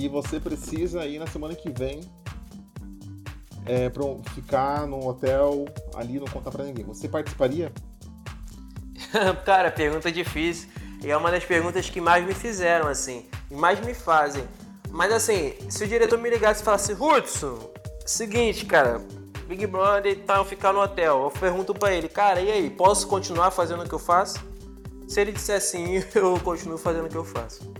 e 0.00 0.08
você 0.08 0.40
precisa 0.40 1.04
ir 1.04 1.18
na 1.18 1.26
semana 1.26 1.54
que 1.54 1.70
vem 1.70 2.00
é, 3.66 3.90
para 3.90 4.02
ficar 4.34 4.86
num 4.86 5.06
hotel 5.06 5.66
ali 5.94 6.18
não 6.18 6.26
contar 6.26 6.50
para 6.50 6.64
ninguém. 6.64 6.84
Você 6.86 7.06
participaria? 7.06 7.70
Cara, 9.44 9.70
pergunta 9.70 10.10
difícil. 10.10 10.70
E 11.02 11.10
é 11.10 11.16
uma 11.16 11.30
das 11.30 11.44
perguntas 11.44 11.88
que 11.88 12.00
mais 12.00 12.24
me 12.26 12.34
fizeram, 12.34 12.88
assim, 12.88 13.26
e 13.50 13.54
mais 13.54 13.80
me 13.80 13.94
fazem. 13.94 14.44
Mas 14.90 15.12
assim, 15.12 15.54
se 15.68 15.84
o 15.84 15.86
diretor 15.86 16.18
me 16.18 16.28
ligasse 16.28 16.62
e 16.62 16.64
falasse, 16.64 16.92
Hudson, 16.92 17.70
seguinte, 18.04 18.66
cara, 18.66 19.00
Big 19.46 19.66
Brother 19.66 20.12
e 20.12 20.16
tá, 20.16 20.34
tal, 20.34 20.44
ficar 20.44 20.72
no 20.72 20.80
hotel. 20.80 21.24
Eu 21.24 21.30
pergunto 21.30 21.74
para 21.74 21.92
ele, 21.92 22.08
cara, 22.08 22.40
e 22.40 22.50
aí, 22.50 22.70
posso 22.70 23.06
continuar 23.06 23.50
fazendo 23.50 23.82
o 23.82 23.88
que 23.88 23.94
eu 23.94 23.98
faço? 23.98 24.38
Se 25.06 25.20
ele 25.20 25.32
disser 25.32 25.60
sim, 25.60 26.02
eu 26.14 26.38
continuo 26.40 26.78
fazendo 26.78 27.06
o 27.06 27.08
que 27.08 27.16
eu 27.16 27.24
faço. 27.24 27.72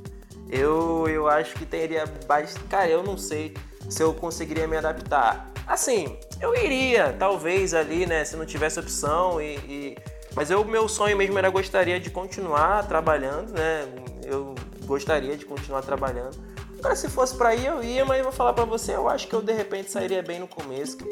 Eu, 0.50 1.06
eu 1.08 1.28
acho 1.28 1.54
que 1.54 1.64
teria 1.64 2.04
bastante. 2.26 2.64
Cara, 2.66 2.88
eu 2.88 3.02
não 3.02 3.16
sei 3.16 3.54
se 3.88 4.02
eu 4.02 4.12
conseguiria 4.14 4.66
me 4.66 4.76
adaptar. 4.76 5.50
Assim, 5.66 6.16
eu 6.40 6.54
iria, 6.56 7.14
talvez 7.18 7.74
ali, 7.74 8.04
né, 8.06 8.24
se 8.24 8.36
não 8.36 8.44
tivesse 8.44 8.80
opção 8.80 9.40
e, 9.40 9.54
e... 9.58 9.98
mas 10.34 10.50
eu 10.50 10.64
meu 10.64 10.88
sonho 10.88 11.16
mesmo 11.16 11.38
era 11.38 11.48
gostaria 11.48 12.00
de 12.00 12.10
continuar 12.10 12.86
trabalhando, 12.88 13.52
né? 13.52 13.86
Eu 14.24 14.54
gostaria 14.84 15.36
de 15.36 15.44
continuar 15.44 15.82
trabalhando. 15.82 16.36
Agora 16.80 16.96
se 16.96 17.08
fosse 17.08 17.36
para 17.36 17.54
ir 17.54 17.66
eu 17.66 17.84
ia, 17.84 18.04
mas 18.04 18.18
eu 18.18 18.24
vou 18.24 18.32
falar 18.32 18.52
para 18.52 18.64
você, 18.64 18.96
eu 18.96 19.08
acho 19.08 19.28
que 19.28 19.34
eu 19.34 19.42
de 19.42 19.52
repente 19.52 19.90
sairia 19.90 20.22
bem 20.22 20.40
no 20.40 20.48
começo, 20.48 20.96
que 20.96 21.04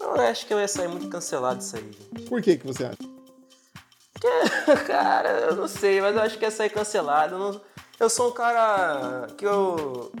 Eu 0.00 0.14
acho 0.14 0.46
que 0.46 0.54
eu 0.54 0.58
ia 0.58 0.66
sair 0.66 0.88
muito 0.88 1.08
cancelado 1.08 1.60
isso 1.60 1.76
aí. 1.76 2.24
Por 2.28 2.42
que 2.42 2.56
que 2.56 2.66
você 2.66 2.86
acha? 2.86 2.96
Porque, 4.12 4.28
cara, 4.86 5.28
eu 5.50 5.54
não 5.56 5.68
sei, 5.68 6.00
mas 6.00 6.16
eu 6.16 6.22
acho 6.22 6.38
que 6.38 6.44
ia 6.44 6.50
sair 6.50 6.70
cancelado. 6.70 7.34
Eu, 7.34 7.38
não- 7.38 7.60
eu 7.98 8.10
sou 8.10 8.28
um 8.28 8.32
cara 8.32 9.26
que 9.36 9.44
eu. 9.44 10.12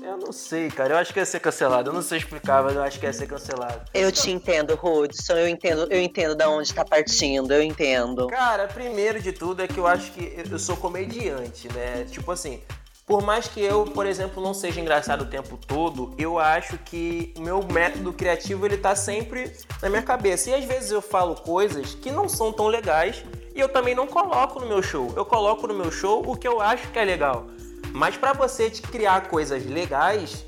Eu 0.00 0.16
não 0.16 0.32
sei, 0.32 0.70
cara. 0.70 0.94
Eu 0.94 0.98
acho 0.98 1.12
que 1.12 1.18
ia 1.18 1.26
ser 1.26 1.40
cancelado. 1.40 1.90
Eu 1.90 1.94
não 1.94 2.02
sei 2.02 2.18
explicar, 2.18 2.62
mas 2.62 2.74
eu 2.74 2.82
acho 2.82 2.98
que 3.00 3.06
ia 3.06 3.12
ser 3.12 3.26
cancelado. 3.26 3.82
Eu 3.92 4.12
te 4.12 4.30
entendo, 4.30 4.78
Hudson. 4.80 5.34
Eu 5.34 5.48
entendo, 5.48 5.86
eu 5.90 6.00
entendo 6.00 6.34
da 6.34 6.48
onde 6.48 6.72
tá 6.72 6.84
partindo, 6.84 7.52
eu 7.52 7.62
entendo. 7.62 8.28
Cara, 8.28 8.68
primeiro 8.68 9.20
de 9.20 9.32
tudo 9.32 9.62
é 9.62 9.66
que 9.66 9.78
eu 9.78 9.86
acho 9.86 10.12
que 10.12 10.34
eu 10.50 10.58
sou 10.58 10.76
comediante, 10.76 11.68
né? 11.72 12.04
Tipo 12.08 12.30
assim, 12.30 12.62
por 13.08 13.22
mais 13.22 13.48
que 13.48 13.60
eu, 13.60 13.84
por 13.86 14.04
exemplo, 14.04 14.42
não 14.42 14.52
seja 14.52 14.80
engraçado 14.80 15.22
o 15.22 15.26
tempo 15.26 15.56
todo, 15.56 16.14
eu 16.18 16.38
acho 16.38 16.76
que 16.76 17.32
o 17.38 17.40
meu 17.40 17.62
método 17.64 18.12
criativo 18.12 18.66
ele 18.66 18.76
tá 18.76 18.94
sempre 18.94 19.50
na 19.82 19.88
minha 19.88 20.02
cabeça. 20.02 20.50
E 20.50 20.54
às 20.54 20.64
vezes 20.64 20.90
eu 20.90 21.00
falo 21.00 21.34
coisas 21.34 21.94
que 21.94 22.10
não 22.10 22.28
são 22.28 22.52
tão 22.52 22.66
legais 22.66 23.24
e 23.58 23.60
eu 23.60 23.68
também 23.68 23.92
não 23.92 24.06
coloco 24.06 24.60
no 24.60 24.66
meu 24.66 24.80
show. 24.80 25.12
Eu 25.16 25.24
coloco 25.24 25.66
no 25.66 25.74
meu 25.74 25.90
show 25.90 26.22
o 26.24 26.36
que 26.36 26.46
eu 26.46 26.60
acho 26.60 26.86
que 26.92 26.98
é 26.98 27.04
legal. 27.04 27.48
Mas 27.92 28.16
pra 28.16 28.32
você 28.32 28.70
te 28.70 28.80
criar 28.80 29.26
coisas 29.26 29.66
legais, 29.66 30.46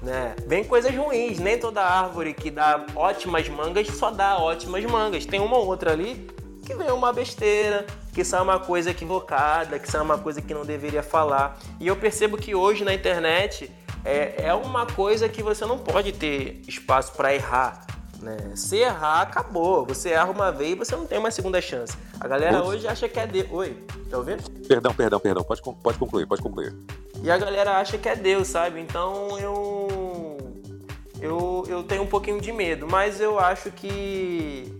né? 0.00 0.36
Vem 0.46 0.62
coisas 0.62 0.94
ruins. 0.94 1.40
Nem 1.40 1.58
toda 1.58 1.82
árvore 1.82 2.32
que 2.32 2.52
dá 2.52 2.86
ótimas 2.94 3.48
mangas 3.48 3.88
só 3.88 4.12
dá 4.12 4.38
ótimas 4.38 4.84
mangas. 4.84 5.26
Tem 5.26 5.40
uma 5.40 5.56
ou 5.56 5.66
outra 5.66 5.90
ali 5.90 6.30
que 6.64 6.72
vem 6.76 6.92
uma 6.92 7.12
besteira, 7.12 7.84
que 8.14 8.22
sai 8.22 8.40
uma 8.40 8.60
coisa 8.60 8.92
equivocada, 8.92 9.76
que 9.80 9.90
sai 9.90 10.00
uma 10.00 10.16
coisa 10.16 10.40
que 10.40 10.54
não 10.54 10.64
deveria 10.64 11.02
falar. 11.02 11.58
E 11.80 11.88
eu 11.88 11.96
percebo 11.96 12.36
que 12.36 12.54
hoje 12.54 12.84
na 12.84 12.94
internet 12.94 13.72
é, 14.04 14.46
é 14.46 14.54
uma 14.54 14.86
coisa 14.86 15.28
que 15.28 15.42
você 15.42 15.66
não 15.66 15.78
pode 15.78 16.12
ter 16.12 16.62
espaço 16.68 17.12
para 17.14 17.34
errar. 17.34 17.84
Né? 18.22 18.36
Se 18.54 18.76
errar, 18.76 19.22
acabou. 19.22 19.84
Você 19.84 20.10
erra 20.10 20.30
uma 20.30 20.52
vez 20.52 20.72
e 20.72 20.74
você 20.76 20.94
não 20.94 21.04
tem 21.04 21.18
uma 21.18 21.30
segunda 21.30 21.60
chance. 21.60 21.96
A 22.20 22.28
galera 22.28 22.58
Ups. 22.60 22.68
hoje 22.68 22.86
acha 22.86 23.08
que 23.08 23.18
é 23.18 23.26
Deus. 23.26 23.48
Oi, 23.50 23.76
tá 24.08 24.16
ouvindo? 24.16 24.48
Perdão, 24.68 24.94
perdão, 24.94 25.18
perdão. 25.18 25.42
Pode, 25.42 25.60
pode 25.60 25.98
concluir, 25.98 26.26
pode 26.26 26.40
concluir. 26.40 26.72
E 27.20 27.30
a 27.30 27.36
galera 27.36 27.78
acha 27.78 27.98
que 27.98 28.08
é 28.08 28.14
Deus, 28.14 28.46
sabe? 28.46 28.80
Então 28.80 29.38
eu. 29.38 30.38
Eu, 31.20 31.64
eu 31.68 31.82
tenho 31.84 32.02
um 32.02 32.06
pouquinho 32.06 32.40
de 32.40 32.52
medo, 32.52 32.86
mas 32.88 33.20
eu 33.20 33.38
acho 33.38 33.72
que. 33.72 34.72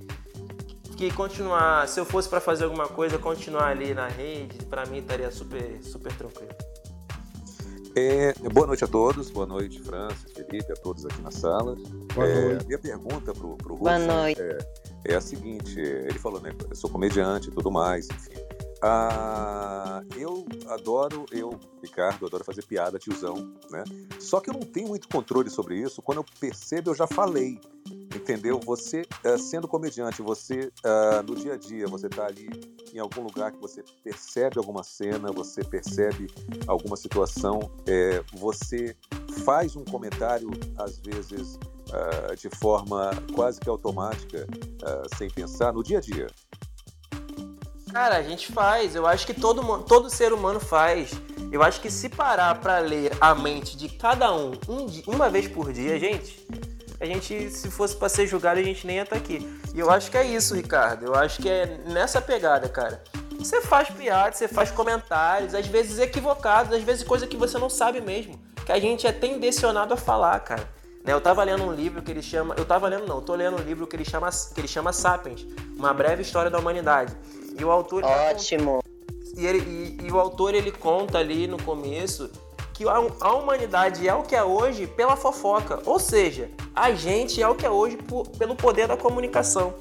Que 0.97 1.11
continuar. 1.13 1.89
Se 1.89 1.99
eu 1.99 2.05
fosse 2.05 2.29
pra 2.29 2.41
fazer 2.41 2.65
alguma 2.65 2.87
coisa, 2.87 3.19
continuar 3.19 3.69
ali 3.69 3.93
na 3.93 4.07
rede, 4.07 4.65
pra 4.67 4.87
mim 4.87 4.99
estaria 4.99 5.31
super, 5.33 5.81
super 5.83 6.13
tranquilo. 6.13 6.53
É, 7.95 8.33
boa 8.53 8.67
noite 8.67 8.85
a 8.85 8.89
todos, 8.89 9.31
boa 9.31 9.47
noite, 9.47 9.81
Francis, 9.83 10.33
Felipe, 10.33 10.73
a 10.73 10.77
todos 10.77 11.05
aqui 11.05 11.21
na 11.21 11.31
sala. 11.31 11.77
Boa 12.15 12.27
É, 12.27 12.45
noite. 12.49 12.67
Minha 12.67 12.79
pergunta 12.79 13.33
Boa 13.77 13.97
Hudson 13.97 14.07
noite. 14.07 14.41
É, 14.41 14.59
é 15.05 15.15
a 15.15 15.21
seguinte, 15.21 15.79
ele 15.79 16.19
falou, 16.19 16.41
né, 16.41 16.55
eu 16.71 16.77
sou 16.77 16.89
comediante 16.89 17.49
e 17.49 17.51
tudo 17.53 17.71
mais, 17.71 18.09
enfim. 18.09 18.33
Ah, 18.85 20.03
eu 20.17 20.45
adoro, 20.67 21.25
eu, 21.31 21.59
Ricardo, 21.81 22.27
adoro 22.27 22.43
fazer 22.43 22.65
piada, 22.65 22.99
tiozão, 22.99 23.55
né? 23.71 23.85
Só 24.19 24.41
que 24.41 24.51
eu 24.51 24.55
não 24.55 24.63
tenho 24.63 24.89
muito 24.89 25.09
controle 25.09 25.49
sobre 25.49 25.77
isso. 25.79 26.03
Quando 26.03 26.19
eu 26.19 26.25
percebo, 26.41 26.91
eu 26.91 26.95
já 26.95 27.07
falei, 27.07 27.61
entendeu? 28.13 28.59
Você, 28.65 29.07
eh, 29.23 29.39
sendo 29.39 29.69
comediante, 29.69 30.21
você, 30.21 30.73
ah, 30.85 31.23
no 31.23 31.37
dia 31.37 31.55
a 31.55 31.57
dia, 31.57 31.87
você 31.87 32.09
tá 32.09 32.27
ali 32.27 32.49
em 32.93 32.99
algum 32.99 33.23
lugar 33.23 33.53
que 33.53 33.61
você 33.61 33.85
percebe 34.03 34.59
alguma 34.59 34.83
cena, 34.83 35.31
você 35.31 35.63
percebe 35.63 36.27
alguma 36.67 36.97
situação, 36.97 37.61
eh, 37.87 38.23
você 38.33 38.97
faz 39.45 39.77
um 39.77 39.85
comentário, 39.85 40.51
às 40.77 40.99
vezes, 40.99 41.57
ah, 41.93 42.35
de 42.35 42.51
forma 42.57 43.11
quase 43.33 43.61
que 43.61 43.69
automática, 43.69 44.45
ah, 44.85 45.03
sem 45.17 45.31
pensar, 45.31 45.73
no 45.73 45.85
dia 45.85 45.99
a 45.99 46.01
dia. 46.01 46.27
Cara, 47.93 48.17
a 48.17 48.23
gente 48.23 48.51
faz. 48.51 48.95
Eu 48.95 49.07
acho 49.07 49.27
que 49.27 49.35
todo, 49.35 49.83
todo 49.83 50.09
ser 50.09 50.33
humano 50.33 50.59
faz. 50.59 51.11
Eu 51.53 51.63
acho 51.63 51.81
que 51.81 51.91
se 51.91 52.09
parar 52.09 52.59
pra 52.59 52.79
ler 52.79 53.13
a 53.21 53.35
mente 53.35 53.77
de 53.77 53.89
cada 53.91 54.33
um, 54.35 54.53
um 54.67 54.87
uma 55.07 55.29
vez 55.29 55.47
por 55.47 55.71
dia, 55.71 55.99
gente, 55.99 56.47
a 56.99 57.05
gente, 57.05 57.51
se 57.51 57.71
fosse 57.71 57.95
pra 57.95 58.09
ser 58.09 58.27
julgado, 58.27 58.59
a 58.59 58.63
gente 58.63 58.87
nem 58.87 58.97
ia 58.97 59.03
estar 59.03 59.17
aqui. 59.17 59.47
E 59.75 59.79
eu 59.79 59.91
acho 59.91 60.11
que 60.11 60.17
é 60.17 60.25
isso, 60.25 60.55
Ricardo. 60.55 61.05
Eu 61.05 61.15
acho 61.15 61.43
que 61.43 61.51
é 61.51 61.81
nessa 61.87 62.23
pegada, 62.23 62.67
cara. 62.67 63.03
Você 63.39 63.61
faz 63.61 63.91
piadas, 63.91 64.37
você 64.37 64.49
faz 64.49 64.71
comentários, 64.71 65.55
às 65.55 65.67
vezes 65.67 65.99
equivocados, 65.99 66.73
às 66.73 66.83
vezes 66.83 67.05
coisa 67.05 67.27
que 67.27 67.37
você 67.37 67.59
não 67.59 67.69
sabe 67.69 68.01
mesmo. 68.01 68.41
Que 68.65 68.73
a 68.73 68.81
gente 68.81 69.07
é 69.07 69.13
tendencionado 69.13 69.93
a 69.93 69.97
falar, 69.99 70.41
cara. 70.41 70.67
Né, 71.05 71.13
eu 71.13 71.21
tava 71.21 71.43
lendo 71.43 71.65
um 71.65 71.73
livro 71.73 72.01
que 72.01 72.11
ele 72.11 72.23
chama. 72.23 72.55
Eu 72.57 72.65
tava 72.65 72.89
lendo, 72.89 73.07
não, 73.07 73.17
eu 73.17 73.23
tô 73.23 73.35
lendo 73.35 73.57
um 73.57 73.63
livro 73.63 73.87
que 73.87 73.97
ele 73.97 74.05
chama, 74.05 74.31
que 74.31 74.61
ele 74.61 74.69
chama 74.69 74.93
Sapiens 74.93 75.45
Uma 75.77 75.93
Breve 75.93 76.23
História 76.23 76.51
da 76.51 76.59
Humanidade. 76.59 77.13
E 77.59 77.65
o 77.65 77.71
autor. 77.71 78.05
Ótimo. 78.05 78.83
E, 79.37 79.47
ele- 79.47 79.61
e- 80.03 80.07
e 80.07 80.11
o 80.13 80.19
autor 80.19 80.55
ele 80.55 80.71
conta 80.71 81.19
ali 81.19 81.47
no 81.47 81.63
começo 81.63 82.31
que 82.75 82.87
a, 82.89 82.95
a 83.21 83.33
humanidade 83.35 84.07
é 84.09 84.15
o 84.15 84.23
que 84.23 84.35
é 84.35 84.43
hoje 84.45 84.87
pela 84.87 85.17
fofoca. 85.17 85.81
Ou 85.87 85.99
seja, 85.99 86.51
a 86.75 86.93
gente 86.93 87.43
é 87.43 87.49
o 87.49 87.55
que 87.55 87.65
é 87.67 87.71
hoje 87.71 87.97
por- 87.97 88.29
pelo 88.31 88.55
poder 88.57 88.87
da 88.89 88.97
comunicação. 88.97 89.75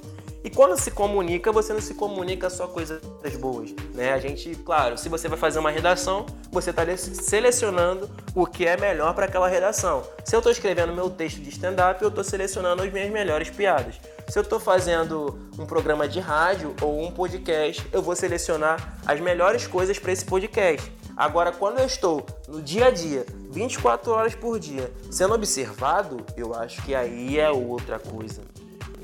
E 0.43 0.49
quando 0.49 0.76
se 0.80 0.89
comunica, 0.89 1.52
você 1.52 1.72
não 1.72 1.80
se 1.81 1.93
comunica 1.93 2.49
só 2.49 2.65
coisas 2.68 2.99
boas, 3.39 3.76
né? 3.93 4.11
A 4.11 4.18
gente, 4.18 4.56
claro, 4.56 4.98
se 4.98 5.07
você 5.07 5.27
vai 5.27 5.38
fazer 5.38 5.60
uma 5.60 5.69
redação, 5.69 6.26
você 6.52 6.72
está 6.72 6.84
selecionando 6.98 8.10
o 8.34 8.48
que 8.48 8.65
é 8.65 8.76
melhor 8.76 9.14
para 9.14 9.26
aquela 9.26 9.48
redação. 9.48 10.02
Se 10.26 10.35
eu 10.35 10.39
estou 10.39 10.52
escrevendo 10.52 10.93
meu 10.93 11.11
texto 11.11 11.38
de 11.39 11.49
stand-up, 11.49 12.02
eu 12.02 12.10
estou 12.10 12.23
selecionando 12.23 12.81
as 12.81 12.91
minhas 12.91 13.11
melhores 13.11 13.52
piadas. 13.52 13.95
Se 14.32 14.40
eu 14.40 14.44
estou 14.44 14.62
fazendo 14.62 15.38
um 15.60 15.66
programa 15.66 16.08
de 16.08 16.22
rádio 16.22 16.74
ou 16.82 17.06
um 17.06 17.12
podcast, 17.12 17.86
eu 17.91 18.02
vou 18.02 18.16
selecionar 18.16 18.98
as 19.06 19.20
melhores 19.20 19.68
coisas 19.68 19.99
para 19.99 20.14
esse 20.14 20.24
podcast. 20.24 20.90
Agora, 21.18 21.52
quando 21.52 21.80
eu 21.80 21.86
estou 21.86 22.26
no 22.48 22.62
dia 22.62 22.86
a 22.86 22.91
dia, 22.91 23.26
24 23.49 24.10
horas 24.10 24.34
por 24.34 24.58
dia, 24.58 24.90
sendo 25.12 25.34
observado, 25.34 26.26
eu 26.38 26.56
acho 26.56 26.82
que 26.84 26.95
aí 26.95 27.38
é 27.38 27.49
outra 27.49 27.99
coisa. 27.99 28.41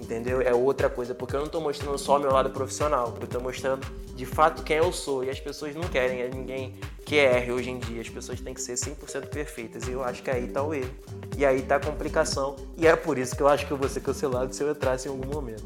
Entendeu? 0.02 0.40
É 0.40 0.54
outra 0.54 0.90
coisa, 0.90 1.14
porque 1.14 1.36
eu 1.36 1.42
não 1.42 1.50
tô 1.50 1.60
mostrando 1.60 1.98
só 1.98 2.16
o 2.16 2.20
meu 2.20 2.32
lado 2.32 2.52
profissional, 2.52 3.14
eu 3.20 3.28
tô 3.28 3.42
mostrando 3.42 3.86
de 4.16 4.26
fato 4.26 4.64
quem 4.64 4.78
eu 4.78 4.94
sou. 4.94 5.26
E 5.26 5.30
as 5.30 5.42
pessoas 5.42 5.76
não 5.76 5.84
querem 5.90 6.22
é 6.22 6.30
ninguém 6.30 6.80
que 7.08 7.16
erre 7.16 7.54
hoje 7.54 7.70
em 7.70 7.80
dia. 7.80 8.02
As 8.02 8.10
pessoas 8.10 8.42
têm 8.42 8.54
que 8.54 8.62
ser 8.62 8.74
100% 8.74 9.30
perfeitas. 9.30 9.88
E 9.88 9.92
eu 9.92 10.04
acho 10.04 10.22
que 10.22 10.30
aí 10.30 10.46
tá 10.48 10.62
o 10.62 10.74
erro. 10.74 10.94
E 11.38 11.46
aí 11.46 11.62
tá 11.62 11.78
a 11.78 11.80
complicação. 11.80 12.58
E 12.78 12.86
é 12.86 12.96
por 12.98 13.18
isso 13.18 13.34
que 13.34 13.42
eu 13.42 13.48
acho 13.48 13.66
que 13.66 13.72
eu 13.72 13.78
vou 13.78 13.88
ser 13.88 14.02
cancelado 14.02 14.54
se 14.54 14.62
eu 14.62 14.70
entrasse 14.70 15.08
em 15.08 15.12
algum 15.12 15.34
momento. 15.34 15.66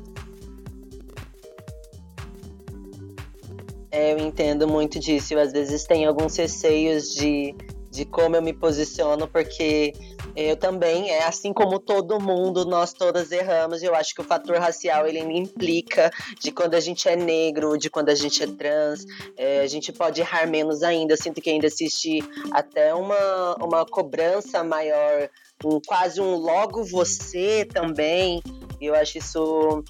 É, 3.90 4.14
eu 4.14 4.20
entendo 4.20 4.68
muito 4.68 5.00
disso. 5.00 5.36
Às 5.38 5.52
vezes 5.52 5.84
tenho 5.84 6.08
alguns 6.08 6.36
receios 6.38 7.10
de, 7.10 7.56
de 7.90 8.06
como 8.06 8.36
eu 8.36 8.42
me 8.42 8.54
posiciono, 8.54 9.28
porque 9.28 9.94
eu 10.36 10.56
também, 10.56 11.10
é 11.10 11.24
assim 11.24 11.54
como 11.54 11.80
todo 11.80 12.20
mundo, 12.20 12.66
nós 12.66 12.94
todas 12.94 13.32
erramos. 13.32 13.82
E 13.82 13.86
eu 13.86 13.96
acho 13.96 14.14
que 14.14 14.22
o 14.22 14.24
fator 14.24 14.58
racial 14.58 15.08
ele 15.08 15.20
implica 15.20 16.12
de 16.40 16.52
quando 16.52 16.76
a 16.76 16.80
gente 16.80 17.08
é 17.08 17.16
negro, 17.16 17.78
de 17.78 17.90
quando 17.90 18.10
a 18.10 18.16
gente 18.16 18.44
é 18.44 18.48
trans, 18.48 19.06
é, 19.38 19.62
a 19.62 19.68
gente 19.68 19.92
pode 19.92 20.22
errar 20.22 20.48
menos 20.48 20.84
ainda. 20.84 21.14
Eu 21.14 21.18
sinto 21.18 21.42
que 21.42 21.50
ainda 21.50 21.66
existe 21.66 22.20
até 22.52 22.94
uma, 22.94 23.56
uma 23.62 23.86
cobrança 23.86 24.64
maior, 24.64 25.30
um, 25.66 25.80
quase 25.86 26.22
um 26.22 26.36
logo 26.36 26.84
você 26.84 27.66
também. 27.66 28.42
Eu 28.80 28.96
acho 28.96 29.18
isso 29.18 29.84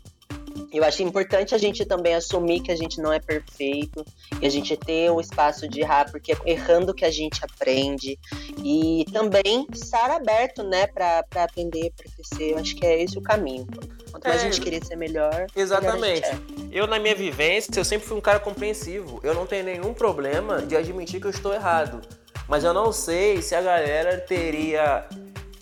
eu 0.78 0.84
acho 0.84 1.04
importante 1.04 1.54
a 1.54 1.58
gente 1.58 1.86
também 1.86 2.16
assumir 2.16 2.62
que 2.62 2.72
a 2.72 2.76
gente 2.76 3.02
não 3.02 3.12
é 3.12 3.20
perfeito 3.20 4.06
e 4.42 4.46
a 4.46 4.50
gente 4.50 4.76
ter 4.78 5.12
um 5.12 5.20
espaço 5.20 5.68
de 5.68 5.82
errar, 5.82 6.10
porque 6.10 6.32
é 6.32 6.38
errando 6.46 6.94
que 6.94 7.04
a 7.04 7.12
gente 7.12 7.44
aprende. 7.44 8.18
E 8.64 9.06
também 9.12 9.68
estar 9.74 10.10
aberto, 10.12 10.64
né, 10.64 10.88
pra 10.88 11.24
aprender, 11.36 11.92
pra 11.96 12.12
crescer. 12.12 12.54
Eu 12.54 12.58
acho 12.58 12.76
que 12.76 12.86
é 12.86 13.04
esse 13.04 13.18
o 13.18 13.22
caminho. 13.22 13.68
Quanto 14.12 14.28
mais 14.28 14.44
É, 14.44 14.48
a 14.48 14.52
gente 14.52 14.62
querer 14.62 14.84
ser 14.86 14.96
melhor, 14.96 15.48
Exatamente. 15.56 16.22
melhor 16.22 16.40
gente 16.58 16.70
Eu, 16.72 16.88
na 16.88 17.00
minha 17.00 17.16
vivência, 17.16 17.72
eu 17.78 17.86
sempre 17.86 18.08
fui 18.08 18.18
um 18.18 18.22
cara 18.22 18.40
compreensivo. 18.40 19.20
Eu 19.24 19.34
não 19.34 19.46
tenho 19.46 19.66
nenhum 19.66 19.94
problema 19.94 20.62
de 20.62 20.76
admitir 20.76 21.20
que 21.20 21.28
eu 21.28 21.32
estou 21.32 21.54
errado. 21.54 22.02
Mas 22.48 22.64
eu 22.64 22.74
não 22.74 22.92
sei 22.92 23.42
se 23.42 23.56
a 23.56 23.62
galera 23.62 24.18
teria 24.20 25.08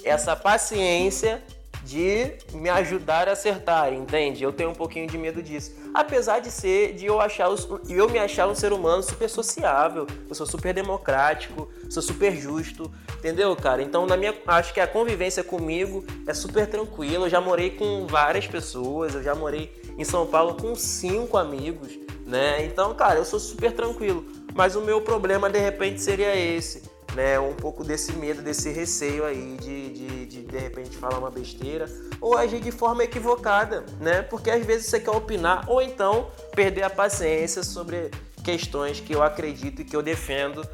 essa 0.04 0.36
paciência 0.36 1.44
de 1.90 2.34
me 2.54 2.70
ajudar 2.70 3.28
a 3.28 3.32
acertar, 3.32 3.92
entende? 3.92 4.44
Eu 4.44 4.54
tenho 4.54 4.70
um 4.70 4.76
pouquinho 4.76 5.08
de 5.08 5.18
medo 5.18 5.42
disso. 5.42 5.74
Apesar 5.92 6.40
de 6.40 6.52
ser, 6.52 6.94
de 6.94 7.08
eu 7.08 7.20
achar, 7.20 7.50
os- 7.50 7.68
eu 7.90 8.08
me 8.08 8.20
achar 8.20 8.48
um 8.48 8.54
ser 8.54 8.72
humano 8.72 9.02
super 9.02 9.28
sociável, 9.28 10.06
eu 10.30 10.36
sou 10.36 10.46
super 10.46 10.72
democrático, 10.72 11.68
sou 11.90 12.04
super 12.04 12.36
justo, 12.36 12.92
entendeu, 13.18 13.56
cara? 13.56 13.82
Então, 13.82 14.06
na 14.06 14.16
minha, 14.16 14.36
acho 14.46 14.72
que 14.72 14.80
a 14.80 14.86
convivência 14.86 15.44
comigo 15.44 16.06
é 16.28 16.34
super 16.34 16.68
tranquila. 16.68 17.26
Eu 17.26 17.30
já 17.30 17.42
morei 17.42 17.72
com 17.72 18.06
várias 18.06 18.46
pessoas, 18.46 19.16
eu 19.16 19.24
já 19.24 19.34
morei 19.34 19.74
em 19.98 20.04
São 20.04 20.28
Paulo 20.28 20.56
com 20.62 20.76
cinco 20.76 21.38
amigos, 21.38 21.98
né? 22.24 22.64
Então, 22.66 22.94
cara, 22.94 23.18
eu 23.18 23.26
sou 23.26 23.40
super 23.40 23.72
tranquilo. 23.72 24.24
Mas 24.54 24.76
o 24.76 24.82
meu 24.82 25.02
problema, 25.02 25.50
de 25.50 25.58
repente, 25.58 26.02
seria 26.02 26.36
esse 26.36 26.84
né, 27.16 27.40
um 27.40 27.54
pouco 27.54 27.84
desse 27.84 28.14
medo, 28.14 28.42
desse 28.42 28.70
receio 28.72 29.26
aí 29.26 29.58
de, 29.60 29.90
de, 29.90 30.26
de, 30.26 30.42
de 30.44 30.58
repente 30.58 30.98
falar 30.98 31.18
uma 31.18 31.32
besteira 31.32 31.86
ou 32.22 32.38
agir 32.38 32.60
de 32.60 32.72
forma 32.72 33.04
equivocada, 33.04 33.86
né? 34.00 34.22
Porque 34.22 34.50
às 34.50 34.66
vezes 34.66 34.88
você 34.88 35.00
quer 35.00 35.12
opinar 35.12 35.66
ou 35.68 35.82
então 35.82 36.30
perder 36.56 36.84
a 36.84 36.90
paciência 36.90 37.64
sobre 37.64 38.12
questões 38.44 39.00
que 39.00 39.14
eu 39.14 39.24
acredito 39.24 39.82
e 39.82 39.86
que 39.86 39.96
eu 39.96 40.02
defendo 40.02 40.68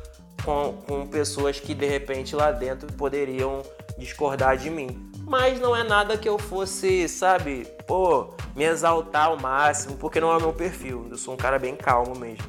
com, 0.43 0.77
com 0.87 1.07
pessoas 1.07 1.59
que 1.59 1.73
de 1.73 1.85
repente 1.85 2.35
lá 2.35 2.51
dentro 2.51 2.91
poderiam 2.93 3.63
discordar 3.97 4.57
de 4.57 4.69
mim. 4.69 5.11
Mas 5.27 5.59
não 5.59 5.75
é 5.75 5.83
nada 5.83 6.17
que 6.17 6.29
eu 6.29 6.37
fosse, 6.37 7.09
sabe, 7.09 7.67
pô, 7.87 8.35
me 8.55 8.63
exaltar 8.63 9.27
ao 9.27 9.39
máximo, 9.39 9.97
porque 9.97 10.19
não 10.19 10.31
é 10.31 10.37
o 10.37 10.39
meu 10.39 10.53
perfil. 10.53 11.07
Eu 11.09 11.17
sou 11.17 11.33
um 11.33 11.37
cara 11.37 11.57
bem 11.57 11.75
calmo 11.75 12.15
mesmo. 12.15 12.45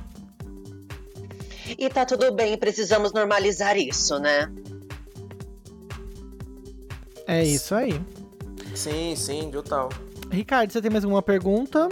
E 1.78 1.88
tá 1.88 2.04
tudo 2.04 2.32
bem, 2.32 2.56
precisamos 2.56 3.12
normalizar 3.12 3.76
isso, 3.76 4.18
né? 4.18 4.52
É 7.26 7.42
isso 7.42 7.74
aí. 7.74 8.00
Sim, 8.74 9.16
sim, 9.16 9.50
total. 9.50 9.88
Ricardo, 10.30 10.72
você 10.72 10.80
tem 10.80 10.90
mais 10.90 11.04
alguma 11.04 11.22
pergunta? 11.22 11.88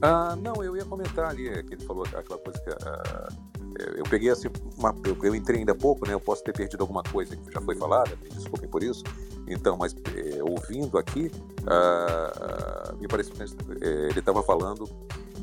Ah, 0.00 0.34
não, 0.36 0.64
eu 0.64 0.76
ia 0.76 0.84
comentar 0.84 1.30
ali, 1.30 1.48
é, 1.48 1.62
que 1.62 1.74
ele 1.74 1.84
falou 1.84 2.04
aquela 2.06 2.38
coisa 2.38 2.58
que. 2.60 2.70
Uh, 2.70 3.50
eu 3.96 4.04
peguei 4.04 4.30
assim, 4.30 4.48
uma, 4.76 4.94
eu, 5.04 5.16
eu, 5.22 5.34
entrei 5.34 5.60
ainda 5.60 5.72
há 5.72 5.74
pouco, 5.74 6.06
né? 6.06 6.12
Eu 6.12 6.20
posso 6.20 6.42
ter 6.42 6.52
perdido 6.52 6.82
alguma 6.82 7.02
coisa 7.02 7.36
que 7.36 7.52
já 7.52 7.60
foi 7.60 7.74
falada, 7.76 8.10
me 8.22 8.28
desculpem 8.30 8.68
por 8.68 8.82
isso. 8.82 9.04
Então, 9.46 9.76
mas 9.76 9.94
é, 10.14 10.42
ouvindo 10.42 10.98
aqui, 10.98 11.30
uh, 11.62 12.96
me 12.96 13.08
parece 13.08 13.30
que 13.30 13.42
é, 13.42 14.08
ele 14.10 14.18
estava 14.18 14.42
falando, 14.42 14.88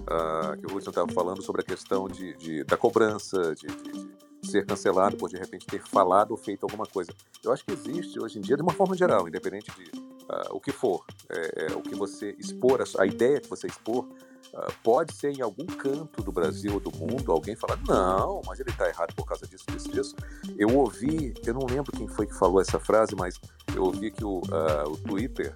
uh, 0.08 0.58
que 0.58 0.72
o 0.72 0.76
Wilson 0.76 0.90
estava 0.90 1.12
falando 1.12 1.42
sobre 1.42 1.62
a 1.62 1.66
questão 1.66 2.08
de, 2.08 2.34
de 2.38 2.64
da 2.64 2.78
cobrança, 2.78 3.54
de, 3.56 3.68
de, 3.68 3.92
de, 3.92 4.28
ser 4.50 4.66
cancelado 4.66 5.18
por 5.18 5.30
de 5.30 5.36
repente 5.36 5.66
ter 5.66 5.82
falado 5.82 6.32
ou 6.32 6.38
feito 6.38 6.64
alguma 6.64 6.86
coisa. 6.86 7.12
Eu 7.44 7.52
acho 7.52 7.66
que 7.66 7.74
existe 7.74 8.20
hoje 8.20 8.38
em 8.38 8.42
dia, 8.42 8.56
de 8.56 8.62
uma 8.62 8.72
forma 8.72 8.96
geral, 8.96 9.28
independente 9.28 9.72
de 9.72 10.00
uh, 10.00 10.52
o 10.52 10.60
que 10.60 10.72
for, 10.72 11.04
é, 11.30 11.66
é, 11.66 11.76
o 11.76 11.82
que 11.82 11.96
você 11.96 12.36
expor, 12.40 12.82
a, 12.82 13.02
a 13.02 13.06
ideia 13.06 13.42
que 13.42 13.50
você 13.50 13.68
expor, 13.68 14.08
Uh, 14.54 14.74
pode 14.84 15.14
ser 15.14 15.38
em 15.38 15.42
algum 15.42 15.66
canto 15.66 16.24
do 16.24 16.32
Brasil 16.32 16.74
ou 16.74 16.80
do 16.80 16.92
mundo 16.98 17.32
alguém 17.32 17.56
falar, 17.56 17.78
não, 17.88 18.42
mas 18.46 18.60
ele 18.60 18.70
está 18.70 18.88
errado 18.88 19.14
por 19.14 19.26
causa 19.26 19.46
disso, 19.46 19.66
disso, 19.70 19.92
disso. 19.92 20.16
Eu 20.58 20.76
ouvi, 20.76 21.34
eu 21.46 21.54
não 21.54 21.66
lembro 21.66 21.92
quem 21.92 22.08
foi 22.08 22.26
que 22.26 22.34
falou 22.34 22.62
essa 22.62 22.80
frase, 22.80 23.16
mas 23.16 23.40
eu 23.76 23.84
ouvi 23.84 24.10
que 24.10 24.24
o, 24.24 24.40
uh, 24.40 24.90
o 24.90 24.98
Twitter 24.98 25.56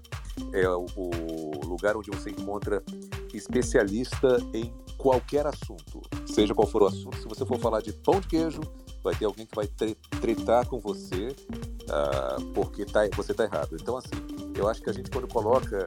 é 0.54 0.68
o, 0.68 0.86
o, 0.96 1.66
lugar 1.66 1.96
onde 1.96 2.12
você 2.12 2.30
encontra 2.30 2.84
especialista 3.34 4.38
em 4.54 4.74
qualquer 4.98 5.48
assunto, 5.48 6.02
seja 6.26 6.54
qual 6.54 6.68
for 6.68 6.84
o 6.84 6.88
assunto. 6.88 7.18
Se 7.18 7.28
você 7.28 7.46
for 7.46 7.58
falar 7.60 7.82
de 7.82 7.94
pão 7.94 8.20
de 8.20 8.28
queijo, 8.28 8.62
vai 9.04 9.16
ter 9.16 9.26
alguém 9.26 9.46
que 9.46 9.56
vai 9.56 9.68
tretar 10.20 10.68
com 10.68 10.80
você 10.80 11.30
uh, 11.30 12.46
porque 12.54 12.86
tá, 12.86 13.02
você 13.16 13.32
está 13.32 13.46
errado. 13.46 13.76
Então, 13.80 13.98
assim, 13.98 14.12
eu 14.56 14.68
acho 14.68 14.82
que 14.82 14.90
a 14.90 14.94
gente, 14.94 15.10
quando 15.10 15.28
coloca 15.28 15.86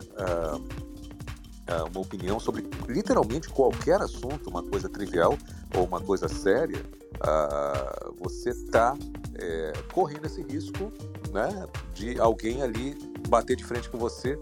uh, 1.69 1.89
uma 1.91 2.01
opinião 2.01 2.39
sobre 2.39 2.65
literalmente 2.89 3.49
qualquer 3.49 4.01
assunto, 4.01 4.49
uma 4.49 4.62
coisa 4.62 4.89
trivial 4.89 5.36
ou 5.77 5.85
uma 5.85 6.01
coisa 6.01 6.28
séria, 6.28 6.81
uh, 7.16 8.15
você 8.19 8.51
está 8.51 8.97
é, 9.36 9.73
correndo 9.93 10.27
esse 10.27 10.43
risco 10.43 10.93
né, 11.32 11.66
de 11.93 12.19
alguém 12.20 12.62
ali 12.62 12.97
bater 13.28 13.57
de 13.57 13.65
frente 13.65 13.89
com 13.91 13.99
você, 13.99 14.39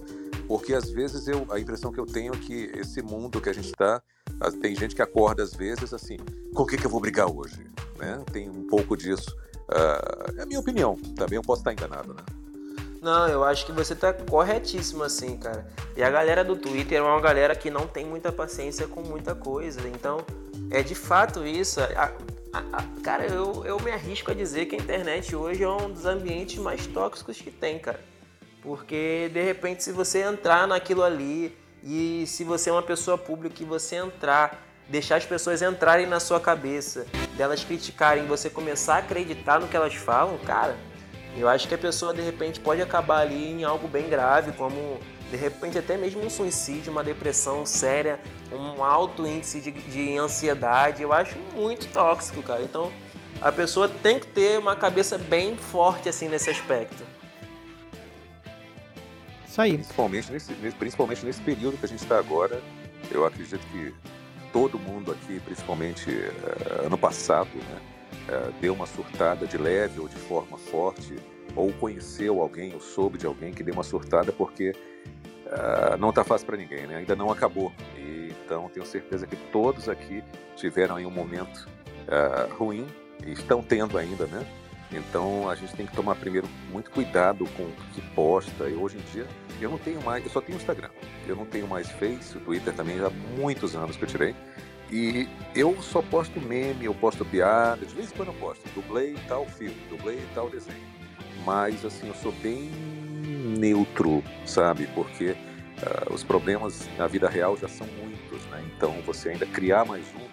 porque 0.47 0.75
às 0.75 0.91
vezes 0.91 1.27
eu, 1.29 1.47
a 1.51 1.59
impressão 1.59 1.93
que 1.93 1.99
eu 1.99 2.07
tenho 2.07 2.35
é 2.35 2.39
que 2.39 2.71
esse 2.75 3.01
mundo 3.03 3.41
que 3.41 3.49
a 3.49 3.53
gente 3.53 3.69
está, 3.69 4.03
tem 4.61 4.75
gente 4.75 4.95
que 4.95 5.03
acorda 5.03 5.43
às 5.43 5.55
vezes 5.55 5.95
assim, 5.95 6.17
com 6.55 6.65
o 6.65 6.67
que, 6.67 6.77
que 6.77 6.85
eu 6.85 6.91
vou 6.91 7.01
brigar 7.01 7.31
hoje? 7.31 7.65
Né? 7.99 8.23
Tem 8.33 8.51
um 8.51 8.67
pouco 8.67 8.97
disso. 8.97 9.35
Uh, 9.69 10.39
é 10.39 10.43
a 10.43 10.47
minha 10.47 10.61
opinião, 10.61 10.97
também 11.17 11.37
eu 11.37 11.43
posso 11.43 11.61
estar 11.61 11.73
enganado, 11.73 12.13
né? 12.13 12.23
Não, 13.03 13.27
eu 13.27 13.43
acho 13.43 13.67
que 13.67 13.73
você 13.73 13.97
tá 13.97 14.13
corretíssimo 14.13 15.03
assim, 15.03 15.37
cara. 15.37 15.67
E 15.97 16.05
a 16.05 16.09
galera 16.09 16.45
do 16.45 16.55
Twitter 16.55 16.99
é 16.99 17.03
uma 17.03 17.21
galera 17.21 17.53
que 17.57 17.69
não 17.69 17.85
tem 17.85 18.07
muita 18.07 18.31
paciência 18.31 18.87
com 18.87 19.03
muita 19.03 19.35
coisa. 19.35 19.81
Então, 19.89 20.25
é 20.71 20.85
de 20.85 20.95
fato 20.95 21.45
isso. 21.45 21.81
A, 21.81 22.13
a, 22.53 22.59
a, 22.73 22.85
cara, 23.03 23.27
eu, 23.27 23.65
eu 23.67 23.81
me 23.81 23.91
arrisco 23.91 24.31
a 24.31 24.35
dizer 24.35 24.67
que 24.67 24.77
a 24.77 24.79
internet 24.79 25.35
hoje 25.35 25.65
é 25.65 25.69
um 25.69 25.91
dos 25.91 26.07
ambientes 26.07 26.59
mais 26.59 26.87
tóxicos 26.87 27.41
que 27.41 27.51
tem, 27.51 27.77
cara. 27.77 27.99
Porque, 28.63 29.29
de 29.35 29.43
repente, 29.43 29.83
se 29.83 29.91
você 29.91 30.23
entrar 30.23 30.69
naquilo 30.69 31.03
ali 31.03 31.59
e 31.83 32.25
se 32.29 32.45
você 32.45 32.71
é 32.71 32.73
uma 32.73 32.85
pessoa 32.85 33.19
pública 33.19 33.65
e 33.65 33.67
você 33.67 33.97
entrar, 33.97 34.65
deixar 34.89 35.17
as 35.17 35.27
pessoas 35.27 35.61
entrarem 35.61 36.07
na 36.07 36.21
sua 36.21 36.39
cabeça, 36.39 37.05
delas 37.37 37.65
criticarem, 37.65 38.29
você 38.29 38.49
começar 38.49 38.95
a 38.95 38.99
acreditar 38.99 39.59
no 39.59 39.67
que 39.67 39.77
elas 39.77 39.97
falam, 39.97 40.39
cara 40.39 40.77
eu 41.37 41.49
acho 41.49 41.67
que 41.67 41.75
a 41.75 41.79
pessoa 41.79 42.13
de 42.13 42.21
repente 42.21 42.61
pode 42.61 42.83
acabar 42.83 43.21
ali 43.21 43.53
em 43.53 43.65
algo 43.65 43.89
bem 43.89 44.09
grave, 44.09 44.53
como 44.53 45.01
de 45.31 45.37
repente 45.37 45.79
até 45.79 45.97
mesmo 45.97 46.23
um 46.23 46.29
suicídio, 46.29 46.93
uma 46.93 47.03
depressão 47.03 47.65
séria, 47.65 48.21
um 48.53 48.85
alto 48.85 49.27
índice 49.27 49.61
de, 49.61 49.71
de 49.71 50.19
ansiedade. 50.19 51.03
Eu 51.03 51.13
acho 51.13 51.37
muito 51.55 51.87
tóxico, 51.89 52.43
cara. 52.43 52.63
Então 52.63 52.93
a 53.41 53.51
pessoa 53.51 53.89
tem 53.89 54.19
que 54.19 54.27
ter 54.27 54.59
uma 54.59 54.77
cabeça 54.77 55.17
bem 55.17 55.57
forte 55.57 56.09
assim 56.09 56.29
nesse 56.29 56.51
aspecto. 56.51 57.03
Isso 59.49 59.61
aí. 59.61 59.75
Principalmente 59.75 60.33
nesse, 60.33 60.53
principalmente 60.79 61.25
nesse 61.25 61.41
período 61.41 61.79
que 61.79 61.85
a 61.85 61.89
gente 61.89 62.03
está 62.03 62.19
agora, 62.19 62.61
eu 63.11 63.25
acredito 63.25 63.67
que 63.69 63.95
todo 64.53 64.79
mundo 64.79 65.13
aqui, 65.13 65.41
principalmente 65.41 66.11
uh, 66.11 66.87
ano 66.87 66.99
passado, 66.99 67.51
né? 67.55 67.92
É, 68.29 68.51
deu 68.61 68.75
uma 68.75 68.87
surtada 68.87 69.47
de 69.47 69.57
leve 69.59 70.01
ou 70.01 70.09
de 70.09 70.17
forma 70.17 70.57
forte, 70.57 71.17
ou 71.55 71.73
conheceu 71.73 72.41
alguém 72.41 72.73
ou 72.75 72.81
soube 72.81 73.19
de 73.19 73.27
alguém 73.27 73.53
que 73.53 73.63
deu 73.63 73.75
uma 73.75 73.83
surtada 73.83 74.33
porque 74.33 74.71
uh, 75.47 75.97
não 75.99 76.11
está 76.11 76.25
fácil 76.25 76.47
para 76.47 76.57
ninguém, 76.57 76.87
né? 76.87 76.97
ainda 76.97 77.15
não 77.15 77.31
acabou. 77.31 77.73
E, 77.97 78.33
então 78.45 78.69
tenho 78.69 78.87
certeza 78.87 79.27
que 79.27 79.37
todos 79.51 79.89
aqui 79.89 80.23
tiveram 80.57 80.97
aí 80.97 81.07
um 81.07 81.11
momento 81.11 81.69
uh, 82.09 82.55
ruim 82.55 82.87
e 83.27 83.33
estão 83.33 83.63
tendo 83.63 83.99
ainda, 83.99 84.27
né? 84.27 84.47
Então 84.91 85.49
a 85.49 85.55
gente 85.55 85.75
tem 85.75 85.87
que 85.87 85.95
tomar 85.95 86.15
primeiro 86.17 86.47
muito 86.71 86.91
cuidado 86.91 87.47
com 87.57 87.63
o 87.63 87.73
que 87.95 88.01
posta. 88.15 88.69
E 88.69 88.75
hoje 88.75 88.99
em 88.99 89.13
dia 89.13 89.27
eu 89.61 89.71
não 89.71 89.79
tenho 89.79 90.03
mais, 90.03 90.25
eu 90.25 90.31
só 90.31 90.41
tenho 90.41 90.57
Instagram. 90.57 90.91
Eu 91.27 91.37
não 91.37 91.47
tenho 91.47 91.67
mais 91.67 91.89
Face, 91.93 92.39
Twitter 92.39 92.75
também 92.75 93.01
há 93.01 93.11
muitos 93.39 93.75
anos 93.75 93.97
que 93.97 94.05
eu 94.05 94.09
tirei. 94.09 94.35
E 94.93 95.27
eu 95.55 95.81
só 95.81 96.03
posto 96.03 96.39
meme, 96.39 96.85
eu 96.85 96.95
posto 96.95 97.25
piada, 97.25 97.87
de 97.87 97.95
vez 97.95 98.13
em 98.13 98.15
quando 98.15 98.29
eu 98.29 98.35
posto. 98.35 98.63
Dublei 98.75 99.17
tal 99.27 99.47
filme, 99.47 99.75
dublei 99.89 100.21
tal 100.35 100.51
desenho. 100.51 100.77
Mas, 101.47 101.83
assim, 101.83 102.09
eu 102.09 102.15
sou 102.15 102.31
bem 102.31 102.71
neutro, 103.59 104.23
sabe? 104.45 104.87
Porque 104.95 105.31
uh, 105.31 106.13
os 106.13 106.23
problemas 106.23 106.87
na 106.99 107.07
vida 107.07 107.27
real 107.27 107.57
já 107.57 107.69
são 107.69 107.87
muitos, 107.87 108.45
né? 108.51 108.63
Então, 108.77 108.93
você 109.07 109.31
ainda 109.31 109.47
criar 109.47 109.87
mais 109.87 110.05
um 110.15 110.33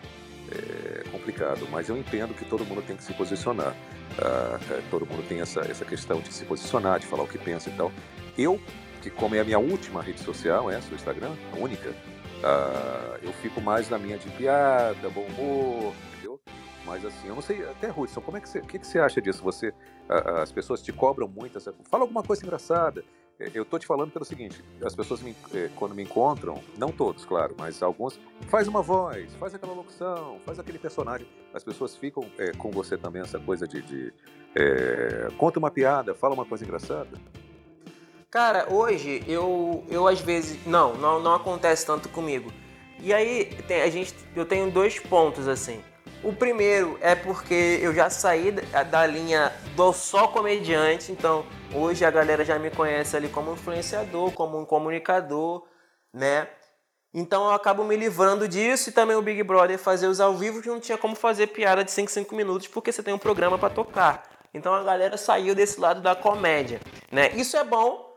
é 0.51 1.03
complicado. 1.09 1.65
Mas 1.71 1.87
eu 1.87 1.97
entendo 1.97 2.33
que 2.33 2.43
todo 2.43 2.65
mundo 2.65 2.81
tem 2.81 2.97
que 2.97 3.03
se 3.03 3.13
posicionar. 3.13 3.73
Uh, 4.17 4.81
todo 4.89 5.05
mundo 5.05 5.25
tem 5.27 5.39
essa, 5.39 5.61
essa 5.61 5.85
questão 5.85 6.19
de 6.19 6.33
se 6.33 6.43
posicionar, 6.43 6.99
de 6.99 7.05
falar 7.05 7.23
o 7.23 7.27
que 7.27 7.37
pensa 7.37 7.69
e 7.69 7.73
tal. 7.73 7.93
Eu, 8.37 8.59
que 9.01 9.09
como 9.09 9.35
é 9.35 9.39
a 9.39 9.43
minha 9.45 9.59
última 9.59 10.01
rede 10.01 10.19
social, 10.19 10.69
é 10.69 10.77
o 10.77 10.95
Instagram, 10.95 11.31
a 11.53 11.57
única, 11.57 11.93
Uh, 12.39 13.19
eu 13.21 13.33
fico 13.33 13.59
mais 13.59 13.89
na 13.89 13.97
minha 13.97 14.17
de 14.17 14.29
piada, 14.29 15.09
bom 15.09 15.25
humor, 15.25 15.93
entendeu? 16.13 16.39
Mas 16.85 17.05
assim, 17.05 17.27
eu 17.27 17.35
não 17.35 17.41
sei, 17.41 17.63
até 17.63 17.91
Hudson, 17.91 18.21
como 18.21 18.37
é 18.37 18.41
que 18.41 18.47
você, 18.47 18.59
o 18.59 18.65
que, 18.65 18.79
que 18.79 18.87
você 18.87 18.97
acha 18.97 19.21
disso? 19.21 19.43
Você, 19.43 19.69
uh, 19.69 20.41
as 20.41 20.51
pessoas 20.51 20.81
te 20.81 20.93
cobram 20.93 21.27
muito, 21.27 21.59
fala 21.89 22.03
alguma 22.03 22.23
coisa 22.23 22.43
engraçada. 22.43 23.03
É, 23.39 23.49
eu 23.53 23.63
tô 23.63 23.79
te 23.79 23.85
falando 23.85 24.11
pelo 24.11 24.25
seguinte, 24.25 24.61
as 24.83 24.93
pessoas 24.93 25.21
me, 25.21 25.33
eh, 25.53 25.69
quando 25.77 25.95
me 25.95 26.03
encontram, 26.03 26.61
não 26.77 26.91
todos, 26.91 27.23
claro, 27.23 27.55
mas 27.57 27.81
alguns, 27.81 28.19
faz 28.49 28.67
uma 28.67 28.81
voz, 28.81 29.33
faz 29.35 29.55
aquela 29.55 29.71
locução, 29.71 30.41
faz 30.45 30.59
aquele 30.59 30.77
personagem. 30.77 31.25
As 31.53 31.63
pessoas 31.63 31.95
ficam 31.95 32.29
é, 32.37 32.51
com 32.51 32.69
você 32.69 32.97
também 32.97 33.21
essa 33.21 33.39
coisa 33.39 33.65
de, 33.65 33.81
de 33.81 34.13
é, 34.53 35.29
conta 35.37 35.57
uma 35.57 35.71
piada, 35.71 36.13
fala 36.13 36.33
uma 36.33 36.45
coisa 36.45 36.65
engraçada. 36.65 37.11
Cara, 38.31 38.67
hoje 38.71 39.23
eu, 39.27 39.83
eu 39.89 40.07
às 40.07 40.21
vezes. 40.21 40.63
Não, 40.65 40.93
não, 40.93 41.19
não 41.19 41.33
acontece 41.33 41.85
tanto 41.85 42.07
comigo. 42.09 42.53
E 42.99 43.11
aí 43.11 43.45
tem, 43.67 43.81
a 43.81 43.89
gente, 43.89 44.13
eu 44.35 44.45
tenho 44.45 44.69
dois 44.69 44.99
pontos 44.99 45.47
assim. 45.47 45.83
O 46.23 46.33
primeiro 46.33 46.97
é 47.01 47.15
porque 47.15 47.79
eu 47.81 47.93
já 47.93 48.09
saí 48.09 48.51
da, 48.51 49.07
linha 49.07 49.53
do 49.75 49.93
só 49.93 50.27
comediante, 50.27 51.13
então 51.13 51.45
hoje 51.73 52.03
a 52.03 52.11
galera 52.11 52.43
já 52.43 52.59
me 52.59 52.69
conhece 52.69 53.15
ali 53.15 53.29
como 53.29 53.53
influenciador, 53.53 54.31
como 54.33 54.59
um 54.59 54.65
comunicador, 54.65 55.65
né? 56.13 56.47
Então 57.13 57.45
eu 57.45 57.51
acabo 57.51 57.85
me 57.85 57.95
livrando 57.95 58.47
disso 58.49 58.89
e 58.89 58.91
também 58.91 59.15
o 59.15 59.21
Big 59.21 59.41
Brother 59.43 59.79
fazer 59.79 60.07
os 60.07 60.19
ao 60.19 60.35
vivo 60.35 60.61
que 60.61 60.67
não 60.67 60.79
tinha 60.79 60.97
como 60.97 61.15
fazer 61.15 61.47
piada 61.47 61.83
de 61.85 61.91
5 61.91 62.11
5 62.11 62.35
minutos 62.35 62.67
porque 62.67 62.91
você 62.91 63.01
tem 63.01 63.13
um 63.13 63.17
programa 63.17 63.57
para 63.57 63.69
tocar. 63.69 64.29
Então 64.53 64.73
a 64.73 64.83
galera 64.83 65.15
saiu 65.15 65.55
desse 65.55 65.79
lado 65.79 66.01
da 66.01 66.15
comédia, 66.15 66.81
né? 67.11 67.31
Isso 67.31 67.55
é 67.55 67.63
bom 67.63 68.08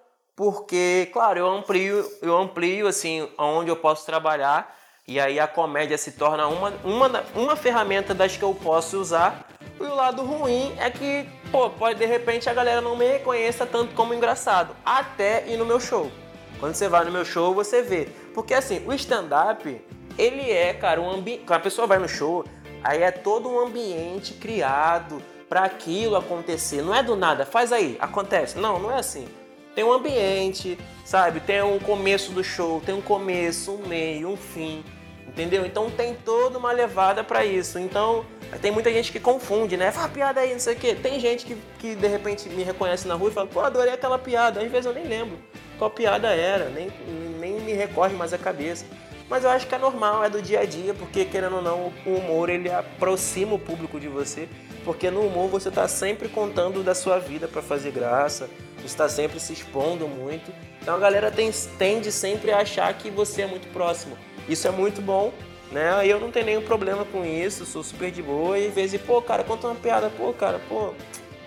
porque, 0.43 1.09
claro, 1.13 1.39
eu 1.39 1.49
amplio, 1.49 2.05
eu 2.21 2.37
amplio 2.37 2.89
assim 2.89 3.29
onde 3.39 3.71
eu 3.71 3.77
posso 3.77 4.05
trabalhar, 4.05 4.77
E 5.07 5.21
aí 5.21 5.39
a 5.39 5.47
comédia 5.47 5.97
se 5.97 6.13
torna 6.13 6.49
uma, 6.49 6.73
uma, 6.83 7.25
uma 7.33 7.55
ferramenta 7.55 8.13
das 8.13 8.37
que 8.37 8.43
eu 8.43 8.53
posso 8.53 8.99
usar. 8.99 9.47
E 9.79 9.85
o 9.85 9.95
lado 9.95 10.25
ruim 10.25 10.75
é 10.81 10.91
que, 10.91 11.29
pô, 11.53 11.71
pode 11.71 12.01
de 12.01 12.07
repente 12.07 12.51
a 12.51 12.55
galera 12.55 12.81
não 12.81 12.97
me 12.97 13.07
reconheça 13.07 13.65
tanto 13.65 13.95
como 13.95 14.15
engraçado. 14.15 14.75
Até 14.85 15.47
ir 15.47 15.57
no 15.57 15.65
meu 15.65 15.79
show. 15.79 16.11
Quando 16.59 16.75
você 16.75 16.89
vai 16.89 17.05
no 17.05 17.13
meu 17.13 17.25
show, 17.25 17.55
você 17.55 17.81
vê. 17.81 18.09
Porque 18.35 18.53
assim, 18.53 18.85
o 18.85 18.93
stand-up, 18.95 19.81
ele 20.19 20.51
é, 20.51 20.75
cara, 20.75 21.01
um 21.01 21.09
ambiente. 21.09 21.45
Quando 21.47 21.61
a 21.61 21.63
pessoa 21.63 21.87
vai 21.87 22.01
no 22.01 22.09
show, 22.09 22.45
aí 22.83 23.01
é 23.01 23.13
todo 23.13 23.49
um 23.49 23.61
ambiente 23.61 24.35
criado 24.35 25.23
para 25.49 25.63
aquilo 25.63 26.17
acontecer. 26.17 26.83
Não 26.83 26.93
é 26.93 27.01
do 27.01 27.15
nada, 27.15 27.47
faz 27.47 27.73
aí, 27.73 27.97
acontece. 28.01 28.59
Não, 28.59 28.81
não 28.81 28.91
é 28.91 28.99
assim. 28.99 29.29
Tem 29.75 29.85
um 29.85 29.93
ambiente, 29.93 30.79
sabe? 31.05 31.41
Tem 31.41 31.63
um 31.63 31.79
começo 31.79 32.33
do 32.33 32.45
show, 32.45 32.81
tem 32.85 32.95
um 32.95 33.01
começo, 33.01 33.73
um 33.73 33.87
meio, 33.87 34.29
um 34.29 34.37
fim. 34.37 34.85
Entendeu? 35.27 35.65
Então 35.65 35.91
tem 35.91 36.15
toda 36.15 36.59
uma 36.59 36.73
levada 36.73 37.25
para 37.25 37.43
isso. 37.45 37.79
Então 37.79 38.27
tem 38.61 38.71
muita 38.71 38.93
gente 38.93 39.11
que 39.11 39.19
confunde, 39.19 39.79
né? 39.79 39.91
Fala 39.91 40.09
piada 40.09 40.41
aí, 40.41 40.53
não 40.53 40.61
sei 40.61 40.75
o 40.75 40.79
quê. 40.79 40.95
Tem 40.95 41.19
gente 41.19 41.47
que, 41.47 41.57
que 41.79 41.95
de 41.95 42.07
repente 42.07 42.51
me 42.51 42.63
reconhece 42.63 43.09
na 43.09 43.15
rua 43.15 43.31
e 43.31 43.33
fala, 43.33 43.47
pô, 43.47 43.61
adorei 43.61 43.95
aquela 43.95 44.19
piada. 44.19 44.61
Às 44.61 44.71
vezes 44.71 44.85
eu 44.85 44.93
nem 44.93 45.07
lembro 45.07 45.39
qual 45.79 45.91
piada 45.91 46.29
era, 46.29 46.69
nem, 46.69 46.93
nem 47.41 47.61
me 47.61 47.73
recorre 47.73 48.15
mais 48.15 48.35
a 48.35 48.39
cabeça. 48.39 48.85
Mas 49.29 49.45
eu 49.45 49.51
acho 49.51 49.67
que 49.67 49.75
é 49.75 49.79
normal, 49.79 50.23
é 50.23 50.29
do 50.29 50.43
dia 50.43 50.61
a 50.61 50.65
dia, 50.67 50.93
porque 50.93 51.25
querendo 51.25 51.57
ou 51.57 51.63
não, 51.63 51.93
o 52.05 52.17
humor 52.17 52.51
ele 52.51 52.71
aproxima 52.71 53.55
o 53.55 53.59
público 53.59 53.99
de 53.99 54.07
você, 54.07 54.47
porque 54.85 55.11
no 55.11 55.21
humor 55.21 55.49
você 55.49 55.69
está 55.69 55.87
sempre 55.89 56.29
contando 56.29 56.83
da 56.83 56.95
sua 56.95 57.19
vida 57.19 57.49
para 57.49 57.63
fazer 57.63 57.91
graça, 57.93 58.49
está 58.85 59.09
sempre 59.09 59.39
se 59.41 59.53
expondo 59.53 60.09
muito. 60.09 60.53
Então 60.81 60.95
a 60.95 60.99
galera 60.99 61.31
tem, 61.31 61.51
tende 61.79 62.11
sempre 62.11 62.51
a 62.53 62.59
achar 62.59 62.93
que 62.95 63.11
você 63.11 63.43
é 63.43 63.47
muito 63.47 63.71
próximo. 63.73 64.17
Isso 64.49 64.67
é 64.67 64.71
muito 64.71 65.01
bom, 65.01 65.33
né? 65.71 66.07
Eu 66.07 66.21
não 66.21 66.31
tenho 66.31 66.47
nenhum 66.47 66.63
problema 66.63 67.05
com 67.05 67.25
isso, 67.25 67.65
sou 67.65 67.83
super 67.83 68.11
de 68.11 68.23
boa 68.23 68.59
e 68.59 68.69
às 68.69 68.75
vezes, 68.75 69.01
pô, 69.01 69.23
cara, 69.23 69.45
conta 69.45 69.69
uma 69.69 69.77
piada, 69.77 70.11
pô, 70.11 70.33
cara, 70.33 70.61
pô, 70.69 70.93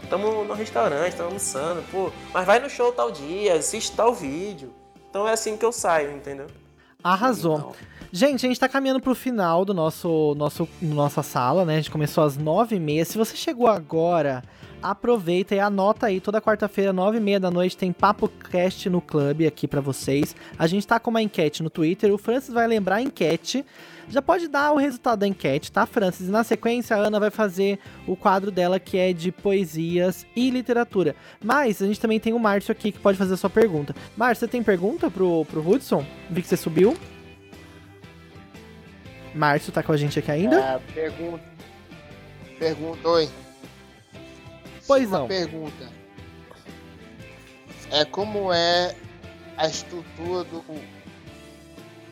estamos 0.02 0.48
no 0.48 0.54
restaurante, 0.54 1.10
estamos 1.10 1.32
almoçando, 1.32 1.84
pô, 1.92 2.12
mas 2.34 2.46
vai 2.46 2.60
no 2.60 2.70
show 2.70 2.92
tal 2.92 3.12
dia, 3.12 3.56
assiste 3.56 3.96
tal 3.96 4.14
vídeo. 4.14 4.74
Então 5.10 5.28
é 5.28 5.34
assim 5.34 5.58
que 5.58 5.66
eu 5.66 5.72
saio, 5.72 6.12
entendeu? 6.12 6.48
Arrasou. 7.04 7.58
Então... 7.58 7.76
Gente, 8.16 8.46
a 8.46 8.48
gente 8.48 8.58
tá 8.58 8.70
caminhando 8.70 9.02
pro 9.02 9.14
final 9.14 9.66
do 9.66 9.74
nosso, 9.74 10.34
nosso 10.38 10.70
nossa 10.82 11.22
sala, 11.22 11.66
né? 11.66 11.74
A 11.74 11.76
gente 11.80 11.92
começou 11.92 12.24
às 12.24 12.38
nove 12.38 12.78
e 12.78 12.80
meia. 12.80 13.04
Se 13.04 13.18
você 13.18 13.36
chegou 13.36 13.68
agora, 13.68 14.42
aproveita 14.82 15.54
e 15.54 15.60
anota 15.60 16.06
aí. 16.06 16.22
Toda 16.22 16.40
quarta-feira, 16.40 16.94
nove 16.94 17.18
e 17.18 17.20
meia 17.20 17.42
da 17.42 17.52
noite, 17.52 17.76
tem 17.76 17.92
Papo 17.92 18.30
Cast 18.30 18.90
no 18.90 19.02
clube 19.02 19.46
aqui 19.46 19.68
para 19.68 19.82
vocês. 19.82 20.34
A 20.58 20.66
gente 20.66 20.88
tá 20.88 20.98
com 20.98 21.10
uma 21.10 21.22
enquete 21.22 21.62
no 21.62 21.70
Twitter. 21.70 22.14
O 22.14 22.18
Francis 22.18 22.54
vai 22.54 22.66
lembrar 22.66 22.96
a 22.96 23.02
enquete 23.02 23.66
já 24.08 24.22
pode 24.22 24.48
dar 24.48 24.72
o 24.72 24.78
resultado 24.78 25.22
da 25.22 25.28
enquete, 25.28 25.72
tá, 25.72 25.86
Francis? 25.86 26.28
E 26.28 26.32
na 26.32 26.44
sequência, 26.44 26.96
a 26.96 27.00
Ana 27.00 27.20
vai 27.20 27.32
fazer 27.32 27.80
o 28.06 28.16
quadro 28.16 28.52
dela 28.52 28.80
que 28.80 28.98
é 28.98 29.12
de 29.12 29.32
poesias 29.32 30.28
e 30.36 30.52
literatura. 30.52 31.16
Mas 31.44 31.82
a 31.82 31.88
gente 31.88 32.00
também 32.00 32.20
tem 32.20 32.32
o 32.32 32.40
Márcio 32.40 32.72
aqui 32.72 32.92
que 32.92 33.00
pode 33.00 33.18
fazer 33.18 33.34
a 33.34 33.38
sua 33.38 33.50
pergunta. 33.50 33.96
Márcio, 34.16 34.42
você 34.42 34.48
tem 34.48 34.62
pergunta 34.62 35.10
pro, 35.10 35.44
pro 35.46 35.68
Hudson? 35.68 36.06
Vi 36.30 36.44
que 36.44 36.48
você 36.48 36.56
subiu. 36.56 36.96
Márcio 39.36 39.72
tá 39.74 39.84
com 39.84 39.92
a 39.92 39.98
gente 39.98 40.18
aqui 40.18 40.32
ainda? 40.32 40.58
É, 40.58 40.80
pergunta. 40.94 41.44
Pergunta, 42.58 43.10
oi. 43.10 43.30
Pois 44.88 45.10
Uma 45.10 45.20
não. 45.20 45.28
pergunta. 45.28 45.90
É 47.92 48.06
como 48.06 48.54
é 48.54 48.96
a 49.58 49.68
estrutura 49.68 50.46
do, 50.46 50.64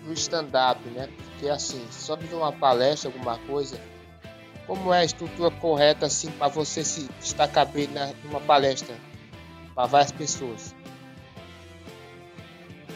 do 0.06 0.14
stand-up, 0.14 0.82
né? 0.90 1.08
Porque 1.18 1.48
assim, 1.48 1.86
só 1.90 2.16
de 2.18 2.34
uma 2.36 2.52
palestra, 2.52 3.10
alguma 3.10 3.38
coisa, 3.40 3.80
como 4.68 4.94
é 4.94 5.00
a 5.00 5.06
estrutura 5.06 5.50
correta 5.50 6.06
assim 6.06 6.30
para 6.32 6.50
você 6.50 6.84
se 6.84 7.10
destacar 7.22 7.66
bem 7.68 7.88
na, 7.88 8.12
numa 8.26 8.42
palestra 8.42 8.96
para 9.74 9.86
várias 9.86 10.12
pessoas? 10.12 10.76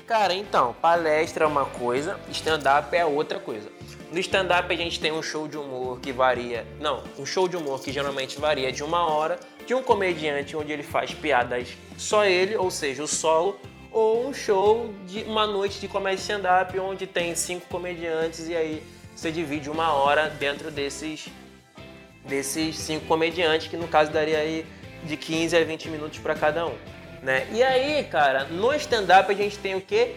Cara, 0.06 0.34
então, 0.34 0.74
palestra 0.82 1.46
é 1.46 1.48
uma 1.48 1.66
coisa, 1.66 2.20
stand-up 2.30 2.96
é 2.96 3.06
outra 3.06 3.40
coisa. 3.40 3.77
No 4.12 4.20
stand-up 4.20 4.74
a 4.74 4.78
gente 4.78 5.00
tem 5.00 5.12
um 5.12 5.22
show 5.22 5.48
de 5.48 5.58
humor 5.58 6.00
que 6.00 6.14
varia. 6.14 6.66
Não, 6.80 7.04
um 7.20 7.26
show 7.26 7.48
de 7.48 7.58
humor 7.58 7.82
que 7.82 7.92
geralmente 7.92 8.40
varia 8.40 8.72
de 8.72 8.82
uma 8.84 9.06
hora, 9.06 9.38
de 9.66 9.74
um 9.74 9.84
comediante 9.84 10.56
onde 10.56 10.72
ele 10.72 10.84
faz 10.84 11.14
piadas 11.14 11.70
só 11.98 12.24
ele, 12.24 12.56
ou 12.56 12.72
seja, 12.72 13.04
o 13.04 13.08
solo, 13.08 13.60
ou 13.92 14.28
um 14.28 14.34
show 14.34 14.94
de 15.06 15.24
uma 15.24 15.46
noite 15.46 15.80
de 15.80 15.88
comédia 15.88 16.22
stand-up 16.22 16.80
onde 16.80 17.06
tem 17.06 17.36
cinco 17.36 17.66
comediantes 17.68 18.48
e 18.48 18.56
aí 18.56 18.84
você 19.14 19.32
divide 19.32 19.70
uma 19.70 19.92
hora 19.94 20.30
dentro 20.30 20.72
desses 20.72 21.28
desses 22.24 22.78
cinco 22.78 23.06
comediantes, 23.08 23.68
que 23.68 23.78
no 23.78 23.88
caso 23.88 24.12
daria 24.12 24.38
aí 24.38 24.66
de 25.04 25.16
15 25.16 25.56
a 25.56 25.64
20 25.64 25.90
minutos 25.90 26.20
para 26.20 26.36
cada 26.36 26.66
um, 26.66 26.76
né? 27.24 27.48
E 27.52 27.64
aí, 27.64 28.04
cara, 28.04 28.44
no 28.46 28.74
stand-up 28.74 29.32
a 29.32 29.36
gente 29.36 29.58
tem 29.58 29.76
o 29.76 29.82
quê? 29.82 30.16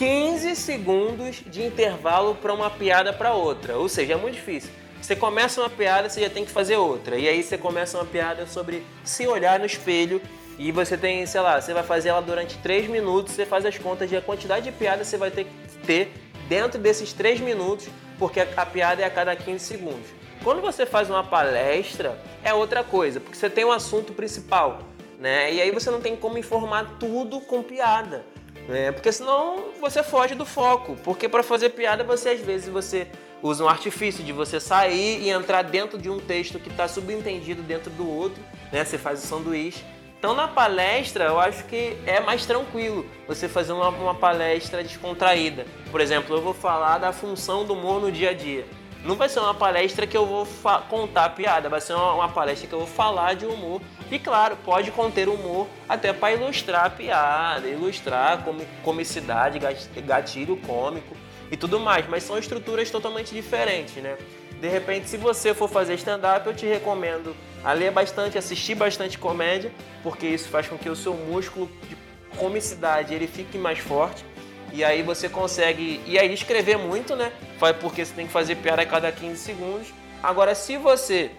15 0.00 0.56
segundos 0.56 1.42
de 1.44 1.62
intervalo 1.62 2.34
para 2.34 2.54
uma 2.54 2.70
piada 2.70 3.12
para 3.12 3.34
outra. 3.34 3.76
Ou 3.76 3.86
seja, 3.86 4.14
é 4.14 4.16
muito 4.16 4.36
difícil. 4.36 4.70
Você 4.98 5.14
começa 5.14 5.60
uma 5.60 5.68
piada, 5.68 6.08
você 6.08 6.22
já 6.22 6.30
tem 6.30 6.42
que 6.42 6.50
fazer 6.50 6.76
outra. 6.76 7.18
E 7.18 7.28
aí 7.28 7.42
você 7.42 7.58
começa 7.58 7.98
uma 7.98 8.06
piada 8.06 8.46
sobre 8.46 8.82
se 9.04 9.26
olhar 9.26 9.58
no 9.58 9.66
espelho 9.66 10.22
e 10.58 10.72
você 10.72 10.96
tem, 10.96 11.26
sei 11.26 11.42
lá, 11.42 11.60
você 11.60 11.74
vai 11.74 11.82
fazer 11.82 12.08
ela 12.08 12.22
durante 12.22 12.56
3 12.60 12.88
minutos, 12.88 13.34
você 13.34 13.44
faz 13.44 13.66
as 13.66 13.76
contas 13.76 14.08
de 14.08 14.16
a 14.16 14.22
quantidade 14.22 14.64
de 14.64 14.72
piada 14.72 15.04
você 15.04 15.18
vai 15.18 15.30
ter 15.30 15.44
que 15.44 15.86
ter 15.86 16.10
dentro 16.48 16.80
desses 16.80 17.12
3 17.12 17.38
minutos, 17.40 17.86
porque 18.18 18.40
a, 18.40 18.64
piada 18.64 19.02
é 19.02 19.04
a 19.04 19.10
cada 19.10 19.36
15 19.36 19.62
segundos. 19.62 20.08
Quando 20.42 20.62
você 20.62 20.86
faz 20.86 21.10
uma 21.10 21.24
palestra, 21.24 22.18
é 22.42 22.54
outra 22.54 22.82
coisa, 22.82 23.20
porque 23.20 23.36
você 23.36 23.50
tem 23.50 23.66
um 23.66 23.72
assunto 23.72 24.14
principal, 24.14 24.78
né? 25.18 25.52
E 25.52 25.60
aí 25.60 25.70
você 25.70 25.90
não 25.90 26.00
tem 26.00 26.16
como 26.16 26.38
informar 26.38 26.96
tudo 26.98 27.38
com 27.42 27.62
piada. 27.62 28.24
Né? 28.70 28.92
Porque 28.92 29.10
senão 29.10 29.64
você 29.80 30.00
foge 30.00 30.36
do 30.36 30.46
foco. 30.46 30.96
Porque 31.02 31.28
para 31.28 31.42
fazer 31.42 31.70
piada, 31.70 32.04
você 32.04 32.30
às 32.30 32.40
vezes 32.40 32.68
você 32.68 33.08
usa 33.42 33.64
um 33.64 33.68
artifício 33.68 34.22
de 34.22 34.32
você 34.32 34.60
sair 34.60 35.20
e 35.22 35.28
entrar 35.28 35.62
dentro 35.62 35.98
de 35.98 36.08
um 36.08 36.20
texto 36.20 36.60
que 36.60 36.68
está 36.68 36.86
subentendido 36.86 37.62
dentro 37.62 37.90
do 37.90 38.08
outro, 38.08 38.40
né? 38.70 38.84
Você 38.84 38.96
faz 38.96 39.24
o 39.24 39.26
sanduíche. 39.26 39.84
Então 40.16 40.34
na 40.34 40.46
palestra 40.46 41.24
eu 41.24 41.40
acho 41.40 41.64
que 41.64 41.96
é 42.06 42.20
mais 42.20 42.46
tranquilo 42.46 43.04
você 43.26 43.48
fazer 43.48 43.72
uma, 43.72 43.88
uma 43.88 44.14
palestra 44.14 44.84
descontraída. 44.84 45.66
Por 45.90 46.00
exemplo, 46.00 46.36
eu 46.36 46.40
vou 46.40 46.54
falar 46.54 46.98
da 46.98 47.12
função 47.12 47.64
do 47.64 47.72
humor 47.72 48.00
no 48.00 48.12
dia 48.12 48.30
a 48.30 48.34
dia. 48.34 48.64
Não 49.04 49.16
vai 49.16 49.28
ser 49.28 49.40
uma 49.40 49.54
palestra 49.54 50.06
que 50.06 50.16
eu 50.16 50.26
vou 50.26 50.46
contar 50.88 51.30
piada, 51.30 51.68
vai 51.70 51.80
ser 51.80 51.94
uma, 51.94 52.14
uma, 52.14 52.28
palestra 52.28 52.68
que 52.68 52.74
eu 52.74 52.80
vou 52.80 52.88
falar 52.88 53.34
de 53.34 53.46
humor. 53.46 53.80
E 54.10 54.18
claro, 54.18 54.56
pode 54.64 54.90
conter 54.90 55.28
humor 55.28 55.66
até 55.88 56.12
para 56.12 56.34
ilustrar 56.34 56.90
piada, 56.90 57.66
ilustrar 57.66 58.44
com, 58.44 58.58
comicidade, 58.82 59.58
gatilho 60.04 60.56
cômico 60.58 61.16
e 61.50 61.56
tudo 61.56 61.80
mais. 61.80 62.06
Mas 62.08 62.24
são 62.24 62.36
estruturas 62.36 62.90
totalmente 62.90 63.34
diferentes, 63.34 63.96
né? 64.02 64.18
De 64.60 64.68
repente, 64.68 65.08
se 65.08 65.16
você 65.16 65.54
for 65.54 65.68
fazer 65.68 65.94
stand-up, 65.94 66.46
eu 66.46 66.54
te 66.54 66.66
recomendo 66.66 67.34
a 67.64 67.72
ler 67.72 67.90
bastante, 67.90 68.36
assistir 68.36 68.74
bastante 68.74 69.18
comédia, 69.18 69.72
porque 70.02 70.26
isso 70.26 70.50
faz 70.50 70.68
com 70.68 70.76
que 70.76 70.90
o 70.90 70.96
seu 70.96 71.14
músculo 71.14 71.70
de 71.88 71.96
comicidade 72.36 73.14
ele 73.14 73.26
fique 73.26 73.56
mais 73.56 73.78
forte. 73.78 74.22
E 74.72 74.84
aí 74.84 75.02
você 75.02 75.28
consegue. 75.28 76.00
E 76.06 76.18
aí 76.18 76.32
escrever 76.32 76.78
muito, 76.78 77.16
né? 77.16 77.32
Porque 77.80 78.04
você 78.04 78.14
tem 78.14 78.26
que 78.26 78.32
fazer 78.32 78.56
piada 78.56 78.82
a 78.82 78.86
cada 78.86 79.10
15 79.10 79.36
segundos. 79.36 79.88
Agora, 80.22 80.54
se 80.54 80.76
você 80.76 81.30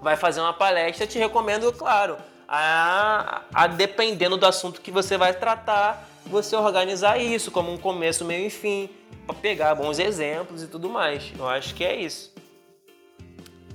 vai 0.00 0.16
fazer 0.16 0.40
uma 0.40 0.52
palestra, 0.52 1.06
te 1.06 1.18
recomendo, 1.18 1.72
claro, 1.72 2.16
a, 2.48 3.42
a 3.52 3.66
dependendo 3.66 4.36
do 4.36 4.46
assunto 4.46 4.80
que 4.80 4.90
você 4.90 5.16
vai 5.16 5.34
tratar, 5.34 6.08
você 6.26 6.56
organizar 6.56 7.20
isso 7.20 7.50
como 7.50 7.72
um 7.72 7.78
começo, 7.78 8.24
meio 8.24 8.46
e 8.46 8.50
fim, 8.50 8.88
para 9.26 9.34
pegar 9.34 9.74
bons 9.74 9.98
exemplos 9.98 10.62
e 10.62 10.66
tudo 10.66 10.88
mais. 10.88 11.32
Eu 11.38 11.46
acho 11.48 11.74
que 11.74 11.84
é 11.84 11.94
isso. 11.94 12.32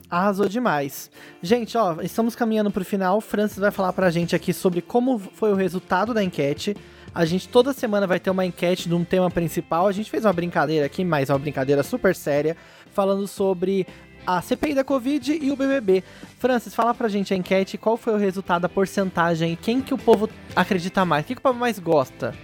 Arrasou 0.10 0.48
demais. 0.48 1.10
Gente, 1.42 1.78
ó, 1.78 1.98
estamos 2.02 2.36
caminhando 2.36 2.72
pro 2.72 2.86
final. 2.86 3.20
Francis 3.22 3.58
vai 3.58 3.72
falar 3.72 3.92
pra 3.94 4.10
gente 4.10 4.36
aqui 4.36 4.54
sobre 4.54 4.82
como 4.82 5.18
foi 5.20 5.52
o 5.52 5.56
resultado 5.56 6.14
da 6.14 6.24
enquete. 6.24 6.76
A 7.16 7.24
gente 7.24 7.48
toda 7.48 7.72
semana 7.72 8.06
vai 8.06 8.20
ter 8.20 8.30
uma 8.30 8.46
enquete 8.46 8.90
de 8.90 8.94
um 8.94 9.06
tema 9.06 9.32
principal. 9.32 9.88
A 9.88 9.92
gente 9.94 10.12
fez 10.12 10.26
uma 10.26 10.34
brincadeira 10.34 10.86
aqui, 10.86 11.06
mas 11.06 11.30
uma 11.30 11.40
brincadeira 11.40 11.82
super 11.82 12.14
séria, 12.14 12.58
falando 12.92 13.26
sobre 13.26 13.88
a 14.28 14.42
CPI 14.42 14.76
da 14.76 14.84
Covid 14.84 15.40
e 15.42 15.50
o 15.50 15.56
BBB. 15.56 16.04
Francis, 16.40 16.76
fala 16.76 16.94
pra 16.94 17.08
gente 17.08 17.34
a 17.34 17.38
enquete, 17.38 17.78
qual 17.78 17.96
foi 17.96 18.14
o 18.14 18.18
resultado, 18.18 18.66
a 18.66 18.70
porcentagem 18.70 19.54
e 19.54 19.56
quem 19.56 19.82
que 19.82 19.94
o 19.94 19.98
povo 19.98 20.30
acredita 20.54 21.06
mais? 21.06 21.24
O 21.24 21.28
que, 21.28 21.36
que 21.36 21.40
o 21.40 21.44
povo 21.44 21.58
mais 21.58 21.80
gosta? 21.80 22.36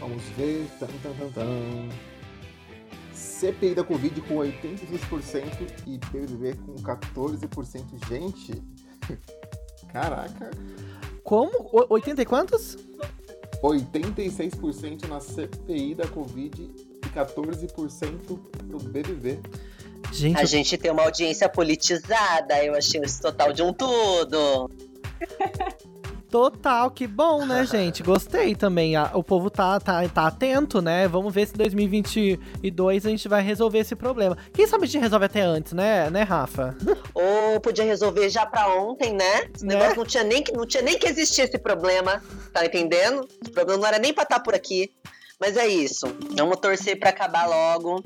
Vamos 0.00 0.22
ver. 0.38 0.66
Tan, 0.80 0.86
tan, 0.86 1.12
tan, 1.18 1.32
tan. 1.32 1.88
CPI 3.12 3.74
da 3.74 3.84
Covid 3.84 4.22
com 4.22 4.36
86% 4.36 5.44
e 5.86 5.98
BBB 6.10 6.54
com 6.64 6.74
14%. 6.76 8.08
Gente, 8.08 8.62
caraca. 9.92 10.50
Como? 11.26 11.68
80 11.90 12.22
e 12.22 12.24
quantos? 12.24 12.78
86% 13.60 15.08
na 15.08 15.18
CPI 15.18 15.96
da 15.96 16.06
Covid 16.06 16.62
e 16.62 17.08
14% 17.08 18.38
do 18.62 18.78
BBB. 18.78 19.40
Gente, 20.12 20.38
a 20.38 20.42
eu... 20.42 20.46
gente 20.46 20.78
tem 20.78 20.88
uma 20.88 21.02
audiência 21.02 21.48
politizada, 21.48 22.62
eu 22.64 22.76
achei 22.76 23.00
isso 23.00 23.20
total 23.20 23.52
de 23.52 23.60
um 23.60 23.72
tudo. 23.72 24.70
Total, 26.36 26.90
que 26.90 27.06
bom, 27.06 27.46
né, 27.46 27.64
gente? 27.64 28.02
Gostei 28.02 28.54
também. 28.54 28.92
O 29.14 29.22
povo 29.22 29.48
tá, 29.48 29.80
tá, 29.80 30.06
tá 30.06 30.26
atento, 30.26 30.82
né? 30.82 31.08
Vamos 31.08 31.32
ver 31.32 31.46
se 31.46 31.54
em 31.54 31.56
2022 31.56 33.06
a 33.06 33.08
gente 33.08 33.26
vai 33.26 33.40
resolver 33.42 33.78
esse 33.78 33.96
problema. 33.96 34.36
Quem 34.52 34.66
sabe 34.66 34.84
a 34.84 34.86
gente 34.86 35.00
resolve 35.00 35.24
até 35.24 35.40
antes, 35.40 35.72
né, 35.72 36.10
né, 36.10 36.24
Rafa? 36.24 36.76
Ou 37.14 37.58
podia 37.58 37.86
resolver 37.86 38.28
já 38.28 38.44
pra 38.44 38.68
ontem, 38.68 39.14
né? 39.14 39.48
Esse 39.54 39.64
né? 39.64 39.76
negócio 39.76 39.96
não 39.96 40.04
tinha, 40.04 40.24
nem, 40.24 40.44
não 40.54 40.66
tinha 40.66 40.82
nem 40.82 40.98
que 40.98 41.08
existir 41.08 41.40
esse 41.40 41.56
problema, 41.56 42.22
tá 42.52 42.66
entendendo? 42.66 43.26
O 43.46 43.50
problema 43.50 43.80
não 43.80 43.88
era 43.88 43.98
nem 43.98 44.12
pra 44.12 44.24
estar 44.24 44.36
tá 44.36 44.42
por 44.42 44.54
aqui. 44.54 44.92
Mas 45.40 45.56
é 45.56 45.66
isso. 45.66 46.06
Vamos 46.36 46.60
torcer 46.60 46.98
para 46.98 47.08
acabar 47.08 47.46
logo 47.46 48.02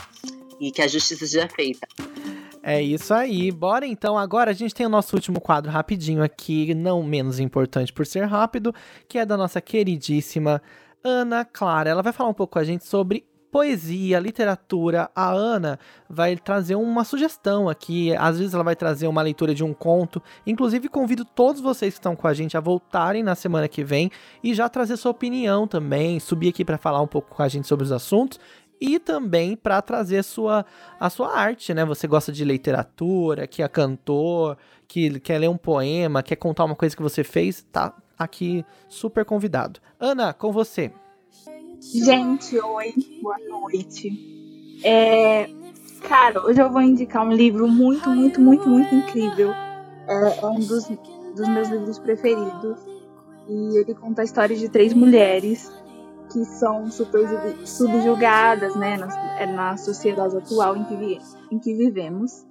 e 0.60 0.70
que 0.70 0.82
a 0.82 0.86
justiça 0.86 1.26
seja 1.26 1.48
feita. 1.48 1.88
É 2.62 2.80
isso 2.80 3.14
aí. 3.14 3.50
Bora 3.50 3.86
então. 3.86 4.18
Agora 4.18 4.50
a 4.50 4.54
gente 4.54 4.74
tem 4.74 4.86
o 4.86 4.90
nosso 4.90 5.16
último 5.16 5.40
quadro 5.40 5.70
rapidinho 5.70 6.22
aqui, 6.22 6.74
não 6.74 7.02
menos 7.02 7.40
importante 7.40 7.92
por 7.92 8.06
ser 8.06 8.24
rápido, 8.24 8.74
que 9.08 9.18
é 9.18 9.24
da 9.24 9.36
nossa 9.36 9.60
queridíssima 9.60 10.62
Ana 11.02 11.44
Clara. 11.44 11.88
Ela 11.88 12.02
vai 12.02 12.12
falar 12.12 12.30
um 12.30 12.34
pouco 12.34 12.54
com 12.54 12.58
a 12.58 12.64
gente 12.64 12.84
sobre 12.84 13.24
poesia, 13.50 14.20
literatura. 14.20 15.10
A 15.14 15.30
Ana 15.30 15.78
vai 16.08 16.36
trazer 16.36 16.76
uma 16.76 17.04
sugestão 17.04 17.68
aqui. 17.68 18.14
Às 18.16 18.38
vezes 18.38 18.54
ela 18.54 18.62
vai 18.62 18.76
trazer 18.76 19.06
uma 19.06 19.22
leitura 19.22 19.54
de 19.54 19.64
um 19.64 19.74
conto. 19.74 20.22
Inclusive, 20.46 20.88
convido 20.88 21.24
todos 21.24 21.60
vocês 21.60 21.94
que 21.94 21.98
estão 21.98 22.14
com 22.14 22.28
a 22.28 22.34
gente 22.34 22.56
a 22.56 22.60
voltarem 22.60 23.22
na 23.22 23.34
semana 23.34 23.68
que 23.68 23.82
vem 23.82 24.10
e 24.42 24.54
já 24.54 24.68
trazer 24.68 24.96
sua 24.96 25.10
opinião 25.10 25.66
também. 25.66 26.20
Subir 26.20 26.48
aqui 26.48 26.64
para 26.64 26.78
falar 26.78 27.00
um 27.00 27.06
pouco 27.06 27.34
com 27.34 27.42
a 27.42 27.48
gente 27.48 27.66
sobre 27.66 27.84
os 27.84 27.92
assuntos 27.92 28.38
e 28.80 28.98
também 28.98 29.54
para 29.54 29.82
trazer 29.82 30.22
sua, 30.24 30.64
a 30.98 31.10
sua 31.10 31.36
arte, 31.36 31.74
né? 31.74 31.84
Você 31.84 32.06
gosta 32.06 32.32
de 32.32 32.44
literatura, 32.44 33.46
que 33.46 33.62
é 33.62 33.68
cantor, 33.68 34.56
que 34.88 35.20
quer 35.20 35.38
ler 35.38 35.50
um 35.50 35.56
poema, 35.56 36.22
quer 36.22 36.36
contar 36.36 36.64
uma 36.64 36.74
coisa 36.74 36.96
que 36.96 37.02
você 37.02 37.22
fez, 37.22 37.62
tá 37.70 37.94
aqui 38.18 38.64
super 38.88 39.24
convidado. 39.24 39.80
Ana, 39.98 40.32
com 40.32 40.50
você. 40.50 40.90
Gente, 41.80 42.58
oi, 42.58 42.94
boa 43.22 43.38
noite. 43.48 44.80
É, 44.82 45.48
cara, 46.08 46.42
hoje 46.44 46.60
eu 46.60 46.70
vou 46.70 46.80
indicar 46.80 47.26
um 47.26 47.32
livro 47.32 47.68
muito, 47.68 48.08
muito, 48.10 48.40
muito, 48.40 48.68
muito 48.68 48.94
incrível. 48.94 49.52
É, 50.08 50.38
é 50.40 50.46
um 50.46 50.58
dos, 50.58 50.88
dos 50.88 51.48
meus 51.48 51.68
livros 51.68 51.98
preferidos. 51.98 52.78
E 53.48 53.78
ele 53.78 53.94
conta 53.94 54.22
a 54.22 54.24
história 54.24 54.56
de 54.56 54.68
três 54.68 54.92
mulheres 54.92 55.70
que 56.30 56.44
são 56.44 56.90
super 56.90 57.26
subjugadas 57.66 58.74
né, 58.76 58.96
na, 58.96 59.38
é, 59.38 59.46
na 59.46 59.76
sociedade 59.76 60.36
atual 60.36 60.76
em 60.76 60.84
que, 60.84 61.18
em 61.50 61.58
que 61.58 61.74
vivemos. 61.74 62.46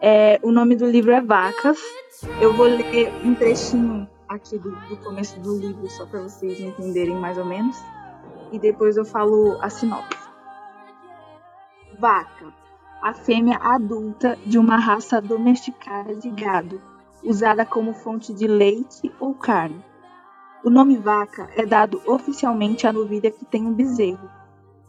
É, 0.00 0.40
o 0.42 0.50
nome 0.50 0.76
do 0.76 0.86
livro 0.86 1.12
é 1.12 1.20
Vacas. 1.20 1.78
Eu 2.40 2.52
vou 2.54 2.66
ler 2.66 3.12
um 3.24 3.34
trechinho 3.34 4.08
aqui 4.28 4.58
do, 4.58 4.70
do 4.88 4.96
começo 4.98 5.38
do 5.40 5.58
livro, 5.58 5.88
só 5.90 6.06
para 6.06 6.22
vocês 6.22 6.60
entenderem 6.60 7.14
mais 7.14 7.38
ou 7.38 7.44
menos. 7.44 7.76
E 8.52 8.58
depois 8.58 8.96
eu 8.96 9.04
falo 9.04 9.58
a 9.60 9.70
sinopse. 9.70 10.18
Vaca. 11.98 12.60
A 13.02 13.14
fêmea 13.14 13.56
adulta 13.62 14.38
de 14.44 14.58
uma 14.58 14.76
raça 14.76 15.22
domesticada 15.22 16.14
de 16.14 16.28
gado, 16.30 16.82
usada 17.24 17.64
como 17.64 17.94
fonte 17.94 18.34
de 18.34 18.46
leite 18.46 19.10
ou 19.18 19.32
carne 19.34 19.82
o 20.62 20.68
nome 20.68 20.96
vaca 20.96 21.48
é 21.56 21.64
dado 21.64 22.02
oficialmente 22.06 22.86
à 22.86 22.92
novilha 22.92 23.30
que 23.30 23.44
tem 23.44 23.66
um 23.66 23.72
bezerro. 23.72 24.28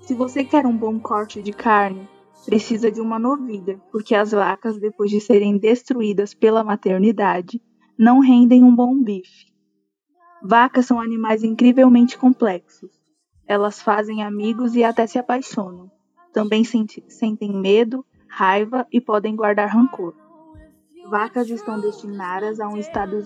Se 0.01 0.13
você 0.13 0.43
quer 0.43 0.65
um 0.65 0.75
bom 0.75 0.99
corte 0.99 1.41
de 1.41 1.53
carne, 1.53 2.07
precisa 2.45 2.91
de 2.91 2.99
uma 2.99 3.17
novilha, 3.17 3.79
porque 3.91 4.13
as 4.13 4.31
vacas, 4.31 4.77
depois 4.77 5.09
de 5.09 5.21
serem 5.21 5.57
destruídas 5.57 6.33
pela 6.33 6.63
maternidade, 6.63 7.61
não 7.97 8.19
rendem 8.19 8.63
um 8.63 8.75
bom 8.75 9.01
bife. 9.01 9.51
Vacas 10.43 10.87
são 10.87 10.99
animais 10.99 11.43
incrivelmente 11.43 12.17
complexos. 12.17 12.91
Elas 13.47 13.81
fazem 13.81 14.23
amigos 14.23 14.75
e 14.75 14.83
até 14.83 15.05
se 15.07 15.19
apaixonam. 15.19 15.89
Também 16.33 16.63
sentem 16.63 17.53
medo, 17.53 18.03
raiva 18.27 18.87
e 18.91 18.99
podem 18.99 19.35
guardar 19.35 19.69
rancor 19.69 20.15
vacas 21.11 21.49
estão 21.49 21.77
destinadas 21.77 22.61
a 22.61 22.69
um 22.69 22.77
estado, 22.77 23.17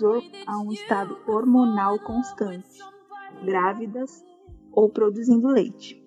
a 0.47 0.57
um 0.57 0.71
estado 0.71 1.19
hormonal 1.27 1.99
constante, 1.99 2.79
grávidas 3.43 4.25
ou 4.71 4.89
produzindo 4.89 5.47
leite. 5.47 6.03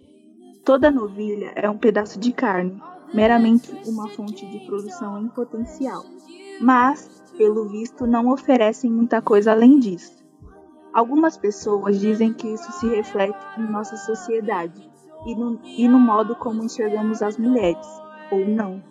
Toda 0.64 0.90
novilha 0.90 1.52
é 1.54 1.70
um 1.70 1.78
pedaço 1.78 2.18
de 2.18 2.32
carne, 2.32 2.82
meramente 3.14 3.70
uma 3.86 4.08
fonte 4.08 4.44
de 4.44 4.66
produção 4.66 5.22
em 5.22 5.28
potencial, 5.28 6.02
mas, 6.60 7.22
pelo 7.38 7.68
visto, 7.68 8.08
não 8.08 8.28
oferecem 8.32 8.90
muita 8.90 9.22
coisa 9.22 9.52
além 9.52 9.78
disso. 9.78 10.26
Algumas 10.92 11.36
pessoas 11.36 12.00
dizem 12.00 12.32
que 12.32 12.48
isso 12.48 12.72
se 12.72 12.88
reflete 12.88 13.38
em 13.56 13.70
nossa 13.70 13.96
sociedade 13.96 14.90
e 15.24 15.34
no, 15.36 15.60
e 15.62 15.86
no 15.86 16.00
modo 16.00 16.34
como 16.34 16.64
enxergamos 16.64 17.22
as 17.22 17.38
mulheres, 17.38 17.86
ou 18.32 18.44
não. 18.48 18.82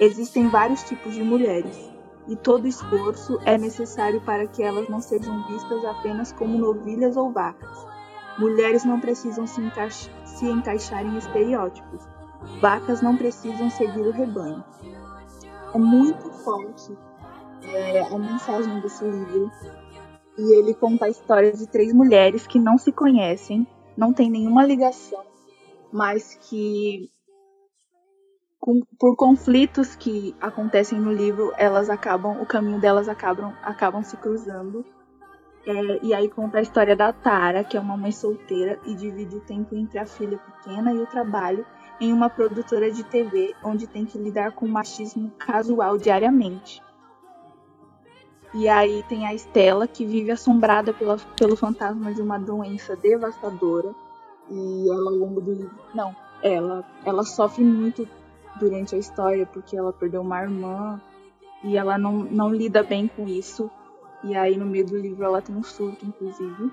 Existem 0.00 0.48
vários 0.48 0.82
tipos 0.82 1.14
de 1.14 1.22
mulheres, 1.22 1.96
e 2.28 2.36
todo 2.36 2.66
esforço 2.66 3.38
é 3.44 3.56
necessário 3.56 4.20
para 4.20 4.46
que 4.46 4.62
elas 4.62 4.88
não 4.88 5.00
sejam 5.00 5.46
vistas 5.48 5.84
apenas 5.84 6.30
como 6.32 6.58
novilhas 6.58 7.16
ou 7.16 7.32
vacas. 7.32 7.86
Mulheres 8.38 8.84
não 8.84 9.00
precisam 9.00 9.46
se, 9.46 9.60
se 10.24 10.46
encaixar 10.46 11.04
em 11.04 11.16
estereótipos. 11.16 12.06
Vacas 12.60 13.00
não 13.02 13.16
precisam 13.16 13.70
seguir 13.70 14.02
o 14.02 14.12
rebanho. 14.12 14.62
É 15.74 15.78
muito 15.78 16.30
forte 16.30 16.96
é, 17.64 18.02
a 18.02 18.18
mensagem 18.18 18.78
desse 18.80 19.04
livro. 19.04 19.50
E 20.36 20.54
ele 20.56 20.74
conta 20.74 21.06
a 21.06 21.08
história 21.08 21.52
de 21.52 21.66
três 21.66 21.92
mulheres 21.92 22.46
que 22.46 22.60
não 22.60 22.78
se 22.78 22.92
conhecem, 22.92 23.66
não 23.96 24.12
têm 24.12 24.30
nenhuma 24.30 24.64
ligação, 24.64 25.24
mas 25.90 26.38
que 26.42 27.10
com, 28.68 28.82
por 28.98 29.16
conflitos 29.16 29.96
que 29.96 30.36
acontecem 30.38 31.00
no 31.00 31.10
livro, 31.10 31.54
elas 31.56 31.88
acabam, 31.88 32.42
o 32.42 32.44
caminho 32.44 32.78
delas 32.78 33.08
acabam, 33.08 33.54
acabam 33.62 34.02
se 34.02 34.14
cruzando. 34.18 34.84
É, 35.66 36.04
e 36.04 36.12
aí 36.12 36.28
conta 36.28 36.58
a 36.58 36.60
história 36.60 36.94
da 36.94 37.10
Tara, 37.10 37.64
que 37.64 37.78
é 37.78 37.80
uma 37.80 37.96
mãe 37.96 38.12
solteira 38.12 38.78
e 38.84 38.94
divide 38.94 39.36
o 39.36 39.40
tempo 39.40 39.74
entre 39.74 39.98
a 39.98 40.04
filha 40.04 40.36
pequena 40.36 40.92
e 40.92 40.98
o 40.98 41.06
trabalho 41.06 41.64
em 41.98 42.12
uma 42.12 42.28
produtora 42.28 42.90
de 42.90 43.02
TV, 43.04 43.54
onde 43.64 43.86
tem 43.86 44.04
que 44.04 44.18
lidar 44.18 44.52
com 44.52 44.68
machismo 44.68 45.30
casual 45.38 45.96
diariamente. 45.96 46.82
E 48.52 48.68
aí 48.68 49.02
tem 49.08 49.26
a 49.26 49.32
Estela, 49.32 49.88
que 49.88 50.04
vive 50.04 50.30
assombrada 50.30 50.92
pela, 50.92 51.16
pelo 51.38 51.56
fantasma 51.56 52.12
de 52.12 52.20
uma 52.20 52.38
doença 52.38 52.94
devastadora. 52.94 53.94
E 54.50 54.90
ela, 54.90 55.10
ao 55.10 55.16
longo 55.16 55.40
do 55.40 55.52
livro. 55.52 55.78
Não, 55.94 56.14
ela, 56.42 56.84
ela 57.04 57.22
sofre 57.22 57.64
muito 57.64 58.06
durante 58.58 58.94
a 58.94 58.98
história, 58.98 59.46
porque 59.46 59.76
ela 59.76 59.92
perdeu 59.92 60.20
uma 60.20 60.42
irmã 60.42 61.00
e 61.62 61.76
ela 61.76 61.98
não, 61.98 62.12
não 62.12 62.52
lida 62.52 62.82
bem 62.82 63.08
com 63.08 63.26
isso. 63.26 63.70
E 64.24 64.36
aí 64.36 64.56
no 64.56 64.66
meio 64.66 64.86
do 64.86 64.96
livro 64.96 65.24
ela 65.24 65.40
tem 65.40 65.54
um 65.54 65.62
surto, 65.62 66.04
inclusive. 66.04 66.72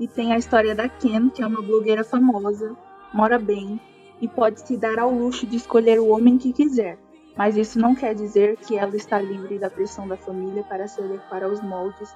E 0.00 0.08
tem 0.08 0.32
a 0.32 0.38
história 0.38 0.74
da 0.74 0.88
Ken, 0.88 1.28
que 1.28 1.42
é 1.42 1.46
uma 1.46 1.62
blogueira 1.62 2.02
famosa, 2.02 2.74
mora 3.12 3.38
bem 3.38 3.80
e 4.20 4.28
pode 4.28 4.60
se 4.60 4.76
dar 4.76 4.98
ao 4.98 5.12
luxo 5.12 5.46
de 5.46 5.56
escolher 5.56 5.98
o 5.98 6.08
homem 6.08 6.38
que 6.38 6.52
quiser. 6.52 6.98
Mas 7.36 7.56
isso 7.56 7.78
não 7.78 7.94
quer 7.94 8.14
dizer 8.14 8.56
que 8.56 8.76
ela 8.76 8.94
está 8.94 9.20
livre 9.20 9.58
da 9.58 9.70
pressão 9.70 10.06
da 10.06 10.16
família 10.16 10.62
para 10.62 10.86
se 10.86 11.00
adequar 11.00 11.42
aos 11.42 11.60
moldes 11.62 12.14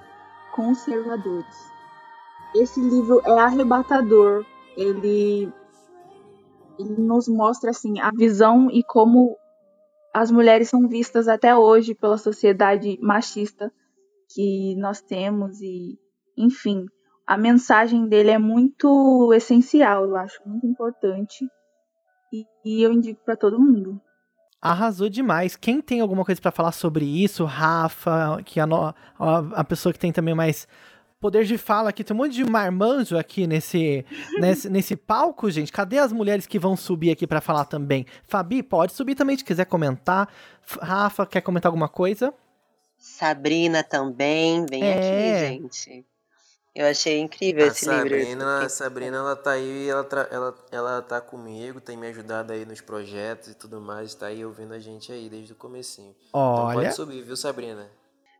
conservadores. 0.53 1.71
Esse 2.55 2.81
livro 2.81 3.21
é 3.25 3.39
arrebatador. 3.39 4.45
Ele 4.77 5.53
ele 6.79 7.01
nos 7.01 7.29
mostra 7.29 7.71
assim 7.71 7.99
a 8.01 8.11
visão 8.11 8.71
e 8.71 8.83
como 8.85 9.37
as 10.15 10.31
mulheres 10.31 10.69
são 10.69 10.89
vistas 10.89 11.29
até 11.29 11.55
hoje 11.57 11.95
pela 11.95 12.19
sociedade 12.19 12.99
machista 13.01 13.73
que 14.35 14.75
nós 14.77 15.01
temos 15.01 15.61
e 15.61 15.99
enfim 16.37 16.87
a 17.27 17.37
mensagem 17.37 18.09
dele 18.09 18.31
é 18.31 18.39
muito 18.39 19.33
essencial 19.35 20.05
eu 20.05 20.17
acho 20.17 20.41
muito 20.47 20.67
importante 20.67 21.47
e, 22.33 22.45
e 22.65 22.83
eu 22.83 22.93
indico 22.93 23.25
para 23.25 23.37
todo 23.37 23.61
mundo 23.61 24.01
Arrasou 24.61 25.09
demais. 25.09 25.55
Quem 25.55 25.81
tem 25.81 26.01
alguma 26.01 26.25
coisa 26.25 26.41
para 26.41 26.51
falar 26.51 26.73
sobre 26.73 27.05
isso? 27.05 27.45
Rafa, 27.45 28.43
que 28.45 28.59
é 28.59 28.63
a, 28.63 28.67
no, 28.67 28.95
a, 29.19 29.39
a 29.55 29.65
pessoa 29.65 29.93
que 29.93 29.99
tem 29.99 30.11
também 30.11 30.35
mais 30.35 30.67
poder 31.21 31.45
de 31.45 31.59
fala 31.59 31.91
aqui. 31.91 32.05
Tem 32.05 32.15
um 32.15 32.19
monte 32.19 32.35
de 32.35 32.45
marmanjo 32.45 33.17
aqui 33.17 33.47
nesse, 33.47 34.05
nesse, 34.41 34.69
nesse 34.69 34.97
palco, 34.97 35.51
gente. 35.51 35.73
Cadê 35.73 35.99
as 35.99 36.13
mulheres 36.13 36.47
que 36.47 36.59
vão 36.59 36.77
subir 36.77 37.11
aqui 37.11 37.27
para 37.27 37.41
falar 37.41 37.65
também? 37.65 38.07
Fabi, 38.25 38.63
pode 38.63 38.93
subir 38.93 39.15
também 39.15 39.37
se 39.37 39.45
quiser 39.45 39.67
comentar. 39.67 40.29
Rafa, 40.81 41.27
quer 41.27 41.41
comentar 41.41 41.69
alguma 41.69 41.89
coisa? 41.89 42.33
Sabrina 42.99 43.83
também, 43.83 44.67
vem 44.67 44.83
é... 44.83 44.93
aqui, 44.93 45.55
gente. 45.55 46.07
Eu 46.75 46.87
achei 46.87 47.19
incrível 47.19 47.65
a 47.65 47.69
esse 47.69 47.87
Sabrina, 47.87 48.45
livro. 48.45 48.67
A 48.67 48.69
Sabrina, 48.69 49.17
ela 49.17 49.35
tá 49.35 49.53
aí, 49.53 49.89
ela, 49.89 50.05
tra... 50.05 50.29
ela, 50.31 50.55
ela 50.71 51.01
tá 51.01 51.23
comigo, 51.23 51.81
tem 51.81 51.97
me 51.97 52.07
ajudado 52.09 52.53
aí 52.53 52.67
nos 52.67 52.83
projetos 52.83 53.49
e 53.49 53.55
tudo 53.55 53.81
mais, 53.81 54.15
tá 54.15 54.27
aí 54.27 54.45
ouvindo 54.45 54.75
a 54.75 54.79
gente 54.79 55.11
aí 55.11 55.31
desde 55.31 55.55
o 55.55 55.57
comecinho. 55.57 56.15
Olha. 56.35 56.73
Então 56.73 56.83
pode 56.83 56.95
subir, 56.95 57.23
viu, 57.23 57.35
Sabrina? 57.35 57.91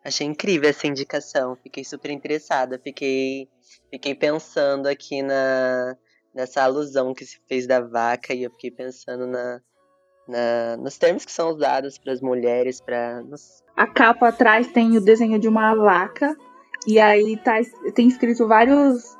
Achei 0.07 0.25
incrível 0.25 0.71
essa 0.71 0.87
indicação, 0.87 1.57
fiquei 1.57 1.83
super 1.83 2.13
interessada, 2.13 2.79
fiquei, 2.79 3.49
fiquei 3.91 4.15
pensando 4.15 4.87
aqui 4.87 5.21
na, 5.21 5.97
nessa 6.33 6.63
alusão 6.63 7.13
que 7.13 7.25
se 7.25 7.41
fez 7.49 7.67
da 7.67 7.81
vaca 7.81 8.33
e 8.33 8.45
eu 8.45 8.51
fiquei 8.53 8.71
pensando 8.71 9.27
na, 9.27 9.61
na 10.29 10.77
nos 10.77 10.97
termos 10.97 11.25
que 11.25 11.33
são 11.33 11.51
usados 11.51 11.99
para 11.99 12.13
as 12.13 12.21
mulheres, 12.21 12.81
para 12.81 13.21
A 13.77 13.85
capa 13.89 14.29
atrás 14.29 14.69
tem 14.69 14.97
o 14.97 15.01
desenho 15.01 15.41
de 15.41 15.49
uma 15.49 15.75
vaca 15.75 16.37
e 16.87 17.01
aí 17.01 17.37
tá, 17.39 17.55
tem 17.93 18.07
escrito 18.07 18.47
vários 18.47 19.17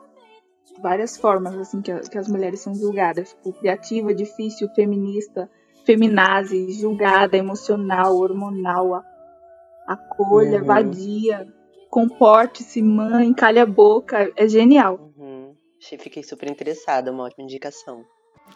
várias 0.81 1.17
formas 1.17 1.57
assim 1.57 1.83
que, 1.83 1.93
que 1.99 2.17
as 2.17 2.29
mulheres 2.29 2.61
são 2.61 2.73
julgadas, 2.77 3.31
tipo 3.31 3.53
criativa, 3.55 4.15
difícil, 4.15 4.69
feminista, 4.69 5.51
feminazi, 5.85 6.71
julgada, 6.75 7.37
emocional, 7.37 8.17
hormonal, 8.17 9.03
acolha, 9.87 10.61
uhum. 10.61 10.65
vadia, 10.65 11.47
comporte-se, 11.91 12.83
mãe, 12.83 13.33
calha 13.33 13.63
a 13.63 13.67
boca, 13.67 14.31
é 14.37 14.49
genial. 14.49 15.13
Uhum. 15.17 15.55
Fiquei 15.81 16.23
super 16.23 16.51
interessada, 16.51 17.13
uma 17.13 17.25
ótima 17.25 17.45
indicação. 17.45 18.05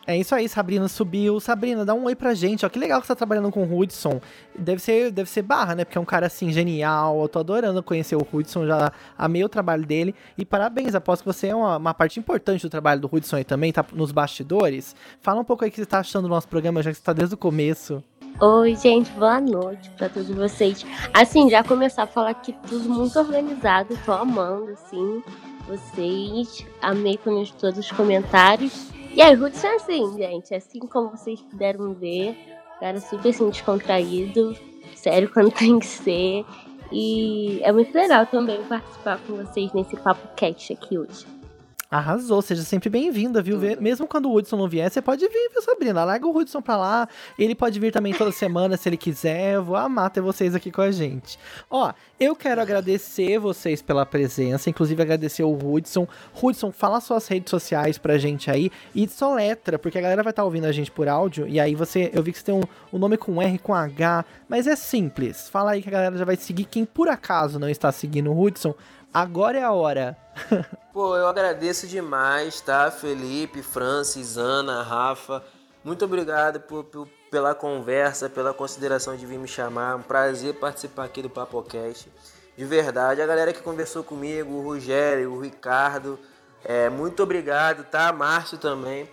É 0.06 0.16
isso 0.16 0.34
aí, 0.34 0.48
Sabrina 0.48 0.88
subiu. 0.88 1.38
Sabrina, 1.40 1.84
dá 1.84 1.94
um 1.94 2.04
oi 2.04 2.14
pra 2.14 2.34
gente, 2.34 2.64
ó. 2.64 2.68
Que 2.68 2.78
legal 2.78 3.00
que 3.00 3.06
você 3.06 3.12
tá 3.12 3.16
trabalhando 3.16 3.50
com 3.50 3.64
o 3.64 3.78
Hudson. 3.78 4.20
Deve 4.58 4.80
ser, 4.80 5.10
deve 5.10 5.28
ser 5.28 5.42
barra, 5.42 5.74
né? 5.74 5.84
Porque 5.84 5.98
é 5.98 6.00
um 6.00 6.06
cara 6.06 6.26
assim 6.26 6.50
genial. 6.52 7.20
Eu 7.20 7.28
tô 7.28 7.38
adorando 7.38 7.82
conhecer 7.82 8.16
o 8.16 8.26
Hudson, 8.32 8.66
já 8.66 8.92
amei 9.16 9.44
o 9.44 9.48
trabalho 9.48 9.84
dele. 9.84 10.14
E 10.38 10.44
parabéns, 10.44 10.94
aposto 10.94 11.22
que 11.22 11.26
você 11.26 11.48
é 11.48 11.54
uma, 11.54 11.76
uma 11.76 11.94
parte 11.94 12.18
importante 12.18 12.62
do 12.62 12.70
trabalho 12.70 13.00
do 13.00 13.10
Hudson 13.12 13.36
aí 13.36 13.44
também, 13.44 13.72
tá 13.72 13.84
nos 13.92 14.10
bastidores. 14.10 14.96
Fala 15.20 15.40
um 15.40 15.44
pouco 15.44 15.64
aí 15.64 15.70
o 15.70 15.72
que 15.72 15.80
você 15.80 15.86
tá 15.86 15.98
achando 15.98 16.22
do 16.22 16.28
nosso 16.28 16.48
programa, 16.48 16.82
já 16.82 16.90
que 16.90 16.96
você 16.96 17.04
tá 17.04 17.12
desde 17.12 17.34
o 17.34 17.38
começo. 17.38 18.02
Oi, 18.38 18.76
gente, 18.76 19.10
boa 19.12 19.40
noite 19.40 19.90
para 19.90 20.08
todos 20.08 20.30
vocês. 20.30 20.84
Assim, 21.12 21.50
já 21.50 21.64
começar 21.64 22.04
a 22.04 22.06
falar 22.06 22.34
que 22.34 22.52
tudo 22.52 22.88
muito 22.88 23.18
organizado, 23.18 23.98
tô 24.04 24.12
amando, 24.12 24.70
assim, 24.72 25.22
vocês. 25.66 26.66
Amei 26.80 27.16
com 27.16 27.44
todos 27.58 27.78
os 27.78 27.90
comentários. 27.92 28.90
E 29.14 29.20
aí, 29.20 29.34
Hudson 29.34 29.66
é 29.66 29.74
assim, 29.76 30.16
gente, 30.16 30.54
assim 30.54 30.80
como 30.80 31.10
vocês 31.10 31.40
puderam 31.40 31.92
ver, 31.94 32.36
cara 32.78 33.00
super 33.00 33.30
assim, 33.30 33.50
descontraído, 33.50 34.56
sério 34.94 35.28
quando 35.34 35.50
tem 35.50 35.78
que 35.78 35.86
ser. 35.86 36.44
E 36.92 37.60
é 37.62 37.72
muito 37.72 37.94
legal 37.94 38.26
também 38.26 38.62
participar 38.64 39.18
com 39.26 39.36
vocês 39.36 39.72
nesse 39.72 39.96
papo 39.96 40.26
cast 40.36 40.72
aqui 40.72 40.98
hoje. 40.98 41.39
Arrasou, 41.90 42.40
seja 42.40 42.62
sempre 42.62 42.88
bem-vinda, 42.88 43.42
viu? 43.42 43.58
Mesmo 43.80 44.06
quando 44.06 44.30
o 44.30 44.36
Hudson 44.36 44.56
não 44.56 44.68
vier, 44.68 44.88
você 44.88 45.02
pode 45.02 45.26
vir, 45.26 45.50
viu, 45.52 45.60
Sabrina? 45.60 46.04
Larga 46.04 46.24
o 46.24 46.36
Hudson 46.36 46.62
pra 46.62 46.76
lá. 46.76 47.08
Ele 47.36 47.52
pode 47.52 47.80
vir 47.80 47.90
também 47.90 48.14
toda 48.14 48.30
semana 48.30 48.76
se 48.76 48.88
ele 48.88 48.96
quiser. 48.96 49.54
Eu 49.54 49.64
vou 49.64 49.74
amar 49.74 50.08
ter 50.10 50.20
vocês 50.20 50.54
aqui 50.54 50.70
com 50.70 50.82
a 50.82 50.92
gente. 50.92 51.36
Ó, 51.68 51.92
eu 52.20 52.36
quero 52.36 52.60
agradecer 52.60 53.40
vocês 53.40 53.82
pela 53.82 54.06
presença, 54.06 54.70
inclusive 54.70 55.02
agradecer 55.02 55.42
o 55.42 55.52
Hudson. 55.52 56.06
Hudson, 56.40 56.70
fala 56.70 57.00
suas 57.00 57.26
redes 57.26 57.50
sociais 57.50 57.98
pra 57.98 58.18
gente 58.18 58.52
aí 58.52 58.70
e 58.94 59.08
soletra, 59.08 59.76
porque 59.76 59.98
a 59.98 60.00
galera 60.00 60.22
vai 60.22 60.30
estar 60.30 60.42
tá 60.42 60.46
ouvindo 60.46 60.66
a 60.66 60.72
gente 60.72 60.92
por 60.92 61.08
áudio. 61.08 61.48
E 61.48 61.58
aí 61.58 61.74
você, 61.74 62.08
eu 62.14 62.22
vi 62.22 62.30
que 62.30 62.38
você 62.38 62.44
tem 62.44 62.54
um, 62.54 62.62
um 62.92 63.00
nome 63.00 63.16
com 63.16 63.42
R, 63.42 63.58
com 63.58 63.74
H, 63.74 64.24
mas 64.48 64.68
é 64.68 64.76
simples. 64.76 65.48
Fala 65.48 65.72
aí 65.72 65.82
que 65.82 65.88
a 65.88 65.92
galera 65.92 66.16
já 66.16 66.24
vai 66.24 66.36
seguir. 66.36 66.66
Quem 66.66 66.84
por 66.84 67.08
acaso 67.08 67.58
não 67.58 67.68
está 67.68 67.90
seguindo 67.90 68.30
o 68.30 68.40
Hudson, 68.40 68.76
agora 69.12 69.58
é 69.58 69.64
a 69.64 69.72
hora. 69.72 70.16
Pô, 70.92 71.16
eu 71.16 71.26
agradeço 71.26 71.86
demais, 71.86 72.60
tá? 72.60 72.90
Felipe, 72.90 73.62
Francis, 73.62 74.36
Ana, 74.36 74.82
Rafa. 74.82 75.42
Muito 75.84 76.04
obrigado 76.04 76.60
por, 76.60 76.84
por, 76.84 77.08
pela 77.30 77.54
conversa, 77.54 78.28
pela 78.28 78.52
consideração 78.52 79.16
de 79.16 79.24
vir 79.24 79.38
me 79.38 79.48
chamar. 79.48 79.96
Um 79.96 80.02
prazer 80.02 80.54
participar 80.54 81.04
aqui 81.04 81.22
do 81.22 81.30
Papocast. 81.30 82.10
De 82.56 82.64
verdade. 82.64 83.22
A 83.22 83.26
galera 83.26 83.52
que 83.52 83.62
conversou 83.62 84.02
comigo, 84.02 84.52
o 84.52 84.62
Rogério, 84.62 85.32
o 85.32 85.40
Ricardo. 85.40 86.18
É, 86.64 86.90
muito 86.90 87.22
obrigado, 87.22 87.84
tá? 87.84 88.12
Márcio 88.12 88.58
também. 88.58 89.08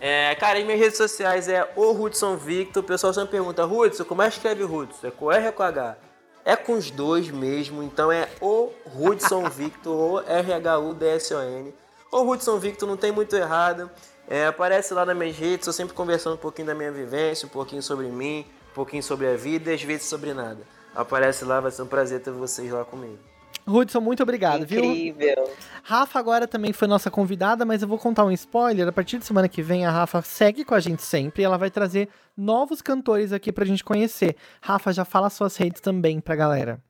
É, 0.00 0.34
cara, 0.34 0.58
em 0.58 0.64
minhas 0.64 0.80
redes 0.80 0.96
sociais 0.98 1.48
é 1.48 1.72
o 1.76 1.90
Hudson 1.92 2.36
Victor. 2.36 2.82
O 2.82 2.86
pessoal 2.86 3.12
sempre 3.12 3.30
pergunta, 3.30 3.64
Hudson, 3.64 4.04
como 4.04 4.22
é 4.22 4.28
que 4.28 4.36
escreve 4.36 4.64
Hudson? 4.64 5.06
É 5.06 5.10
com 5.10 5.32
R 5.32 5.46
ou 5.46 5.52
com 5.52 5.62
H? 5.62 5.96
É 6.44 6.56
com 6.56 6.72
os 6.72 6.90
dois 6.90 7.28
mesmo, 7.30 7.82
então 7.82 8.10
é 8.10 8.28
o 8.40 8.70
Hudson 8.94 9.48
Victor, 9.48 9.94
ou 9.94 10.20
R-H-U-D-S-O-N. 10.20 11.72
O 12.10 12.22
Hudson 12.22 12.58
Victor 12.58 12.88
não 12.88 12.96
tem 12.96 13.12
muito 13.12 13.34
errado. 13.36 13.90
É, 14.28 14.46
aparece 14.46 14.92
lá 14.92 15.04
nas 15.04 15.16
minhas 15.16 15.36
redes, 15.36 15.66
eu 15.66 15.72
sempre 15.72 15.94
conversando 15.94 16.34
um 16.34 16.38
pouquinho 16.38 16.66
da 16.66 16.74
minha 16.74 16.90
vivência, 16.90 17.46
um 17.46 17.50
pouquinho 17.50 17.82
sobre 17.82 18.06
mim, 18.06 18.46
um 18.70 18.74
pouquinho 18.74 19.02
sobre 19.02 19.28
a 19.28 19.36
vida 19.36 19.70
e 19.70 19.74
às 19.74 19.82
vezes 19.82 20.06
sobre 20.06 20.34
nada. 20.34 20.60
Aparece 20.94 21.44
lá, 21.44 21.60
vai 21.60 21.70
ser 21.70 21.82
um 21.82 21.86
prazer 21.86 22.20
ter 22.20 22.30
vocês 22.30 22.70
lá 22.70 22.84
comigo. 22.84 23.31
Hudson, 23.66 24.00
muito 24.00 24.22
obrigado, 24.22 24.62
Incrível. 24.62 25.14
viu? 25.14 25.54
Rafa 25.82 26.18
agora 26.18 26.46
também 26.48 26.72
foi 26.72 26.88
nossa 26.88 27.10
convidada, 27.10 27.64
mas 27.64 27.82
eu 27.82 27.88
vou 27.88 27.98
contar 27.98 28.24
um 28.24 28.30
spoiler. 28.32 28.88
A 28.88 28.92
partir 28.92 29.18
de 29.18 29.24
semana 29.24 29.48
que 29.48 29.62
vem, 29.62 29.86
a 29.86 29.90
Rafa 29.90 30.22
segue 30.22 30.64
com 30.64 30.74
a 30.74 30.80
gente 30.80 31.02
sempre 31.02 31.42
e 31.42 31.44
ela 31.44 31.58
vai 31.58 31.70
trazer 31.70 32.08
novos 32.36 32.82
cantores 32.82 33.32
aqui 33.32 33.52
pra 33.52 33.64
gente 33.64 33.84
conhecer. 33.84 34.36
Rafa, 34.60 34.92
já 34.92 35.04
fala 35.04 35.30
suas 35.30 35.56
redes 35.56 35.80
também 35.80 36.20
pra 36.20 36.34
galera. 36.36 36.82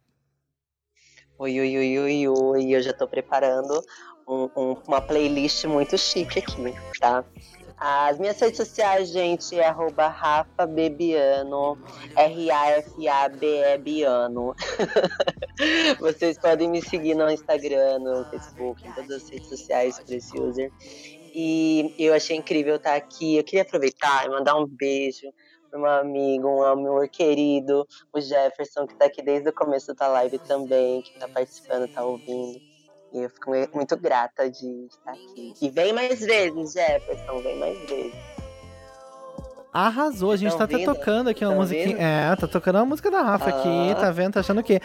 Oi, 1.38 1.58
oi, 1.58 1.76
oi, 1.76 1.98
oi, 1.98 2.28
oi. 2.28 2.70
Eu 2.70 2.82
já 2.82 2.92
tô 2.92 3.06
preparando 3.06 3.82
um, 4.28 4.48
um, 4.56 4.76
uma 4.86 5.00
playlist 5.00 5.64
muito 5.64 5.98
chique 5.98 6.38
aqui, 6.38 6.74
tá? 7.00 7.24
As 7.84 8.16
minhas 8.16 8.38
redes 8.38 8.58
sociais, 8.58 9.08
gente, 9.08 9.58
é 9.58 9.66
arroba 9.66 10.06
Rafa 10.06 10.66
Bebiano, 10.66 11.76
R-A-F-A-B-E-Biano. 12.16 14.54
Vocês 15.98 16.38
podem 16.38 16.70
me 16.70 16.80
seguir 16.80 17.16
no 17.16 17.28
Instagram, 17.28 17.98
no 17.98 18.24
Facebook, 18.26 18.86
em 18.86 18.92
todas 18.92 19.24
as 19.24 19.28
redes 19.28 19.48
sociais 19.48 19.98
por 19.98 20.14
esse 20.14 20.40
user. 20.40 20.70
E 21.34 21.92
eu 21.98 22.14
achei 22.14 22.36
incrível 22.36 22.76
estar 22.76 22.94
aqui. 22.94 23.36
Eu 23.36 23.42
queria 23.42 23.62
aproveitar 23.62 24.26
e 24.26 24.28
mandar 24.28 24.54
um 24.54 24.64
beijo 24.64 25.26
para 25.68 25.80
meu 25.80 25.90
amigo, 25.90 26.46
um 26.46 26.62
amor 26.62 27.08
querido, 27.08 27.84
o 28.12 28.20
Jefferson, 28.20 28.86
que 28.86 28.92
está 28.92 29.06
aqui 29.06 29.22
desde 29.22 29.48
o 29.48 29.52
começo 29.52 29.92
da 29.92 30.06
live 30.06 30.38
também, 30.38 31.02
que 31.02 31.14
está 31.14 31.26
participando, 31.26 31.86
está 31.86 32.04
ouvindo. 32.04 32.60
E 33.12 33.22
eu 33.22 33.30
fico 33.30 33.50
muito 33.74 33.96
grata 33.96 34.50
de 34.50 34.86
estar 34.86 35.12
aqui. 35.12 35.54
E 35.60 35.70
vem 35.70 35.92
mais 35.92 36.20
vezes, 36.20 36.72
Jefferson, 36.72 37.42
vem 37.42 37.58
mais 37.58 37.78
vezes. 37.88 38.14
Arrasou, 39.72 40.32
a 40.32 40.36
gente 40.36 40.54
tá 40.56 40.64
até 40.64 40.84
tocando 40.84 41.28
aqui 41.28 41.44
uma 41.44 41.54
musiquinha. 41.54 41.96
É, 41.98 42.36
tá 42.36 42.46
tocando 42.46 42.76
uma 42.76 42.84
música 42.84 43.10
da 43.10 43.22
Rafa 43.22 43.46
ah. 43.46 43.48
aqui, 43.48 44.00
tá 44.00 44.10
vendo? 44.10 44.34
Tá 44.34 44.40
achando 44.40 44.60
o 44.60 44.64
quê? 44.64 44.80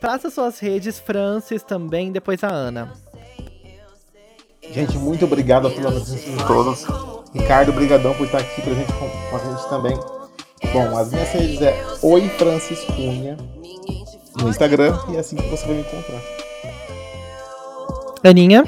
Praça 0.00 0.30
suas 0.30 0.60
redes, 0.60 1.00
Francis 1.00 1.62
também, 1.62 2.12
depois 2.12 2.42
a 2.44 2.48
Ana. 2.48 2.92
Gente, 4.70 4.96
muito 4.96 5.24
obrigado 5.24 5.68
pela 5.70 5.90
presença 5.90 6.30
de 6.30 6.46
todos. 6.46 6.86
Ricardo, 7.34 7.72
brigadão 7.72 8.14
por 8.14 8.26
estar 8.26 8.38
aqui 8.38 8.62
pra 8.62 8.74
gente, 8.74 8.92
com 8.92 9.36
a 9.36 9.38
gente 9.38 9.68
também. 9.68 9.96
Bom, 10.72 10.96
as 10.96 11.12
minhas 11.12 11.28
redes 11.30 11.60
é 11.60 11.84
Oi 12.02 12.28
Francis 12.28 12.84
Cunha 12.84 13.36
no 14.36 14.48
Instagram 14.48 14.96
e 15.10 15.16
é 15.16 15.18
assim 15.18 15.36
que 15.36 15.48
você 15.48 15.66
vai 15.66 15.76
me 15.76 15.80
encontrar. 15.82 16.41
Aninha. 18.24 18.64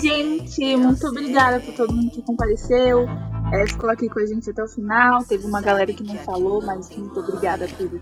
Gente, 0.00 0.76
muito 0.76 1.06
obrigada 1.06 1.60
por 1.60 1.74
todo 1.74 1.94
mundo 1.94 2.10
que 2.10 2.22
compareceu. 2.22 3.06
É, 3.52 3.66
ficou 3.66 3.90
aqui 3.90 4.08
com 4.08 4.18
a 4.18 4.26
gente 4.26 4.50
até 4.50 4.62
o 4.62 4.68
final. 4.68 5.24
Teve 5.24 5.46
uma 5.46 5.60
galera 5.60 5.92
que 5.92 6.02
não 6.02 6.16
falou, 6.16 6.62
mas 6.64 6.88
muito 6.96 7.20
obrigada 7.20 7.68
por 7.68 8.00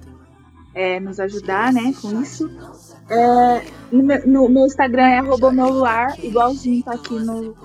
é, 0.75 1.01
nos 1.01 1.19
ajudar, 1.21 1.73
né, 1.73 1.93
com 2.01 2.23
isso. 2.23 2.51
É, 3.09 3.65
no, 3.91 4.03
meu, 4.03 4.27
no, 4.27 4.49
meu 4.49 4.67
Instagram 4.67 5.09
é 5.09 5.19
arroba 5.19 5.51
meu 5.51 5.69
luar, 5.69 6.19
igualzinho 6.25 6.83
tá 6.85 6.93
aqui 6.93 7.19
no, 7.19 7.57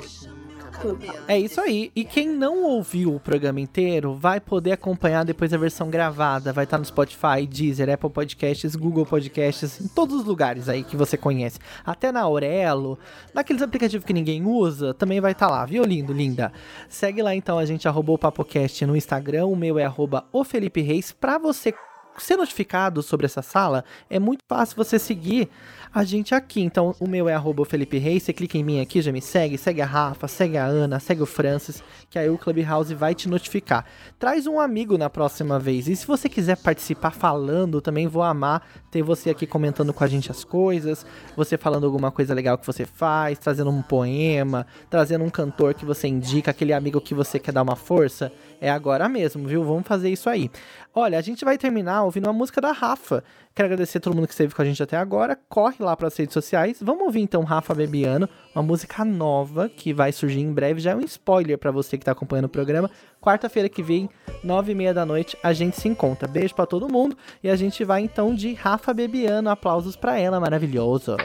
é 1.27 1.39
isso 1.39 1.59
aí. 1.61 1.91
E 1.95 2.03
quem 2.03 2.27
não 2.27 2.63
ouviu 2.63 3.15
o 3.15 3.19
programa 3.19 3.59
inteiro 3.59 4.13
vai 4.13 4.39
poder 4.39 4.71
acompanhar 4.71 5.23
depois 5.23 5.53
a 5.53 5.57
versão 5.57 5.89
gravada. 5.89 6.53
Vai 6.53 6.65
estar 6.65 6.77
no 6.77 6.85
Spotify, 6.85 7.45
Deezer, 7.47 7.89
Apple 7.89 8.09
Podcasts, 8.09 8.75
Google 8.75 9.05
Podcasts, 9.05 9.81
em 9.81 9.87
todos 9.87 10.15
os 10.15 10.25
lugares 10.25 10.69
aí 10.69 10.83
que 10.83 10.95
você 10.95 11.17
conhece. 11.17 11.59
Até 11.85 12.11
na 12.11 12.21
Aurelo, 12.21 12.97
naqueles 13.33 13.61
aplicativos 13.61 14.05
que 14.05 14.13
ninguém 14.13 14.45
usa, 14.45 14.93
também 14.93 15.19
vai 15.19 15.31
estar 15.31 15.47
lá, 15.47 15.65
viu, 15.65 15.83
lindo, 15.83 16.13
linda? 16.13 16.51
Segue 16.89 17.21
lá 17.21 17.33
então 17.35 17.57
a 17.57 17.65
gente, 17.65 17.87
arroba 17.87 18.13
o 18.13 18.17
Papocast 18.17 18.85
no 18.85 18.95
Instagram. 18.95 19.45
O 19.47 19.55
meu 19.55 19.79
é 19.79 19.85
arroba 19.85 20.25
o 20.31 20.43
Felipe 20.43 20.81
Reis, 20.81 21.11
pra 21.11 21.37
você 21.37 21.73
ser 22.17 22.37
notificado 22.37 23.03
sobre 23.03 23.25
essa 23.25 23.41
sala, 23.41 23.83
é 24.09 24.19
muito 24.19 24.43
fácil 24.47 24.77
você 24.77 24.97
seguir 24.97 25.49
a 25.95 26.03
gente 26.03 26.35
aqui. 26.35 26.61
Então, 26.61 26.93
o 26.99 27.07
meu 27.07 27.29
é 27.29 27.33
arroba 27.33 27.63
Felipe 27.63 27.97
Reis. 27.97 28.23
Você 28.23 28.33
clica 28.33 28.57
em 28.57 28.63
mim 28.65 28.81
aqui, 28.81 29.01
já 29.01 29.13
me 29.13 29.21
segue. 29.21 29.57
Segue 29.57 29.81
a 29.81 29.85
Rafa, 29.85 30.27
segue 30.27 30.57
a 30.57 30.65
Ana, 30.65 30.99
segue 30.99 31.23
o 31.23 31.25
Francis, 31.25 31.81
que 32.09 32.19
aí 32.19 32.29
o 32.29 32.37
Clubhouse 32.37 32.93
vai 32.93 33.15
te 33.15 33.29
notificar. 33.29 33.85
Traz 34.19 34.45
um 34.45 34.59
amigo 34.59 34.97
na 34.97 35.09
próxima 35.09 35.57
vez. 35.57 35.87
E 35.87 35.95
se 35.95 36.05
você 36.05 36.27
quiser 36.27 36.57
participar 36.57 37.11
falando, 37.11 37.79
também 37.79 38.07
vou 38.07 38.23
amar 38.23 38.67
ter 38.91 39.03
você 39.03 39.29
aqui 39.29 39.47
comentando 39.47 39.93
com 39.93 40.03
a 40.03 40.07
gente 40.07 40.29
as 40.29 40.43
coisas, 40.43 41.05
você 41.33 41.57
falando 41.57 41.85
alguma 41.85 42.11
coisa 42.11 42.33
legal 42.33 42.57
que 42.57 42.65
você 42.65 42.85
faz, 42.85 43.39
trazendo 43.39 43.69
um 43.69 43.81
poema, 43.81 44.67
trazendo 44.89 45.23
um 45.23 45.29
cantor 45.29 45.73
que 45.73 45.85
você 45.85 46.09
indica, 46.09 46.51
aquele 46.51 46.73
amigo 46.73 46.99
que 46.99 47.13
você 47.13 47.39
quer 47.39 47.53
dar 47.53 47.61
uma 47.61 47.75
força. 47.77 48.33
É 48.59 48.69
agora 48.69 49.07
mesmo, 49.09 49.47
viu? 49.47 49.63
Vamos 49.63 49.87
fazer 49.87 50.09
isso 50.09 50.29
aí. 50.29 50.49
Olha, 50.93 51.17
a 51.17 51.21
gente 51.21 51.43
vai 51.43 51.57
terminar 51.57 52.03
ouvindo 52.03 52.25
uma 52.25 52.33
música 52.33 52.61
da 52.61 52.71
Rafa. 52.71 53.23
Quero 53.53 53.67
agradecer 53.67 53.97
a 53.97 54.01
todo 54.01 54.15
mundo 54.15 54.27
que 54.27 54.33
esteve 54.33 54.53
com 54.53 54.61
a 54.61 54.65
gente 54.65 54.81
até 54.81 54.97
agora. 54.97 55.37
Corre 55.49 55.75
lá 55.79 55.95
para 55.95 56.07
as 56.07 56.17
redes 56.17 56.33
sociais. 56.33 56.79
Vamos 56.81 57.03
ouvir 57.03 57.21
então 57.21 57.43
Rafa 57.43 57.73
Bebiano, 57.73 58.29
uma 58.53 58.63
música 58.63 59.03
nova 59.05 59.69
que 59.69 59.93
vai 59.93 60.11
surgir 60.11 60.41
em 60.41 60.51
breve. 60.53 60.79
Já 60.79 60.91
é 60.91 60.95
um 60.95 61.01
spoiler 61.01 61.57
para 61.57 61.71
você 61.71 61.97
que 61.97 62.01
está 62.01 62.11
acompanhando 62.11 62.45
o 62.45 62.49
programa. 62.49 62.89
Quarta-feira 63.21 63.69
que 63.69 63.83
vem, 63.83 64.09
nove 64.43 64.71
e 64.71 64.75
meia 64.75 64.93
da 64.93 65.05
noite, 65.05 65.37
a 65.41 65.53
gente 65.53 65.79
se 65.79 65.87
encontra. 65.87 66.27
Beijo 66.27 66.53
para 66.55 66.65
todo 66.65 66.91
mundo 66.91 67.17
e 67.43 67.49
a 67.49 67.55
gente 67.55 67.83
vai 67.83 68.01
então 68.01 68.33
de 68.33 68.53
Rafa 68.53 68.93
Bebiano. 68.93 69.49
Aplausos 69.49 69.95
para 69.95 70.19
ela, 70.19 70.39
maravilhoso. 70.39 71.17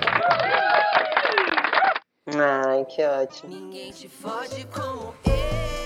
Ai, 2.36 2.85
que 2.85 3.05
ótimo. 3.05 3.52
Ninguém 3.52 3.90
te 3.90 4.09
fode 4.09 4.66
como 4.66 5.15
eu. 5.24 5.80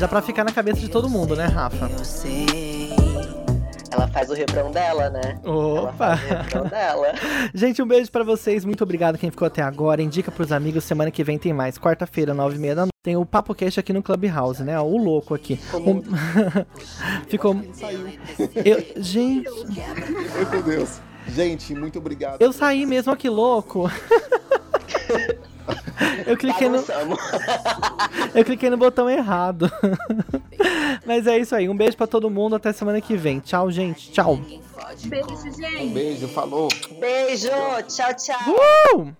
Já 0.00 0.08
pra 0.08 0.22
ficar 0.22 0.44
na 0.44 0.50
cabeça 0.50 0.80
de 0.80 0.88
todo 0.88 1.10
mundo, 1.10 1.36
né, 1.36 1.44
Rafa? 1.44 1.84
eu 1.84 2.02
sei. 2.02 2.89
Ela 3.92 4.06
faz 4.08 4.30
o 4.30 4.34
refrão 4.34 4.70
dela, 4.70 5.10
né? 5.10 5.38
Ela 5.44 5.82
Opa! 5.82 5.92
faz 6.16 6.22
o 6.22 6.26
refrão 6.34 6.64
dela. 6.66 7.12
Gente, 7.54 7.82
um 7.82 7.86
beijo 7.86 8.10
pra 8.10 8.22
vocês. 8.22 8.64
Muito 8.64 8.82
obrigado 8.84 9.18
quem 9.18 9.30
ficou 9.30 9.46
até 9.46 9.62
agora. 9.62 10.00
Indica 10.02 10.30
pros 10.30 10.52
amigos. 10.52 10.84
Semana 10.84 11.10
que 11.10 11.24
vem 11.24 11.38
tem 11.38 11.52
mais. 11.52 11.76
Quarta-feira, 11.78 12.32
nove 12.32 12.56
e 12.56 12.58
meia 12.58 12.74
da 12.74 12.80
noite. 12.82 12.90
Tem 13.02 13.16
o 13.16 13.24
Papo 13.26 13.54
Queixo 13.54 13.80
aqui 13.80 13.92
no 13.92 14.02
Clubhouse, 14.02 14.62
né? 14.62 14.78
O 14.78 14.96
louco 14.96 15.34
aqui. 15.34 15.58
Um- 15.74 16.02
Ficou. 17.28 17.56
Eu... 18.64 18.84
Gente, 19.02 19.48
Meu 20.50 20.62
Deus. 20.62 21.00
Gente, 21.28 21.74
muito 21.74 21.98
obrigado. 21.98 22.40
eu 22.40 22.52
saí 22.52 22.84
mesmo, 22.86 23.12
ó, 23.12 23.16
que 23.16 23.28
louco. 23.28 23.90
Eu 26.26 26.36
cliquei 26.36 26.68
no. 26.68 26.84
Eu 28.34 28.44
cliquei 28.44 28.70
no 28.70 28.76
botão 28.76 29.08
errado. 29.08 29.70
Mas 31.06 31.26
é 31.26 31.38
isso 31.38 31.54
aí. 31.54 31.68
Um 31.68 31.76
beijo 31.76 31.96
pra 31.96 32.06
todo 32.06 32.30
mundo. 32.30 32.56
Até 32.56 32.72
semana 32.72 33.00
que 33.00 33.16
vem. 33.16 33.40
Tchau, 33.40 33.70
gente. 33.70 34.10
Tchau. 34.12 34.38
Beijo, 35.04 35.52
gente. 35.56 35.82
Um 35.82 35.92
beijo, 35.92 36.28
falou. 36.28 36.68
Beijo, 36.98 37.48
tchau, 37.88 38.14
tchau. 38.14 38.96
Uh! 38.96 39.19